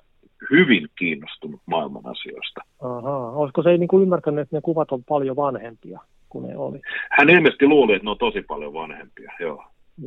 hyvin 0.52 0.88
kiinnostunut 0.98 1.62
maailman 1.66 2.06
asioista. 2.06 2.62
Aha, 2.82 3.32
olisiko 3.32 3.64
se 3.64 3.70
ei 3.70 3.78
niin 3.78 3.88
kuin 3.88 4.04
ymmärtänyt, 4.04 4.42
että 4.42 4.56
ne 4.56 4.62
kuvat 4.62 4.92
on 4.92 5.04
paljon 5.04 5.36
vanhempia 5.36 6.00
kuin 6.30 6.48
ne 6.48 6.58
oli? 6.58 6.80
Hän 7.12 7.30
ilmeisesti 7.30 7.68
luuli, 7.68 7.94
että 7.94 8.04
ne 8.04 8.12
on 8.12 8.18
tosi 8.18 8.42
paljon 8.42 8.74
vanhempia, 8.74 9.32
joo. 9.40 9.64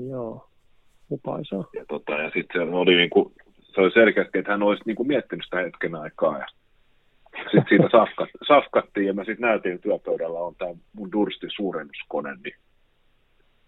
Joo, 0.08 0.48
upaisaa. 1.10 1.64
Ja, 1.74 1.84
tota, 1.88 2.12
ja 2.12 2.30
sitten 2.30 2.68
se 2.68 2.74
oli 2.74 2.96
niin 2.96 3.10
kuin, 3.10 3.32
se 3.62 3.80
oli 3.80 3.90
selkeästi, 3.90 4.38
että 4.38 4.52
hän 4.52 4.62
olisi 4.62 4.82
niin 4.86 4.96
kuin 4.96 5.06
miettinyt 5.06 5.44
sitä 5.44 5.56
hetken 5.56 5.94
aikaa 5.94 6.38
ja 6.38 6.46
sitten 7.42 7.66
siitä 7.68 7.88
safkat, 7.98 8.28
safkattiin 8.48 9.06
ja 9.06 9.14
mä 9.14 9.24
sitten 9.24 9.48
näytin, 9.48 9.72
että 9.72 9.82
työpöydällä 9.82 10.38
on 10.38 10.54
tämä 10.54 10.74
mun 10.92 11.12
Durstin 11.12 11.50
suurennuskone, 11.56 12.36
niin 12.44 12.54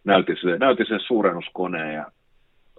näytin, 0.05 0.37
se, 0.43 0.59
näytin 0.59 0.87
sen 0.87 1.01
suurennuskoneen 1.01 1.95
ja 1.95 2.07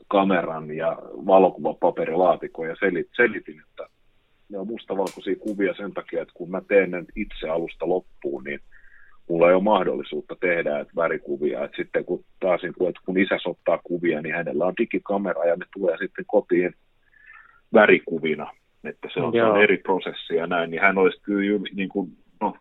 kameran 0.08 0.76
ja 0.76 0.98
valokuvapaperilaatikon 1.04 2.68
ja 2.68 2.76
selit, 2.80 3.10
selitin, 3.16 3.62
että 3.70 3.88
ne 4.50 4.58
on 4.58 4.68
mustavalkoisia 4.68 5.36
kuvia 5.36 5.74
sen 5.74 5.94
takia, 5.94 6.22
että 6.22 6.34
kun 6.34 6.52
mä 6.52 6.62
teen 6.68 6.92
ne 6.92 7.04
itse 7.16 7.50
alusta 7.50 7.90
loppuun, 7.90 8.44
niin 8.44 8.60
mulla 9.30 9.48
ei 9.48 9.56
ole 9.56 9.64
mahdollisuutta 9.64 10.36
tehdä 10.40 10.80
että 10.80 10.94
värikuvia. 10.96 11.64
Että 11.64 11.78
sitten 11.78 12.06
kun 12.06 12.26
taas 12.40 12.64
että 12.64 13.02
kun 13.06 13.18
isä 13.18 13.38
ottaa 13.46 13.80
kuvia, 13.84 14.22
niin 14.22 14.36
hänellä 14.36 14.66
on 14.66 14.74
digikamera 14.78 15.46
ja 15.46 15.56
ne 15.56 15.66
tulee 15.74 15.98
sitten 15.98 16.26
kotiin 16.28 16.74
värikuvina. 17.74 18.52
Että 18.84 19.10
se 19.14 19.20
on, 19.20 19.34
se 19.34 19.44
on 19.44 19.64
eri 19.64 19.78
prosessi 19.78 20.36
ja 20.36 20.48
näin, 20.48 20.72
niin 20.72 20.82
hän 20.82 20.98
olisi 20.98 21.22
kyllä 21.22 21.60
niin 21.74 21.90
kuin, 21.90 22.18
no, 22.42 22.56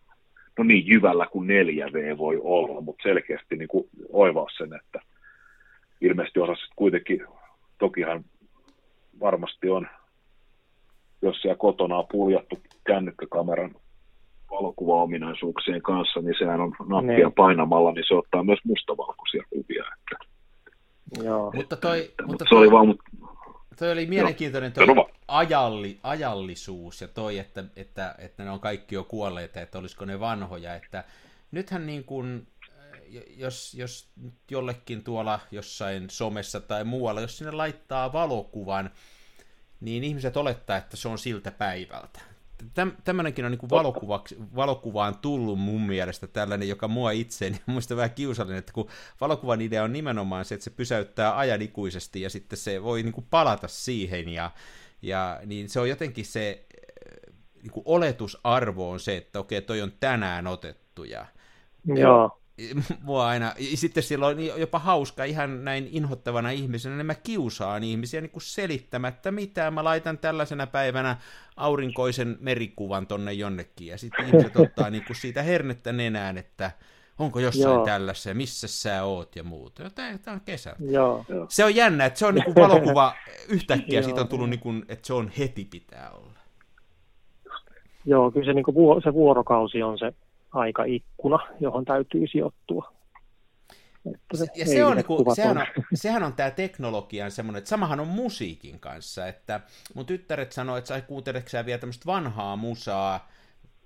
no 0.59 0.65
niin 0.65 0.87
jyvällä 0.87 1.27
kuin 1.27 1.49
4V 1.49 2.19
voi 2.19 2.41
olla, 2.43 2.81
mutta 2.81 3.03
selkeästi 3.03 3.57
niin 3.57 3.69
kuin 3.69 3.85
oivaa 4.13 4.47
sen, 4.59 4.75
että 4.75 5.01
ilmeisesti 6.03 6.41
osasi 6.41 6.63
kuitenkin, 6.77 7.27
tokihan 7.79 8.25
varmasti 9.21 9.71
on, 9.71 9.89
jos 11.23 11.37
siellä 11.37 11.57
kotona 11.57 11.97
on 11.97 12.07
puljattu 12.13 12.59
kännykkäkameran 12.85 13.75
valokuvaominaisuuksien 14.51 15.83
kanssa, 15.83 16.21
niin 16.21 16.35
sehän 16.39 16.61
on 16.61 16.73
nappia 16.89 17.27
niin. 17.27 17.33
painamalla, 17.33 17.93
niin 17.93 18.05
se 18.09 18.15
ottaa 18.15 18.45
myös 18.45 18.59
mustavalkoisia 18.65 19.43
kuvia. 19.51 19.85
Että, 19.85 20.25
Joo. 21.25 21.53
Mutta, 21.55 21.77
toi, 21.77 22.01
että, 22.01 22.11
mutta, 22.11 22.27
mutta 22.27 22.45
se 22.45 22.49
toi, 22.49 22.59
oli 22.59 22.71
vaan, 22.71 22.87
mutta 22.87 23.05
Toi 23.79 23.93
oli 23.93 24.07
mielenkiintoinen 24.07 24.73
toi 24.73 24.87
ajalli, 25.29 25.99
ajallisuus 26.03 27.01
ja 27.01 27.09
toi, 27.09 27.39
että, 27.39 27.65
että, 27.77 28.15
että 28.19 28.45
ne 28.45 28.51
on 28.51 28.61
kaikki 28.61 28.95
jo 28.95 29.05
kuolleita, 29.05 29.61
että 29.61 29.79
olisiko 29.79 30.05
ne 30.05 30.21
vanhoja. 30.21 30.75
Että 30.75 31.05
nythän 31.53 31.87
niin 31.87 32.05
kuin, 32.05 32.47
jos, 33.37 33.75
jos 33.75 34.09
jollekin 34.51 35.05
tuolla 35.05 35.41
jossain 35.51 36.11
somessa 36.11 36.61
tai 36.61 36.85
muualla, 36.85 37.21
jos 37.21 37.39
sinne 37.39 37.51
laittaa 37.51 38.13
valokuvan, 38.13 38.91
niin 39.81 40.05
ihmiset 40.05 40.37
olettaa, 40.37 40.77
että 40.77 40.97
se 40.97 41.09
on 41.09 41.19
siltä 41.19 41.51
päivältä. 41.51 42.21
Tämmöinenkin 43.05 43.45
on 43.45 43.51
niin 43.51 43.71
valokuvaan 44.57 45.19
tullut 45.19 45.59
mun 45.59 45.83
mielestä 45.83 46.27
tällainen, 46.27 46.69
joka 46.69 46.89
mua 46.89 47.11
itseeni 47.11 47.61
muista 47.67 47.97
vähän 47.97 48.11
kiusallinen, 48.11 48.59
että 48.59 48.73
kun 48.73 48.89
valokuvan 49.21 49.61
idea 49.61 49.85
on 49.85 49.93
nimenomaan 49.93 50.45
se, 50.45 50.55
että 50.55 50.65
se 50.65 50.71
pysäyttää 50.71 51.39
ajan 51.39 51.63
ikuisesti 51.63 52.21
ja 52.21 52.31
sitten 52.31 52.59
se 52.59 52.83
voi 52.83 53.03
niin 53.03 53.13
kuin 53.13 53.27
palata 53.31 53.69
siihen 53.69 54.29
ja, 54.29 54.51
ja 55.03 55.41
niin 55.47 55.69
se 55.69 55.81
on 55.81 55.89
jotenkin 55.89 56.25
se 56.25 56.67
niin 57.63 57.73
kuin 57.73 57.83
oletusarvo 57.87 58.91
on 58.91 59.01
se, 59.01 59.17
että 59.17 59.39
okei, 59.39 59.63
toi 59.63 59.83
on 59.83 59.93
tänään 60.01 60.47
otettu 60.47 61.05
ja 61.05 61.27
Joo 61.85 62.42
mua 63.03 63.27
aina, 63.27 63.55
sitten 63.75 64.03
silloin 64.03 64.47
jopa 64.47 64.79
hauska 64.79 65.25
ihan 65.25 65.65
näin 65.65 65.89
inhottavana 65.91 66.51
ihmisenä, 66.51 66.97
niin 66.97 67.07
mä 67.07 67.15
kiusaan 67.15 67.85
ihmisiä 67.85 68.21
niin 68.21 68.31
kuin 68.31 68.43
selittämättä 68.43 69.33
mitään. 69.33 69.75
Mä 69.75 69.85
laitan 69.85 70.19
tällaisena 70.19 70.67
päivänä 70.67 71.17
aurinkoisen 71.57 72.37
merikuvan 72.41 73.07
tonne 73.07 73.33
jonnekin, 73.33 73.87
ja 73.87 73.99
sitten 73.99 74.27
ihmiset 74.27 74.57
ottaa 74.57 74.91
niin 74.91 75.05
kuin 75.05 75.17
siitä 75.17 75.43
hernettä 75.43 75.93
nenään, 75.93 76.39
että 76.39 76.71
onko 77.19 77.41
jossain 77.41 77.75
Joo. 77.75 77.85
tällaisessa, 77.85 78.29
ja 78.29 78.35
missä 78.35 78.69
sä 78.69 79.05
oot 79.05 79.37
ja 79.37 79.45
muuta. 79.45 79.91
Tämä 79.91 80.19
on 80.29 80.41
kesä. 80.41 80.77
Joo. 80.91 81.25
Se 81.49 81.65
on 81.65 81.75
jännä, 81.75 82.05
että 82.05 82.19
se 82.19 82.27
on 82.27 82.35
niin 82.35 82.45
kuin 82.45 82.55
valokuva 82.55 83.15
yhtäkkiä, 83.49 84.03
siitä 84.03 84.21
on 84.21 84.29
tullut, 84.29 84.51
niin 84.51 84.61
kuin, 84.61 84.85
että 84.89 85.07
se 85.07 85.15
on 85.15 85.31
heti 85.39 85.65
pitää 85.65 86.11
olla. 86.11 86.33
Joo, 88.05 88.31
kyllä 88.31 88.47
se, 88.47 88.53
niin 88.53 88.65
kuin, 88.65 89.03
se 89.03 89.13
vuorokausi 89.13 89.83
on 89.83 89.99
se 89.99 90.13
aikaikkuna, 90.53 91.39
johon 91.61 91.85
täytyy 91.85 92.27
sijoittua. 92.27 92.93
Että 94.15 94.37
se 94.37 94.47
ja 94.57 94.67
se 94.67 94.85
on, 94.85 94.97
niinku, 94.97 95.25
sehän, 95.35 95.59
on, 95.59 95.67
sehän 95.95 96.23
on 96.23 96.33
tämä 96.33 96.51
teknologian 96.51 97.31
semmoinen, 97.31 97.59
että 97.59 97.69
samahan 97.69 98.01
on 98.01 98.09
musiikin 98.09 98.81
kanssa, 98.81 99.27
että 99.27 99.61
mun 99.95 100.07
tyttäret 100.07 100.53
sanoi, 100.53 100.79
että 100.79 100.89
sai 100.89 101.03
kuunteleksää 101.03 101.67
vielä 101.67 101.79
tämmöistä 101.79 102.07
vanhaa 102.07 102.57
musaa, 102.57 103.29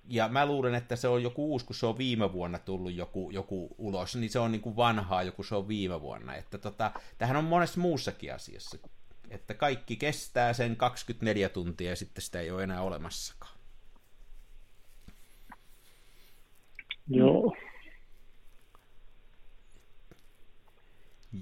ja 0.08 0.28
mä 0.28 0.46
luulen, 0.46 0.74
että 0.74 0.96
se 0.96 1.08
on 1.08 1.22
joku 1.22 1.52
uusi, 1.52 1.66
kun 1.66 1.76
se 1.76 1.86
on 1.86 1.98
viime 1.98 2.32
vuonna 2.32 2.58
tullut 2.58 2.94
joku, 2.94 3.30
joku 3.30 3.74
ulos, 3.78 4.16
niin 4.16 4.30
se 4.30 4.38
on 4.38 4.52
niin 4.52 4.62
kuin 4.62 4.76
vanhaa, 4.76 5.22
joku 5.22 5.42
se 5.42 5.54
on 5.54 5.68
viime 5.68 6.00
vuonna. 6.00 6.34
Että 6.34 6.58
tota, 6.58 6.90
tähän 7.18 7.36
on 7.36 7.44
monessa 7.44 7.80
muussakin 7.80 8.34
asiassa, 8.34 8.78
että 9.30 9.54
kaikki 9.54 9.96
kestää 9.96 10.52
sen 10.52 10.76
24 10.76 11.48
tuntia 11.48 11.90
ja 11.90 11.96
sitten 11.96 12.22
sitä 12.22 12.40
ei 12.40 12.50
ole 12.50 12.62
enää 12.62 12.82
olemassakaan. 12.82 13.55
Joo. 17.08 17.56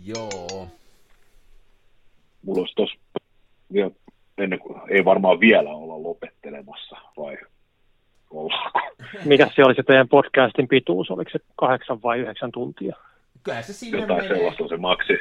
Joo. 0.04 0.68
Mulla 2.42 2.60
olisi 2.60 2.74
tuossa 2.74 2.96
vielä, 3.72 3.90
ennen 4.38 4.58
kuin, 4.58 4.80
ei 4.88 5.04
varmaan 5.04 5.40
vielä 5.40 5.70
olla 5.70 6.02
lopettelemassa, 6.02 6.96
vai 7.16 7.36
ollaanko? 8.30 8.80
Mikä 9.24 9.50
se 9.56 9.64
oli 9.64 9.74
se 9.74 9.82
teidän 9.82 10.08
podcastin 10.08 10.68
pituus? 10.68 11.10
Oliko 11.10 11.30
se 11.30 11.38
kahdeksan 11.56 12.02
vai 12.02 12.18
yhdeksän 12.18 12.52
tuntia? 12.52 12.96
Kyllä 13.42 13.62
se 13.62 13.72
sinne 13.72 14.00
jotain 14.00 14.22
menee. 14.22 14.36
sellaista 14.36 14.62
on 14.62 14.68
se 14.68 14.76
maksi. 14.76 15.12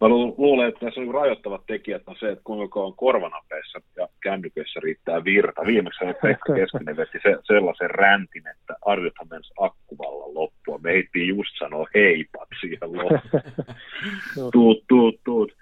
Mä 0.00 0.08
lu- 0.08 0.34
luulen, 0.38 0.68
että 0.68 0.86
tässä 0.86 1.00
on 1.00 1.14
rajoittavat 1.14 1.66
tekijät 1.66 2.02
on 2.06 2.16
se, 2.20 2.30
että 2.30 2.44
kuinka 2.44 2.80
on 2.80 2.96
korvanapeissa 2.96 3.80
ja 3.96 4.08
kännyköissä 4.22 4.80
riittää 4.82 5.24
virta. 5.24 5.66
Viimeksi 5.66 6.04
Pekka 6.22 6.54
Keskinen 6.54 6.96
veti 6.96 7.18
se, 7.22 7.36
sellaisen 7.44 7.90
räntin, 7.90 8.48
että 8.48 8.76
arvithan 8.86 9.28
mennessä 9.30 9.54
akkuvallan 9.60 10.34
loppua. 10.34 10.78
Me 10.78 10.92
heittiin 10.92 11.28
just 11.28 11.58
sanoa 11.58 11.86
heipat 11.94 12.48
siihen 12.60 12.92
loppuun. 12.92 14.50
Tuut, 14.52 14.84
tuut, 14.88 15.20
tuut. 15.24 15.52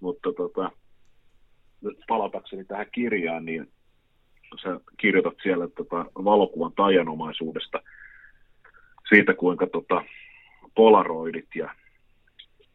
Mutta 0.00 0.32
tota, 0.32 0.70
nyt 1.82 1.98
palatakseni 2.08 2.64
tähän 2.64 2.86
kirjaan, 2.92 3.44
niin 3.44 3.68
sä 4.62 4.80
kirjoitat 4.96 5.34
siellä 5.42 5.68
tota, 5.68 6.04
valokuvan 6.24 6.72
tajanomaisuudesta 6.72 7.82
siitä, 9.08 9.34
kuinka 9.34 9.66
tota, 9.66 10.04
polaroidit 10.74 11.48
ja 11.54 11.74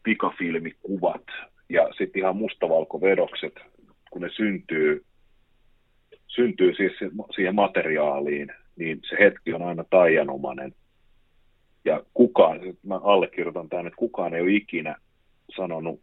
pikafilmikuvat 0.06 1.26
ja 1.70 1.90
sitten 1.98 2.20
ihan 2.20 2.36
mustavalkovedokset, 2.36 3.54
kun 4.12 4.22
ne 4.22 4.30
syntyy, 4.30 5.06
syntyy 6.28 6.74
siis 6.76 6.94
siihen 7.36 7.56
materiaaliin, 7.56 8.52
niin 8.76 9.00
se 9.10 9.16
hetki 9.20 9.54
on 9.54 9.62
aina 9.62 9.84
taianomainen. 9.90 10.74
Ja 11.86 12.04
kukaan, 12.14 12.60
mä 12.86 12.96
allekirjoitan 13.04 13.70
tämän, 13.70 13.88
että 13.88 13.98
kukaan 13.98 14.34
ei 14.34 14.42
ole 14.42 14.52
ikinä 14.52 14.96
sanonut 15.56 16.02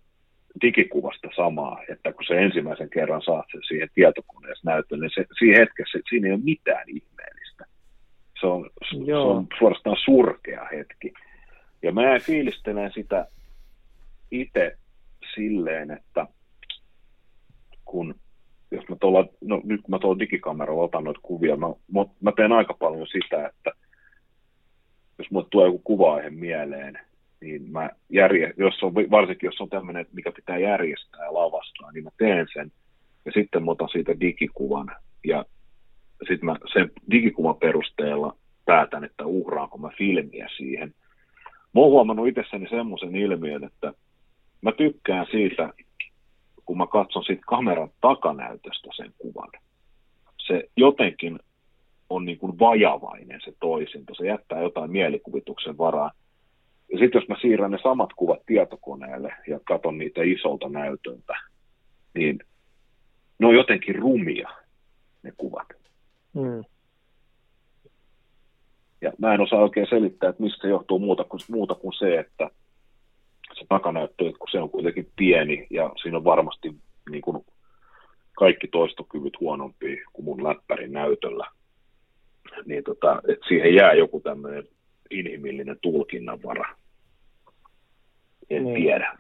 digikuvasta 0.63 1.29
samaa, 1.37 1.83
että 1.89 2.13
kun 2.13 2.25
se 2.27 2.35
ensimmäisen 2.35 2.91
kerran 2.91 3.23
saat 3.23 3.47
sen 3.53 3.61
siihen 3.69 3.89
tietokoneessa 3.95 4.71
näytön, 4.71 5.01
niin 5.01 5.11
se, 5.15 5.25
siinä 5.39 5.59
hetkessä 5.59 5.99
siinä 6.11 6.27
ei 6.27 6.33
ole 6.33 6.41
mitään 6.45 6.85
ihmeellistä. 6.89 7.65
Se 8.41 8.47
on, 8.47 8.71
se 9.07 9.15
on 9.15 9.47
suorastaan 9.59 9.97
surkea 10.05 10.69
hetki. 10.73 11.13
Ja 11.83 11.93
mä 11.93 12.19
fiilistelen 12.21 12.93
sitä 12.95 13.27
itse 14.33 14.77
silleen, 15.35 15.91
että 15.91 16.27
kun 17.85 18.15
jos 18.71 18.89
mä 18.89 18.97
tuolla, 19.01 19.29
no 19.41 19.61
nyt 19.65 19.83
kun 19.83 19.91
mä 19.91 19.99
tuolla 19.99 20.19
digikameralla 20.19 20.83
otan 20.83 21.05
noita 21.05 21.21
kuvia, 21.23 21.57
mä, 21.57 21.67
mä, 22.21 22.33
teen 22.37 22.53
aika 22.53 22.75
paljon 22.75 23.07
sitä, 23.07 23.47
että 23.47 23.71
jos 25.19 25.31
mulle 25.31 25.47
tulee 25.51 25.67
joku 25.67 25.79
kuva-aihe 25.79 26.31
mieleen, 26.31 26.99
niin 27.41 27.71
mä 27.71 27.91
järje, 28.09 28.55
jos 28.57 28.83
on, 28.83 28.95
varsinkin 28.95 29.47
jos 29.47 29.61
on 29.61 29.69
tämmöinen, 29.69 30.07
mikä 30.13 30.33
pitää 30.33 30.59
järjestää 30.59 31.25
ja 31.25 31.35
lavastaa, 31.35 31.93
niin 31.93 32.05
mä 32.05 32.11
teen 32.19 32.47
sen. 32.53 32.73
Ja 33.25 33.33
sitten 33.33 33.65
mä 33.65 33.71
otan 33.71 33.89
siitä 33.89 34.21
digikuvan 34.21 34.97
ja 35.25 35.45
sitten 36.29 36.45
mä 36.45 36.57
sen 36.73 36.91
digikuvan 37.11 37.57
perusteella 37.57 38.37
päätän, 38.65 39.05
että 39.05 39.27
uhraanko 39.27 39.79
mä 39.79 39.91
filmiä 39.99 40.49
siihen. 40.57 40.95
Mä 41.75 41.81
oon 41.81 41.91
huomannut 41.91 42.29
itsessäni 42.29 42.69
semmoisen 42.69 43.17
ilmiön, 43.17 43.65
että 43.65 43.93
mä 44.63 44.73
tykkään 44.73 45.27
siitä, 45.31 45.73
kun 46.67 46.79
mä 46.79 46.87
katson 46.87 47.25
siitä 47.25 47.43
kameran 47.47 47.91
takanäytöstä 48.01 48.89
sen 48.97 49.13
kuvan. 49.19 49.51
Se 50.47 50.69
jotenkin 50.77 51.39
on 52.11 52.25
niin 52.25 52.39
kuin 52.39 52.59
vajavainen 52.59 53.41
se 53.45 53.53
toisinto. 53.61 54.15
Se 54.15 54.27
jättää 54.27 54.63
jotain 54.63 54.91
mielikuvituksen 54.91 55.79
varaan. 55.79 56.11
Ja 56.93 56.99
sitten 56.99 57.21
jos 57.21 57.29
mä 57.29 57.37
siirrän 57.41 57.71
ne 57.71 57.79
samat 57.83 58.11
kuvat 58.17 58.41
tietokoneelle 58.47 59.35
ja 59.49 59.61
katson 59.65 59.99
niitä 59.99 60.21
isolta 60.23 60.69
näytöltä, 60.69 61.35
niin 62.15 62.39
ne 63.39 63.47
on 63.47 63.55
jotenkin 63.55 63.95
rumia, 63.95 64.49
ne 65.23 65.33
kuvat. 65.37 65.69
Mm. 66.35 66.65
Ja 69.01 69.13
mä 69.19 69.35
en 69.35 69.41
osaa 69.41 69.63
oikein 69.63 69.87
selittää, 69.91 70.31
että 70.31 70.43
mistä 70.43 70.63
se 70.63 70.69
johtuu 70.69 70.99
muuta 70.99 71.25
kuin, 71.25 71.41
muuta 71.51 71.75
kuin 71.75 71.93
se, 71.93 72.19
että 72.19 72.51
se 73.59 73.67
takanäyttö, 73.69 74.27
että 74.27 74.39
kun 74.39 74.49
se 74.51 74.61
on 74.61 74.71
kuitenkin 74.71 75.09
pieni 75.17 75.67
ja 75.71 75.91
siinä 76.03 76.17
on 76.17 76.25
varmasti 76.25 76.75
niin 77.11 77.23
kuin 77.23 77.45
kaikki 78.37 78.69
toistokyvyt 78.69 79.41
huonompi 79.41 80.03
kuin 80.13 80.25
mun 80.25 80.45
läppärin 80.45 80.93
näytöllä, 80.93 81.47
niin 82.67 82.85
tota, 82.85 83.23
että 83.29 83.49
siihen 83.49 83.75
jää 83.75 83.93
joku 83.93 84.21
tämmöinen 84.21 84.65
inhimillinen 85.11 85.77
tulkinnanvara. 85.83 86.77
En 88.51 88.65
Niin. 88.65 88.83
tiedä. 88.83 89.19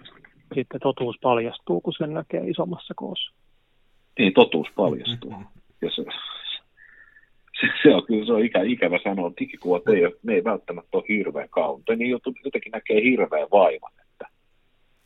Sitten 0.54 0.80
totuus 0.80 1.16
paljastuu, 1.22 1.80
kun 1.80 1.92
sen 1.98 2.14
näkee 2.14 2.40
isommassa 2.46 2.94
koossa. 2.96 3.32
Niin, 4.18 4.32
totuus 4.34 4.68
paljastuu. 4.76 5.34
Ja 5.82 5.90
se, 5.90 6.04
se, 7.60 7.66
se, 7.82 7.94
on 7.94 8.06
kyllä 8.06 8.26
se 8.26 8.32
on 8.32 8.44
ikä, 8.44 8.62
ikävä 8.62 8.98
sanoa, 9.04 9.28
että 9.28 9.40
digikuvat 9.40 9.88
ei, 9.88 10.02
ne 10.22 10.34
ei 10.34 10.44
välttämättä 10.44 10.96
ole 10.96 11.04
hirveän 11.08 11.48
kaunta. 11.48 11.96
Niin 11.96 12.10
jotenkin 12.44 12.72
näkee 12.72 13.02
hirveän 13.02 13.48
vaivan. 13.50 13.92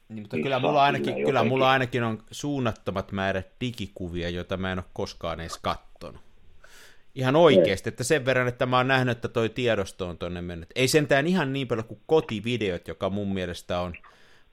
Niin, 0.08 0.22
mutta 0.22 0.36
kyllä 0.36 0.58
mulla, 0.58 0.82
ainakin, 0.82 1.14
kyllä 1.24 1.44
mulla 1.44 1.70
ainakin 1.70 2.02
on 2.02 2.22
suunnattomat 2.30 3.12
määrät 3.12 3.46
digikuvia, 3.60 4.28
joita 4.30 4.56
mä 4.56 4.72
en 4.72 4.78
ole 4.78 4.84
koskaan 4.92 5.40
edes 5.40 5.58
kattonut. 5.62 6.20
Ihan 7.14 7.36
oikeasti, 7.36 7.88
että 7.88 8.04
sen 8.04 8.24
verran, 8.24 8.48
että 8.48 8.66
mä 8.66 8.76
oon 8.76 8.88
nähnyt, 8.88 9.16
että 9.16 9.28
toi 9.28 9.48
tiedosto 9.48 10.08
on 10.08 10.18
tonne 10.18 10.42
mennyt. 10.42 10.68
Ei 10.74 10.88
sentään 10.88 11.26
ihan 11.26 11.52
niin 11.52 11.68
paljon 11.68 11.86
kuin 11.86 12.00
kotivideot, 12.06 12.88
joka 12.88 13.10
mun 13.10 13.34
mielestä 13.34 13.80
on 13.80 13.94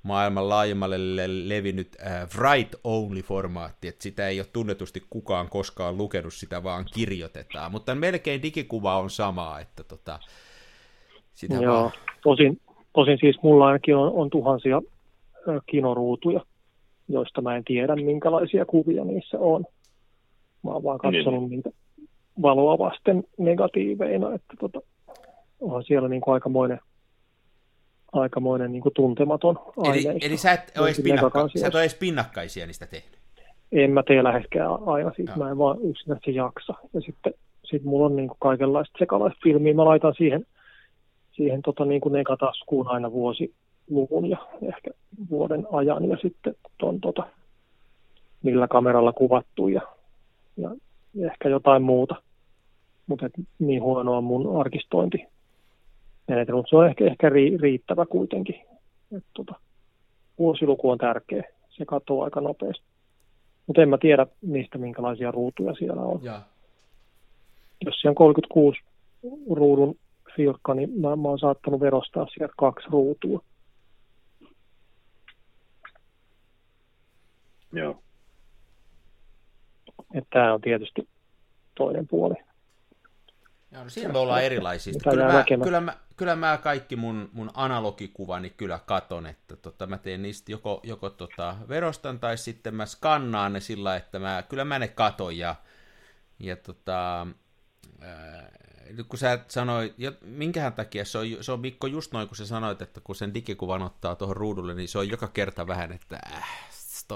maailman 0.03 0.49
laajemmalle 0.49 1.15
le- 1.15 1.49
levinnyt 1.49 1.95
äh, 2.05 2.27
write-only-formaatti, 2.37 3.87
että 3.87 4.03
sitä 4.03 4.27
ei 4.27 4.39
ole 4.39 4.47
tunnetusti 4.53 5.03
kukaan 5.09 5.49
koskaan 5.49 5.97
lukenut, 5.97 6.33
sitä 6.33 6.63
vaan 6.63 6.85
kirjoitetaan. 6.93 7.71
Mutta 7.71 7.95
melkein 7.95 8.41
digikuva 8.41 8.99
on 8.99 9.09
sama, 9.09 9.59
että 9.59 9.83
tota, 9.83 10.19
sitä 11.33 11.55
Joo, 11.55 11.81
vaan... 11.81 11.91
tosin, 12.23 12.61
tosin 12.93 13.17
siis 13.21 13.37
mulla 13.43 13.65
ainakin 13.65 13.95
on, 13.95 14.11
on 14.13 14.29
tuhansia 14.29 14.81
kinoruutuja, 15.65 16.41
joista 17.07 17.41
mä 17.41 17.55
en 17.55 17.63
tiedä, 17.63 17.95
minkälaisia 17.95 18.65
kuvia 18.65 19.03
niissä 19.05 19.39
on. 19.39 19.65
Mä 20.63 20.71
oon 20.71 20.83
vaan 20.83 20.99
katsonut 20.99 21.41
Niin. 21.41 21.49
niitä 21.49 21.69
valoa 22.41 22.77
vasten 22.77 23.23
negatiiveina, 23.37 24.33
että 24.33 24.53
tota, 24.59 24.79
onhan 25.61 25.83
siellä 25.83 26.09
niin 26.09 26.21
kuin 26.21 26.33
aikamoinen, 26.33 26.79
aikamoinen 28.13 28.71
niin 28.71 28.81
kuin 28.81 28.93
tuntematon 28.93 29.59
Eli, 29.77 29.87
aineisto. 29.87 30.27
eli 30.27 30.37
sä 30.37 30.51
et, 30.51 30.71
ole 30.77 30.87
edes 30.87 31.01
pinnakka, 31.03 31.49
sä 31.55 31.67
et 31.67 31.75
ole 31.75 31.83
edes 31.83 31.95
pinnakkaisia 31.95 32.65
niistä 32.65 32.87
tehnyt. 32.87 33.19
En 33.71 33.91
mä 33.91 34.03
tee 34.03 34.23
läheskään 34.23 34.71
aina, 34.85 35.11
siis 35.15 35.27
Joo. 35.29 35.37
mä 35.37 35.51
en 35.51 35.57
vaan 35.57 35.77
yksinäisesti 35.81 36.35
jaksa. 36.35 36.73
Ja 36.93 37.01
sitten 37.01 37.33
sit 37.65 37.83
mulla 37.83 38.05
on 38.05 38.15
niin 38.15 38.27
kuin 38.27 38.37
kaikenlaista 38.39 38.97
sekalaista 38.99 39.39
filmiä. 39.43 39.73
Mä 39.73 39.85
laitan 39.85 40.13
siihen, 40.17 40.45
siihen 41.31 41.61
tota 41.61 41.85
niin 41.85 42.01
kuin 42.01 42.13
negataskuun 42.13 42.87
aina 42.87 43.09
vuosiluvun 43.93 44.29
ja 44.29 44.37
ehkä 44.61 44.91
vuoden 45.29 45.67
ajan 45.71 46.09
ja 46.09 46.17
sitten 46.21 46.55
ton, 46.77 47.01
tota, 47.01 47.27
millä 48.43 48.67
kameralla 48.67 49.13
kuvattu 49.13 49.67
ja, 49.67 49.81
ja 50.57 50.69
ehkä 51.27 51.49
jotain 51.49 51.81
muuta. 51.81 52.15
Mutta 53.07 53.29
niin 53.59 53.81
huono 53.81 54.17
on 54.17 54.23
mun 54.23 54.59
arkistointi. 54.59 55.25
Menetelmä, 56.27 56.57
mutta 56.57 56.69
se 56.69 56.75
on 56.75 56.87
ehkä, 56.87 57.05
ehkä 57.05 57.29
ri, 57.29 57.57
riittävä 57.57 58.05
kuitenkin. 58.05 58.55
Et, 59.17 59.23
tota, 59.33 59.55
vuosiluku 60.39 60.89
on 60.89 60.97
tärkeä. 60.97 61.43
Se 61.69 61.85
katoaa 61.85 62.25
aika 62.25 62.41
nopeasti. 62.41 62.85
Mutta 63.67 63.81
en 63.81 63.89
mä 63.89 63.97
tiedä 63.97 64.27
niistä, 64.41 64.77
minkälaisia 64.77 65.31
ruutuja 65.31 65.73
siellä 65.73 66.01
on. 66.01 66.19
Ja. 66.23 66.41
Jos 67.85 67.95
siellä 67.95 68.11
on 68.11 68.15
36 68.15 68.81
ruudun 69.51 69.95
filkka, 70.35 70.73
niin 70.73 70.89
mä, 70.99 71.15
mä 71.15 71.27
oon 71.27 71.39
saattanut 71.39 71.79
verostaa 71.79 72.27
sieltä 72.33 72.53
kaksi 72.57 72.87
ruutua. 72.91 73.43
Joo. 77.73 78.03
Tämä 80.29 80.53
on 80.53 80.61
tietysti 80.61 81.09
toinen 81.75 82.07
puoli. 82.07 82.35
Joo, 83.71 83.83
no 83.83 83.89
siinä 83.89 84.11
me 84.11 84.17
ollaan 84.17 84.43
erilaisia. 84.43 84.93
Kyllä 85.09 85.33
mä, 85.33 85.43
kyllä, 85.63 85.81
mä, 85.81 85.97
kyllä 86.15 86.35
mä 86.35 86.59
kaikki 86.63 86.95
mun, 86.95 87.29
mun 87.33 87.51
analogikuvani 87.53 88.49
kyllä 88.49 88.79
katon, 88.85 89.25
että 89.25 89.55
tota, 89.55 89.87
mä 89.87 89.97
teen 89.97 90.21
niistä 90.21 90.51
joko, 90.51 90.79
joko 90.83 91.09
tota, 91.09 91.55
verostan 91.69 92.19
tai 92.19 92.37
sitten 92.37 92.75
mä 92.75 92.85
skannaan 92.85 93.53
ne 93.53 93.59
sillä, 93.59 93.95
että 93.95 94.19
mä, 94.19 94.43
kyllä 94.49 94.65
mä 94.65 94.79
ne 94.79 94.87
katon 94.87 95.37
ja, 95.37 95.55
ja 96.39 96.55
tota, 96.55 97.27
ää, 98.01 98.51
nyt 98.91 99.07
kun 99.07 99.19
sä 99.19 99.39
sanoit, 99.47 99.93
jo- 99.97 100.13
minkähän 100.21 100.73
takia 100.73 101.05
se 101.05 101.17
on, 101.17 101.25
se 101.41 101.51
on 101.51 101.59
Mikko 101.59 101.87
just 101.87 102.11
noin, 102.11 102.27
kun 102.27 102.37
sä 102.37 102.45
sanoit, 102.45 102.81
että 102.81 103.01
kun 103.03 103.15
sen 103.15 103.33
digikuvan 103.33 103.81
ottaa 103.81 104.15
tuohon 104.15 104.37
ruudulle, 104.37 104.73
niin 104.73 104.87
se 104.87 104.97
on 104.99 105.09
joka 105.09 105.27
kerta 105.27 105.67
vähän, 105.67 105.91
että 105.91 106.19
äh, 106.33 106.69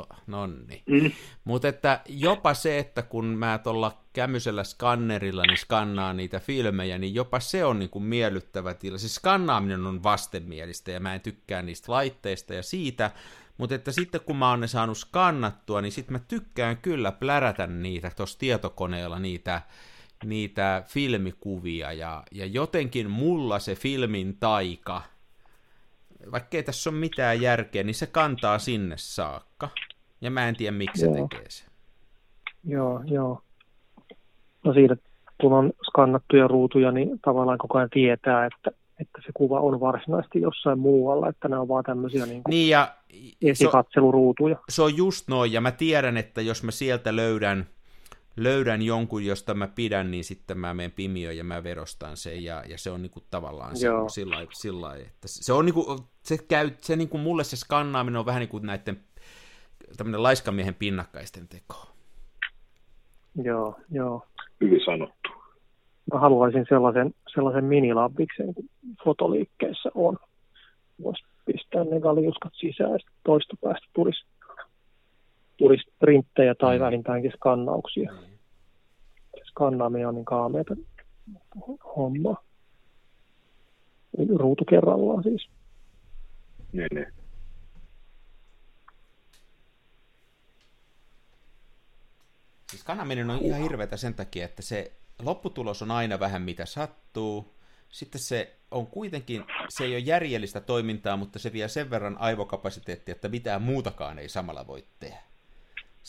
sto, 0.04 0.16
nonni. 0.28 0.84
Mm. 0.86 1.12
Mutta 1.44 1.68
että 1.68 2.02
jopa 2.10 2.54
se, 2.54 2.80
että 2.80 3.02
kun 3.02 3.26
mä 3.26 3.58
tuolla 3.58 4.04
kämysellä 4.14 4.64
skannerilla 4.64 5.44
niin 5.44 5.58
skannaan 5.58 6.18
niitä 6.18 6.40
filmejä, 6.40 6.98
niin 6.98 7.16
jopa 7.16 7.40
se 7.40 7.66
on 7.66 7.80
niin 7.80 7.90
kuin 7.90 8.04
miellyttävä 8.04 8.74
tila. 8.74 8.98
Siis 8.98 9.16
skannaaminen 9.16 9.86
on 9.86 10.04
vastenmielistä 10.04 10.92
ja 10.92 11.00
mä 11.00 11.16
en 11.16 11.22
tykkää 11.22 11.62
niistä 11.62 11.92
laitteista 11.92 12.54
ja 12.54 12.64
siitä, 12.64 13.12
mutta 13.58 13.76
että 13.76 13.92
sitten 13.92 14.22
kun 14.22 14.38
mä 14.38 14.50
oon 14.50 14.60
ne 14.60 14.68
saanut 14.68 14.98
skannattua, 14.98 15.82
niin 15.82 15.92
sitten 15.92 16.14
mä 16.14 16.20
tykkään 16.20 16.78
kyllä 16.78 17.12
plärätä 17.12 17.68
niitä 17.68 18.12
tuossa 18.16 18.40
tietokoneella 18.40 19.20
niitä, 19.20 19.62
niitä 20.26 20.84
filmikuvia 20.88 21.94
ja, 21.94 22.24
ja 22.32 22.46
jotenkin 22.46 23.10
mulla 23.10 23.60
se 23.60 23.76
filmin 23.76 24.38
taika 24.40 25.02
vaikka 26.32 26.58
ei 26.58 26.64
tässä 26.64 26.90
ole 26.90 26.98
mitään 26.98 27.42
järkeä, 27.42 27.84
niin 27.84 27.96
se 27.96 28.06
kantaa 28.06 28.60
sinne 28.60 28.96
saakka. 28.98 29.70
Ja 30.22 30.32
mä 30.32 30.48
en 30.48 30.56
tiedä, 30.56 30.78
miksi 30.78 31.06
Joo. 31.06 31.14
se 31.16 31.22
tekee 31.22 31.50
sen. 31.50 31.68
Joo, 32.64 33.02
joo. 33.06 33.42
No 34.64 34.74
siitä, 34.74 34.96
kun 35.42 35.54
on 35.54 35.74
skannattuja 35.90 36.48
ruutuja, 36.48 36.92
niin 36.92 37.20
tavallaan 37.26 37.58
koko 37.58 37.78
ajan 37.78 37.90
tietää, 37.90 38.46
että, 38.46 38.72
että 39.00 39.22
se 39.26 39.32
kuva 39.34 39.60
on 39.60 39.80
varsinaisesti 39.80 40.42
jossain 40.42 40.80
muualla, 40.80 41.30
että 41.30 41.48
nämä 41.48 41.62
on 41.62 41.68
vaan 41.68 41.84
tämmöisiä 41.84 42.26
niin 42.26 42.44
kuin 42.44 42.52
Niin 42.52 42.70
ja 42.70 42.96
se, 43.12 43.50
esikatseluruutuja. 43.52 44.58
se 44.70 44.82
on 44.82 44.98
just 44.98 45.28
noin, 45.28 45.52
ja 45.54 45.62
mä 45.62 45.72
tiedän, 45.72 46.18
että 46.18 46.42
jos 46.42 46.64
mä 46.64 46.72
sieltä 46.72 47.16
löydän, 47.16 47.66
löydän 48.38 48.82
jonkun, 48.82 49.26
josta 49.26 49.54
mä 49.54 49.68
pidän, 49.68 50.12
niin 50.12 50.24
sitten 50.24 50.60
mä 50.60 50.74
menen 50.74 50.92
pimioon 50.92 51.38
ja 51.38 51.44
mä 51.44 51.64
verostan 51.64 52.18
sen, 52.18 52.44
ja, 52.44 52.64
ja 52.70 52.78
se 52.78 52.92
on 52.92 53.02
niinku 53.02 53.20
tavallaan 53.32 53.76
se, 53.76 53.88
sillä, 54.08 54.36
lailla- 54.36 54.52
sillä 54.54 54.96
että 54.96 55.28
se 55.28 55.54
on 55.54 55.66
niinku, 55.66 56.08
se 56.24 56.38
käy, 56.38 56.72
se 56.82 56.96
niinku 56.96 57.18
mulle 57.18 57.44
se 57.44 57.56
skannaaminen 57.56 58.20
on 58.20 58.26
vähän 58.26 58.40
niin 58.40 58.50
kuin 58.50 58.66
näiden 58.66 59.00
tämmöinen 59.98 60.24
laiskamiehen 60.24 60.76
pinnakkaisten 60.76 61.48
teko. 61.48 61.88
Joo, 63.44 63.80
joo. 63.92 64.28
Hyvin 64.62 64.86
sanottu. 64.86 65.30
Mä 66.14 66.20
haluaisin 66.20 66.66
sellaisen, 66.70 67.14
sellaisen 67.34 67.66
minilabiksen, 67.66 68.54
kuin 68.54 68.70
fotoliikkeessä 69.04 69.90
on. 69.96 70.18
Voisi 71.04 71.24
pistää 71.46 71.84
ne 71.84 72.00
galiuskat 72.00 72.54
sisään 72.56 72.92
ja 72.92 72.98
sitten 72.98 73.16
toista 73.26 73.56
päästä 73.62 73.88
tulisi, 73.94 74.26
tulisi 75.58 75.92
printtejä 76.00 76.56
tai 76.56 76.78
Mm. 76.78 76.84
vähintäänkin 76.84 77.32
skannauksia. 77.32 78.14
Skannaaminen 79.44 80.08
on 80.08 80.16
niin 80.16 80.26
kaameita 80.26 80.76
homma. 81.96 82.44
Ruutu 84.36 84.66
kerrallaan 84.66 85.24
siis. 85.24 85.50
Niin, 86.74 86.88
niin. 86.94 87.08
Siis 92.72 92.84
kanaminen 92.84 93.30
on 93.30 93.40
ihan 93.42 93.62
hirveätä 93.62 93.98
sen 93.98 94.14
takia, 94.14 94.46
että 94.46 94.62
se 94.62 94.92
lopputulos 95.20 95.82
on 95.82 95.92
aina 95.92 96.20
vähän 96.20 96.42
mitä 96.42 96.66
sattuu. 96.66 97.58
Sitten 97.90 98.22
se 98.22 98.56
on 98.72 98.88
kuitenkin, 98.88 99.44
se 99.70 99.84
ei 99.84 99.92
ole 99.94 100.00
järjellistä 100.00 100.62
toimintaa, 100.62 101.18
mutta 101.18 101.40
se 101.40 101.54
vie 101.54 101.68
sen 101.68 101.90
verran 101.90 102.18
aivokapasiteettia, 102.20 103.12
että 103.12 103.30
mitään 103.30 103.62
muutakaan 103.62 104.20
ei 104.20 104.30
samalla 104.30 104.68
voi 104.68 104.86
tehdä. 105.00 105.18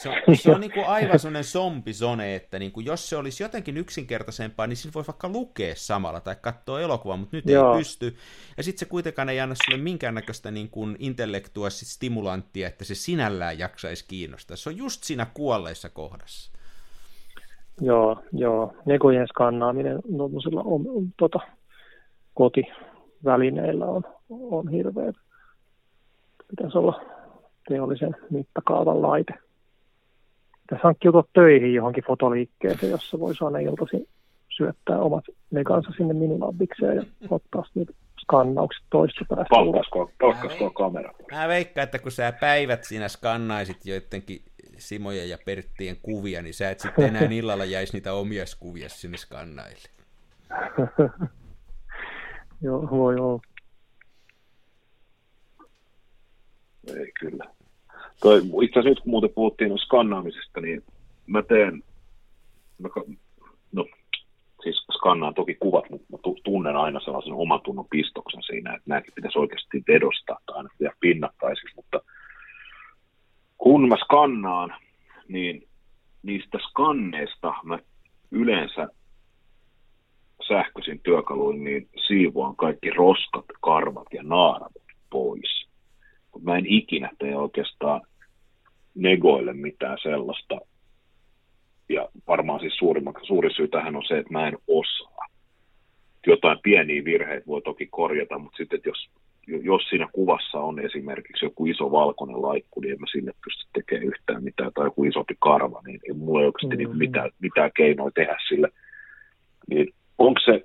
Se 0.03 0.09
on, 0.09 0.37
se 0.37 0.51
on 0.51 0.61
niin 0.61 0.73
kuin 0.73 0.87
aivan 0.87 1.19
sellainen 1.19 1.45
zombizone, 1.45 2.35
että 2.35 2.59
niin 2.59 2.73
kuin 2.73 2.87
jos 2.87 3.09
se 3.09 3.17
olisi 3.17 3.43
jotenkin 3.43 3.77
yksinkertaisempaa, 3.77 4.67
niin 4.67 4.77
siinä 4.77 4.95
voisi 4.95 5.09
vaikka 5.09 5.29
lukea 5.29 5.75
samalla 5.77 6.21
tai 6.21 6.37
katsoa 6.41 6.81
elokuvaa, 6.81 7.17
mutta 7.17 7.37
nyt 7.37 7.47
Joo. 7.47 7.73
ei 7.73 7.79
pysty. 7.79 8.17
Ja 8.57 8.63
sitten 8.63 8.79
se 8.79 8.87
kuitenkaan 8.87 9.29
ei 9.29 9.41
anna 9.41 9.55
sulle 9.55 9.83
minkäännäköistä 9.83 10.51
niin 10.51 10.71
kuin 10.71 10.97
intellektuaalista 10.99 11.87
stimulanttia, 11.87 12.69
että 12.69 12.85
se 12.85 12.95
sinällään 12.95 13.59
jaksaisi 13.59 14.05
kiinnostaa. 14.09 14.57
Se 14.57 14.69
on 14.69 14.77
just 14.77 15.05
siinä 15.05 15.27
kuolleissa 15.35 15.89
kohdassa. 15.89 16.53
Joo, 17.81 18.23
joo. 18.33 18.75
Nekojen 18.87 19.29
skannaaminen 19.29 20.01
tuollaisilla 20.17 20.61
on, 20.61 20.85
on, 20.89 21.09
tota, 21.17 21.39
kotivälineillä 22.35 23.87
on, 23.87 24.03
on 24.31 24.69
hirveä. 24.69 25.13
Pitäisi 26.51 26.79
olla 26.79 27.01
teollisen 27.69 28.17
mittakaavan 28.31 29.03
laite. 29.03 29.48
Pitäisi 30.69 30.85
hankkiutua 30.85 31.25
töihin 31.33 31.75
johonkin 31.75 32.05
fotoliikkeeseen, 32.05 32.91
jossa 32.91 33.19
voisi 33.19 33.45
aina 33.45 33.59
iltaisin 33.59 34.09
syöttää 34.49 34.99
omat 34.99 35.25
nekansa 35.51 35.91
sinne 35.97 36.15
minilabikseen 36.15 36.97
ja 36.97 37.05
ottaa 37.31 37.65
niitä 37.75 37.93
skannaukset 38.21 38.85
toista 38.91 39.25
päästä. 39.29 39.47
Palkkasko, 39.51 40.11
palkkasko 40.21 40.71
kamera. 40.71 41.15
Mä 41.33 41.49
veikkaan, 41.49 41.83
että 41.85 41.99
kun 41.99 42.13
sä 42.13 42.33
päivät 42.33 42.85
siinä 42.85 43.09
skannaisit 43.09 43.87
joidenkin 43.87 44.43
Simojen 44.79 45.29
ja 45.29 45.39
Perttien 45.45 45.97
kuvia, 46.03 46.43
niin 46.43 46.55
sä 46.55 46.71
et 46.71 46.81
sitten 46.81 47.05
enää 47.05 47.23
illalla 47.39 47.65
jäisi 47.65 47.93
niitä 47.93 48.13
omia 48.13 48.45
kuvia 48.61 48.89
sinne 48.89 49.17
skannaille. 49.17 49.89
Joo, 52.63 52.91
voi 52.91 53.17
olla. 53.17 53.41
Ei 56.97 57.13
kyllä. 57.21 57.58
Toi, 58.21 58.39
itse 58.39 58.81
asiassa 58.81 58.89
nyt 58.89 59.01
kun 59.01 59.11
muuten 59.11 59.31
puhuttiin 59.35 59.79
skannaamisesta, 59.79 60.61
niin 60.61 60.83
mä 61.27 61.43
teen, 61.43 61.83
mä, 62.79 62.89
no 63.73 63.87
siis 64.63 64.85
skannaan 64.93 65.35
toki 65.35 65.55
kuvat, 65.55 65.91
mutta 65.91 66.07
mä 66.13 66.19
tu- 66.23 66.39
tunnen 66.45 66.77
aina 66.77 67.01
sellaisen 67.01 67.33
oman 67.33 67.61
tunnon 67.61 67.87
pistoksen 67.91 68.43
siinä, 68.43 68.75
että 68.75 68.83
nämäkin 68.87 69.15
pitäisi 69.15 69.39
oikeasti 69.39 69.83
vedostaa 69.89 70.39
tai 70.47 70.57
aina 70.57 70.69
tehdä 70.79 70.95
pinnattaisiksi, 71.01 71.77
mutta 71.77 72.01
kun 73.59 73.89
mä 73.89 73.97
skannaan, 74.05 74.75
niin 75.29 75.69
niistä 76.23 76.59
skanneista 76.69 77.55
mä 77.65 77.79
yleensä 78.31 78.89
sähköisin 80.49 81.01
työkaluin 81.03 81.65
niin 81.65 81.89
siivoan 82.07 82.57
kaikki 82.57 82.91
roskat, 82.91 83.45
karvat 83.61 84.07
ja 84.13 84.23
naarat 84.23 84.73
pois. 85.11 85.58
Mut 86.39 86.45
Mä 86.45 86.59
en 86.59 86.67
ikinä 86.67 87.11
tee 87.19 87.37
oikeastaan 87.37 88.01
negoille 88.95 89.53
mitään 89.53 89.99
sellaista. 90.03 90.61
Ja 91.89 92.09
varmaan 92.27 92.61
siis 92.61 92.77
suurimman, 92.79 93.15
suuri 93.23 93.55
syy 93.55 93.69
tähän 93.69 93.97
on 93.97 94.05
se, 94.09 94.19
että 94.19 94.33
mä 94.33 94.49
en 94.49 94.59
osaa. 94.69 95.27
Jotain 96.27 96.59
pieniä 96.63 97.05
virheitä 97.05 97.47
voi 97.47 97.63
toki 97.63 97.87
korjata, 97.87 98.39
mutta 98.39 98.57
sitten 98.57 98.81
jos, 98.85 99.11
jos 99.47 99.83
siinä 99.83 100.09
kuvassa 100.13 100.59
on 100.59 100.81
esimerkiksi 100.81 101.45
joku 101.45 101.67
iso 101.67 101.91
valkoinen 101.91 102.43
laikku, 102.43 102.81
niin 102.81 102.93
en 102.93 103.01
mä 103.01 103.07
sinne 103.13 103.33
pysty 103.45 103.69
tekemään 103.73 104.09
yhtään 104.09 104.45
mitään, 104.45 104.71
tai 104.75 104.87
joku 104.87 105.05
isompi 105.05 105.35
karva, 105.39 105.83
niin 105.87 106.01
ei 106.09 106.15
mulla 106.15 106.41
ei 106.41 106.47
oikeasti 106.47 106.77
Mm. 106.77 106.83
mm-hmm. 106.83 106.99
mitään, 106.99 107.31
mitään 107.41 107.71
keinoja 107.77 108.11
tehdä 108.15 108.37
sille. 108.49 108.69
Niin 109.71 109.95
onko 110.19 110.41
se, 110.45 110.65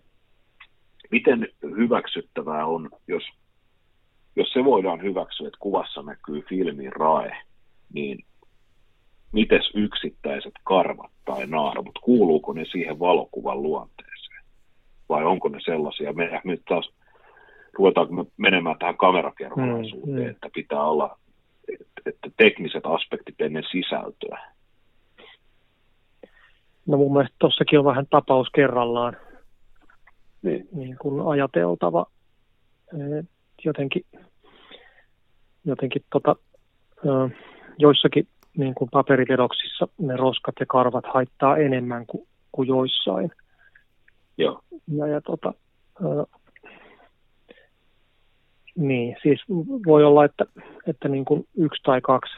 miten 1.12 1.48
hyväksyttävää 1.62 2.66
on, 2.66 2.90
jos, 3.08 3.24
jos 4.36 4.50
se 4.54 4.64
voidaan 4.64 5.02
hyväksyä, 5.02 5.48
että 5.48 5.60
kuvassa 5.60 6.02
näkyy 6.02 6.42
filmin 6.50 6.94
rae, 6.94 7.38
niin 7.94 8.26
mites 9.32 9.72
yksittäiset 9.76 10.54
karvat 10.64 11.12
tai 11.26 11.48
naarmut, 11.48 12.00
kuuluuko 12.04 12.54
ne 12.54 12.66
siihen 12.66 13.00
valokuvan 13.00 13.64
luonteeseen? 13.64 14.44
Vai 15.10 15.24
onko 15.24 15.50
ne 15.50 15.60
sellaisia, 15.66 16.14
me 16.14 16.42
nyt 16.44 16.62
taas 16.70 16.90
ruvetaanko 17.74 18.14
me 18.14 18.26
menemään 18.38 18.80
tähän 18.80 18.98
kamerakerralaisuuteen, 18.98 20.16
Mm, 20.16 20.24
mm. 20.24 20.30
että 20.30 20.50
pitää 20.54 20.84
olla 20.84 21.18
että, 22.06 22.30
tekniset 22.38 22.86
aspektit 22.86 23.42
ennen 23.42 23.64
sisältöä. 23.72 24.54
No 26.86 26.98
mun 26.98 27.14
mielestä 27.14 27.36
tossakin 27.40 27.80
on 27.80 27.86
vähän 27.86 28.08
tapaus 28.10 28.48
kerrallaan. 28.56 29.18
Niin. 30.42 30.68
niin 30.72 30.98
kuin 31.02 31.28
ajateltava 31.28 32.06
eh, 32.94 33.26
jotenkin, 33.66 34.06
jotenkin 35.66 36.04
tota, 36.12 36.36
ö, 37.06 37.30
joissakin 37.78 38.28
niin 38.58 38.76
kuin 38.76 38.90
paperivedoksissa 38.90 39.88
ne 39.98 40.16
roskat 40.16 40.56
ja 40.60 40.66
karvat 40.66 41.06
haittaa 41.14 41.58
enemmän 41.58 42.06
kuin, 42.06 42.28
kuin 42.52 42.68
joissain. 42.68 43.32
Joo. 44.38 44.62
Ja, 44.88 45.08
ja 45.08 45.22
tota, 45.22 45.54
ö, 46.02 46.26
niin, 48.76 49.16
siis 49.24 49.42
voi 49.86 50.04
olla, 50.04 50.26
että, 50.26 50.46
että 50.88 51.08
niin 51.08 51.26
kuin 51.26 51.48
yksi 51.58 51.84
tai 51.84 52.02
kaksi 52.02 52.34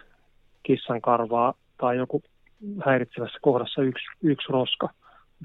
kissan 0.63 1.01
karvaa 1.01 1.53
tai 1.77 1.97
joku 1.97 2.21
häiritsevässä 2.85 3.39
kohdassa 3.41 3.81
yksi, 3.81 4.05
yksi 4.23 4.51
roska 4.51 4.89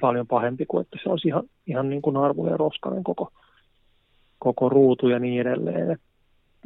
paljon 0.00 0.26
pahempi 0.26 0.66
kuin 0.66 0.82
että 0.82 0.98
se 1.02 1.08
olisi 1.10 1.28
ihan, 1.28 1.42
ihan 1.66 1.90
niin 1.90 2.02
kuin 2.02 2.16
arvoinen 2.16 2.58
roskainen 2.60 3.04
koko, 3.04 3.32
koko 4.40 4.68
ruutu 4.68 5.08
ja 5.08 5.18
niin 5.18 5.40
edelleen. 5.40 5.90
Et 5.90 6.00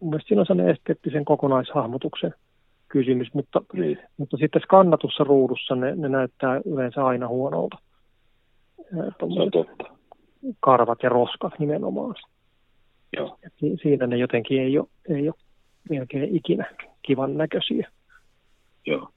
mun 0.01 0.11
mielestä 0.11 0.29
siinä 0.29 0.41
on 0.41 0.47
sellainen 0.47 0.75
esteettisen 0.75 1.25
kokonaishahmotuksen 1.25 2.35
kysymys, 2.89 3.35
mutta, 3.35 3.63
Niin. 3.73 3.99
mutta 4.17 4.37
sitten 4.37 4.63
skannatussa 4.63 5.25
ruudussa 5.25 5.75
ne, 5.75 5.95
ne 5.97 6.09
näyttää 6.09 6.61
yleensä 6.65 7.05
aina 7.07 7.29
huonolta. 7.29 7.79
Se 8.91 8.97
on 9.21 9.51
totta. 9.53 9.85
Karvat 10.61 10.99
ja 11.03 11.09
roskat 11.09 11.59
nimenomaan. 11.59 12.15
Joo. 13.17 13.39
Ja 13.43 13.51
si- 13.57 13.77
siinä 13.83 14.07
ne 14.07 14.17
jotenkin 14.17 14.61
ei 14.61 14.79
ole, 14.79 14.87
ei 15.09 15.29
ole 15.29 15.35
melkein 15.91 16.37
ikinä 16.37 16.65
kivan 17.03 17.37
näköisiä. 17.37 17.91
Joo. 18.87 19.09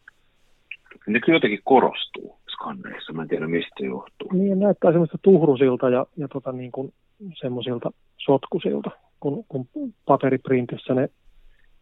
Ne 1.07 1.19
kyllä 1.19 1.35
jotenkin 1.35 1.61
korostuu 1.63 2.37
skanneissa. 2.53 3.13
Mä 3.13 3.21
en 3.21 3.27
tiedä, 3.27 3.47
mistä 3.47 3.85
johtuu. 3.85 4.29
Niin, 4.33 4.59
näyttää 4.59 4.91
semmoista 4.91 5.17
tuhrusilta 5.21 5.89
ja, 5.89 6.05
ja 6.17 6.27
tota 6.27 6.51
niin 6.51 6.71
kuin 6.71 6.93
semmoisilta 7.41 7.91
sotkusilta, 8.27 8.91
kun, 9.19 9.45
kun 9.47 9.67
paperiprintissä 10.05 10.93
ne 10.93 11.09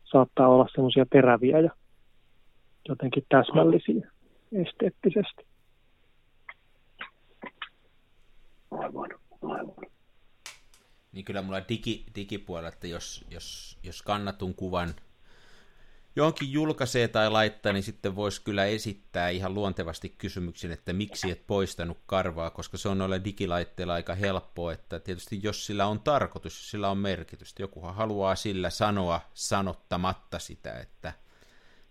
saattaa 0.03 0.47
olla 0.47 0.67
semmoisia 0.71 1.05
teräviä 1.11 1.59
ja 1.59 1.71
jotenkin 2.89 3.25
täsmällisiä 3.29 4.11
esteettisesti. 4.51 5.45
Aivan, 8.71 9.09
aivan. 9.41 9.75
niin 11.11 11.25
kyllä 11.25 11.41
mulla 11.41 11.61
digi, 11.69 12.03
digipuolella, 12.15 12.69
että 12.69 12.87
jos, 12.87 13.25
jos, 13.31 13.77
jos 13.83 14.01
kannatun 14.01 14.55
kuvan 14.55 14.89
johonkin 16.15 16.51
julkaisee 16.51 17.07
tai 17.07 17.29
laittaa, 17.29 17.73
niin 17.73 17.83
sitten 17.83 18.15
voisi 18.15 18.41
kyllä 18.41 18.65
esittää 18.65 19.29
ihan 19.29 19.53
luontevasti 19.53 20.09
kysymyksen, 20.09 20.71
että 20.71 20.93
miksi 20.93 21.31
et 21.31 21.47
poistanut 21.47 21.97
karvaa, 22.05 22.49
koska 22.49 22.77
se 22.77 22.89
on 22.89 22.97
noilla 22.97 23.23
digilaitteilla 23.23 23.93
aika 23.93 24.15
helppoa, 24.15 24.73
että 24.73 24.99
tietysti 24.99 25.39
jos 25.43 25.65
sillä 25.65 25.85
on 25.85 25.99
tarkoitus, 25.99 26.53
jos 26.53 26.71
sillä 26.71 26.89
on 26.89 26.97
merkitystä, 26.97 27.63
jokuhan 27.63 27.95
haluaa 27.95 28.35
sillä 28.35 28.69
sanoa 28.69 29.21
sanottamatta 29.33 30.39
sitä, 30.39 30.79
että 30.79 31.13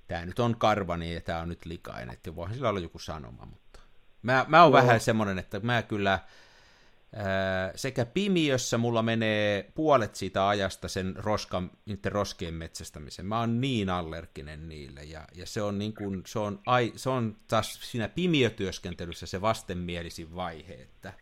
tämä 0.07 0.27
nyt 0.27 0.39
on 0.39 0.57
karvani 0.57 1.15
ja 1.15 1.21
tämä 1.21 1.41
on 1.41 1.49
nyt 1.49 1.65
likainen, 1.65 2.15
että 2.15 2.37
voihan 2.37 2.55
sillä 2.55 2.69
olla 2.69 2.81
joku 2.81 2.99
sanoma, 2.99 3.47
mutta 3.47 3.81
mä, 4.23 4.45
mä 4.49 4.63
oon 4.63 4.73
no. 4.73 4.79
vähän 4.79 5.01
semmoinen, 5.01 5.39
että 5.39 5.61
mä 5.61 5.83
kyllä 5.83 6.19
sekä 7.75 8.05
pimiössä 8.05 8.79
mulla 8.79 9.03
menee 9.03 9.71
puolet 9.75 10.15
siitä 10.15 10.49
ajasta 10.49 10.89
sen 10.89 11.15
roskan, 11.17 11.71
niiden 11.87 12.13
roskien 12.13 12.55
metsästämiseen. 12.55 13.27
Mä 13.27 13.41
oon 13.41 13.61
niin 13.61 13.91
allerginen 13.91 14.69
niille, 14.69 15.05
ja, 15.05 15.25
ja 15.35 15.47
se, 15.47 15.63
on 15.63 15.79
niin 15.79 15.95
kuin, 15.95 16.23
se, 16.27 16.39
on 16.39 16.61
ai, 16.67 16.93
se 16.97 17.11
on 17.11 17.37
taas 17.49 17.79
siinä 17.83 18.09
pimiötyöskentelyssä 18.09 19.27
se 19.27 19.41
vastenmielisin 19.41 20.35
vaihe, 20.35 20.75
että 20.75 21.13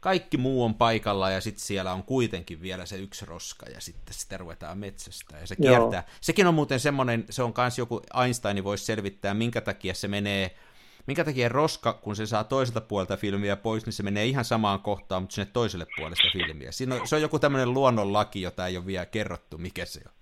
kaikki 0.00 0.36
muu 0.36 0.64
on 0.64 0.74
paikalla, 0.74 1.30
ja 1.30 1.40
sitten 1.40 1.64
siellä 1.64 1.92
on 1.92 2.02
kuitenkin 2.02 2.62
vielä 2.62 2.86
se 2.86 2.96
yksi 2.96 3.26
roska, 3.26 3.66
ja 3.66 3.80
sitten 3.80 4.14
sitä 4.14 4.36
ruvetaan 4.36 4.78
metsästä, 4.78 5.38
ja 5.38 5.46
se 5.46 5.56
kiertää. 5.56 6.04
Joo. 6.06 6.16
Sekin 6.20 6.46
on 6.46 6.54
muuten 6.54 6.80
semmoinen, 6.80 7.24
se 7.30 7.42
on 7.42 7.54
myös 7.56 7.78
joku 7.78 8.02
Einstein 8.22 8.64
voisi 8.64 8.84
selvittää, 8.84 9.34
minkä 9.34 9.60
takia 9.60 9.94
se 9.94 10.08
menee 10.08 10.56
minkä 11.06 11.24
takia 11.24 11.48
roska, 11.48 11.92
kun 11.92 12.16
se 12.16 12.26
saa 12.26 12.44
toiselta 12.44 12.80
puolelta 12.80 13.16
filmiä 13.16 13.56
pois, 13.56 13.86
niin 13.86 13.92
se 13.92 14.02
menee 14.02 14.26
ihan 14.26 14.44
samaan 14.44 14.80
kohtaan, 14.80 15.22
mutta 15.22 15.34
sinne 15.34 15.50
toiselle 15.52 15.86
puolesta 15.96 16.28
filmiä. 16.32 16.72
Siinä 16.72 16.94
on, 16.94 17.08
se 17.08 17.16
on 17.16 17.22
joku 17.22 17.38
tämmöinen 17.38 17.74
luonnonlaki, 17.74 18.42
jota 18.42 18.66
ei 18.66 18.76
ole 18.76 18.86
vielä 18.86 19.06
kerrottu, 19.06 19.58
mikä 19.58 19.84
se 19.84 20.00
on. 20.06 20.12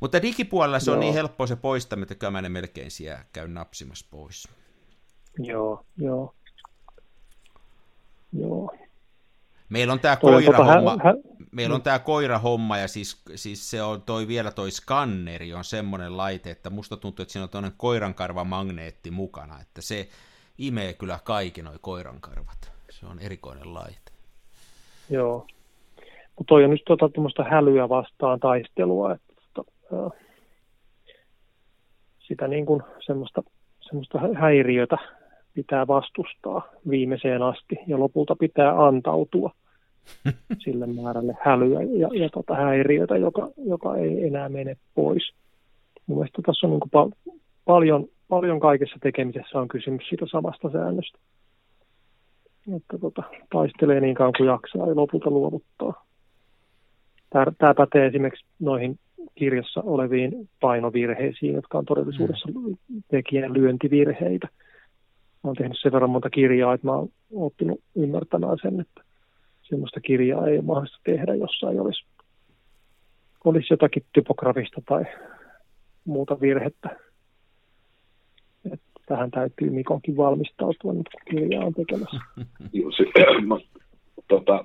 Mutta 0.00 0.22
digipuolella 0.22 0.80
se 0.80 0.90
Joo. 0.90 0.94
on 0.94 1.00
niin 1.00 1.14
helppo 1.14 1.46
se 1.46 1.56
poistaminen, 1.56 2.12
että 2.12 2.30
mä 2.30 2.48
melkein 2.48 2.90
siellä 2.90 3.24
käyn 3.32 3.54
napsimassa 3.54 4.06
pois. 4.10 4.48
Joo, 5.38 5.84
joo. 5.96 6.34
Joo. 8.32 8.76
Meillä 9.68 9.92
on 9.92 10.00
tämä 10.00 10.16
koirahomma, 10.16 10.90
tota, 10.90 11.04
hä, 11.04 11.10
hä, 11.10 11.35
meillä 11.56 11.74
on 11.74 11.82
tämä 11.82 11.98
koirahomma 11.98 12.78
ja 12.78 12.88
siis, 12.88 13.22
siis 13.34 13.70
se 13.70 13.82
on 13.82 14.02
toi 14.02 14.28
vielä 14.28 14.50
toi 14.50 14.70
skanneri 14.70 15.54
on 15.54 15.64
semmoinen 15.64 16.16
laite, 16.16 16.50
että 16.50 16.70
musta 16.70 16.96
tuntuu, 16.96 17.22
että 17.22 17.32
siinä 17.32 17.44
on 17.44 17.50
toinen 17.50 17.72
koirankarva 17.76 18.44
magneetti 18.44 19.10
mukana, 19.10 19.60
että 19.60 19.80
se 19.80 20.08
imee 20.58 20.92
kyllä 20.92 21.18
kaikki 21.24 21.62
noi 21.62 21.76
koirankarvat. 21.80 22.72
Se 22.90 23.06
on 23.06 23.18
erikoinen 23.18 23.74
laite. 23.74 24.12
Joo. 25.10 25.46
Mutta 26.36 26.48
toi 26.48 26.64
on 26.64 26.70
nyt 26.70 26.82
tuota 26.84 27.44
hälyä 27.44 27.88
vastaan 27.88 28.40
taistelua, 28.40 29.12
että 29.12 29.34
tota, 29.54 30.10
sitä 32.18 32.48
niin 32.48 32.66
kuin 32.66 32.82
semmoista, 33.06 33.42
semmoista 33.80 34.18
häiriötä 34.40 34.96
pitää 35.54 35.86
vastustaa 35.86 36.68
viimeiseen 36.90 37.42
asti 37.42 37.76
ja 37.86 37.98
lopulta 37.98 38.36
pitää 38.36 38.86
antautua 38.86 39.50
sille 40.64 40.86
määrälle 40.86 41.36
hälyä 41.40 41.82
ja, 41.82 42.08
ja 42.12 42.28
tota 42.28 42.54
häiriötä, 42.54 43.16
joka, 43.16 43.48
joka 43.56 43.96
ei 43.96 44.26
enää 44.26 44.48
mene 44.48 44.76
pois. 44.94 45.32
Mun 46.06 46.18
mielestä 46.18 46.42
tässä 46.46 46.66
on 46.66 46.70
niin 46.70 46.90
pal- 46.92 47.10
paljon, 47.64 48.06
paljon 48.28 48.60
kaikessa 48.60 48.96
tekemisessä 49.02 49.58
on 49.60 49.68
kysymys 49.68 50.08
siitä 50.08 50.26
samasta 50.30 50.70
säännöstä. 50.70 51.18
Että 52.76 52.98
tota, 52.98 53.22
taistelee 53.52 54.00
niin 54.00 54.14
kauan 54.14 54.32
kuin 54.36 54.46
jaksaa 54.46 54.88
ja 54.88 54.96
lopulta 54.96 55.30
luovuttaa. 55.30 56.04
Tämä 57.30 57.74
pätee 57.74 58.06
esimerkiksi 58.06 58.46
noihin 58.58 58.98
kirjassa 59.34 59.80
oleviin 59.80 60.48
painovirheisiin, 60.60 61.54
jotka 61.54 61.78
on 61.78 61.84
todellisuudessa 61.84 62.48
mm. 62.48 62.76
tekijän 63.10 63.52
lyöntivirheitä 63.52 64.48
mä 65.46 65.48
oon 65.48 65.56
tehnyt 65.56 65.78
sen 65.82 65.92
verran 65.92 66.10
monta 66.10 66.30
kirjaa, 66.30 66.74
että 66.74 66.86
mä 66.86 66.92
oon 66.92 67.08
oppinut 67.34 67.80
ymmärtämään 67.96 68.56
sen, 68.62 68.80
että 68.80 69.00
semmoista 69.68 70.00
kirjaa 70.00 70.46
ei 70.46 70.54
ole 70.54 70.64
mahdollista 70.64 71.00
tehdä, 71.04 71.34
jossa 71.34 71.70
ei 71.70 71.78
olisi, 71.78 72.04
olisi 73.44 73.66
jotakin 73.70 74.04
typografista 74.12 74.82
tai 74.88 75.04
muuta 76.04 76.40
virhettä. 76.40 76.96
Et 78.72 78.80
tähän 79.06 79.30
täytyy 79.30 79.70
Mikonkin 79.70 80.16
valmistautua 80.16 80.92
nyt, 80.92 81.08
kun 81.12 81.36
kirjaa 81.38 81.64
on 81.64 81.74
tekemässä. 81.74 82.16
Mä, 83.46 83.54
tota, 84.28 84.64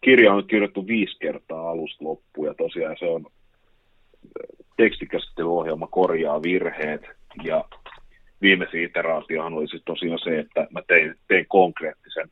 kirja 0.00 0.34
on 0.34 0.46
kirjoittu 0.46 0.86
viisi 0.86 1.18
kertaa 1.20 1.70
alusta 1.70 2.04
loppuun 2.04 2.46
ja 2.46 2.54
tosiaan 2.54 2.96
se 2.98 3.04
on 3.04 3.26
tekstikäsittelyohjelma 4.76 5.86
korjaa 5.86 6.42
virheet 6.42 7.02
ja 7.42 7.64
viimeisin 8.42 8.82
iteraatiohan 8.82 9.54
oli 9.54 9.68
siis 9.68 9.82
tosiaan 9.84 10.18
se, 10.18 10.38
että 10.38 10.66
mä 10.70 10.82
tein, 10.86 11.14
tein 11.28 11.46
konkreettisen 11.48 12.30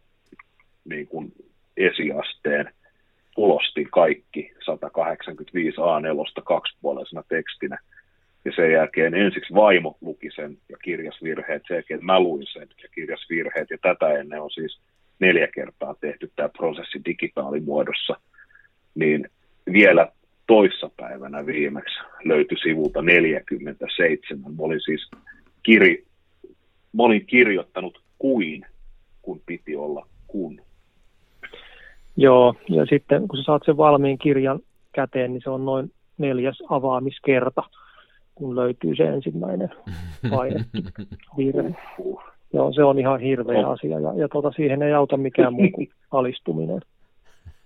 niin 0.84 1.06
kuin 1.06 1.32
esiasteen, 1.76 2.70
ulostin 3.36 3.90
kaikki 3.90 4.52
185 4.64 5.76
A4 5.76 6.42
kaksipuoleisena 6.44 7.22
tekstinä. 7.28 7.78
Ja 8.44 8.52
sen 8.56 8.72
jälkeen 8.72 9.14
ensiksi 9.14 9.54
vaimo 9.54 9.98
luki 10.00 10.30
sen 10.34 10.58
ja 10.68 10.76
kirjas 10.76 11.22
virheet, 11.22 11.62
sen 11.68 11.74
jälkeen 11.74 12.04
mä 12.04 12.20
luin 12.20 12.46
sen 12.52 12.68
ja 12.82 12.88
kirjas 12.94 13.26
virheet. 13.30 13.70
Ja 13.70 13.78
tätä 13.82 14.12
ennen 14.12 14.42
on 14.42 14.50
siis 14.50 14.80
neljä 15.18 15.48
kertaa 15.54 15.94
tehty 16.00 16.32
tämä 16.36 16.48
prosessi 16.48 17.00
digitaalimuodossa. 17.04 18.16
Niin 18.94 19.28
vielä 19.72 20.12
toissapäivänä 20.46 21.46
viimeksi 21.46 21.94
löytyi 22.24 22.58
sivulta 22.58 23.02
47. 23.02 24.54
Mä 24.54 24.62
olin 24.62 24.80
siis 24.80 25.10
kiri, 25.62 26.04
mä 26.92 27.02
olin 27.02 27.26
kirjoittanut 27.26 28.02
kuin, 28.18 28.66
kun 29.22 29.42
piti 29.46 29.76
olla 29.76 30.08
kun. 30.26 30.63
Joo, 32.16 32.54
ja 32.68 32.86
sitten 32.86 33.28
kun 33.28 33.38
sä 33.38 33.42
saat 33.42 33.62
sen 33.64 33.76
valmiin 33.76 34.18
kirjan 34.18 34.60
käteen, 34.92 35.32
niin 35.32 35.40
se 35.44 35.50
on 35.50 35.64
noin 35.64 35.90
neljäs 36.18 36.62
avaamiskerta, 36.68 37.62
kun 38.34 38.56
löytyy 38.56 38.96
se 38.96 39.02
ensimmäinen 39.02 39.70
vaihe 40.30 40.64
virhe. 41.36 41.74
Joo, 42.52 42.72
se 42.72 42.84
on 42.84 42.98
ihan 42.98 43.20
hirveä 43.20 43.66
asia, 43.66 44.00
ja, 44.00 44.14
ja 44.14 44.28
tuota, 44.28 44.50
siihen 44.50 44.82
ei 44.82 44.92
auta 44.92 45.16
mikään 45.16 45.54
muu 45.54 45.70
kuin 45.72 45.88
alistuminen. 46.10 46.80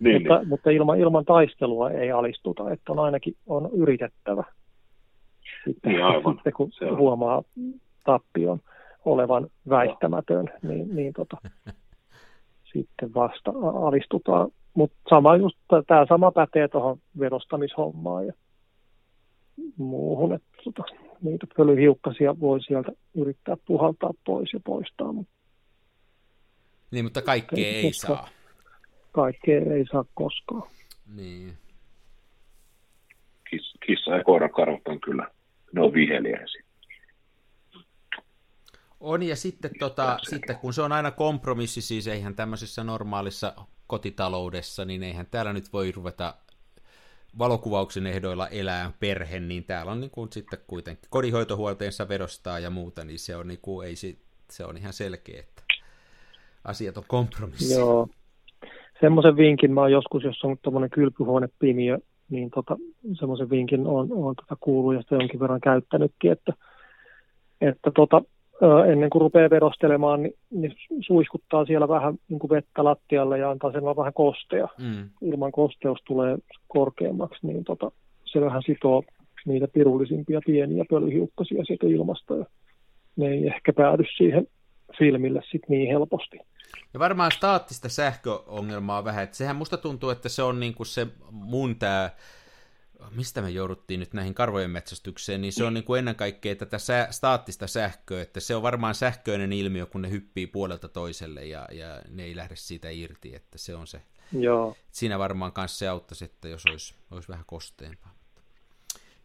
Niin, 0.01 0.23
mutta, 0.23 0.39
niin. 0.39 0.49
mutta 0.49 0.70
ilman, 0.70 0.99
ilman 0.99 1.25
taistelua 1.25 1.91
ei 1.91 2.12
alistuta, 2.12 2.70
että 2.70 2.93
on 2.93 2.99
ainakin 2.99 3.35
on 3.47 3.70
yritettävä. 3.73 4.45
Sitten, 5.65 5.93
niin 5.93 6.05
aivan. 6.05 6.35
sitten 6.35 6.53
kun 6.53 6.73
se 6.73 6.89
huomaa 6.89 7.43
tappion 8.05 8.61
olevan 9.05 9.47
väittämätön, 9.69 10.51
niin, 10.62 10.97
niin 10.97 11.12
tota, 11.12 11.37
sitten 12.73 13.15
vasta 13.15 13.51
alistutaan. 13.86 14.51
Mutta 14.74 14.99
sama 15.09 15.36
just, 15.36 15.57
tämä 15.86 16.07
sama 16.09 16.32
pätee 16.32 16.69
tuohon 16.69 16.99
vedostamishommaan 17.19 18.27
ja 18.27 18.32
muuhun, 19.77 20.35
että 20.35 20.49
tota, 20.65 20.82
niitä 21.23 21.47
pölyhiukkasia 21.57 22.40
voi 22.40 22.62
sieltä 22.62 22.93
yrittää 23.15 23.57
puhaltaa 23.66 24.11
pois 24.27 24.53
ja 24.53 24.61
poistaa. 24.65 25.12
Mutta 25.12 25.32
niin, 26.90 27.05
mutta 27.05 27.23
kaikkea 27.23 27.66
ei, 27.66 27.74
ei 27.74 27.93
saa. 27.93 28.28
Kaikkea 29.12 29.61
ei 29.61 29.85
saa 29.93 30.05
koskaan. 30.15 30.70
Niin. 31.16 31.53
Kissa 33.86 34.16
ja 34.16 34.24
koiran 34.24 34.51
karvat 34.51 34.89
on 34.89 35.01
kyllä, 35.01 35.27
ne 35.73 35.81
on 35.81 35.93
viheliäisiä. 35.93 36.68
On, 39.01 39.23
ja 39.23 39.37
sitten, 39.37 39.70
tota, 39.79 40.19
sitten 40.31 40.57
kun 40.57 40.75
se 40.75 40.83
on 40.83 40.93
aina 40.93 41.11
kompromissi, 41.11 41.81
siis 41.81 42.09
eihän 42.09 42.35
tämmöisessä 42.35 42.85
normaalissa 42.85 43.55
kotitaloudessa, 43.87 44.85
niin 44.85 45.03
eihän 45.03 45.27
täällä 45.31 45.53
nyt 45.53 45.73
voi 45.73 45.93
ruveta 45.93 46.35
valokuvauksen 47.39 48.07
ehdoilla 48.07 48.49
elää 48.49 48.93
perhe, 49.01 49.41
niin 49.41 49.65
täällä 49.65 49.93
on 49.93 50.01
niin 50.01 50.11
kuin 50.11 50.33
sitten 50.33 50.59
kuitenkin 50.66 51.09
kodinhoitohuolteensa 51.11 52.09
vedostaa 52.09 52.59
ja 52.59 52.70
muuta, 52.70 53.05
niin 53.05 53.19
se 53.19 53.37
on, 53.37 53.49
niin 53.49 53.61
kuin, 53.62 53.89
ei, 53.89 53.95
se 54.51 54.65
on 54.65 54.77
ihan 54.77 54.93
selkeä, 54.93 55.41
että 55.41 55.62
asiat 56.65 56.97
on 56.97 57.05
kompromissi. 57.09 57.75
Joo. 57.75 58.09
Semmoisen 59.01 59.37
vinkin 59.37 59.73
mä 59.73 59.81
oon 59.81 59.93
joskus, 59.93 60.25
jos 60.25 60.45
on 60.45 60.57
tuommoinen 60.62 60.91
kylpyhuonepimiö, 60.91 61.99
niin 62.31 62.51
tota, 62.51 62.77
semmoisen 63.19 63.51
vinkin 63.51 63.87
on, 63.87 64.09
on 64.12 64.37
tota 64.37 64.57
kuullut 64.61 64.95
ja 64.95 65.03
sitä 65.03 65.15
jonkin 65.15 65.41
verran 65.41 65.61
käyttänytkin, 65.61 66.33
että, 66.33 66.53
että 67.61 67.91
tota, 67.91 68.23
ennen 68.93 69.10
kuin 69.10 69.20
rupeaa 69.20 69.51
vedostelemaan, 69.51 70.22
niin, 70.22 70.35
niin 70.51 70.74
suiskuttaa 71.01 71.64
siellä 71.64 71.89
vähän 71.89 72.14
niin 72.28 72.39
kuin 72.39 72.51
vettä 72.51 72.85
lattialle 72.85 73.39
ja 73.39 73.51
antaa 73.51 73.72
sen 73.72 73.85
vähän 73.85 74.12
kostea. 74.12 74.68
Mm. 74.78 75.10
Ilman 75.22 75.52
kosteus 75.52 75.98
tulee 76.06 76.39
korkeammaksi, 76.68 77.47
niin 77.47 77.64
tota, 77.64 77.90
se 78.24 78.40
vähän 78.40 78.62
sitoo 78.66 79.02
niitä 79.47 79.68
pirullisimpia 79.68 80.40
pieniä 80.47 80.85
pölyhiukkasia 80.90 81.64
sieltä 81.64 81.86
ilmasta 81.86 82.36
ja 82.36 82.44
ne 83.16 83.26
ei 83.26 83.47
ehkä 83.47 83.72
päädy 83.72 84.05
siihen 84.16 84.47
filmille 84.98 85.43
sit 85.51 85.62
niin 85.68 85.89
helposti. 85.89 86.39
Ja 86.94 87.01
varmaan 87.01 87.32
staattista 87.32 87.89
sähköongelmaa 87.89 89.05
vähän, 89.05 89.24
että 89.24 89.36
sehän 89.36 89.56
musta 89.56 89.76
tuntuu, 89.76 90.10
että 90.10 90.28
se 90.28 90.43
on 90.43 90.60
niin 90.60 90.74
kuin 90.74 90.86
se 90.86 91.06
mun 91.30 91.76
tämä 91.76 92.10
mistä 93.11 93.43
me 93.43 93.51
jouduttiin 93.51 94.01
nyt 94.01 94.12
näihin 94.12 94.35
karvojen 94.35 94.70
metsästykseen, 94.70 95.41
niin 95.41 95.53
se 95.53 95.65
on 95.65 95.75
niin 95.75 95.85
kuin 95.85 95.99
ennen 95.99 96.16
kaikkea 96.16 96.57
tätä 96.57 96.79
sä, 96.79 97.09
staattista 97.11 97.66
sähköä, 97.66 98.23
että 98.23 98.41
se 98.41 98.57
on 98.57 98.62
varmaan 98.62 98.95
sähköinen 98.95 99.53
ilmiö, 99.53 99.87
kun 99.87 100.03
ne 100.03 100.11
hyppii 100.11 100.47
puolelta 100.47 100.89
toiselle 100.89 101.47
ja, 101.47 101.69
ja 101.73 102.03
ne 102.09 102.25
ei 102.25 102.37
lähde 102.37 102.57
siitä 102.57 102.91
irti, 102.91 103.35
että 103.35 103.59
se 103.59 103.75
on 103.75 103.87
se. 103.87 104.03
Joo. 104.33 104.77
Siinä 104.91 105.19
varmaan 105.19 105.53
kanssa 105.53 105.79
se 105.79 105.89
auttaisi, 105.89 106.25
että 106.25 106.49
jos 106.49 106.66
olisi, 106.66 106.95
olisi 107.11 107.29
vähän 107.29 107.45
kosteempaa. 107.47 108.15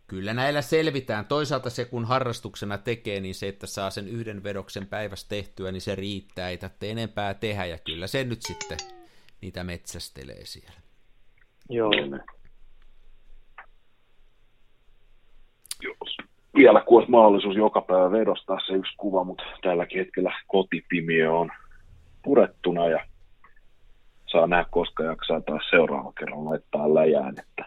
Kyllä 0.08 0.34
näillä 0.34 0.62
selvitään. 0.62 1.26
Toisaalta 1.26 1.70
se, 1.70 1.86
kun 1.86 2.06
harrastuksena 2.06 2.78
tekee, 2.78 3.20
niin 3.20 3.36
se, 3.36 3.48
että 3.48 3.68
saa 3.68 3.90
sen 3.90 4.08
yhden 4.08 4.44
vedoksen 4.44 4.88
päivässä 4.88 5.30
tehtyä, 5.30 5.72
niin 5.72 5.82
se 5.82 5.96
riittää, 5.96 6.50
ei 6.50 6.58
tarvitse 6.58 6.92
enempää 6.92 7.34
tehdä, 7.34 7.66
ja 7.66 7.78
kyllä 7.78 8.08
se 8.08 8.24
nyt 8.24 8.42
sitten 8.42 8.78
niitä 9.42 9.64
metsästelee 9.64 10.46
siellä. 10.46 10.80
Joo. 11.70 11.92
Vielä 16.56 16.82
kun 16.82 16.98
olisi 16.98 17.12
mahdollisuus 17.12 17.56
joka 17.56 17.82
päivä 17.82 18.12
vedostaa 18.12 18.60
se 18.68 18.74
yksi 18.74 18.94
kuva, 18.98 19.24
mutta 19.24 19.44
tälläkin 19.62 20.00
hetkellä 20.00 20.34
kotipimiö 20.48 21.34
on 21.34 21.52
purettuna 22.24 22.88
ja 22.88 23.06
saa 24.32 24.48
nähdä, 24.48 24.66
koska 24.72 25.04
jaksaa 25.04 25.42
taas 25.42 25.70
seuraava 25.70 26.14
kerran 26.20 26.46
laittaa 26.46 26.94
läjään, 26.94 27.36
että 27.40 27.66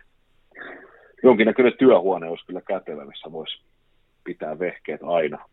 jonkinnäköinen 1.22 1.78
työhuone 1.78 2.28
olisi 2.28 2.46
kyllä 2.46 2.60
kätevä, 2.60 3.04
missä 3.04 3.32
voisi 3.32 3.62
pitää 4.24 4.58
vehkeet 4.58 5.00
aina 5.02 5.44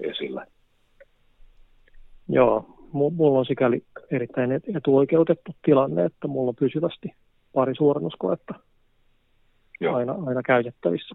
esillä. 0.00 0.46
Joo, 2.28 2.64
mulla 2.92 3.38
on 3.38 3.46
sikäli 3.46 3.84
erittäin 4.10 4.52
etuoikeutettu 4.76 5.52
tilanne, 5.64 6.04
että 6.04 6.28
mulla 6.28 6.48
on 6.48 6.56
pysyvästi 6.56 7.14
pari 7.52 7.74
suorannuskoetta 7.74 8.54
Joo. 9.80 9.96
aina, 9.96 10.16
aina 10.26 10.42
käytettävissä, 10.42 11.14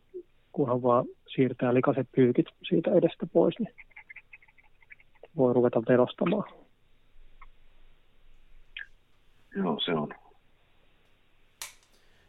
kunhan 0.55 0.83
vaan 0.83 1.05
siirtää 1.35 1.73
likaiset 1.73 2.07
pyykit 2.15 2.45
siitä 2.67 2.91
edestä 2.91 3.25
pois, 3.33 3.55
niin 3.59 3.75
voi 5.37 5.53
ruveta 5.53 5.81
verostamaan. 5.89 6.49
Joo, 9.55 9.79
se 9.85 9.91
on, 9.91 10.13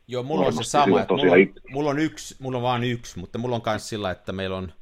Joo, 0.08 0.22
mulla 0.22 0.46
on 0.46 0.52
se 0.52 0.62
sama, 0.62 1.00
että 1.00 1.14
mulla 1.14 1.32
on, 1.32 1.54
mulla 1.70 1.90
on, 1.90 1.98
yksi, 1.98 2.36
mulla 2.38 2.58
on 2.58 2.62
vaan 2.62 2.84
yksi, 2.84 3.18
mutta 3.18 3.38
mulla 3.38 3.56
on 3.56 3.62
myös 3.66 3.88
sillä, 3.88 4.10
että 4.10 4.32
meillä 4.32 4.56
on, 4.56 4.72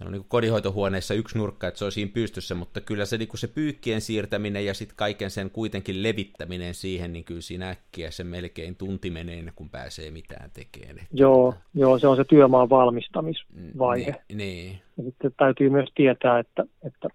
meillä 0.00 0.08
on 0.08 0.12
niin 0.12 0.28
kodinhoitohuoneessa 0.28 1.14
yksi 1.14 1.38
nurkka, 1.38 1.68
että 1.68 1.78
se 1.78 1.84
on 1.84 1.92
siinä 1.92 2.10
pystyssä, 2.14 2.54
mutta 2.54 2.80
kyllä 2.80 3.04
se, 3.04 3.18
niin 3.18 3.28
se 3.34 3.48
pyykkien 3.48 4.00
siirtäminen 4.00 4.66
ja 4.66 4.74
sitten 4.74 4.96
kaiken 4.96 5.30
sen 5.30 5.50
kuitenkin 5.50 6.02
levittäminen 6.02 6.74
siihen, 6.74 7.12
niin 7.12 7.24
kyllä 7.24 7.40
siinä 7.40 7.70
äkkiä 7.70 8.10
se 8.10 8.24
melkein 8.24 8.76
tunti 8.76 9.10
menee 9.10 9.38
ennen 9.38 9.54
kuin 9.56 9.70
pääsee 9.70 10.10
mitään 10.10 10.50
tekemään. 10.50 11.06
Joo, 11.12 11.54
joo, 11.74 11.98
se 11.98 12.08
on 12.08 12.16
se 12.16 12.24
työmaan 12.24 12.70
valmistamisvaihe. 12.70 14.14
Niin, 14.28 14.38
niin. 14.38 14.80
Ja 14.96 15.04
sitten 15.04 15.32
täytyy 15.36 15.70
myös 15.70 15.88
tietää, 15.94 16.38
että, 16.38 16.64
että 16.82 17.08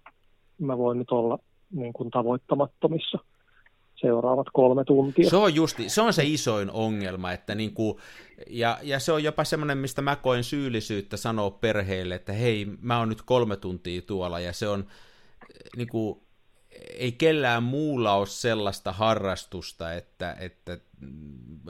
mä 0.58 0.78
voin 0.78 0.98
nyt 0.98 1.10
olla 1.10 1.38
niin 1.70 1.92
kuin 1.92 2.10
tavoittamattomissa– 2.10 3.18
seuraavat 3.96 4.46
kolme 4.52 4.84
tuntia. 4.84 5.30
Se 5.30 5.36
on 5.36 5.54
justi, 5.54 5.88
se 5.88 6.00
on 6.00 6.12
se 6.12 6.22
isoin 6.24 6.70
ongelma, 6.70 7.32
että 7.32 7.54
niin 7.54 7.74
kuin, 7.74 7.98
ja, 8.50 8.78
ja 8.82 9.00
se 9.00 9.12
on 9.12 9.24
jopa 9.24 9.44
semmoinen, 9.44 9.78
mistä 9.78 10.02
mä 10.02 10.16
koen 10.16 10.44
syyllisyyttä 10.44 11.16
sanoa 11.16 11.50
perheelle, 11.50 12.14
että 12.14 12.32
hei, 12.32 12.66
mä 12.80 12.98
oon 12.98 13.08
nyt 13.08 13.22
kolme 13.22 13.56
tuntia 13.56 14.02
tuolla, 14.02 14.40
ja 14.40 14.52
se 14.52 14.68
on 14.68 14.86
niin 15.76 15.88
kuin, 15.88 16.20
ei 16.94 17.12
kellään 17.12 17.62
muulla 17.62 18.14
ole 18.14 18.26
sellaista 18.26 18.92
harrastusta, 18.92 19.94
että, 19.94 20.36
että 20.40 20.78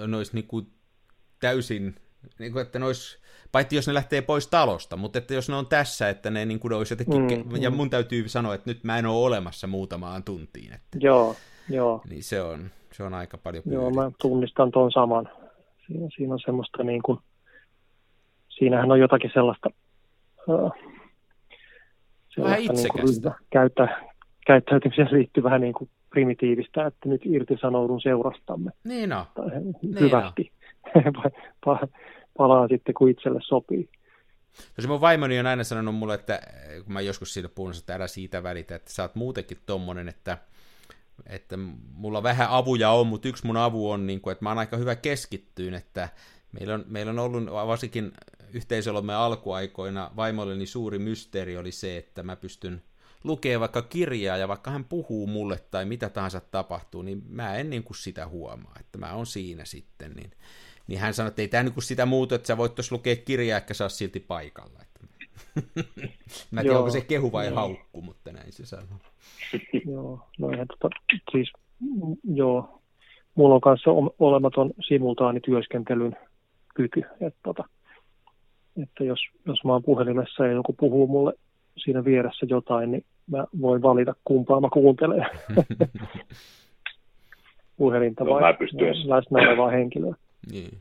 ne 0.06 0.16
olisi 0.16 0.34
niin 0.34 0.46
kuin 0.46 0.66
täysin, 1.40 1.94
niin 2.38 2.52
kuin, 2.52 2.62
että 2.62 2.78
ne 2.78 2.86
olisi, 2.86 3.18
paitsi 3.52 3.76
jos 3.76 3.86
ne 3.86 3.94
lähtee 3.94 4.22
pois 4.22 4.46
talosta, 4.46 4.96
mutta 4.96 5.18
että 5.18 5.34
jos 5.34 5.48
ne 5.48 5.54
on 5.54 5.66
tässä, 5.66 6.08
että 6.08 6.30
ne, 6.30 6.44
niin 6.44 6.60
kuin 6.60 6.70
ne 6.70 6.76
olisi 6.76 6.92
jotenkin, 6.92 7.46
mm, 7.46 7.62
ja 7.62 7.70
mm. 7.70 7.76
mun 7.76 7.90
täytyy 7.90 8.28
sanoa, 8.28 8.54
että 8.54 8.70
nyt 8.70 8.84
mä 8.84 8.98
en 8.98 9.06
ole 9.06 9.26
olemassa 9.26 9.66
muutamaan 9.66 10.24
tuntiin. 10.24 10.72
Että... 10.72 10.98
Joo, 11.00 11.36
Joo. 11.68 12.02
Niin 12.10 12.22
se 12.22 12.42
on, 12.42 12.70
se 12.92 13.02
on 13.02 13.14
aika 13.14 13.38
paljon 13.38 13.64
pyydetty. 13.64 13.84
Joo, 13.84 13.90
mä 13.90 14.10
tunnistan 14.20 14.70
tuon 14.70 14.92
saman. 14.92 15.28
Siinä, 15.86 16.08
siinä 16.16 16.34
on 16.34 16.40
semmoista 16.44 16.82
niin 16.82 17.02
kuin, 17.02 17.18
siinähän 18.48 18.92
on 18.92 19.00
jotakin 19.00 19.30
sellaista, 19.34 19.70
uh, 20.48 20.72
sellaista 22.28 22.72
niin 22.72 22.88
kuin, 22.92 23.34
käyttä, 23.50 24.02
käyttäytymiseen 24.46 25.08
liittyy 25.12 25.42
vähän 25.42 25.60
niin 25.60 25.74
kuin 25.74 25.90
primitiivistä, 26.10 26.86
että 26.86 27.08
nyt 27.08 27.20
irtisanoudun 27.24 28.00
seurastamme. 28.00 28.70
Niin 28.84 29.12
on. 29.12 29.24
Niin 29.82 30.00
hyvästi. 30.00 30.52
No. 31.66 31.78
Palaan 32.36 32.68
sitten, 32.68 32.94
kun 32.94 33.10
itselle 33.10 33.40
sopii. 33.42 33.88
Tosi 34.76 34.88
mun 34.88 35.00
vaimoni 35.00 35.38
on 35.38 35.46
aina 35.46 35.64
sanonut 35.64 35.94
mulle, 35.94 36.14
että 36.14 36.40
kun 36.84 36.92
mä 36.92 37.00
joskus 37.00 37.34
siitä 37.34 37.48
puhun, 37.48 37.72
että 37.78 37.94
älä 37.94 38.06
siitä 38.06 38.42
välitä, 38.42 38.74
että 38.74 38.90
sä 38.90 39.02
oot 39.02 39.14
muutenkin 39.14 39.58
tommonen, 39.66 40.08
että 40.08 40.38
että 41.26 41.56
mulla 41.92 42.22
vähän 42.22 42.48
avuja 42.50 42.90
on, 42.90 43.06
mutta 43.06 43.28
yksi 43.28 43.46
mun 43.46 43.56
avu 43.56 43.90
on, 43.90 44.06
niin 44.06 44.20
kuin, 44.20 44.32
että 44.32 44.44
mä 44.44 44.50
oon 44.50 44.58
aika 44.58 44.76
hyvä 44.76 44.96
keskittyyn, 44.96 45.74
että 45.74 46.08
meillä 46.52 46.74
on, 46.74 46.84
meillä 46.88 47.10
on 47.10 47.18
ollut 47.18 47.46
varsinkin 47.46 48.12
yhteisölomme 48.52 49.14
alkuaikoina 49.14 50.10
vaimolleni 50.16 50.66
suuri 50.66 50.98
mysteeri 50.98 51.56
oli 51.56 51.72
se, 51.72 51.96
että 51.96 52.22
mä 52.22 52.36
pystyn 52.36 52.82
lukemaan 53.24 53.60
vaikka 53.60 53.82
kirjaa 53.82 54.36
ja 54.36 54.48
vaikka 54.48 54.70
hän 54.70 54.84
puhuu 54.84 55.26
mulle 55.26 55.60
tai 55.70 55.84
mitä 55.84 56.08
tahansa 56.08 56.40
tapahtuu, 56.40 57.02
niin 57.02 57.22
mä 57.28 57.56
en 57.56 57.70
niin 57.70 57.84
kuin 57.84 57.96
sitä 57.96 58.26
huomaa, 58.26 58.76
että 58.80 58.98
mä 58.98 59.12
oon 59.12 59.26
siinä 59.26 59.64
sitten, 59.64 60.12
niin, 60.12 60.30
niin 60.86 61.00
hän 61.00 61.14
sanoi, 61.14 61.28
että 61.28 61.42
ei 61.42 61.48
tämä 61.48 61.62
niin 61.62 61.74
kuin 61.74 61.84
sitä 61.84 62.06
muuta, 62.06 62.34
että 62.34 62.46
sä 62.46 62.56
voit 62.56 62.74
tuossa 62.74 62.94
lukea 62.94 63.16
kirjaa, 63.16 63.56
ehkä 63.56 63.74
saa 63.74 63.88
silti 63.88 64.20
paikalla. 64.20 64.85
Mä 66.50 66.60
en 66.60 66.66
tiedä, 66.66 66.78
onko 66.78 66.90
se 66.90 67.00
kehu 67.00 67.32
vai 67.32 67.54
haukku, 67.54 68.02
mutta 68.02 68.32
näin 68.32 68.52
se 68.52 68.66
sanoo. 68.66 68.98
joo, 69.92 70.20
no 70.38 70.50
eihän 70.50 70.66
tota, 70.66 70.96
siis, 71.32 71.52
joo, 72.34 72.80
mulla 73.34 73.54
on 73.54 73.60
kanssa 73.60 73.90
olematon 74.18 74.70
simultaanityöskentelyn 74.88 76.16
kyky, 76.74 77.02
että, 77.20 77.40
tota, 77.42 77.64
että 78.82 79.04
jos, 79.04 79.18
jos 79.46 79.64
mä 79.64 79.72
oon 79.72 79.82
puhelimessa 79.82 80.46
ja 80.46 80.52
joku 80.52 80.72
puhuu 80.72 81.06
mulle 81.06 81.32
siinä 81.76 82.04
vieressä 82.04 82.46
jotain, 82.50 82.90
niin 82.90 83.04
mä 83.30 83.46
voin 83.60 83.82
valita 83.82 84.14
kumpaa 84.24 84.60
mä 84.60 84.68
kuuntelen. 84.72 85.26
Puhelinta 87.76 88.24
no, 88.24 88.30
vai 88.30 88.42
läsnä 89.04 89.38
olevaa 89.38 89.70
henkilöä. 89.70 90.14
Niin. 90.52 90.78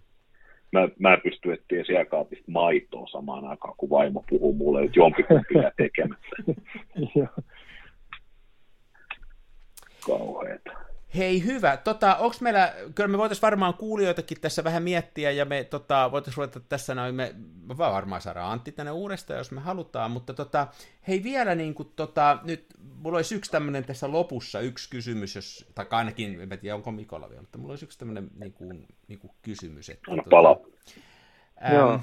Mä, 0.75 0.89
mä 0.99 1.17
pystyn 1.23 1.53
etsiä 1.53 1.83
sieltä 1.83 2.15
maitoa 2.47 3.07
samaan 3.07 3.45
aikaan, 3.45 3.73
kun 3.77 3.89
vaimo 3.89 4.23
puhuu 4.29 4.53
mulle, 4.53 4.83
että 4.83 4.99
jompikumpi 4.99 5.53
jää 5.53 5.71
tekemättä. 5.77 6.35
kauheeta. 10.07 10.71
Hei 11.17 11.43
hyvä, 11.43 11.77
tota, 11.77 12.15
onks 12.15 12.41
meillä, 12.41 12.73
kyllä 12.95 13.07
me 13.07 13.17
voitaisiin 13.17 13.41
varmaan 13.41 13.73
kuulijoitakin 13.73 14.41
tässä 14.41 14.63
vähän 14.63 14.83
miettiä, 14.83 15.31
ja 15.31 15.45
me 15.45 15.63
tota, 15.63 16.11
voitaisiin 16.11 16.37
ruveta 16.37 16.59
tässä 16.59 16.95
noin, 16.95 17.15
me, 17.15 17.35
me 17.67 17.77
varmaan 17.77 18.21
saada 18.21 18.51
Antti 18.51 18.71
tänne 18.71 18.91
uudestaan, 18.91 19.37
jos 19.37 19.51
me 19.51 19.61
halutaan, 19.61 20.11
mutta 20.11 20.33
tota, 20.33 20.67
hei 21.07 21.23
vielä 21.23 21.55
niin 21.55 21.73
kuin, 21.73 21.91
tota, 21.95 22.39
nyt, 22.43 22.65
mulla 22.95 23.17
olisi 23.17 23.35
yksi 23.35 23.51
tämmöinen 23.51 23.85
tässä 23.85 24.11
lopussa, 24.11 24.59
yksi 24.59 24.89
kysymys, 24.89 25.35
jos, 25.35 25.65
tai 25.75 25.85
ainakin, 25.89 26.41
en 26.41 26.59
tiedä 26.59 26.75
onko 26.75 26.91
Mikolla 26.91 27.29
vielä, 27.29 27.41
mutta 27.41 27.57
mulla 27.57 27.71
olisi 27.71 27.85
yksi 27.85 27.99
tämmöinen 27.99 28.29
niin 28.35 28.53
kuin, 28.53 28.87
niin 29.07 29.19
kuin 29.19 29.31
kysymys. 29.41 29.89
Että, 29.89 30.11
Anna 30.11 30.23
pala. 30.29 30.55
Tota, 30.55 30.69
ähm, 31.65 31.75
Joo. 31.75 31.99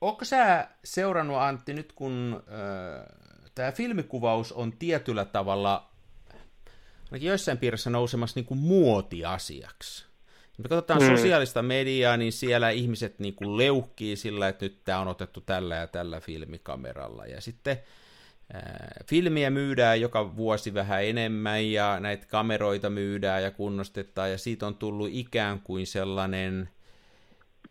Onko 0.00 0.24
sä 0.24 0.68
seurannut 0.84 1.36
Antti 1.36 1.74
nyt, 1.74 1.92
kun 1.92 2.42
äh, 2.48 3.06
tämä 3.54 3.72
filmikuvaus 3.72 4.52
on 4.52 4.72
tietyllä 4.72 5.24
tavalla 5.24 5.89
joissain 7.18 7.58
piirissä 7.58 7.90
nousemassa 7.90 8.40
niin 8.40 8.46
kuin 8.46 8.58
muotiasiaksi. 8.58 10.04
Me 10.58 10.68
katsotaan 10.68 11.02
mm. 11.02 11.16
sosiaalista 11.16 11.62
mediaa, 11.62 12.16
niin 12.16 12.32
siellä 12.32 12.70
ihmiset 12.70 13.18
niin 13.18 13.34
kuin 13.34 13.56
leuhkii 13.56 14.16
sillä, 14.16 14.48
että 14.48 14.64
nyt 14.64 14.84
tämä 14.84 15.00
on 15.00 15.08
otettu 15.08 15.40
tällä 15.40 15.76
ja 15.76 15.86
tällä 15.86 16.20
filmikameralla. 16.20 17.26
Ja 17.26 17.40
sitten 17.40 17.78
filmiä 19.06 19.50
myydään 19.50 20.00
joka 20.00 20.36
vuosi 20.36 20.74
vähän 20.74 21.04
enemmän 21.04 21.72
ja 21.72 22.00
näitä 22.00 22.26
kameroita 22.26 22.90
myydään 22.90 23.42
ja 23.42 23.50
kunnostetaan 23.50 24.30
ja 24.30 24.38
siitä 24.38 24.66
on 24.66 24.74
tullut 24.74 25.08
ikään 25.12 25.60
kuin 25.60 25.86
sellainen, 25.86 26.68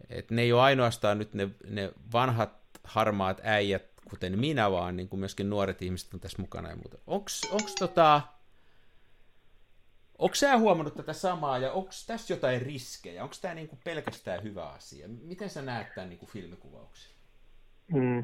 että 0.09 0.35
ne 0.35 0.41
ei 0.41 0.53
ole 0.53 0.61
ainoastaan 0.61 1.17
nyt 1.17 1.33
ne, 1.33 1.49
ne 1.67 1.91
vanhat 2.13 2.59
harmaat 2.83 3.41
äijät, 3.43 3.83
kuten 4.09 4.39
minä, 4.39 4.71
vaan 4.71 4.97
niin 4.97 5.09
kuin 5.09 5.19
myöskin 5.19 5.49
nuoret 5.49 5.81
ihmiset 5.81 6.13
on 6.13 6.19
tässä 6.19 6.41
mukana 6.41 6.69
ja 6.69 6.75
muuta. 6.75 6.97
Onko 7.07 7.29
tota, 7.79 8.21
Onko 10.19 10.35
sä 10.35 10.57
huomannut 10.57 10.95
tätä 10.95 11.13
samaa 11.13 11.57
ja 11.57 11.71
onko 11.71 11.89
tässä 12.07 12.33
jotain 12.33 12.61
riskejä? 12.61 13.23
Onko 13.23 13.35
tämä 13.41 13.53
niinku 13.53 13.77
pelkästään 13.83 14.43
hyvä 14.43 14.65
asia? 14.65 15.07
Miten 15.23 15.49
sä 15.49 15.61
näet 15.61 15.87
tämän 15.95 16.09
niinku 16.09 16.25
filmikuvauksen? 16.25 17.11
Mm. 17.93 18.23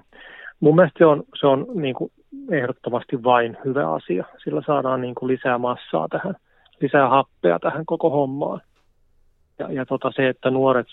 Mun 0.59 0.75
mielestä 0.75 0.97
se 0.97 1.05
on, 1.05 1.23
se 1.39 1.47
on 1.47 1.65
niinku 1.73 2.11
ehdottomasti 2.51 3.23
vain 3.23 3.57
hyvä 3.65 3.93
asia. 3.93 4.25
Sillä 4.43 4.61
saadaan 4.65 5.01
niin 5.01 5.15
kuin 5.15 5.27
lisää 5.27 5.57
massaa 5.57 6.07
tähän, 6.07 6.35
lisää 6.81 7.09
happea 7.09 7.59
tähän 7.59 7.85
koko 7.85 8.09
hommaan. 8.09 8.61
Ja, 9.59 9.71
ja 9.71 9.85
tota 9.85 10.11
se, 10.15 10.29
että 10.29 10.49
nuoret 10.49 10.87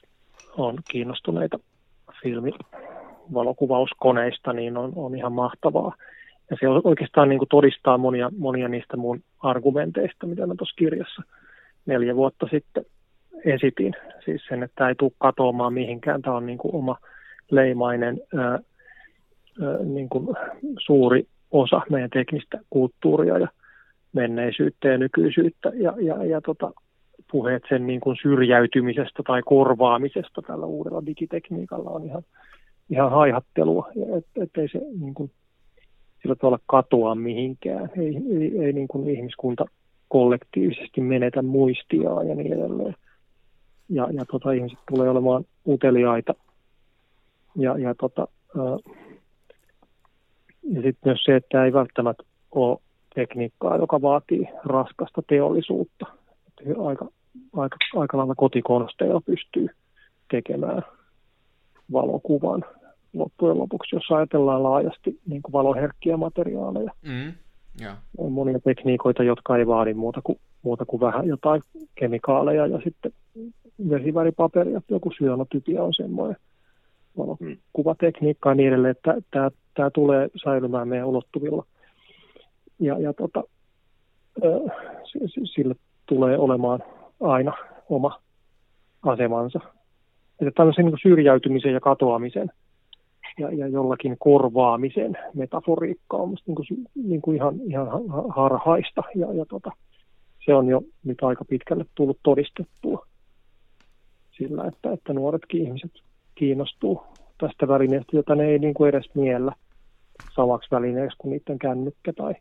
on 0.57 0.79
kiinnostuneita 0.91 1.59
filmivalokuvauskoneista, 2.23 4.53
niin 4.53 4.77
on, 4.77 4.93
on 4.97 5.17
ihan 5.17 5.33
mahtavaa. 5.33 5.95
Ja 6.51 6.57
se 6.61 6.69
oikeastaan 6.85 7.29
niin 7.29 7.39
kuin 7.39 7.49
todistaa 7.49 7.99
monia, 7.99 8.31
monia 8.39 8.69
niistä 8.69 8.97
mun 8.97 9.21
argumenteista, 9.39 10.27
mitä 10.27 10.47
mä 10.47 10.55
tuossa 10.59 10.77
kirjassa 10.79 11.23
neljä 11.87 12.17
vuotta 12.17 12.47
sitten 12.51 12.85
esitin. 13.45 13.95
Siis 14.25 14.43
sen, 14.49 14.63
että 14.63 14.75
tämä 14.75 14.89
ei 14.89 14.95
tule 14.95 15.13
katoamaan 15.19 15.73
mihinkään. 15.73 16.23
Tämä 16.23 16.37
on 16.37 16.47
niin 16.47 16.59
kuin 16.59 16.75
oma 16.75 16.97
leimainen 17.51 18.21
ää, 18.37 18.45
ää, 18.51 18.59
niin 19.85 20.09
kuin 20.09 20.29
suuri 20.79 21.27
osa 21.51 21.81
meidän 21.91 22.11
teknistä 22.11 22.59
kulttuuria 22.71 23.39
ja 23.39 23.49
menneisyyttä 24.13 24.89
ja 24.89 24.99
nykyisyyttä. 24.99 25.73
Ja, 25.75 25.95
ja, 26.01 26.25
ja 26.25 26.41
tota, 26.41 26.73
puheet 27.33 27.63
sen 27.69 27.87
niin 27.87 28.01
kuin 28.01 28.17
syrjäytymisestä 28.23 29.23
tai 29.27 29.43
korvaamisesta 29.43 30.43
tällä 30.43 30.67
uudella 30.67 31.07
digitekniikalla 31.07 31.91
on 31.91 32.05
ihan, 32.05 32.23
ihan 32.91 33.11
haihattelua. 33.11 33.89
Et, 34.19 34.27
ettei 34.43 34.69
se 34.69 34.79
niin 35.01 35.15
kuin, 35.15 35.31
sillä 36.23 36.35
tavalla 36.35 36.59
katoa 36.67 37.15
mihinkään. 37.15 37.91
Ei, 37.97 38.17
ei, 38.31 38.65
ei 38.65 38.73
niin 38.73 38.89
kuin 38.89 39.11
ihmiskunta 39.11 39.65
kollektiivisesti 40.09 41.01
menetä 41.01 41.43
muistiaan 41.43 42.29
ja 42.29 42.35
niin 42.35 42.53
edelleen. 42.53 42.97
Ja, 43.89 44.09
ja 44.13 44.25
tota, 44.31 44.53
ihmiset 44.53 44.79
tulee 44.91 45.11
olemaan 45.11 45.45
uteliaita. 45.69 46.35
Ja, 47.57 47.79
ja, 47.79 47.95
tota, 47.95 48.29
ja 50.63 50.83
sitten 50.83 51.03
myös 51.05 51.23
se, 51.25 51.37
että 51.37 51.65
ei 51.65 51.73
välttämättä 51.73 52.23
ole 52.51 52.79
tekniikkaa, 53.15 53.77
joka 53.77 54.03
vaatii 54.03 54.49
raskasta 54.65 55.23
teollisuutta. 55.29 56.07
Että 56.49 56.83
aika, 56.83 57.09
aika, 57.57 57.77
aika 57.97 58.19
lailla 58.19 58.35
kotikonsteilla 58.35 59.21
pystyy 59.21 59.67
tekemään 60.31 60.83
valokuvan 61.93 62.65
loppujen 63.13 63.59
lopuksi, 63.59 63.97
jos 63.97 64.11
ajatellaan 64.11 64.63
laajasti 64.63 65.19
niin 65.27 65.43
kuin 65.43 65.53
valoherkkiä 65.53 66.17
materiaaleja. 66.17 66.93
Mm, 67.03 67.33
yeah. 67.83 67.97
On 68.19 68.33
monia 68.33 68.59
tekniikoita, 68.61 69.23
jotka 69.23 69.57
ei 69.57 69.67
vaadi 69.67 69.95
muuta 69.95 70.21
kuin, 70.25 70.39
muuta 70.63 70.85
kuin 70.85 71.01
vähän 71.01 71.27
jotain 71.27 71.63
kemikaaleja 71.95 72.67
ja 72.67 72.81
sitten 72.85 73.13
vesiväripaperia, 73.91 74.81
joku 74.89 75.13
syönotypia 75.19 75.83
on 75.83 75.95
semmoinen 75.95 76.37
valokuvatekniikka 77.19 78.49
ja 78.49 78.55
niin 78.55 78.69
edelleen, 78.69 78.91
että 78.91 79.15
tämä, 79.31 79.51
tämä 79.75 79.91
tulee 79.91 80.29
säilymään 80.45 80.89
meidän 80.89 81.07
ulottuvilla. 81.07 81.67
Ja, 82.79 82.99
ja 82.99 83.13
tota, 83.13 83.45
sille 85.45 85.75
tulee 86.07 86.39
olemaan 86.39 86.83
aina 87.21 87.53
oma 87.89 88.21
asemansa. 89.03 89.61
Että 90.41 90.53
tämmöisen 90.55 90.85
niin 90.85 90.97
syrjäytymisen 91.03 91.73
ja 91.73 91.81
katoamisen 91.81 92.51
ja, 93.39 93.53
ja 93.55 93.69
jollakin 93.69 94.17
korvaamisen 94.19 95.19
metaforiikka 95.35 96.17
on 96.17 96.29
musta 96.29 96.45
niin 96.47 96.57
kuin, 96.57 96.67
niin 96.95 97.23
kuin 97.23 97.37
ihan, 97.37 97.61
ihan 97.67 97.89
harhaista 98.29 99.03
ja, 99.15 99.33
ja 99.33 99.47
tota, 99.47 99.71
se 100.45 100.55
on 100.55 100.69
jo 100.69 100.83
nyt 101.05 101.23
aika 101.23 101.45
pitkälle 101.45 101.85
tullut 101.95 102.19
todistettua 102.23 103.07
sillä, 104.39 104.65
että, 104.65 104.93
että 104.93 105.13
nuoretkin 105.13 105.63
ihmiset 105.63 105.91
kiinnostuu 106.35 107.03
tästä 107.39 107.69
välineestä, 107.69 108.17
jota 108.17 108.35
ne 108.35 108.45
ei 108.45 108.59
niin 108.59 108.75
kuin 108.75 108.89
edes 108.89 109.15
miellä 109.15 109.53
samaksi 110.35 110.71
välineeksi 110.71 111.19
kuin 111.19 111.31
niiden 111.31 111.59
kännykkä 111.59 112.13
tai, 112.13 112.35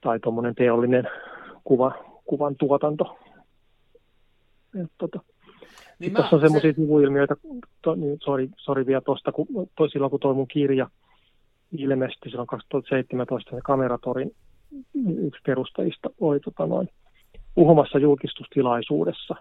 tai 0.00 0.20
tuommoinen 0.20 0.54
teollinen 0.54 1.08
kuva, 1.64 1.92
kuvan 2.24 2.56
tuotanto. 2.56 3.18
Et, 4.82 4.90
tota, 4.98 5.20
niin 5.98 6.12
mä, 6.12 6.18
tässä 6.18 6.36
on 6.36 6.42
semmoisia 6.42 6.72
se... 6.72 6.76
sivuilmiöitä, 6.76 7.34
to, 7.82 7.94
niin, 7.94 8.18
sorry, 8.24 8.48
sorry 8.56 8.86
vielä 8.86 9.00
tuosta, 9.00 9.32
kun 9.32 9.46
toi, 9.76 9.90
silloin 9.90 10.10
kun 10.10 10.20
toi 10.20 10.34
mun 10.34 10.48
kirja 10.48 10.90
ilmestyi 11.78 12.30
silloin 12.30 12.46
2017 12.46 13.56
se 13.56 13.60
Kameratorin 13.64 14.32
yksi 15.18 15.40
perustajista 15.46 16.10
oli 16.20 16.40
tota 16.40 16.66
noin, 16.66 16.88
puhumassa 17.54 17.98
julkistustilaisuudessa. 17.98 19.34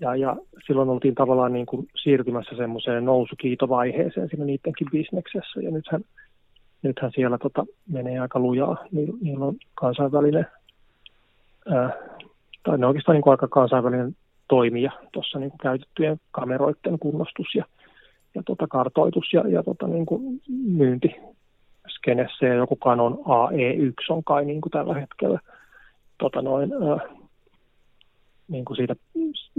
Ja, 0.00 0.16
ja 0.16 0.36
silloin 0.66 0.88
oltiin 0.88 1.14
tavallaan 1.14 1.52
niin 1.52 1.66
kuin 1.66 1.88
siirtymässä 2.02 2.56
semmoiseen 2.56 3.04
nousukiitovaiheeseen 3.04 4.28
siinä 4.28 4.44
niidenkin 4.44 4.86
bisneksessä. 4.92 5.60
Ja 5.60 5.70
nythän, 5.70 6.04
nythän 6.82 7.10
siellä 7.14 7.38
tota, 7.38 7.66
menee 7.88 8.18
aika 8.18 8.38
lujaa. 8.38 8.76
Niillä, 8.92 9.14
niillä 9.20 9.44
on 9.44 9.56
kansainvälinen, 9.74 10.46
ää, 11.68 11.92
tai 12.62 12.78
ne 12.78 12.86
oikeastaan 12.86 13.14
niin 13.14 13.22
kuin 13.22 13.30
aika 13.30 13.48
kansainvälinen 13.48 14.16
toimia 14.50 14.92
tuossa 15.12 15.38
niin 15.38 15.50
kuin 15.50 15.58
käytettyjen 15.58 16.20
kameroiden 16.30 16.98
kunnostus 16.98 17.46
ja, 17.54 17.64
ja 18.34 18.42
tota 18.46 18.66
kartoitus 18.66 19.32
ja, 19.32 19.48
ja 19.48 19.62
tota 19.62 19.86
niin 19.86 20.06
kuin 20.06 20.40
myynti 20.48 21.14
skenessä 21.88 22.46
ja 22.46 22.54
joku 22.54 22.76
Canon 22.76 23.18
AE1 23.24 23.92
on 24.08 24.24
kai 24.24 24.44
niin 24.44 24.60
kuin 24.60 24.70
tällä 24.70 24.94
hetkellä 24.94 25.40
tota 26.18 26.42
noin, 26.42 26.72
äh, 26.72 27.16
niin 28.48 28.64
kuin 28.64 28.76
siitä 28.76 28.94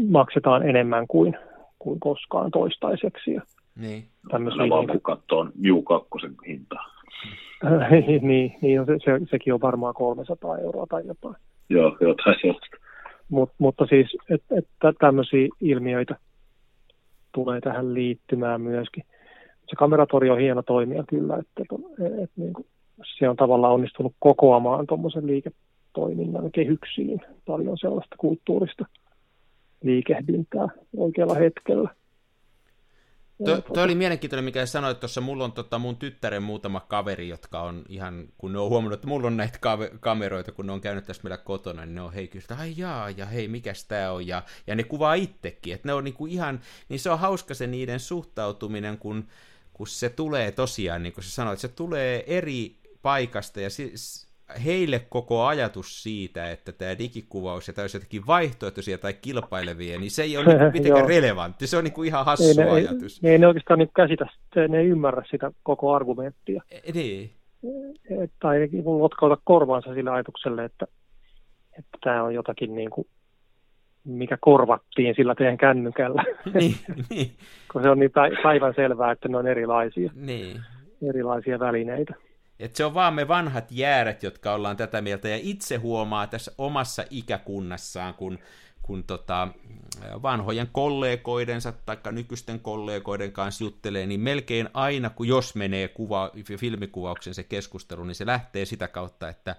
maksetaan 0.10 0.70
enemmän 0.70 1.08
kuin, 1.08 1.38
kuin 1.80 2.00
koskaan 2.00 2.52
toistaiseksi. 2.52 3.34
Ja 3.34 3.42
niin. 3.76 4.04
Tämmöisiä, 4.32 4.70
vaan 4.70 4.88
niin 4.88 4.88
kuin... 4.88 5.02
katsoo 5.02 5.48
Ju 5.62 5.82
2 5.82 6.10
hintaa. 6.48 6.86
niin, 8.22 8.58
niin 8.62 8.86
se, 8.86 8.98
se, 9.06 9.26
sekin 9.30 9.54
on 9.54 9.62
varmaan 9.62 9.94
300 9.94 10.58
euroa 10.58 10.86
tai 10.90 11.02
jotain. 11.06 11.36
Joo, 11.70 11.98
jotain 12.02 12.36
sellaista. 12.42 12.81
Mut, 13.32 13.52
mutta 13.58 13.86
siis, 13.86 14.18
että 14.30 14.56
et, 14.58 14.96
tämmöisiä 15.00 15.48
ilmiöitä 15.62 16.16
tulee 17.32 17.62
tähän 17.62 17.94
liittymään 17.94 18.62
myöskin. 18.62 19.04
Se 19.70 19.76
kameratori 19.78 20.30
on 20.30 20.40
hieno 20.40 20.62
toimija 20.62 21.04
kyllä, 21.10 21.38
että 21.38 21.62
et, 21.62 22.24
et, 22.24 22.32
niin 22.36 22.54
kuin, 22.54 22.66
se 23.20 23.30
on 23.30 23.36
tavallaan 23.36 23.74
onnistunut 23.74 24.14
kokoamaan 24.20 24.88
tuommoisen 24.88 25.28
liiketoiminnan 25.28 26.52
kehyksiin 26.52 27.22
paljon 27.46 27.78
sellaista 27.78 28.16
kulttuurista 28.18 28.86
liikehdintää 29.84 30.68
oikealla 30.98 31.36
hetkellä. 31.36 31.90
To, 33.46 33.62
toi 33.74 33.84
oli 33.84 33.96
mielenkiintoinen, 33.96 34.46
mikä 34.46 34.66
sanoit 34.66 35.00
tuossa, 35.00 35.22
mulla 35.22 35.44
on 35.44 35.52
tota 35.52 35.80
mun 35.80 35.98
tyttären 35.98 36.44
muutama 36.44 36.80
kaveri, 36.80 37.30
jotka 37.30 37.62
on 37.62 37.84
ihan, 37.90 38.28
kun 38.38 38.54
ne 38.54 38.60
on 38.60 38.70
huomannut, 38.70 38.98
että 38.98 39.08
mulla 39.08 39.28
on 39.28 39.38
näitä 39.38 39.60
ka- 39.60 39.90
kameroita, 40.00 40.52
kun 40.52 40.66
ne 40.66 40.72
on 40.72 40.82
käynyt 40.82 41.06
tässä 41.06 41.24
meillä 41.24 41.38
kotona, 41.38 41.86
niin 41.86 41.96
ne 41.96 42.02
on 42.02 42.14
hei 42.14 42.28
kysynyt, 42.28 42.60
ai 42.60 42.74
jaa, 42.78 43.10
ja 43.10 43.26
hei, 43.26 43.48
mikäs 43.48 43.86
tää 43.86 44.12
on, 44.14 44.28
ja, 44.28 44.44
ja 44.68 44.76
ne 44.76 44.84
kuvaa 44.84 45.14
itsekin, 45.14 45.74
että 45.74 45.88
ne 45.88 45.94
on 45.94 46.04
niinku 46.04 46.26
ihan, 46.26 46.62
niin 46.90 47.00
se 47.00 47.10
on 47.10 47.20
hauska 47.20 47.54
se 47.54 47.68
niiden 47.68 48.00
suhtautuminen, 48.00 48.98
kun, 48.98 49.28
kun 49.74 49.88
se 49.88 50.10
tulee 50.10 50.52
tosiaan, 50.52 51.04
niin 51.04 51.14
kuin 51.14 51.24
sä 51.24 51.32
sanoit, 51.32 51.60
se 51.60 51.68
tulee 51.68 52.24
eri 52.28 52.76
paikasta, 53.02 53.62
ja 53.62 53.70
siis 53.70 54.31
heille 54.66 55.02
koko 55.10 55.46
ajatus 55.46 56.04
siitä, 56.04 56.52
että 56.52 56.72
tämä 56.72 56.98
digikuvaus 56.98 57.68
ja 57.68 57.74
täysin 57.74 57.98
jotenkin 57.98 58.28
vaihtoehtoisia 58.28 58.98
tai 58.98 59.14
kilpailevia, 59.14 60.00
niin 60.00 60.12
se 60.12 60.24
ei 60.24 60.38
ole 60.38 60.46
niin 60.46 60.72
mitenkään 60.74 61.08
relevantti. 61.08 61.68
Se 61.68 61.78
on 61.78 61.84
niin 61.84 61.94
kuin 61.94 62.08
ihan 62.08 62.26
hassu 62.26 62.62
ei, 62.62 62.66
ne, 62.66 62.72
ajatus. 62.72 63.22
Ne, 63.22 63.30
ne 63.30 63.34
ei 63.34 63.40
ne 63.40 63.48
oikeastaan 63.48 63.80
niin 63.80 63.90
käsitä, 63.96 64.26
ne 64.68 64.80
ei 64.80 64.88
ymmärrä 64.88 65.24
sitä 65.32 65.52
koko 65.64 65.94
argumenttia. 65.94 66.64
E, 66.72 66.92
niin. 66.94 67.32
Et, 68.24 68.32
tai 68.40 68.58
ei 68.58 68.70
lotkauta 68.86 69.38
korvaansa 69.44 69.94
sille 69.94 70.12
ajatukselle, 70.12 70.66
että, 70.66 70.88
että 71.80 71.98
tämä 72.04 72.24
on 72.24 72.34
jotakin 72.34 72.76
niin 72.76 72.90
kuin, 72.90 73.08
mikä 74.04 74.38
korvattiin 74.42 75.16
sillä 75.16 75.36
teidän 75.36 75.58
kännykällä. 75.58 76.24
Niin, 76.54 76.76
niin. 77.10 77.32
Kun 77.72 77.82
se 77.82 77.90
on 77.90 78.00
niin 78.00 78.12
päivän 78.44 78.74
selvää, 78.76 79.12
että 79.12 79.28
ne 79.28 79.38
on 79.38 79.48
erilaisia, 79.48 80.12
niin. 80.16 80.62
erilaisia 81.10 81.60
välineitä. 81.60 82.14
Et 82.62 82.76
se 82.76 82.86
on 82.86 82.94
vaan 82.94 83.14
me 83.14 83.28
vanhat 83.28 83.72
jäärät, 83.72 84.24
jotka 84.24 84.54
ollaan 84.54 84.78
tätä 84.78 85.02
mieltä, 85.02 85.30
ja 85.30 85.40
itse 85.42 85.76
huomaa 85.76 86.28
tässä 86.28 86.52
omassa 86.58 87.04
ikäkunnassaan, 87.10 88.14
kun, 88.14 88.40
kun 88.82 89.04
tota, 89.04 89.48
vanhojen 90.22 90.68
kollegoidensa 90.72 91.74
tai 91.86 91.98
nykyisten 92.12 92.60
kollegoiden 92.60 93.32
kanssa 93.32 93.64
juttelee, 93.64 94.06
niin 94.06 94.20
melkein 94.20 94.70
aina, 94.74 95.10
kun 95.10 95.28
jos 95.28 95.56
menee 95.56 95.88
kuva, 95.88 96.32
filmikuvauksen 96.58 97.34
se 97.34 97.44
keskustelu, 97.44 98.04
niin 98.04 98.16
se 98.16 98.26
lähtee 98.26 98.66
sitä 98.66 98.88
kautta, 98.88 99.30
että 99.30 99.56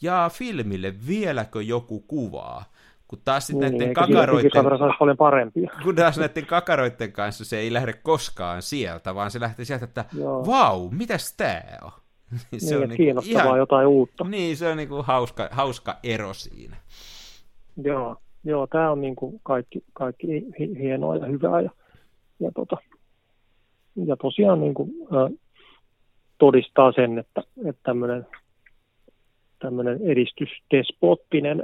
jaa 0.00 0.30
filmille 0.30 0.94
vieläkö 1.06 1.62
joku 1.62 2.00
kuvaa, 2.00 2.64
kun 3.08 3.20
taas 3.24 3.46
sitten 3.46 3.70
niin, 3.70 3.78
näiden 3.78 3.94
kakaroiden, 3.94 4.50
paljon 4.98 5.16
parempia. 5.16 5.70
kun 5.82 5.96
taas 5.96 6.18
näiden 6.18 6.46
kakaroiden 6.46 7.12
kanssa 7.12 7.44
se 7.44 7.58
ei 7.58 7.72
lähde 7.72 7.92
koskaan 7.92 8.62
sieltä, 8.62 9.14
vaan 9.14 9.30
se 9.30 9.40
lähtee 9.40 9.64
sieltä, 9.64 9.84
että 9.84 10.04
Joo. 10.12 10.46
vau, 10.46 10.90
mitäs 10.90 11.34
tää 11.36 11.78
on? 11.82 12.01
Niin, 12.50 12.60
se 12.60 12.66
niin, 12.66 12.82
on 12.82 12.88
niinku 12.88 12.96
kiinnostavaa 12.96 13.42
ihan, 13.42 13.58
jotain 13.58 13.86
uutta. 13.86 14.24
Niin, 14.24 14.56
se 14.56 14.68
on 14.68 14.76
niinku 14.76 15.02
hauska, 15.02 15.48
hauska 15.50 15.96
ero 16.02 16.34
siinä. 16.34 16.76
Joo, 17.84 18.16
joo 18.44 18.66
tämä 18.66 18.90
on 18.90 19.00
niinku 19.00 19.40
kaikki, 19.42 19.84
kaikki 19.92 20.26
hienoa 20.78 21.16
ja 21.16 21.26
hyvää. 21.26 21.60
Ja, 21.60 21.70
ja, 22.40 22.50
tota, 22.54 22.76
ja 24.06 24.16
tosiaan 24.16 24.60
niinku, 24.60 24.88
todistaa 26.38 26.92
sen, 26.92 27.18
että, 27.18 27.42
että 27.66 27.80
tämmöinen 27.82 28.26
tämmöinen 29.58 29.98
edistysdespoottinen 30.02 31.62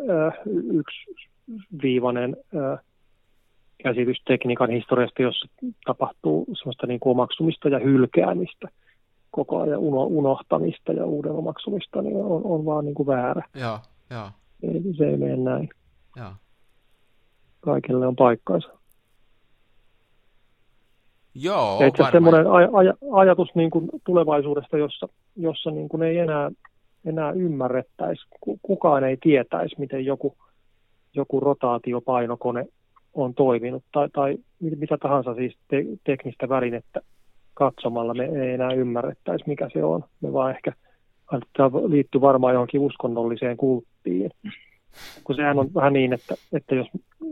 yksiviivainen 0.72 2.36
käsitys 3.82 4.22
tekniikan 4.26 4.70
historiasta, 4.70 5.22
jossa 5.22 5.48
tapahtuu 5.84 6.46
sellaista 6.58 6.86
niin 6.86 7.00
kuin 7.00 7.10
omaksumista 7.10 7.68
ja 7.68 7.78
hylkäämistä 7.78 8.68
koko 9.38 9.60
ajan 9.60 9.78
unohtamista 10.18 10.92
ja 10.92 11.06
uuden 11.06 11.32
omaksumista, 11.32 12.02
niin 12.02 12.16
on, 12.16 12.40
on 12.44 12.64
vaan 12.64 12.84
niin 12.84 12.94
kuin 12.94 13.06
väärä. 13.06 13.42
Joo, 13.54 13.78
joo. 14.10 14.30
Ei, 14.62 14.82
se 14.96 15.08
ei 15.08 15.16
mene 15.16 15.36
näin. 15.36 15.68
Joo. 16.16 16.30
Kaikille 17.60 18.06
on 18.06 18.16
paikkansa. 18.16 18.68
Joo, 21.34 21.80
ja 21.80 21.86
itse 21.86 22.04
semmoinen 22.12 22.46
aj- 22.46 22.70
aj- 22.72 22.98
ajatus 23.12 23.48
niin 23.54 23.70
kuin 23.70 23.88
tulevaisuudesta, 24.06 24.78
jossa, 24.78 25.08
jossa 25.36 25.70
niin 25.70 25.88
kuin 25.88 26.02
ei 26.02 26.18
enää, 26.18 26.50
enää 27.04 27.32
ymmärrettäisi, 27.32 28.26
kukaan 28.62 29.04
ei 29.04 29.16
tietäisi, 29.16 29.74
miten 29.78 30.04
joku, 30.04 30.36
joku 31.14 31.40
rotaatiopainokone 31.40 32.66
on 33.14 33.34
toiminut, 33.34 33.84
tai, 33.92 34.08
tai 34.12 34.38
mitä 34.60 34.98
tahansa 34.98 35.34
siis 35.34 35.56
te- 35.68 35.84
teknistä 36.04 36.48
välinettä 36.48 37.00
katsomalla 37.58 38.14
me 38.14 38.24
ei 38.24 38.54
enää 38.54 38.72
ymmärrettäisi, 38.72 39.44
mikä 39.46 39.68
se 39.72 39.84
on. 39.84 40.04
Me 40.20 40.32
vaan 40.32 40.50
ehkä, 40.50 40.72
tämä 41.56 41.70
liittyy 41.88 42.20
varmaan 42.20 42.54
johonkin 42.54 42.80
uskonnolliseen 42.80 43.56
kulttiin. 43.56 44.30
Kun 45.24 45.36
sehän 45.36 45.58
on 45.58 45.74
vähän 45.74 45.92
niin, 45.92 46.12
että, 46.12 46.34
että 46.52 46.74
jos, 46.74 46.88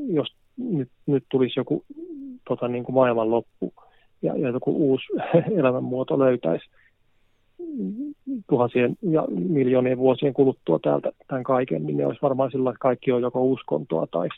jos 0.08 0.34
nyt, 0.56 0.88
nyt 1.06 1.24
tulisi 1.30 1.60
joku 1.60 1.84
tota, 2.48 2.68
niin 2.68 2.84
kuin 2.84 2.94
maailmanloppu 2.94 3.72
ja, 4.22 4.36
ja 4.36 4.48
joku 4.48 4.90
uusi 4.90 5.06
elämänmuoto 5.60 6.18
löytäisi 6.18 6.70
tuhansien 8.48 8.96
ja 9.02 9.24
miljoonien 9.30 9.98
vuosien 9.98 10.34
kuluttua 10.34 10.78
täältä 10.82 11.12
tämän 11.26 11.44
kaiken, 11.44 11.86
niin 11.86 11.96
ne 11.96 12.06
olisi 12.06 12.22
varmaan 12.22 12.50
sillä, 12.50 12.70
että 12.70 12.80
kaikki 12.80 13.12
on 13.12 13.22
joko 13.22 13.44
uskontoa 13.44 14.06
tai, 14.06 14.28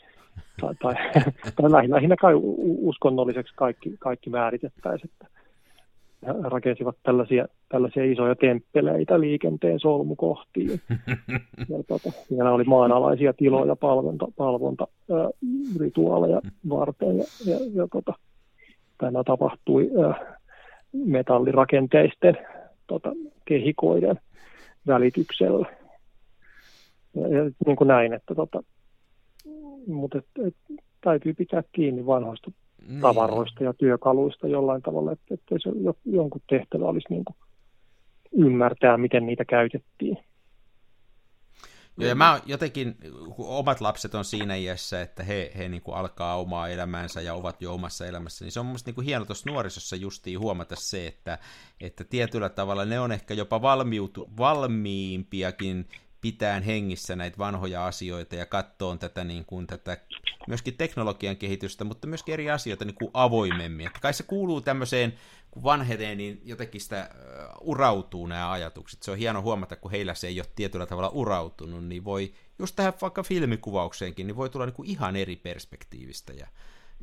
tai, 0.61 0.75
tai, 0.81 0.95
tai 1.61 1.71
lähinnä 1.71 2.15
kai 2.21 2.33
uskonnolliseksi 2.81 3.53
kaikki, 3.55 3.95
kaikki 3.99 4.29
määritettäisiin. 4.29 5.11
Että 5.13 5.38
rakensivat 6.43 6.95
tällaisia, 7.03 7.47
tällaisia 7.69 8.11
isoja 8.11 8.35
temppeleitä 8.35 9.19
liikenteen 9.19 9.79
solmukohtiin. 9.79 10.69
Ja 11.69 11.83
tota, 11.87 12.11
siellä 12.11 12.51
oli 12.51 12.63
maanalaisia 12.63 13.33
tiloja 13.33 13.75
palvonta, 13.75 14.27
palvonta 14.37 14.87
ää, 15.11 15.29
rituaaleja 15.79 16.41
varten 16.69 17.17
ja, 17.17 17.23
ja, 17.45 17.55
ja 17.73 17.87
tota, 17.91 18.13
tämä 18.97 19.23
tapahtui 19.23 19.89
ää, 20.03 20.37
metallirakenteisten 20.93 22.37
tota, 22.87 23.11
kehikoiden 23.45 24.19
välityksellä. 24.87 25.67
Ja, 27.15 27.27
ja 27.27 27.51
niin 27.65 27.75
kuin 27.75 27.87
näin, 27.87 28.13
että 28.13 28.35
tota, 28.35 28.63
mutta 29.87 30.17
et, 30.17 30.25
et, 30.47 30.55
täytyy 31.01 31.33
pitää 31.33 31.63
kiinni 31.71 32.05
vanhoista 32.05 32.51
niin. 32.87 33.01
tavaroista 33.01 33.63
ja 33.63 33.73
työkaluista 33.73 34.47
jollain 34.47 34.81
tavalla, 34.81 35.11
että, 35.11 35.33
että 35.33 35.55
se 35.59 35.69
jonkun 36.05 36.41
tehtävä 36.49 36.85
olisi 36.85 37.07
niin 37.09 37.25
kuin 37.25 37.35
ymmärtää, 38.31 38.97
miten 38.97 39.25
niitä 39.25 39.45
käytettiin. 39.45 40.17
Joo, 41.97 42.09
ja 42.09 42.15
mä 42.15 42.39
jotenkin, 42.45 42.95
kun 43.35 43.47
omat 43.47 43.81
lapset 43.81 44.15
on 44.15 44.25
siinä 44.25 44.55
iässä, 44.55 45.01
että 45.01 45.23
he, 45.23 45.51
he 45.57 45.69
niin 45.69 45.81
kuin 45.81 45.95
alkaa 45.95 46.39
omaa 46.39 46.67
elämäänsä 46.67 47.21
ja 47.21 47.33
ovat 47.33 47.61
jo 47.61 47.73
omassa 47.73 48.05
elämässä, 48.05 48.45
niin 48.45 48.51
se 48.51 48.59
on 48.59 48.65
mun 48.65 48.75
niin 48.85 48.95
kuin 48.95 49.05
hieno 49.05 49.25
tuossa 49.25 49.49
nuorisossa 49.49 49.95
justiin 49.95 50.39
huomata 50.39 50.75
se, 50.77 51.07
että, 51.07 51.37
että 51.81 52.03
tietyllä 52.03 52.49
tavalla 52.49 52.85
ne 52.85 52.99
on 52.99 53.11
ehkä 53.11 53.33
jopa 53.33 53.61
valmiutu, 53.61 54.29
valmiimpiakin 54.37 55.85
pitään 56.21 56.63
hengissä 56.63 57.15
näitä 57.15 57.37
vanhoja 57.37 57.85
asioita 57.85 58.35
ja 58.35 58.45
kattoon 58.45 58.99
tätä, 58.99 59.23
niin 59.23 59.45
kuin, 59.45 59.67
tätä 59.67 59.97
myöskin 60.47 60.77
teknologian 60.77 61.37
kehitystä, 61.37 61.83
mutta 61.83 62.07
myöskin 62.07 62.33
eri 62.33 62.51
asioita 62.51 62.85
niin 62.85 62.95
kuin 62.95 63.11
avoimemmin. 63.13 63.87
Että 63.87 63.99
kai 63.99 64.13
se 64.13 64.23
kuuluu 64.23 64.61
tämmöiseen, 64.61 65.13
kun 65.51 65.63
vanhenee, 65.63 66.15
niin 66.15 66.41
jotenkin 66.45 66.81
sitä 66.81 67.09
urautuu 67.61 68.27
nämä 68.27 68.51
ajatukset. 68.51 69.03
Se 69.03 69.11
on 69.11 69.17
hieno 69.17 69.41
huomata, 69.41 69.75
kun 69.75 69.91
heillä 69.91 70.13
se 70.13 70.27
ei 70.27 70.39
ole 70.39 70.47
tietyllä 70.55 70.85
tavalla 70.85 71.09
urautunut, 71.09 71.85
niin 71.85 72.03
voi, 72.05 72.33
just 72.59 72.75
tähän 72.75 72.93
vaikka 73.01 73.23
filmikuvaukseenkin, 73.23 74.27
niin 74.27 74.35
voi 74.35 74.49
tulla 74.49 74.65
niin 74.65 74.73
kuin 74.75 74.89
ihan 74.89 75.15
eri 75.15 75.35
perspektiivistä 75.35 76.33
ja 76.33 76.47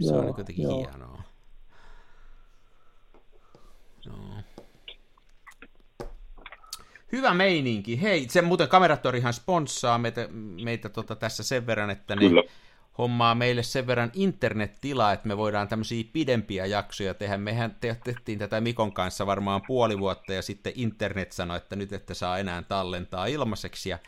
se 0.00 0.06
joo, 0.06 0.18
on 0.18 0.24
niin 0.24 0.34
jotenkin 0.38 0.62
joo. 0.62 0.78
hienoa. 0.78 1.22
No. 4.06 4.42
Hyvä 7.12 7.34
meininki. 7.34 8.02
Hei, 8.02 8.26
se 8.28 8.42
muuten 8.42 8.68
Kameratorihan 8.68 9.32
sponssaa 9.32 9.98
meitä, 9.98 10.28
meitä 10.62 10.88
tota 10.88 11.16
tässä 11.16 11.42
sen 11.42 11.66
verran, 11.66 11.90
että 11.90 12.16
ne 12.16 12.20
Kyllä. 12.20 12.42
hommaa 12.98 13.34
meille 13.34 13.62
sen 13.62 13.86
verran 13.86 14.10
internettilaa, 14.14 15.12
että 15.12 15.28
me 15.28 15.36
voidaan 15.36 15.68
tämmöisiä 15.68 16.04
pidempiä 16.12 16.66
jaksoja 16.66 17.14
tehdä. 17.14 17.38
Mehän 17.38 17.76
tehtiin 18.04 18.38
tätä 18.38 18.60
Mikon 18.60 18.92
kanssa 18.92 19.26
varmaan 19.26 19.62
puoli 19.66 19.98
vuotta 19.98 20.32
ja 20.32 20.42
sitten 20.42 20.72
internet 20.76 21.32
sanoi, 21.32 21.56
että 21.56 21.76
nyt 21.76 21.92
ette 21.92 22.14
saa 22.14 22.38
enää 22.38 22.62
tallentaa 22.62 23.26
ilmaiseksi 23.26 23.90
ja 23.90 23.98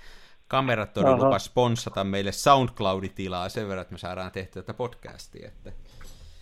Kameratori 0.48 1.12
lupa 1.12 1.38
sponsata 1.38 2.04
meille 2.04 2.32
SoundCloud-tilaa 2.32 3.48
sen 3.48 3.68
verran, 3.68 3.82
että 3.82 3.94
me 3.94 3.98
saadaan 3.98 4.32
tehtyä 4.32 4.62
tätä 4.62 4.74
podcastia. 4.74 5.48
Että 5.48 5.72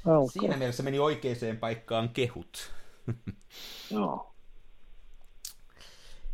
okay. 0.05 0.29
Siinä 0.33 0.57
mielessä 0.57 0.83
meni 0.83 0.99
oikeaan 0.99 1.57
paikkaan 1.61 2.09
kehut. 2.09 2.73
Joo. 3.91 4.36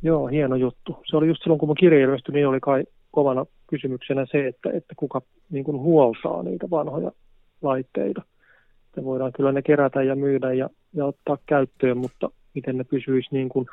Joo, 0.03 0.27
hieno 0.27 0.57
juttu. 0.57 0.97
Se 1.11 1.17
oli 1.17 1.27
just 1.27 1.43
silloin, 1.43 1.59
kun 1.59 1.69
mun 1.69 1.77
kirja 1.77 2.05
ilmestyi, 2.05 2.35
niin 2.35 2.49
oli 2.49 2.61
kai 2.61 2.85
kovana 3.11 3.47
kysymyksenä 3.67 4.27
se, 4.31 4.47
että, 4.47 4.71
että 4.71 4.95
kuka 4.97 5.23
niin 5.51 5.65
kuin 5.65 5.79
huoltaa 5.79 6.43
niitä 6.43 6.71
vanhoja 6.71 7.13
laitteita. 7.63 8.23
Että 8.87 9.05
voidaan 9.05 9.33
kyllä 9.33 9.53
ne 9.53 9.63
kerätä 9.63 10.03
ja 10.03 10.17
myydä 10.17 10.53
ja, 10.53 10.71
ja 10.93 11.07
ottaa 11.07 11.39
käyttöön, 11.47 11.99
mutta 11.99 12.31
miten 12.55 12.79
ne 12.79 12.85
pysyisi 12.85 13.29
niin 13.31 13.49
kuin 13.49 13.67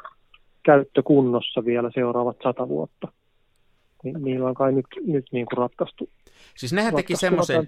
käyttökunnossa 0.63 1.65
vielä 1.65 1.91
seuraavat 1.93 2.37
sata 2.43 2.67
vuotta. 2.67 3.07
Ni, 4.03 4.13
niillä 4.13 4.49
on 4.49 4.55
kai 4.55 4.71
nyt, 4.71 4.85
nyt 5.07 5.25
niin 5.31 5.45
kuin 5.45 5.57
ratkaistu. 5.57 6.09
Siis 6.57 6.73
nehän 6.73 6.95
teki 6.95 7.15
semmoisen, 7.15 7.67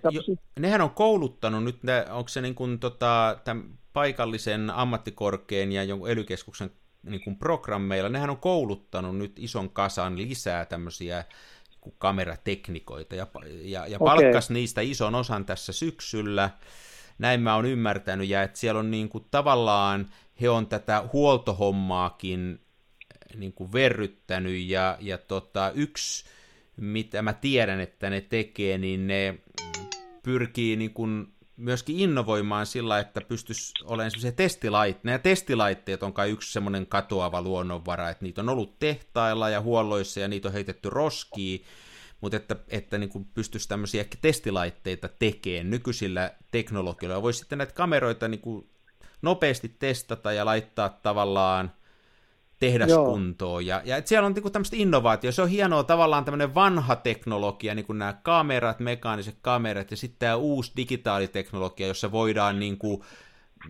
nehän 0.60 0.82
on 0.82 0.90
kouluttanut 0.90 1.64
nyt, 1.64 1.76
onko 2.12 2.28
se 2.28 2.42
niin 2.42 2.56
kuin 2.56 2.80
tota, 2.80 3.38
tämän 3.44 3.64
paikallisen 3.94 4.70
ammattikorkeen 4.70 5.72
ja 5.72 5.84
jonkun 5.84 6.10
elykeskuksen 6.10 6.70
niin 7.04 7.24
kuin 7.24 7.36
programmeilla, 7.36 8.10
nehän 8.10 8.30
on 8.30 8.38
kouluttanut 8.38 9.18
nyt 9.18 9.40
ison 9.40 9.70
kasan 9.70 10.18
lisää 10.18 10.66
tämmöisiä 10.66 11.24
niin 11.84 11.96
kamerateknikoita 11.98 13.16
ja, 13.16 13.28
ja, 13.62 13.88
ja 13.88 13.98
okay. 13.98 14.06
palkkas 14.06 14.50
niistä 14.50 14.82
ison 14.82 15.16
osan 15.16 15.46
tässä 15.46 15.72
syksyllä. 15.72 16.50
Näin 17.18 17.42
mä 17.42 17.56
oon 17.56 17.66
ymmärtänyt, 17.66 18.30
ja 18.30 18.44
että 18.44 18.60
siellä 18.60 18.80
on 18.80 18.92
niin 18.92 19.10
kuin 19.10 19.26
tavallaan, 19.32 20.10
he 20.42 20.50
on 20.50 20.68
tätä 20.68 21.10
huoltohommaakin 21.14 22.60
niin 23.36 23.54
kuin 23.54 23.74
verryttänyt, 23.74 24.66
ja, 24.66 24.98
ja 25.00 25.18
tota, 25.18 25.72
yksi, 25.76 26.26
mitä 26.78 27.22
mä 27.22 27.34
tiedän, 27.34 27.80
että 27.80 28.10
ne 28.10 28.22
tekee, 28.22 28.78
niin 28.78 29.08
ne 29.08 29.40
pyrkii 30.24 30.76
niin 30.76 30.94
kuin 30.94 31.34
myöskin 31.62 32.00
innovoimaan 32.00 32.66
sillä, 32.66 33.00
että 33.00 33.22
pystyisi 33.22 33.74
olemaan 33.84 34.12
sellaisia 34.12 34.32
testilaitteita. 34.32 35.06
Nämä 35.08 35.20
testilaitteet 35.20 36.04
on 36.04 36.14
kai 36.14 36.30
yksi 36.30 36.52
semmoinen 36.52 36.88
katoava 36.88 37.42
luonnonvara, 37.42 38.10
että 38.10 38.26
niitä 38.26 38.42
on 38.42 38.50
ollut 38.50 38.80
tehtailla 38.80 39.50
ja 39.50 39.62
huolloissa 39.62 40.20
ja 40.20 40.28
niitä 40.28 40.48
on 40.48 40.54
heitetty 40.54 40.90
roskiin, 40.90 41.64
mutta 42.22 42.38
että, 42.38 42.56
että 42.68 42.98
niin 42.98 43.10
kuin 43.10 43.26
pystyisi 43.26 43.70
tämmöisiä 43.70 44.06
testilaitteita 44.22 45.10
tekemään 45.20 45.70
nykyisillä 45.70 46.34
teknologioilla. 46.52 47.22
Voisi 47.22 47.40
sitten 47.40 47.58
näitä 47.58 47.74
kameroita 47.74 48.28
niin 48.28 48.42
kuin 48.42 48.70
nopeasti 49.22 49.76
testata 49.80 50.32
ja 50.32 50.46
laittaa 50.46 50.90
tavallaan 50.90 51.72
tehdaskuntoon. 52.62 53.66
Ja, 53.66 53.82
ja 53.86 53.98
et 53.98 54.08
siellä 54.08 54.26
on 54.26 54.34
niinku 54.34 54.50
tämmöistä 54.50 54.76
innovaatio. 54.76 55.32
Se 55.32 55.42
on 55.42 55.50
hienoa 55.50 55.84
tavallaan 55.84 56.26
tämmöinen 56.26 56.56
vanha 56.56 56.96
teknologia, 56.96 57.76
niin 57.76 57.86
kuin 57.86 58.00
nämä 58.00 58.14
kamerat, 58.24 58.80
mekaaniset 58.80 59.36
kamerat, 59.42 59.92
ja 59.92 59.98
sitten 59.98 60.20
tämä 60.20 60.36
uusi 60.36 60.72
digitaaliteknologia, 60.78 61.88
jossa 61.88 62.12
voidaan 62.12 62.60
niin 62.60 62.78
kuin 62.78 63.02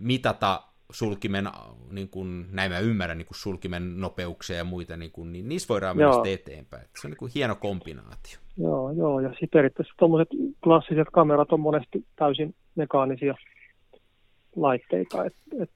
mitata 0.00 0.62
sulkimen, 0.90 1.48
niin 1.90 2.08
kuin, 2.08 2.46
näin 2.50 2.72
mä 2.72 2.78
ymmärrän, 2.78 3.18
niin 3.18 3.26
kuin 3.26 3.38
sulkimen 3.38 4.00
nopeuksia 4.00 4.56
ja 4.56 4.64
muita, 4.64 4.96
niin, 4.96 5.12
kuin, 5.12 5.32
niin 5.32 5.48
niissä 5.48 5.68
voidaan 5.68 5.96
mennä 5.96 6.12
sitten 6.12 6.32
eteenpäin. 6.32 6.86
Se 7.00 7.06
on 7.06 7.10
niin 7.10 7.18
kuin 7.18 7.32
hieno 7.34 7.54
kombinaatio. 7.54 8.38
Joo, 8.56 8.90
joo, 8.90 9.20
ja 9.20 9.28
sitten 9.28 9.48
periaatteessa 9.52 9.94
tuommoiset 9.98 10.28
klassiset 10.64 11.08
kamerat 11.12 11.52
on 11.52 11.60
monesti 11.60 12.06
täysin 12.16 12.54
mekaanisia 12.74 13.34
laitteita, 14.56 15.24
että 15.24 15.40
et 15.62 15.70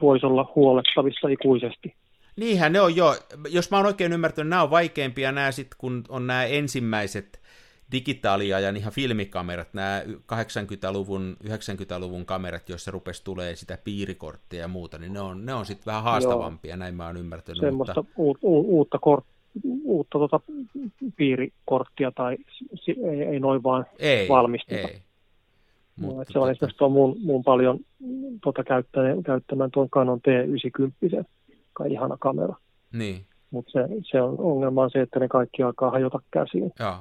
voisi 0.00 0.26
olla 0.26 0.52
huolettavissa 0.54 1.28
ikuisesti. 1.28 1.94
Niinhän 2.36 2.72
ne 2.72 2.80
on 2.80 2.96
jo, 2.96 3.16
jos 3.48 3.70
mä 3.70 3.76
oon 3.76 3.86
oikein 3.86 4.12
ymmärtänyt, 4.12 4.50
nämä 4.50 4.62
on 4.62 4.70
vaikeimpia 4.70 5.32
nämä 5.32 5.52
sitten, 5.52 5.76
kun 5.78 6.04
on 6.08 6.26
nämä 6.26 6.44
ensimmäiset 6.44 7.40
digitaalia 7.92 8.60
ja 8.60 8.70
ihan 8.70 8.92
filmikamerat, 8.92 9.74
nämä 9.74 10.02
80-luvun, 10.06 11.36
90-luvun 11.44 12.26
kamerat, 12.26 12.68
joissa 12.68 12.90
rupesi 12.90 13.24
tulee 13.24 13.56
sitä 13.56 13.78
piirikorttia 13.84 14.60
ja 14.60 14.68
muuta, 14.68 14.98
niin 14.98 15.12
ne 15.12 15.20
on, 15.20 15.46
ne 15.46 15.54
on 15.54 15.66
sitten 15.66 15.86
vähän 15.86 16.02
haastavampia, 16.02 16.70
Joo. 16.70 16.76
näin 16.76 16.94
mä 16.94 17.06
oon 17.06 17.16
ymmärtänyt. 17.16 17.60
Semmoista 17.60 17.94
mutta... 17.96 18.12
u- 18.16 18.38
u- 18.42 18.78
uutta, 18.78 18.98
kort, 18.98 19.24
uutta 19.84 20.18
tota 20.18 20.40
piirikorttia 21.16 22.12
tai 22.12 22.36
ei, 22.88 23.22
ei 23.22 23.40
noin 23.40 23.62
vaan 23.62 23.86
ei, 23.98 24.28
valmisteta. 24.28 24.88
Ei. 24.88 25.02
Mutta, 26.00 26.18
no, 26.18 26.24
se 26.28 26.38
on 26.38 26.48
tota- 26.48 26.50
esimerkiksi 26.50 26.78
tuo 26.78 26.88
mun, 26.88 27.16
mun 27.20 27.44
paljon 27.44 27.78
tota 28.44 28.64
käyttämään, 28.64 29.22
käyttämään 29.22 29.70
tuon 29.70 29.90
Canon 29.90 30.20
T90, 30.20 31.24
kai 31.72 31.92
ihana 31.92 32.16
kamera. 32.16 32.54
Niin. 32.92 33.24
Mutta 33.50 33.72
se, 33.72 33.80
se 34.10 34.22
on 34.22 34.36
ongelma 34.38 34.82
on 34.82 34.90
se, 34.90 35.00
että 35.00 35.20
ne 35.20 35.28
kaikki 35.28 35.62
alkaa 35.62 35.90
hajota 35.90 36.20
käsiin. 36.30 36.72
Joo. 36.80 36.96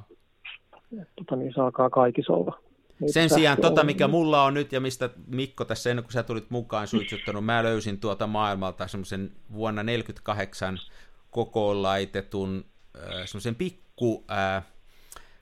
Tota, 1.16 1.36
niin 1.36 1.54
se 1.56 1.62
alkaa 1.62 1.90
kaikissa 1.90 2.34
olla. 2.34 2.60
Sen 3.06 3.30
sijaan 3.30 3.58
tota, 3.62 3.84
mikä 3.84 4.08
mulla 4.08 4.44
on 4.44 4.54
nyt 4.54 4.72
ja 4.72 4.80
mistä 4.80 5.10
Mikko 5.28 5.66
tässä 5.66 5.90
ennen 5.90 6.04
kuin 6.04 6.14
sä 6.14 6.24
tulit 6.24 6.50
mukaan 6.50 6.88
suitsuttanut, 6.88 7.46
mä 7.46 7.64
löysin 7.64 8.00
tuota 8.00 8.28
maailmalta 8.28 8.88
semmoisen 8.88 9.32
vuonna 9.54 9.84
48 9.84 10.78
kokoon 11.32 11.82
laitetun 11.82 12.66
äh, 12.98 13.26
semmoisen 13.26 13.56
pikku 13.56 14.26
äh, 14.32 14.66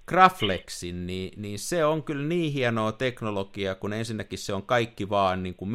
Graflexin, 0.08 1.08
niin, 1.08 1.42
niin 1.42 1.60
se 1.60 1.86
on 1.86 2.04
kyllä 2.04 2.24
niin 2.24 2.54
hienoa 2.54 2.92
teknologiaa, 2.92 3.76
kun 3.76 3.94
ensinnäkin 3.94 4.40
se 4.40 4.54
on 4.54 4.64
kaikki 4.64 5.10
vaan 5.10 5.44
niin 5.44 5.56
kuin 5.56 5.72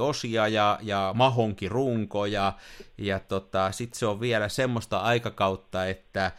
osia 0.00 0.48
ja, 0.48 0.78
ja 0.82 1.12
mahonkin 1.16 1.70
runko, 1.70 2.26
ja, 2.26 2.52
ja 2.98 3.20
tota, 3.20 3.72
sitten 3.72 3.98
se 3.98 4.06
on 4.06 4.20
vielä 4.20 4.48
semmoista 4.48 4.98
aikakautta, 4.98 5.86
että 5.86 6.32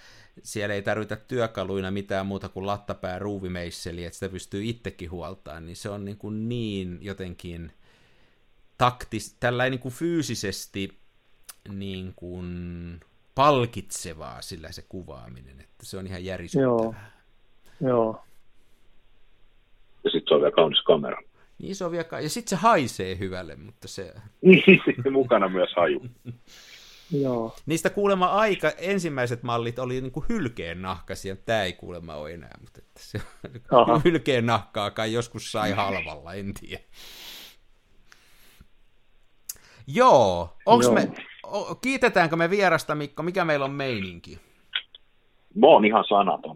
siellä 0.43 0.75
ei 0.75 0.81
tarvita 0.81 1.15
työkaluina 1.15 1.91
mitään 1.91 2.25
muuta 2.25 2.49
kuin 2.49 2.65
lattapää 2.65 3.19
ruuvimeisseli, 3.19 4.05
että 4.05 4.19
sitä 4.19 4.29
pystyy 4.29 4.65
itsekin 4.65 5.11
huoltaan, 5.11 5.65
niin 5.65 5.75
se 5.75 5.89
on 5.89 6.05
niin, 6.05 6.17
kuin 6.17 6.49
niin 6.49 6.99
jotenkin 7.01 7.71
taktis, 8.77 9.35
tällainen 9.39 9.71
niin 9.71 9.79
kuin 9.79 9.93
fyysisesti 9.93 10.97
niin 11.69 12.13
kuin 12.15 12.99
palkitsevaa 13.35 14.41
sillä 14.41 14.71
se 14.71 14.81
kuvaaminen, 14.89 15.59
että 15.61 15.85
se 15.85 15.97
on 15.97 16.07
ihan 16.07 16.25
järisyttävää. 16.25 16.65
Joo. 16.65 16.95
Joo. 17.81 18.23
Ja 20.03 20.09
sitten 20.09 20.27
se 20.27 20.33
on 20.33 20.41
vielä 20.41 20.55
kaunis 20.55 20.81
kamera. 20.81 21.21
Niin 21.59 21.75
se 21.75 21.85
on 21.85 21.91
vielä, 21.91 22.21
ja 22.21 22.29
sitten 22.29 22.49
se 22.49 22.55
haisee 22.55 23.17
hyvälle, 23.19 23.55
mutta 23.55 23.87
se... 23.87 24.13
Niin, 24.41 24.81
mukana 25.11 25.49
myös 25.49 25.69
haju. 25.75 26.01
Joo. 27.21 27.55
Niistä 27.65 27.89
kuulemma 27.89 28.25
aika 28.25 28.71
ensimmäiset 28.77 29.43
mallit 29.43 29.79
oli 29.79 30.01
niin 30.01 30.11
kuin 30.11 30.25
hylkeen 30.29 30.81
nahkaisia, 30.81 31.35
tämä 31.35 31.63
ei 31.63 31.73
kuulemma 31.73 32.15
ole 32.15 32.33
enää, 32.33 32.57
mutta 32.61 32.79
että 32.79 33.01
se 33.03 33.21
Aha. 33.71 34.01
hylkeen 34.05 34.45
nahkaa 34.45 34.91
kai 34.91 35.13
joskus 35.13 35.51
sai 35.51 35.71
halvalla, 35.71 36.33
en 36.33 36.53
tiedä. 36.53 36.83
Joo, 39.87 40.57
onks 40.65 40.85
Joo. 40.85 40.95
me, 40.95 41.11
kiitetäänkö 41.81 42.35
me 42.35 42.49
vierasta 42.49 42.95
Mikko, 42.95 43.23
mikä 43.23 43.45
meillä 43.45 43.65
on 43.65 43.71
meininki? 43.71 44.39
Mä 45.55 45.67
oon 45.67 45.85
ihan 45.85 46.05
sanaton. 46.09 46.55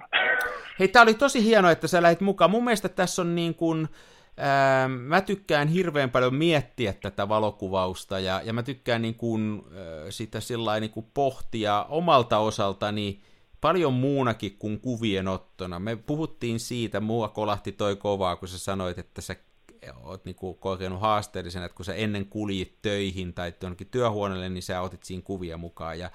Hei, 0.81 0.87
tää 0.87 1.01
oli 1.01 1.13
tosi 1.13 1.43
hienoa, 1.43 1.71
että 1.71 1.87
sä 1.87 2.01
lähit 2.01 2.21
mukaan. 2.21 2.51
Mun 2.51 2.63
mielestä 2.63 2.89
tässä 2.89 3.21
on 3.21 3.35
niin 3.35 3.55
kuin, 3.55 3.87
ää, 4.37 4.87
mä 4.87 5.21
tykkään 5.21 5.67
hirveän 5.67 6.09
paljon 6.09 6.35
miettiä 6.35 6.93
tätä 6.93 7.29
valokuvausta 7.29 8.19
ja, 8.19 8.41
ja 8.43 8.53
mä 8.53 8.63
tykkään 8.63 9.01
niin 9.01 9.15
kuin, 9.15 9.63
ää, 9.65 10.11
sitä 10.11 10.39
sillä 10.39 10.79
niin 10.79 10.91
kuin 10.91 11.05
pohtia 11.13 11.85
omalta 11.89 12.37
osaltani 12.37 13.21
paljon 13.61 13.93
muunakin 13.93 14.57
kuin 14.59 14.79
kuvien 14.79 15.27
ottona. 15.27 15.79
Me 15.79 15.95
puhuttiin 15.95 16.59
siitä, 16.59 16.99
mua 16.99 17.27
kolahti 17.27 17.71
toi 17.71 17.95
kovaa, 17.95 18.35
kun 18.35 18.47
sä 18.47 18.59
sanoit, 18.59 18.99
että 18.99 19.21
sä 19.21 19.35
oot 20.03 20.25
niinku 20.25 20.53
kokenut 20.53 21.01
haasteellisen, 21.01 21.63
että 21.63 21.75
kun 21.75 21.85
sä 21.85 21.93
ennen 21.93 22.25
kuljit 22.25 22.81
töihin 22.81 23.33
tai 23.33 23.53
jonnekin 23.61 23.87
työhuoneelle, 23.87 24.49
niin 24.49 24.63
sä 24.63 24.81
otit 24.81 25.03
siinä 25.03 25.23
kuvia 25.23 25.57
mukaan. 25.57 25.99
Ja, 25.99 26.11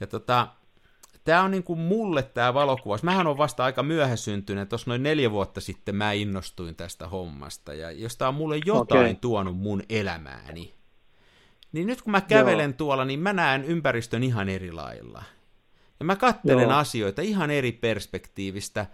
ja 0.00 0.06
tota, 0.06 0.48
tämä 1.24 1.42
on 1.42 1.50
niin 1.50 1.62
kuin 1.62 1.78
mulle 1.78 2.22
tämä 2.22 2.54
valokuvaus. 2.54 3.02
Mähän 3.02 3.26
on 3.26 3.38
vasta 3.38 3.64
aika 3.64 3.82
myöhäsyntynyt, 3.82 4.68
tuossa 4.68 4.90
noin 4.90 5.02
neljä 5.02 5.30
vuotta 5.30 5.60
sitten 5.60 5.96
mä 5.96 6.12
innostuin 6.12 6.76
tästä 6.76 7.08
hommasta, 7.08 7.74
ja 7.74 7.90
jos 7.90 8.16
tämä 8.16 8.28
on 8.28 8.34
mulle 8.34 8.60
jotain 8.64 9.00
okay. 9.00 9.14
tuonut 9.14 9.56
mun 9.56 9.82
elämääni, 9.88 10.74
niin 11.72 11.86
nyt 11.86 12.02
kun 12.02 12.10
mä 12.10 12.20
kävelen 12.20 12.70
Joo. 12.70 12.76
tuolla, 12.76 13.04
niin 13.04 13.20
mä 13.20 13.32
näen 13.32 13.64
ympäristön 13.64 14.22
ihan 14.22 14.48
eri 14.48 14.72
lailla. 14.72 15.22
Ja 16.00 16.04
mä 16.04 16.16
kattelen 16.16 16.62
Joo. 16.62 16.72
asioita 16.72 17.22
ihan 17.22 17.50
eri 17.50 17.72
perspektiivistä, 17.72 18.86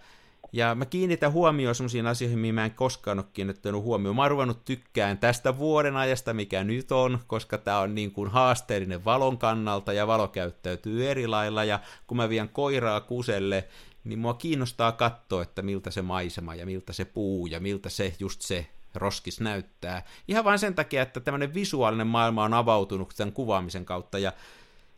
ja 0.53 0.75
mä 0.75 0.85
kiinnitän 0.85 1.31
huomioon 1.31 1.75
sellaisiin 1.75 2.07
asioihin, 2.07 2.39
mihin 2.39 2.55
mä 2.55 2.65
en 2.65 2.71
koskaan 2.71 3.19
ole 3.19 3.25
kiinnittänyt 3.33 3.81
huomioon. 3.81 4.15
Mä 4.15 4.21
oon 4.21 4.31
ruvennut 4.31 4.65
tykkään 4.65 5.17
tästä 5.17 5.57
vuoden 5.57 5.95
ajasta, 5.95 6.33
mikä 6.33 6.63
nyt 6.63 6.91
on, 6.91 7.19
koska 7.27 7.57
tämä 7.57 7.79
on 7.79 7.95
niin 7.95 8.11
kuin 8.11 8.29
haasteellinen 8.29 9.05
valon 9.05 9.37
kannalta 9.37 9.93
ja 9.93 10.07
valo 10.07 10.27
käyttäytyy 10.27 11.09
eri 11.09 11.27
lailla. 11.27 11.63
Ja 11.63 11.79
kun 12.07 12.17
mä 12.17 12.29
vien 12.29 12.49
koiraa 12.49 13.01
kuselle, 13.01 13.67
niin 14.03 14.19
mua 14.19 14.33
kiinnostaa 14.33 14.91
katsoa, 14.91 15.41
että 15.41 15.61
miltä 15.61 15.91
se 15.91 16.01
maisema 16.01 16.55
ja 16.55 16.65
miltä 16.65 16.93
se 16.93 17.05
puu 17.05 17.47
ja 17.47 17.59
miltä 17.59 17.89
se 17.89 18.13
just 18.19 18.41
se 18.41 18.67
roskis 18.95 19.41
näyttää. 19.41 20.03
Ihan 20.27 20.45
vain 20.45 20.59
sen 20.59 20.75
takia, 20.75 21.01
että 21.01 21.19
tämmöinen 21.19 21.53
visuaalinen 21.53 22.07
maailma 22.07 22.43
on 22.43 22.53
avautunut 22.53 23.13
tämän 23.17 23.33
kuvaamisen 23.33 23.85
kautta 23.85 24.19
ja 24.19 24.33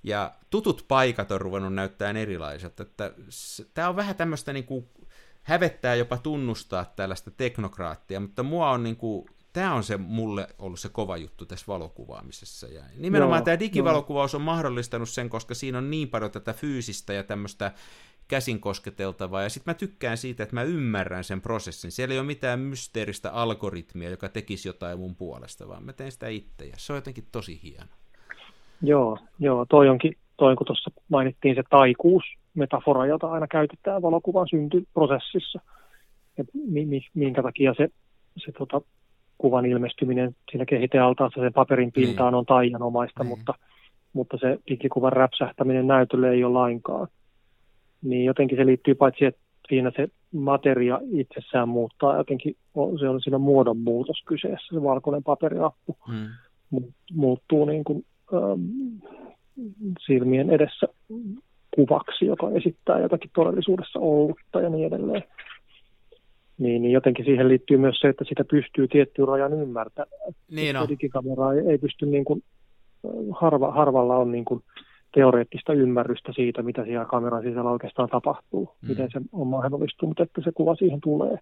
ja 0.03 0.31
tutut 0.49 0.85
paikat 0.87 1.31
on 1.31 1.41
ruvennut 1.41 1.73
näyttämään 1.73 2.17
erilaiset. 2.17 2.81
Tämä 3.73 3.89
on 3.89 3.95
vähän 3.95 4.15
tämmöistä 4.15 4.53
niin 4.53 4.65
kuin 4.65 4.89
hävettää 5.43 5.95
jopa 5.95 6.17
tunnustaa 6.17 6.85
tällaista 6.85 7.31
teknokraattia, 7.31 8.19
mutta 8.19 8.43
mua 8.43 8.71
on 8.71 8.83
niin 8.83 8.95
kuin, 8.95 9.25
tämä 9.53 9.73
on 9.73 9.83
se 9.83 9.97
mulle 9.97 10.47
ollut 10.59 10.79
se 10.79 10.89
kova 10.89 11.17
juttu 11.17 11.45
tässä 11.45 11.65
valokuvaamisessa. 11.67 12.67
Ja 12.67 12.83
nimenomaan 12.97 13.39
Joo, 13.39 13.45
tämä 13.45 13.59
digivalokuvaus 13.59 14.35
on 14.35 14.41
mahdollistanut 14.41 15.09
sen, 15.09 15.29
koska 15.29 15.53
siinä 15.53 15.77
on 15.77 15.91
niin 15.91 16.09
paljon 16.09 16.31
tätä 16.31 16.53
fyysistä 16.53 17.13
ja 17.13 17.23
tämmöistä 17.23 17.71
käsin 18.27 18.59
kosketeltavaa, 18.59 19.43
ja 19.43 19.49
sitten 19.49 19.71
mä 19.71 19.75
tykkään 19.75 20.17
siitä, 20.17 20.43
että 20.43 20.55
mä 20.55 20.63
ymmärrän 20.63 21.23
sen 21.23 21.41
prosessin. 21.41 21.91
Siellä 21.91 22.13
ei 22.13 22.19
ole 22.19 22.27
mitään 22.27 22.59
mysteeristä 22.59 23.31
algoritmia, 23.31 24.09
joka 24.09 24.29
tekisi 24.29 24.69
jotain 24.69 24.99
mun 24.99 25.15
puolesta, 25.15 25.67
vaan 25.67 25.83
mä 25.83 25.93
teen 25.93 26.11
sitä 26.11 26.27
itse, 26.27 26.65
ja 26.65 26.73
se 26.77 26.93
on 26.93 26.97
jotenkin 26.97 27.27
tosi 27.31 27.59
hieno. 27.63 27.85
Joo, 28.81 29.17
joo 29.39 29.65
toi 29.65 29.89
onkin, 29.89 30.17
toi 30.37 30.55
kun 30.55 30.67
tuossa 30.67 30.91
mainittiin 31.09 31.55
se 31.55 31.63
taikuus, 31.69 32.23
metafora, 32.53 33.05
jota 33.05 33.31
aina 33.31 33.47
käytetään 33.47 34.01
valokuvan 34.01 34.47
syntyprosessissa. 34.49 35.59
Ja 36.37 36.43
minkä 37.13 37.43
takia 37.43 37.73
se, 37.77 37.87
se 38.45 38.51
tota, 38.51 38.81
kuvan 39.37 39.65
ilmestyminen 39.65 40.35
siinä 40.51 40.65
kehitealtaassa 40.65 41.41
sen 41.41 41.53
paperin 41.53 41.91
niin. 41.95 42.07
pintaan 42.07 42.35
on 42.35 42.45
taianomaista, 42.45 43.23
niin. 43.23 43.29
mutta, 43.29 43.53
mutta 44.13 44.37
se 44.37 44.59
digikuvan 44.69 45.13
räpsähtäminen 45.13 45.87
näytölle 45.87 46.31
ei 46.31 46.43
ole 46.43 46.53
lainkaan. 46.53 47.07
Niin 48.01 48.25
jotenkin 48.25 48.57
se 48.57 48.65
liittyy 48.65 48.95
paitsi, 48.95 49.25
että 49.25 49.41
siinä 49.67 49.91
se 49.95 50.07
materia 50.31 50.99
itsessään 51.11 51.69
muuttaa 51.69 52.17
jotenkin, 52.17 52.55
se 52.99 53.09
on 53.09 53.21
siinä 53.21 53.37
muodonmuutos 53.37 54.23
kyseessä, 54.25 54.75
se 54.75 54.83
valkoinen 54.83 55.23
paperiappu 55.23 55.97
hmm. 56.07 56.27
muuttuu 57.13 57.65
niin 57.65 57.83
kuin, 57.83 58.05
ähm, 58.33 58.61
silmien 60.05 60.49
edessä 60.49 60.87
kuvaksi, 61.75 62.25
joka 62.25 62.49
esittää 62.49 62.99
jotakin 62.99 63.31
todellisuudessa 63.35 63.99
ollutta 63.99 64.61
ja 64.61 64.69
niin 64.69 64.87
edelleen. 64.87 65.23
Niin, 66.57 66.81
niin 66.81 66.91
jotenkin 66.91 67.25
siihen 67.25 67.47
liittyy 67.47 67.77
myös 67.77 67.99
se, 67.99 68.07
että 68.07 68.23
sitä 68.29 68.43
pystyy 68.43 68.87
tiettyyn 68.87 69.27
rajan 69.27 69.53
ymmärtämään. 69.53 70.33
Niin 70.51 70.77
on. 70.77 70.89
Digikamera 70.89 71.53
ei, 71.53 71.67
ei 71.67 71.77
pysty 71.77 72.05
niin 72.05 72.25
kuin, 72.25 72.43
harva, 73.31 73.71
harvalla 73.71 74.17
on 74.17 74.31
niin 74.31 74.45
kuin 74.45 74.63
teoreettista 75.13 75.73
ymmärrystä 75.73 76.33
siitä, 76.35 76.61
mitä 76.61 76.83
siellä 76.83 77.05
kameran 77.05 77.43
sisällä 77.43 77.71
oikeastaan 77.71 78.09
tapahtuu, 78.09 78.69
mm. 78.81 78.89
miten 78.89 79.09
se 79.11 79.21
on 79.31 79.47
mahdollista, 79.47 80.05
mutta 80.05 80.23
että 80.23 80.41
se 80.43 80.51
kuva 80.51 80.75
siihen 80.75 81.01
tulee. 81.01 81.37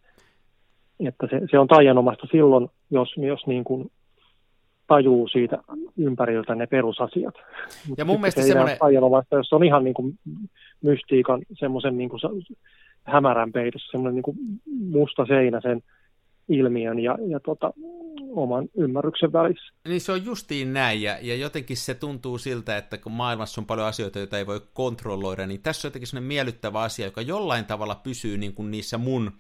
Että 1.00 1.28
se, 1.30 1.42
se 1.52 1.60
on 1.60 1.68
taianomaista 1.68 2.28
silloin, 2.32 2.68
jos, 2.92 3.14
jos 3.18 3.48
niin 3.48 3.64
kuin 3.64 3.92
tajuu 4.90 5.28
siitä 5.28 5.58
ympäriltä 5.98 6.56
ne 6.56 6.68
perusasiat. 6.68 7.36
Ja 7.98 8.06
mun 8.06 8.22
mielestä 8.22 8.42
se 8.42 8.48
semmoinen... 8.48 8.78
Ajanomaista, 8.80 9.36
jos 9.36 9.54
on 9.54 9.64
ihan 9.64 9.84
niin 9.84 9.94
kuin 9.94 10.20
mystiikan 10.82 11.42
semmoisen 11.54 11.98
niin 11.98 12.10
kuin 12.10 12.22
hämärän 13.04 13.52
peitossa, 13.52 13.92
semmoinen 13.92 14.16
niin 14.16 14.24
kuin 14.24 14.38
musta 14.92 15.26
seinä 15.26 15.62
sen 15.62 15.84
ilmiön 16.50 17.00
ja, 17.00 17.18
ja 17.28 17.40
tota, 17.40 17.74
oman 18.36 18.70
ymmärryksen 18.78 19.34
välissä. 19.34 19.74
Niin 19.88 20.02
se 20.02 20.12
on 20.12 20.26
justiin 20.26 20.74
näin, 20.74 21.02
ja, 21.02 21.18
ja 21.22 21.36
jotenkin 21.36 21.78
se 21.78 21.94
tuntuu 21.94 22.38
siltä, 22.38 22.78
että 22.78 22.98
kun 22.98 23.12
maailmassa 23.12 23.62
on 23.62 23.66
paljon 23.66 23.88
asioita, 23.88 24.20
joita 24.20 24.38
ei 24.38 24.48
voi 24.48 24.62
kontrolloida, 24.74 25.48
niin 25.48 25.62
tässä 25.62 25.88
on 25.88 25.90
jotenkin 25.90 26.08
sellainen 26.08 26.28
miellyttävä 26.28 26.82
asia, 26.82 27.06
joka 27.06 27.22
jollain 27.22 27.66
tavalla 27.66 27.96
pysyy 27.96 28.38
niin 28.38 28.54
kuin 28.54 28.72
niissä 28.72 28.98
mun 28.98 29.32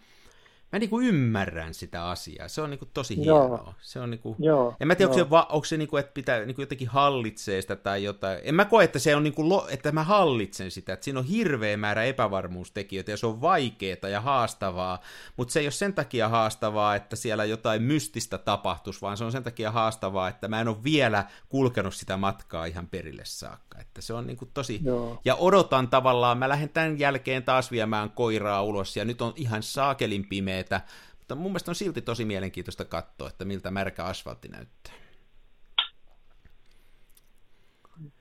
mä 0.71 0.79
niinku 0.79 0.99
ymmärrän 0.99 1.73
sitä 1.73 2.09
asiaa. 2.09 2.47
Se 2.47 2.61
on 2.61 2.69
niinku 2.69 2.85
tosi 2.93 3.25
Joo. 3.25 3.41
hienoa. 3.41 3.73
Se 3.81 3.99
on 3.99 4.11
niinku, 4.11 4.35
Joo, 4.39 4.75
en 4.79 4.87
mä 4.87 4.95
tiedä, 4.95 5.09
onko 5.09 5.19
joo. 5.19 5.25
se, 5.25 5.29
va, 5.29 5.47
onko 5.49 5.65
se 5.65 5.77
niinku, 5.77 5.97
että 5.97 6.11
pitää 6.13 6.45
niinku 6.45 6.61
jotenkin 6.61 6.87
hallitsee 6.87 7.61
sitä 7.61 7.75
tai 7.75 8.03
jotain. 8.03 8.39
En 8.43 8.55
mä 8.55 8.65
koe, 8.65 8.83
että 8.83 8.99
se 8.99 9.15
on 9.15 9.23
niinku, 9.23 9.49
lo, 9.49 9.67
että 9.69 9.91
mä 9.91 10.03
hallitsen 10.03 10.71
sitä, 10.71 10.93
että 10.93 11.03
siinä 11.03 11.19
on 11.19 11.25
hirveä 11.25 11.77
määrä 11.77 12.03
epävarmuustekijöitä 12.03 13.11
ja 13.11 13.17
se 13.17 13.27
on 13.27 13.41
vaikeaa 13.41 14.09
ja 14.11 14.21
haastavaa, 14.21 15.01
mutta 15.37 15.51
se 15.51 15.59
ei 15.59 15.65
ole 15.65 15.71
sen 15.71 15.93
takia 15.93 16.29
haastavaa, 16.29 16.95
että 16.95 17.15
siellä 17.15 17.45
jotain 17.45 17.81
mystistä 17.81 18.37
tapahtuisi, 18.37 19.01
vaan 19.01 19.17
se 19.17 19.23
on 19.23 19.31
sen 19.31 19.43
takia 19.43 19.71
haastavaa, 19.71 20.27
että 20.27 20.47
mä 20.47 20.61
en 20.61 20.67
ole 20.67 20.83
vielä 20.83 21.25
kulkenut 21.49 21.95
sitä 21.95 22.17
matkaa 22.17 22.65
ihan 22.65 22.87
perille 22.87 23.21
saakka. 23.25 23.79
Että 23.79 24.01
se 24.01 24.13
on 24.13 24.27
niinku 24.27 24.45
tosi, 24.53 24.79
Joo. 24.83 25.21
ja 25.25 25.35
odotan 25.35 25.87
tavallaan, 25.87 26.37
mä 26.37 26.49
lähden 26.49 26.69
tämän 26.69 26.99
jälkeen 26.99 27.43
taas 27.43 27.71
viemään 27.71 28.09
koiraa 28.09 28.63
ulos, 28.63 28.97
ja 28.97 29.05
nyt 29.05 29.21
on 29.21 29.33
ihan 29.35 29.63
saakelin 29.63 30.27
pimeetä, 30.63 30.81
mutta 31.19 31.35
mun 31.35 31.51
mielestä 31.51 31.71
on 31.71 31.75
silti 31.75 32.01
tosi 32.01 32.25
mielenkiintoista 32.25 32.85
katsoa, 32.85 33.27
että 33.27 33.45
miltä 33.45 33.71
märkä 33.71 34.03
asfaltti 34.03 34.47
näyttää. 34.47 34.93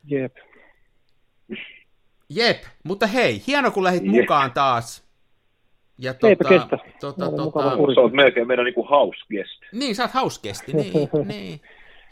Jep. 0.04 0.36
Jep, 2.28 2.62
mutta 2.84 3.06
hei, 3.06 3.42
hieno 3.46 3.70
kun 3.70 3.84
lähdit 3.84 4.02
Jep. 4.04 4.10
mukaan 4.14 4.52
taas. 4.52 5.08
Ja 5.98 6.14
Eipä 6.28 6.44
tota, 6.44 6.48
kestä. 6.54 6.78
tota, 7.00 7.26
Oli 7.26 7.36
tota, 7.36 7.94
Sä 7.94 8.00
oot 8.00 8.12
melkein 8.12 8.46
meidän 8.46 8.64
niinku 8.64 8.86
house 8.90 9.20
guest. 9.30 9.62
niin, 9.72 9.96
sä 9.96 10.02
oot 10.02 10.10
hauskesti, 10.10 10.72
niin, 10.72 10.92
niin. 11.28 11.60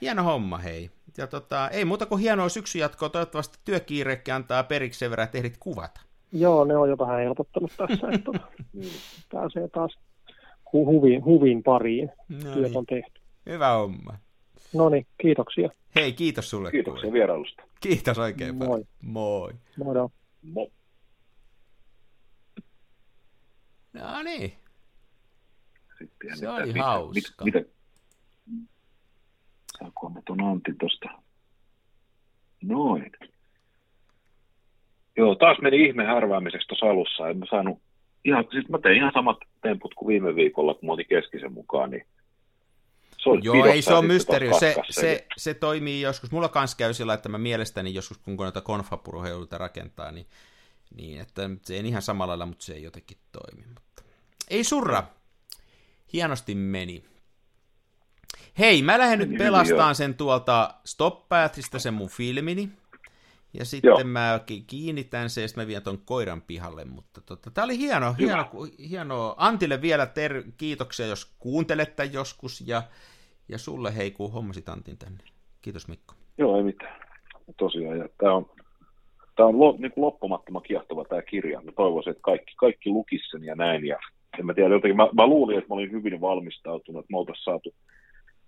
Hieno 0.01 0.23
homma, 0.23 0.59
hei. 0.59 0.90
Ja 1.19 1.27
tota, 1.27 1.69
ei 1.69 1.85
muuta 1.85 2.07
kuin 2.07 2.20
hienoa 2.20 2.48
syksyn 2.48 2.81
jatkoa, 2.81 3.09
toivottavasti 3.09 3.59
työkiirekin 3.65 4.35
antaa 4.35 4.62
periksi 4.62 4.98
sen 4.98 5.11
verran, 5.11 5.24
että 5.24 5.39
ehdit 5.39 5.57
kuvata. 5.61 6.01
Joo, 6.32 6.65
ne 6.65 6.77
on 6.77 6.89
jo 6.90 6.98
vähän 6.98 7.20
helpottanut 7.20 7.73
tässä, 7.77 8.09
että 8.12 8.24
tota, 8.24 8.47
pääsee 9.32 9.69
taas 9.69 9.98
hu- 10.72 10.86
huvin, 10.86 11.24
huvin 11.24 11.62
pariin. 11.62 12.10
No 12.28 12.38
Työt 12.55 12.56
niin, 12.68 12.76
on 12.78 12.86
tehty. 12.86 13.20
hyvä 13.47 13.68
homma. 13.72 14.14
No 14.74 14.88
niin, 14.88 15.06
kiitoksia. 15.20 15.68
Hei, 15.94 16.12
kiitos 16.12 16.51
sulle. 16.51 16.70
Kiitoksia 16.70 17.02
Kui. 17.02 17.12
vierailusta. 17.12 17.62
Kiitos 17.80 18.18
oikein 18.18 18.55
Moi. 18.55 18.66
paljon. 18.68 18.86
Moi. 19.02 19.52
Moido. 19.84 20.10
Mo- 20.47 20.70
No 23.93 24.22
niin. 24.22 24.52
Sitten, 25.98 26.38
Se 26.38 26.48
oli 26.48 26.72
hauska. 26.78 27.44
Mitä, 27.44 27.59
mitä, 27.59 27.70
saanko 29.78 30.09
mä 30.09 30.20
ton 30.26 30.44
Antti 30.44 30.72
tosta? 30.80 31.09
Noin. 32.62 33.12
Joo, 35.16 35.34
taas 35.34 35.59
meni 35.62 35.86
ihme 35.86 36.05
härväämiseksi 36.05 36.68
tuossa 36.68 36.86
alussa. 36.86 37.28
En 37.28 37.38
mä 37.38 37.47
saanut, 37.51 37.78
ihan, 38.28 38.44
siis 38.53 38.69
mä 38.69 38.78
tein 38.78 38.97
ihan 38.97 39.12
samat 39.15 39.39
temput 39.62 39.94
kuin 39.94 40.09
viime 40.09 40.35
viikolla, 40.35 40.74
kun 40.74 40.86
mä 40.86 40.93
otin 40.93 41.07
keskisen 41.09 41.53
mukaan, 41.53 41.90
niin 41.90 42.07
se 43.19 43.31
oli 43.31 43.40
Joo, 43.43 43.65
ei 43.65 43.82
se 43.82 43.94
on 43.94 44.07
mysteeri. 44.07 44.51
Se, 44.59 44.77
se, 44.90 45.27
se 45.36 45.55
toimii 45.55 46.01
joskus. 46.01 46.31
Mulla 46.31 46.48
kans 46.48 46.74
käy 46.74 46.94
sillä, 46.94 47.15
että 47.15 47.28
mä 47.28 47.39
mielestäni 47.39 47.94
joskus, 47.94 48.19
kun 48.19 48.36
noita 48.36 48.61
konfapuruheiluita 48.61 49.59
rakentaa, 49.59 50.12
niin, 50.12 50.27
niin 50.97 51.20
että 51.20 51.51
se 51.62 51.74
ei 51.74 51.89
ihan 51.89 52.03
samalla 52.03 52.31
lailla, 52.31 52.47
mutta 52.47 52.65
se 52.65 52.74
ei 52.74 52.82
jotenkin 52.82 53.19
toimi. 53.32 53.66
Mutta... 53.66 54.03
Ei 54.51 54.65
surra. 54.65 55.03
Hienosti 56.12 56.55
meni. 56.55 57.05
Hei, 58.59 58.82
mä 58.82 58.98
lähden 58.98 59.31
nyt 59.31 59.40
joo. 59.69 59.94
sen 59.94 60.15
tuolta 60.15 60.74
Stop 60.85 61.28
Pathista, 61.28 61.78
sen 61.78 61.94
mun 61.94 62.09
filmini. 62.09 62.70
Ja 63.58 63.64
sitten 63.64 63.88
Joo. 63.88 64.04
mä 64.04 64.40
ki- 64.46 64.64
kiinnitän 64.66 65.30
se 65.30 65.40
ja 65.40 65.48
sitten 65.48 65.64
mä 65.64 65.68
vien 65.68 65.82
ton 65.82 65.98
koiran 66.04 66.42
pihalle. 66.42 66.84
Mutta 66.84 67.20
tota, 67.20 67.50
tää 67.50 67.64
oli 67.64 67.78
hieno, 67.78 68.14
hieno, 68.18 68.44
hieno. 68.90 69.34
Antille 69.38 69.82
vielä 69.82 70.06
ter- 70.06 70.42
kiitoksia, 70.56 71.06
jos 71.06 71.36
kuuntelet 71.38 71.96
tämän 71.96 72.12
joskus. 72.12 72.64
Ja, 72.66 72.82
ja 73.48 73.58
sulle 73.58 73.96
hei, 73.96 74.10
kun 74.10 74.32
hommasit 74.32 74.68
Antin 74.68 74.98
tänne. 74.98 75.24
Kiitos 75.62 75.88
Mikko. 75.88 76.14
Joo, 76.38 76.56
ei 76.56 76.62
mitään. 76.62 77.00
Tosiaan, 77.56 77.98
ja 77.98 78.08
tämä 78.18 78.34
on, 78.34 78.50
tää 79.36 79.46
on 79.46 79.58
lo, 79.60 79.76
niin 79.78 79.92
loppumattoman 79.96 80.62
kiehtova 80.62 81.04
tämä 81.04 81.22
kirja. 81.22 81.60
Mä 81.60 81.72
toivoisin, 81.72 82.10
että 82.10 82.22
kaikki, 82.22 82.52
kaikki 82.56 82.90
lukis 82.90 83.30
sen 83.30 83.44
ja 83.44 83.54
näin. 83.54 83.86
Ja 83.86 83.98
en 84.38 84.46
mä 84.46 84.54
tiedä, 84.54 84.74
jotenkin, 84.74 84.96
mä, 84.96 85.08
mä 85.14 85.26
luulin, 85.26 85.58
että 85.58 85.68
mä 85.68 85.74
olin 85.74 85.92
hyvin 85.92 86.20
valmistautunut, 86.20 87.00
että 87.00 87.12
me 87.12 87.18
oltaisiin 87.18 87.44
saatu 87.44 87.74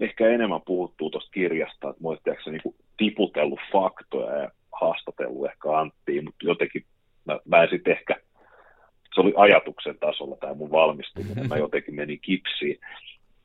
ehkä 0.01 0.29
enemmän 0.29 0.61
puhuttua 0.67 1.11
tuosta 1.11 1.31
kirjasta, 1.31 1.91
että 1.91 2.03
mä 2.03 2.09
olisin 2.09 2.53
niin 2.53 2.75
tiputellut 2.97 3.61
faktoja 3.73 4.37
ja 4.37 4.51
haastatellut 4.81 5.47
ehkä 5.47 5.79
Anttiin, 5.79 6.25
mutta 6.25 6.47
jotenkin 6.47 6.85
mä, 7.25 7.39
mä 7.45 7.63
en 7.63 7.69
sitten 7.71 7.93
ehkä, 7.93 8.17
se 9.15 9.21
oli 9.21 9.33
ajatuksen 9.37 9.99
tasolla 9.99 10.37
tämä 10.37 10.55
mun 10.55 10.71
valmistuminen, 10.71 11.49
mä 11.49 11.57
jotenkin 11.57 11.95
menin 11.95 12.21
kipsiin. 12.21 12.81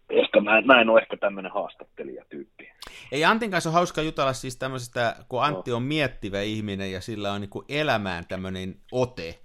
Ehkä 0.09 0.41
mä, 0.41 0.61
mä 0.61 0.81
en 0.81 0.89
ole 0.89 1.01
ehkä 1.01 1.17
tämmöinen 1.17 1.51
haastattelijatyyppi. 1.51 2.71
Ei 3.11 3.25
Antin 3.25 3.51
kanssa 3.51 3.69
on 3.69 3.73
hauska 3.73 4.01
jutella 4.01 4.33
siis 4.33 4.57
tämmöisestä, 4.57 5.15
kun 5.29 5.43
Antti 5.43 5.71
on 5.71 5.83
miettivä 5.83 6.41
ihminen 6.41 6.91
ja 6.91 7.01
sillä 7.01 7.31
on 7.31 7.41
niin 7.41 7.49
kuin 7.49 7.65
elämään 7.69 8.23
tämmöinen 8.27 8.75
ote. 8.91 9.39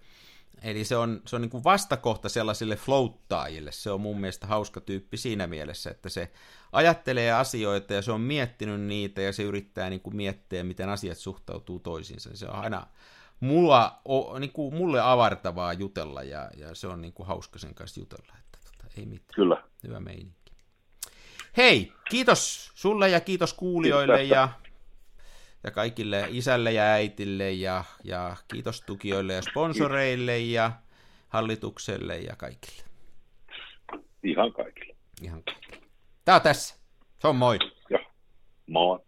Eli 0.63 0.85
se 0.85 0.97
on, 0.97 1.23
se 1.27 1.37
on 1.37 1.43
niin 1.43 1.51
kuin 1.51 1.65
vastakohta 1.65 2.29
sellaisille 2.29 2.77
floattaajille. 2.77 3.73
Se 3.73 3.91
on 3.91 4.01
mun 4.01 4.21
mielestä 4.21 4.47
hauska 4.47 4.81
tyyppi 4.81 5.17
siinä 5.17 5.47
mielessä, 5.47 5.91
että 5.91 6.09
se 6.09 6.33
ajattelee 6.73 7.33
asioita 7.33 7.95
ja 7.95 8.03
se 8.03 8.13
on 8.13 8.21
miettinyt 8.21 8.81
niitä 8.81 9.23
ja 9.23 9.33
se 9.33 9.43
yrittää 9.43 9.91
niin 9.91 10.01
kuin 10.01 10.17
miettiä, 10.17 10.65
miten 10.65 10.89
asiat 10.89 11.19
suhtautuu 11.19 11.79
toisiinsa. 11.79 12.31
Se 12.37 12.47
on 12.47 12.55
aina 12.55 12.87
mulla, 13.41 14.01
o, 14.09 14.39
niin 14.39 14.53
kuin 14.53 14.75
mulle 14.75 15.01
avartavaa 15.01 15.73
jutella 15.73 16.23
ja, 16.23 16.51
ja 16.57 16.75
se 16.75 16.87
on 16.87 17.01
niin 17.01 17.13
kuin 17.13 17.27
hauska 17.27 17.59
sen 17.59 17.75
kanssa 17.75 18.01
jutella. 18.01 18.33
Että 18.39 18.59
tota, 18.65 18.95
ei 18.97 19.07
mitään. 19.07 19.35
Kyllä. 19.35 19.63
Hyvä 19.83 20.01
meininki. 20.01 20.53
Hei, 21.57 21.93
kiitos 22.11 22.73
sulle 22.75 23.09
ja 23.09 23.21
kiitos 23.21 23.55
kuulijoille 23.55 24.19
Kiitos 24.19 24.37
ja, 24.37 24.49
ja 25.65 25.71
kaikille 25.71 26.27
isälle 26.31 26.73
ja 26.73 26.83
äitille 26.83 27.53
ja, 27.53 27.85
ja 28.05 28.37
kiitos 28.49 28.81
tukijoille 28.81 29.33
ja 29.33 29.43
sponsoreille 29.43 30.39
ja 30.39 30.73
hallitukselle 31.29 32.19
ja 32.19 32.37
kaikille. 32.37 32.83
Ihan 34.23 34.53
kaikille. 34.53 34.97
Ihan 35.23 35.43
kaikille. 35.43 35.83
Tää 36.25 36.35
on 36.35 36.43
tässä. 36.43 36.75
Se 37.19 37.29
on 37.29 37.37
moi. 37.37 37.59
Joo. 37.91 38.01
Moi. 38.67 38.99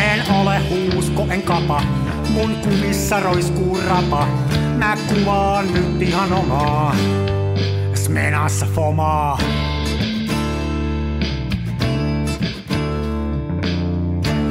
En 0.00 0.32
ole 0.40 0.58
huusko, 0.68 1.26
en 1.30 1.42
kapa. 1.42 1.82
Mun 2.30 2.56
kumissa 2.56 3.20
roiskuu 3.20 3.80
rapa. 3.86 4.49
Mä 4.80 4.96
kuvaan 5.08 5.74
nyt 5.74 6.02
ihan 6.02 6.32
omaa. 6.32 6.96
Smenassa 7.94 8.66
fomaa. 8.74 9.38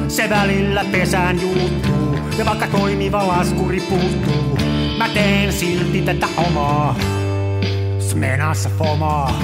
Se 0.08 0.30
välillä 0.30 0.84
pesään 0.92 1.40
juuttuu. 1.40 2.18
Ja 2.38 2.44
vaikka 2.44 2.66
toimiva 2.66 3.28
laskuri 3.28 3.80
puuttuu. 3.80 4.58
Mä 4.98 5.08
teen 5.08 5.52
silti 5.52 6.02
tätä 6.02 6.26
omaa. 6.36 6.96
Smenassa 7.98 8.70
fomaa. 8.78 9.42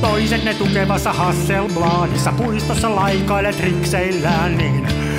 Toiset 0.00 0.44
ne 0.44 0.54
tukevassa 0.54 1.12
Hasselbladissa 1.12 2.32
puistossa 2.32 2.96
laikailet 2.96 3.60
rikseillään, 3.60 4.58
niin 4.58 4.86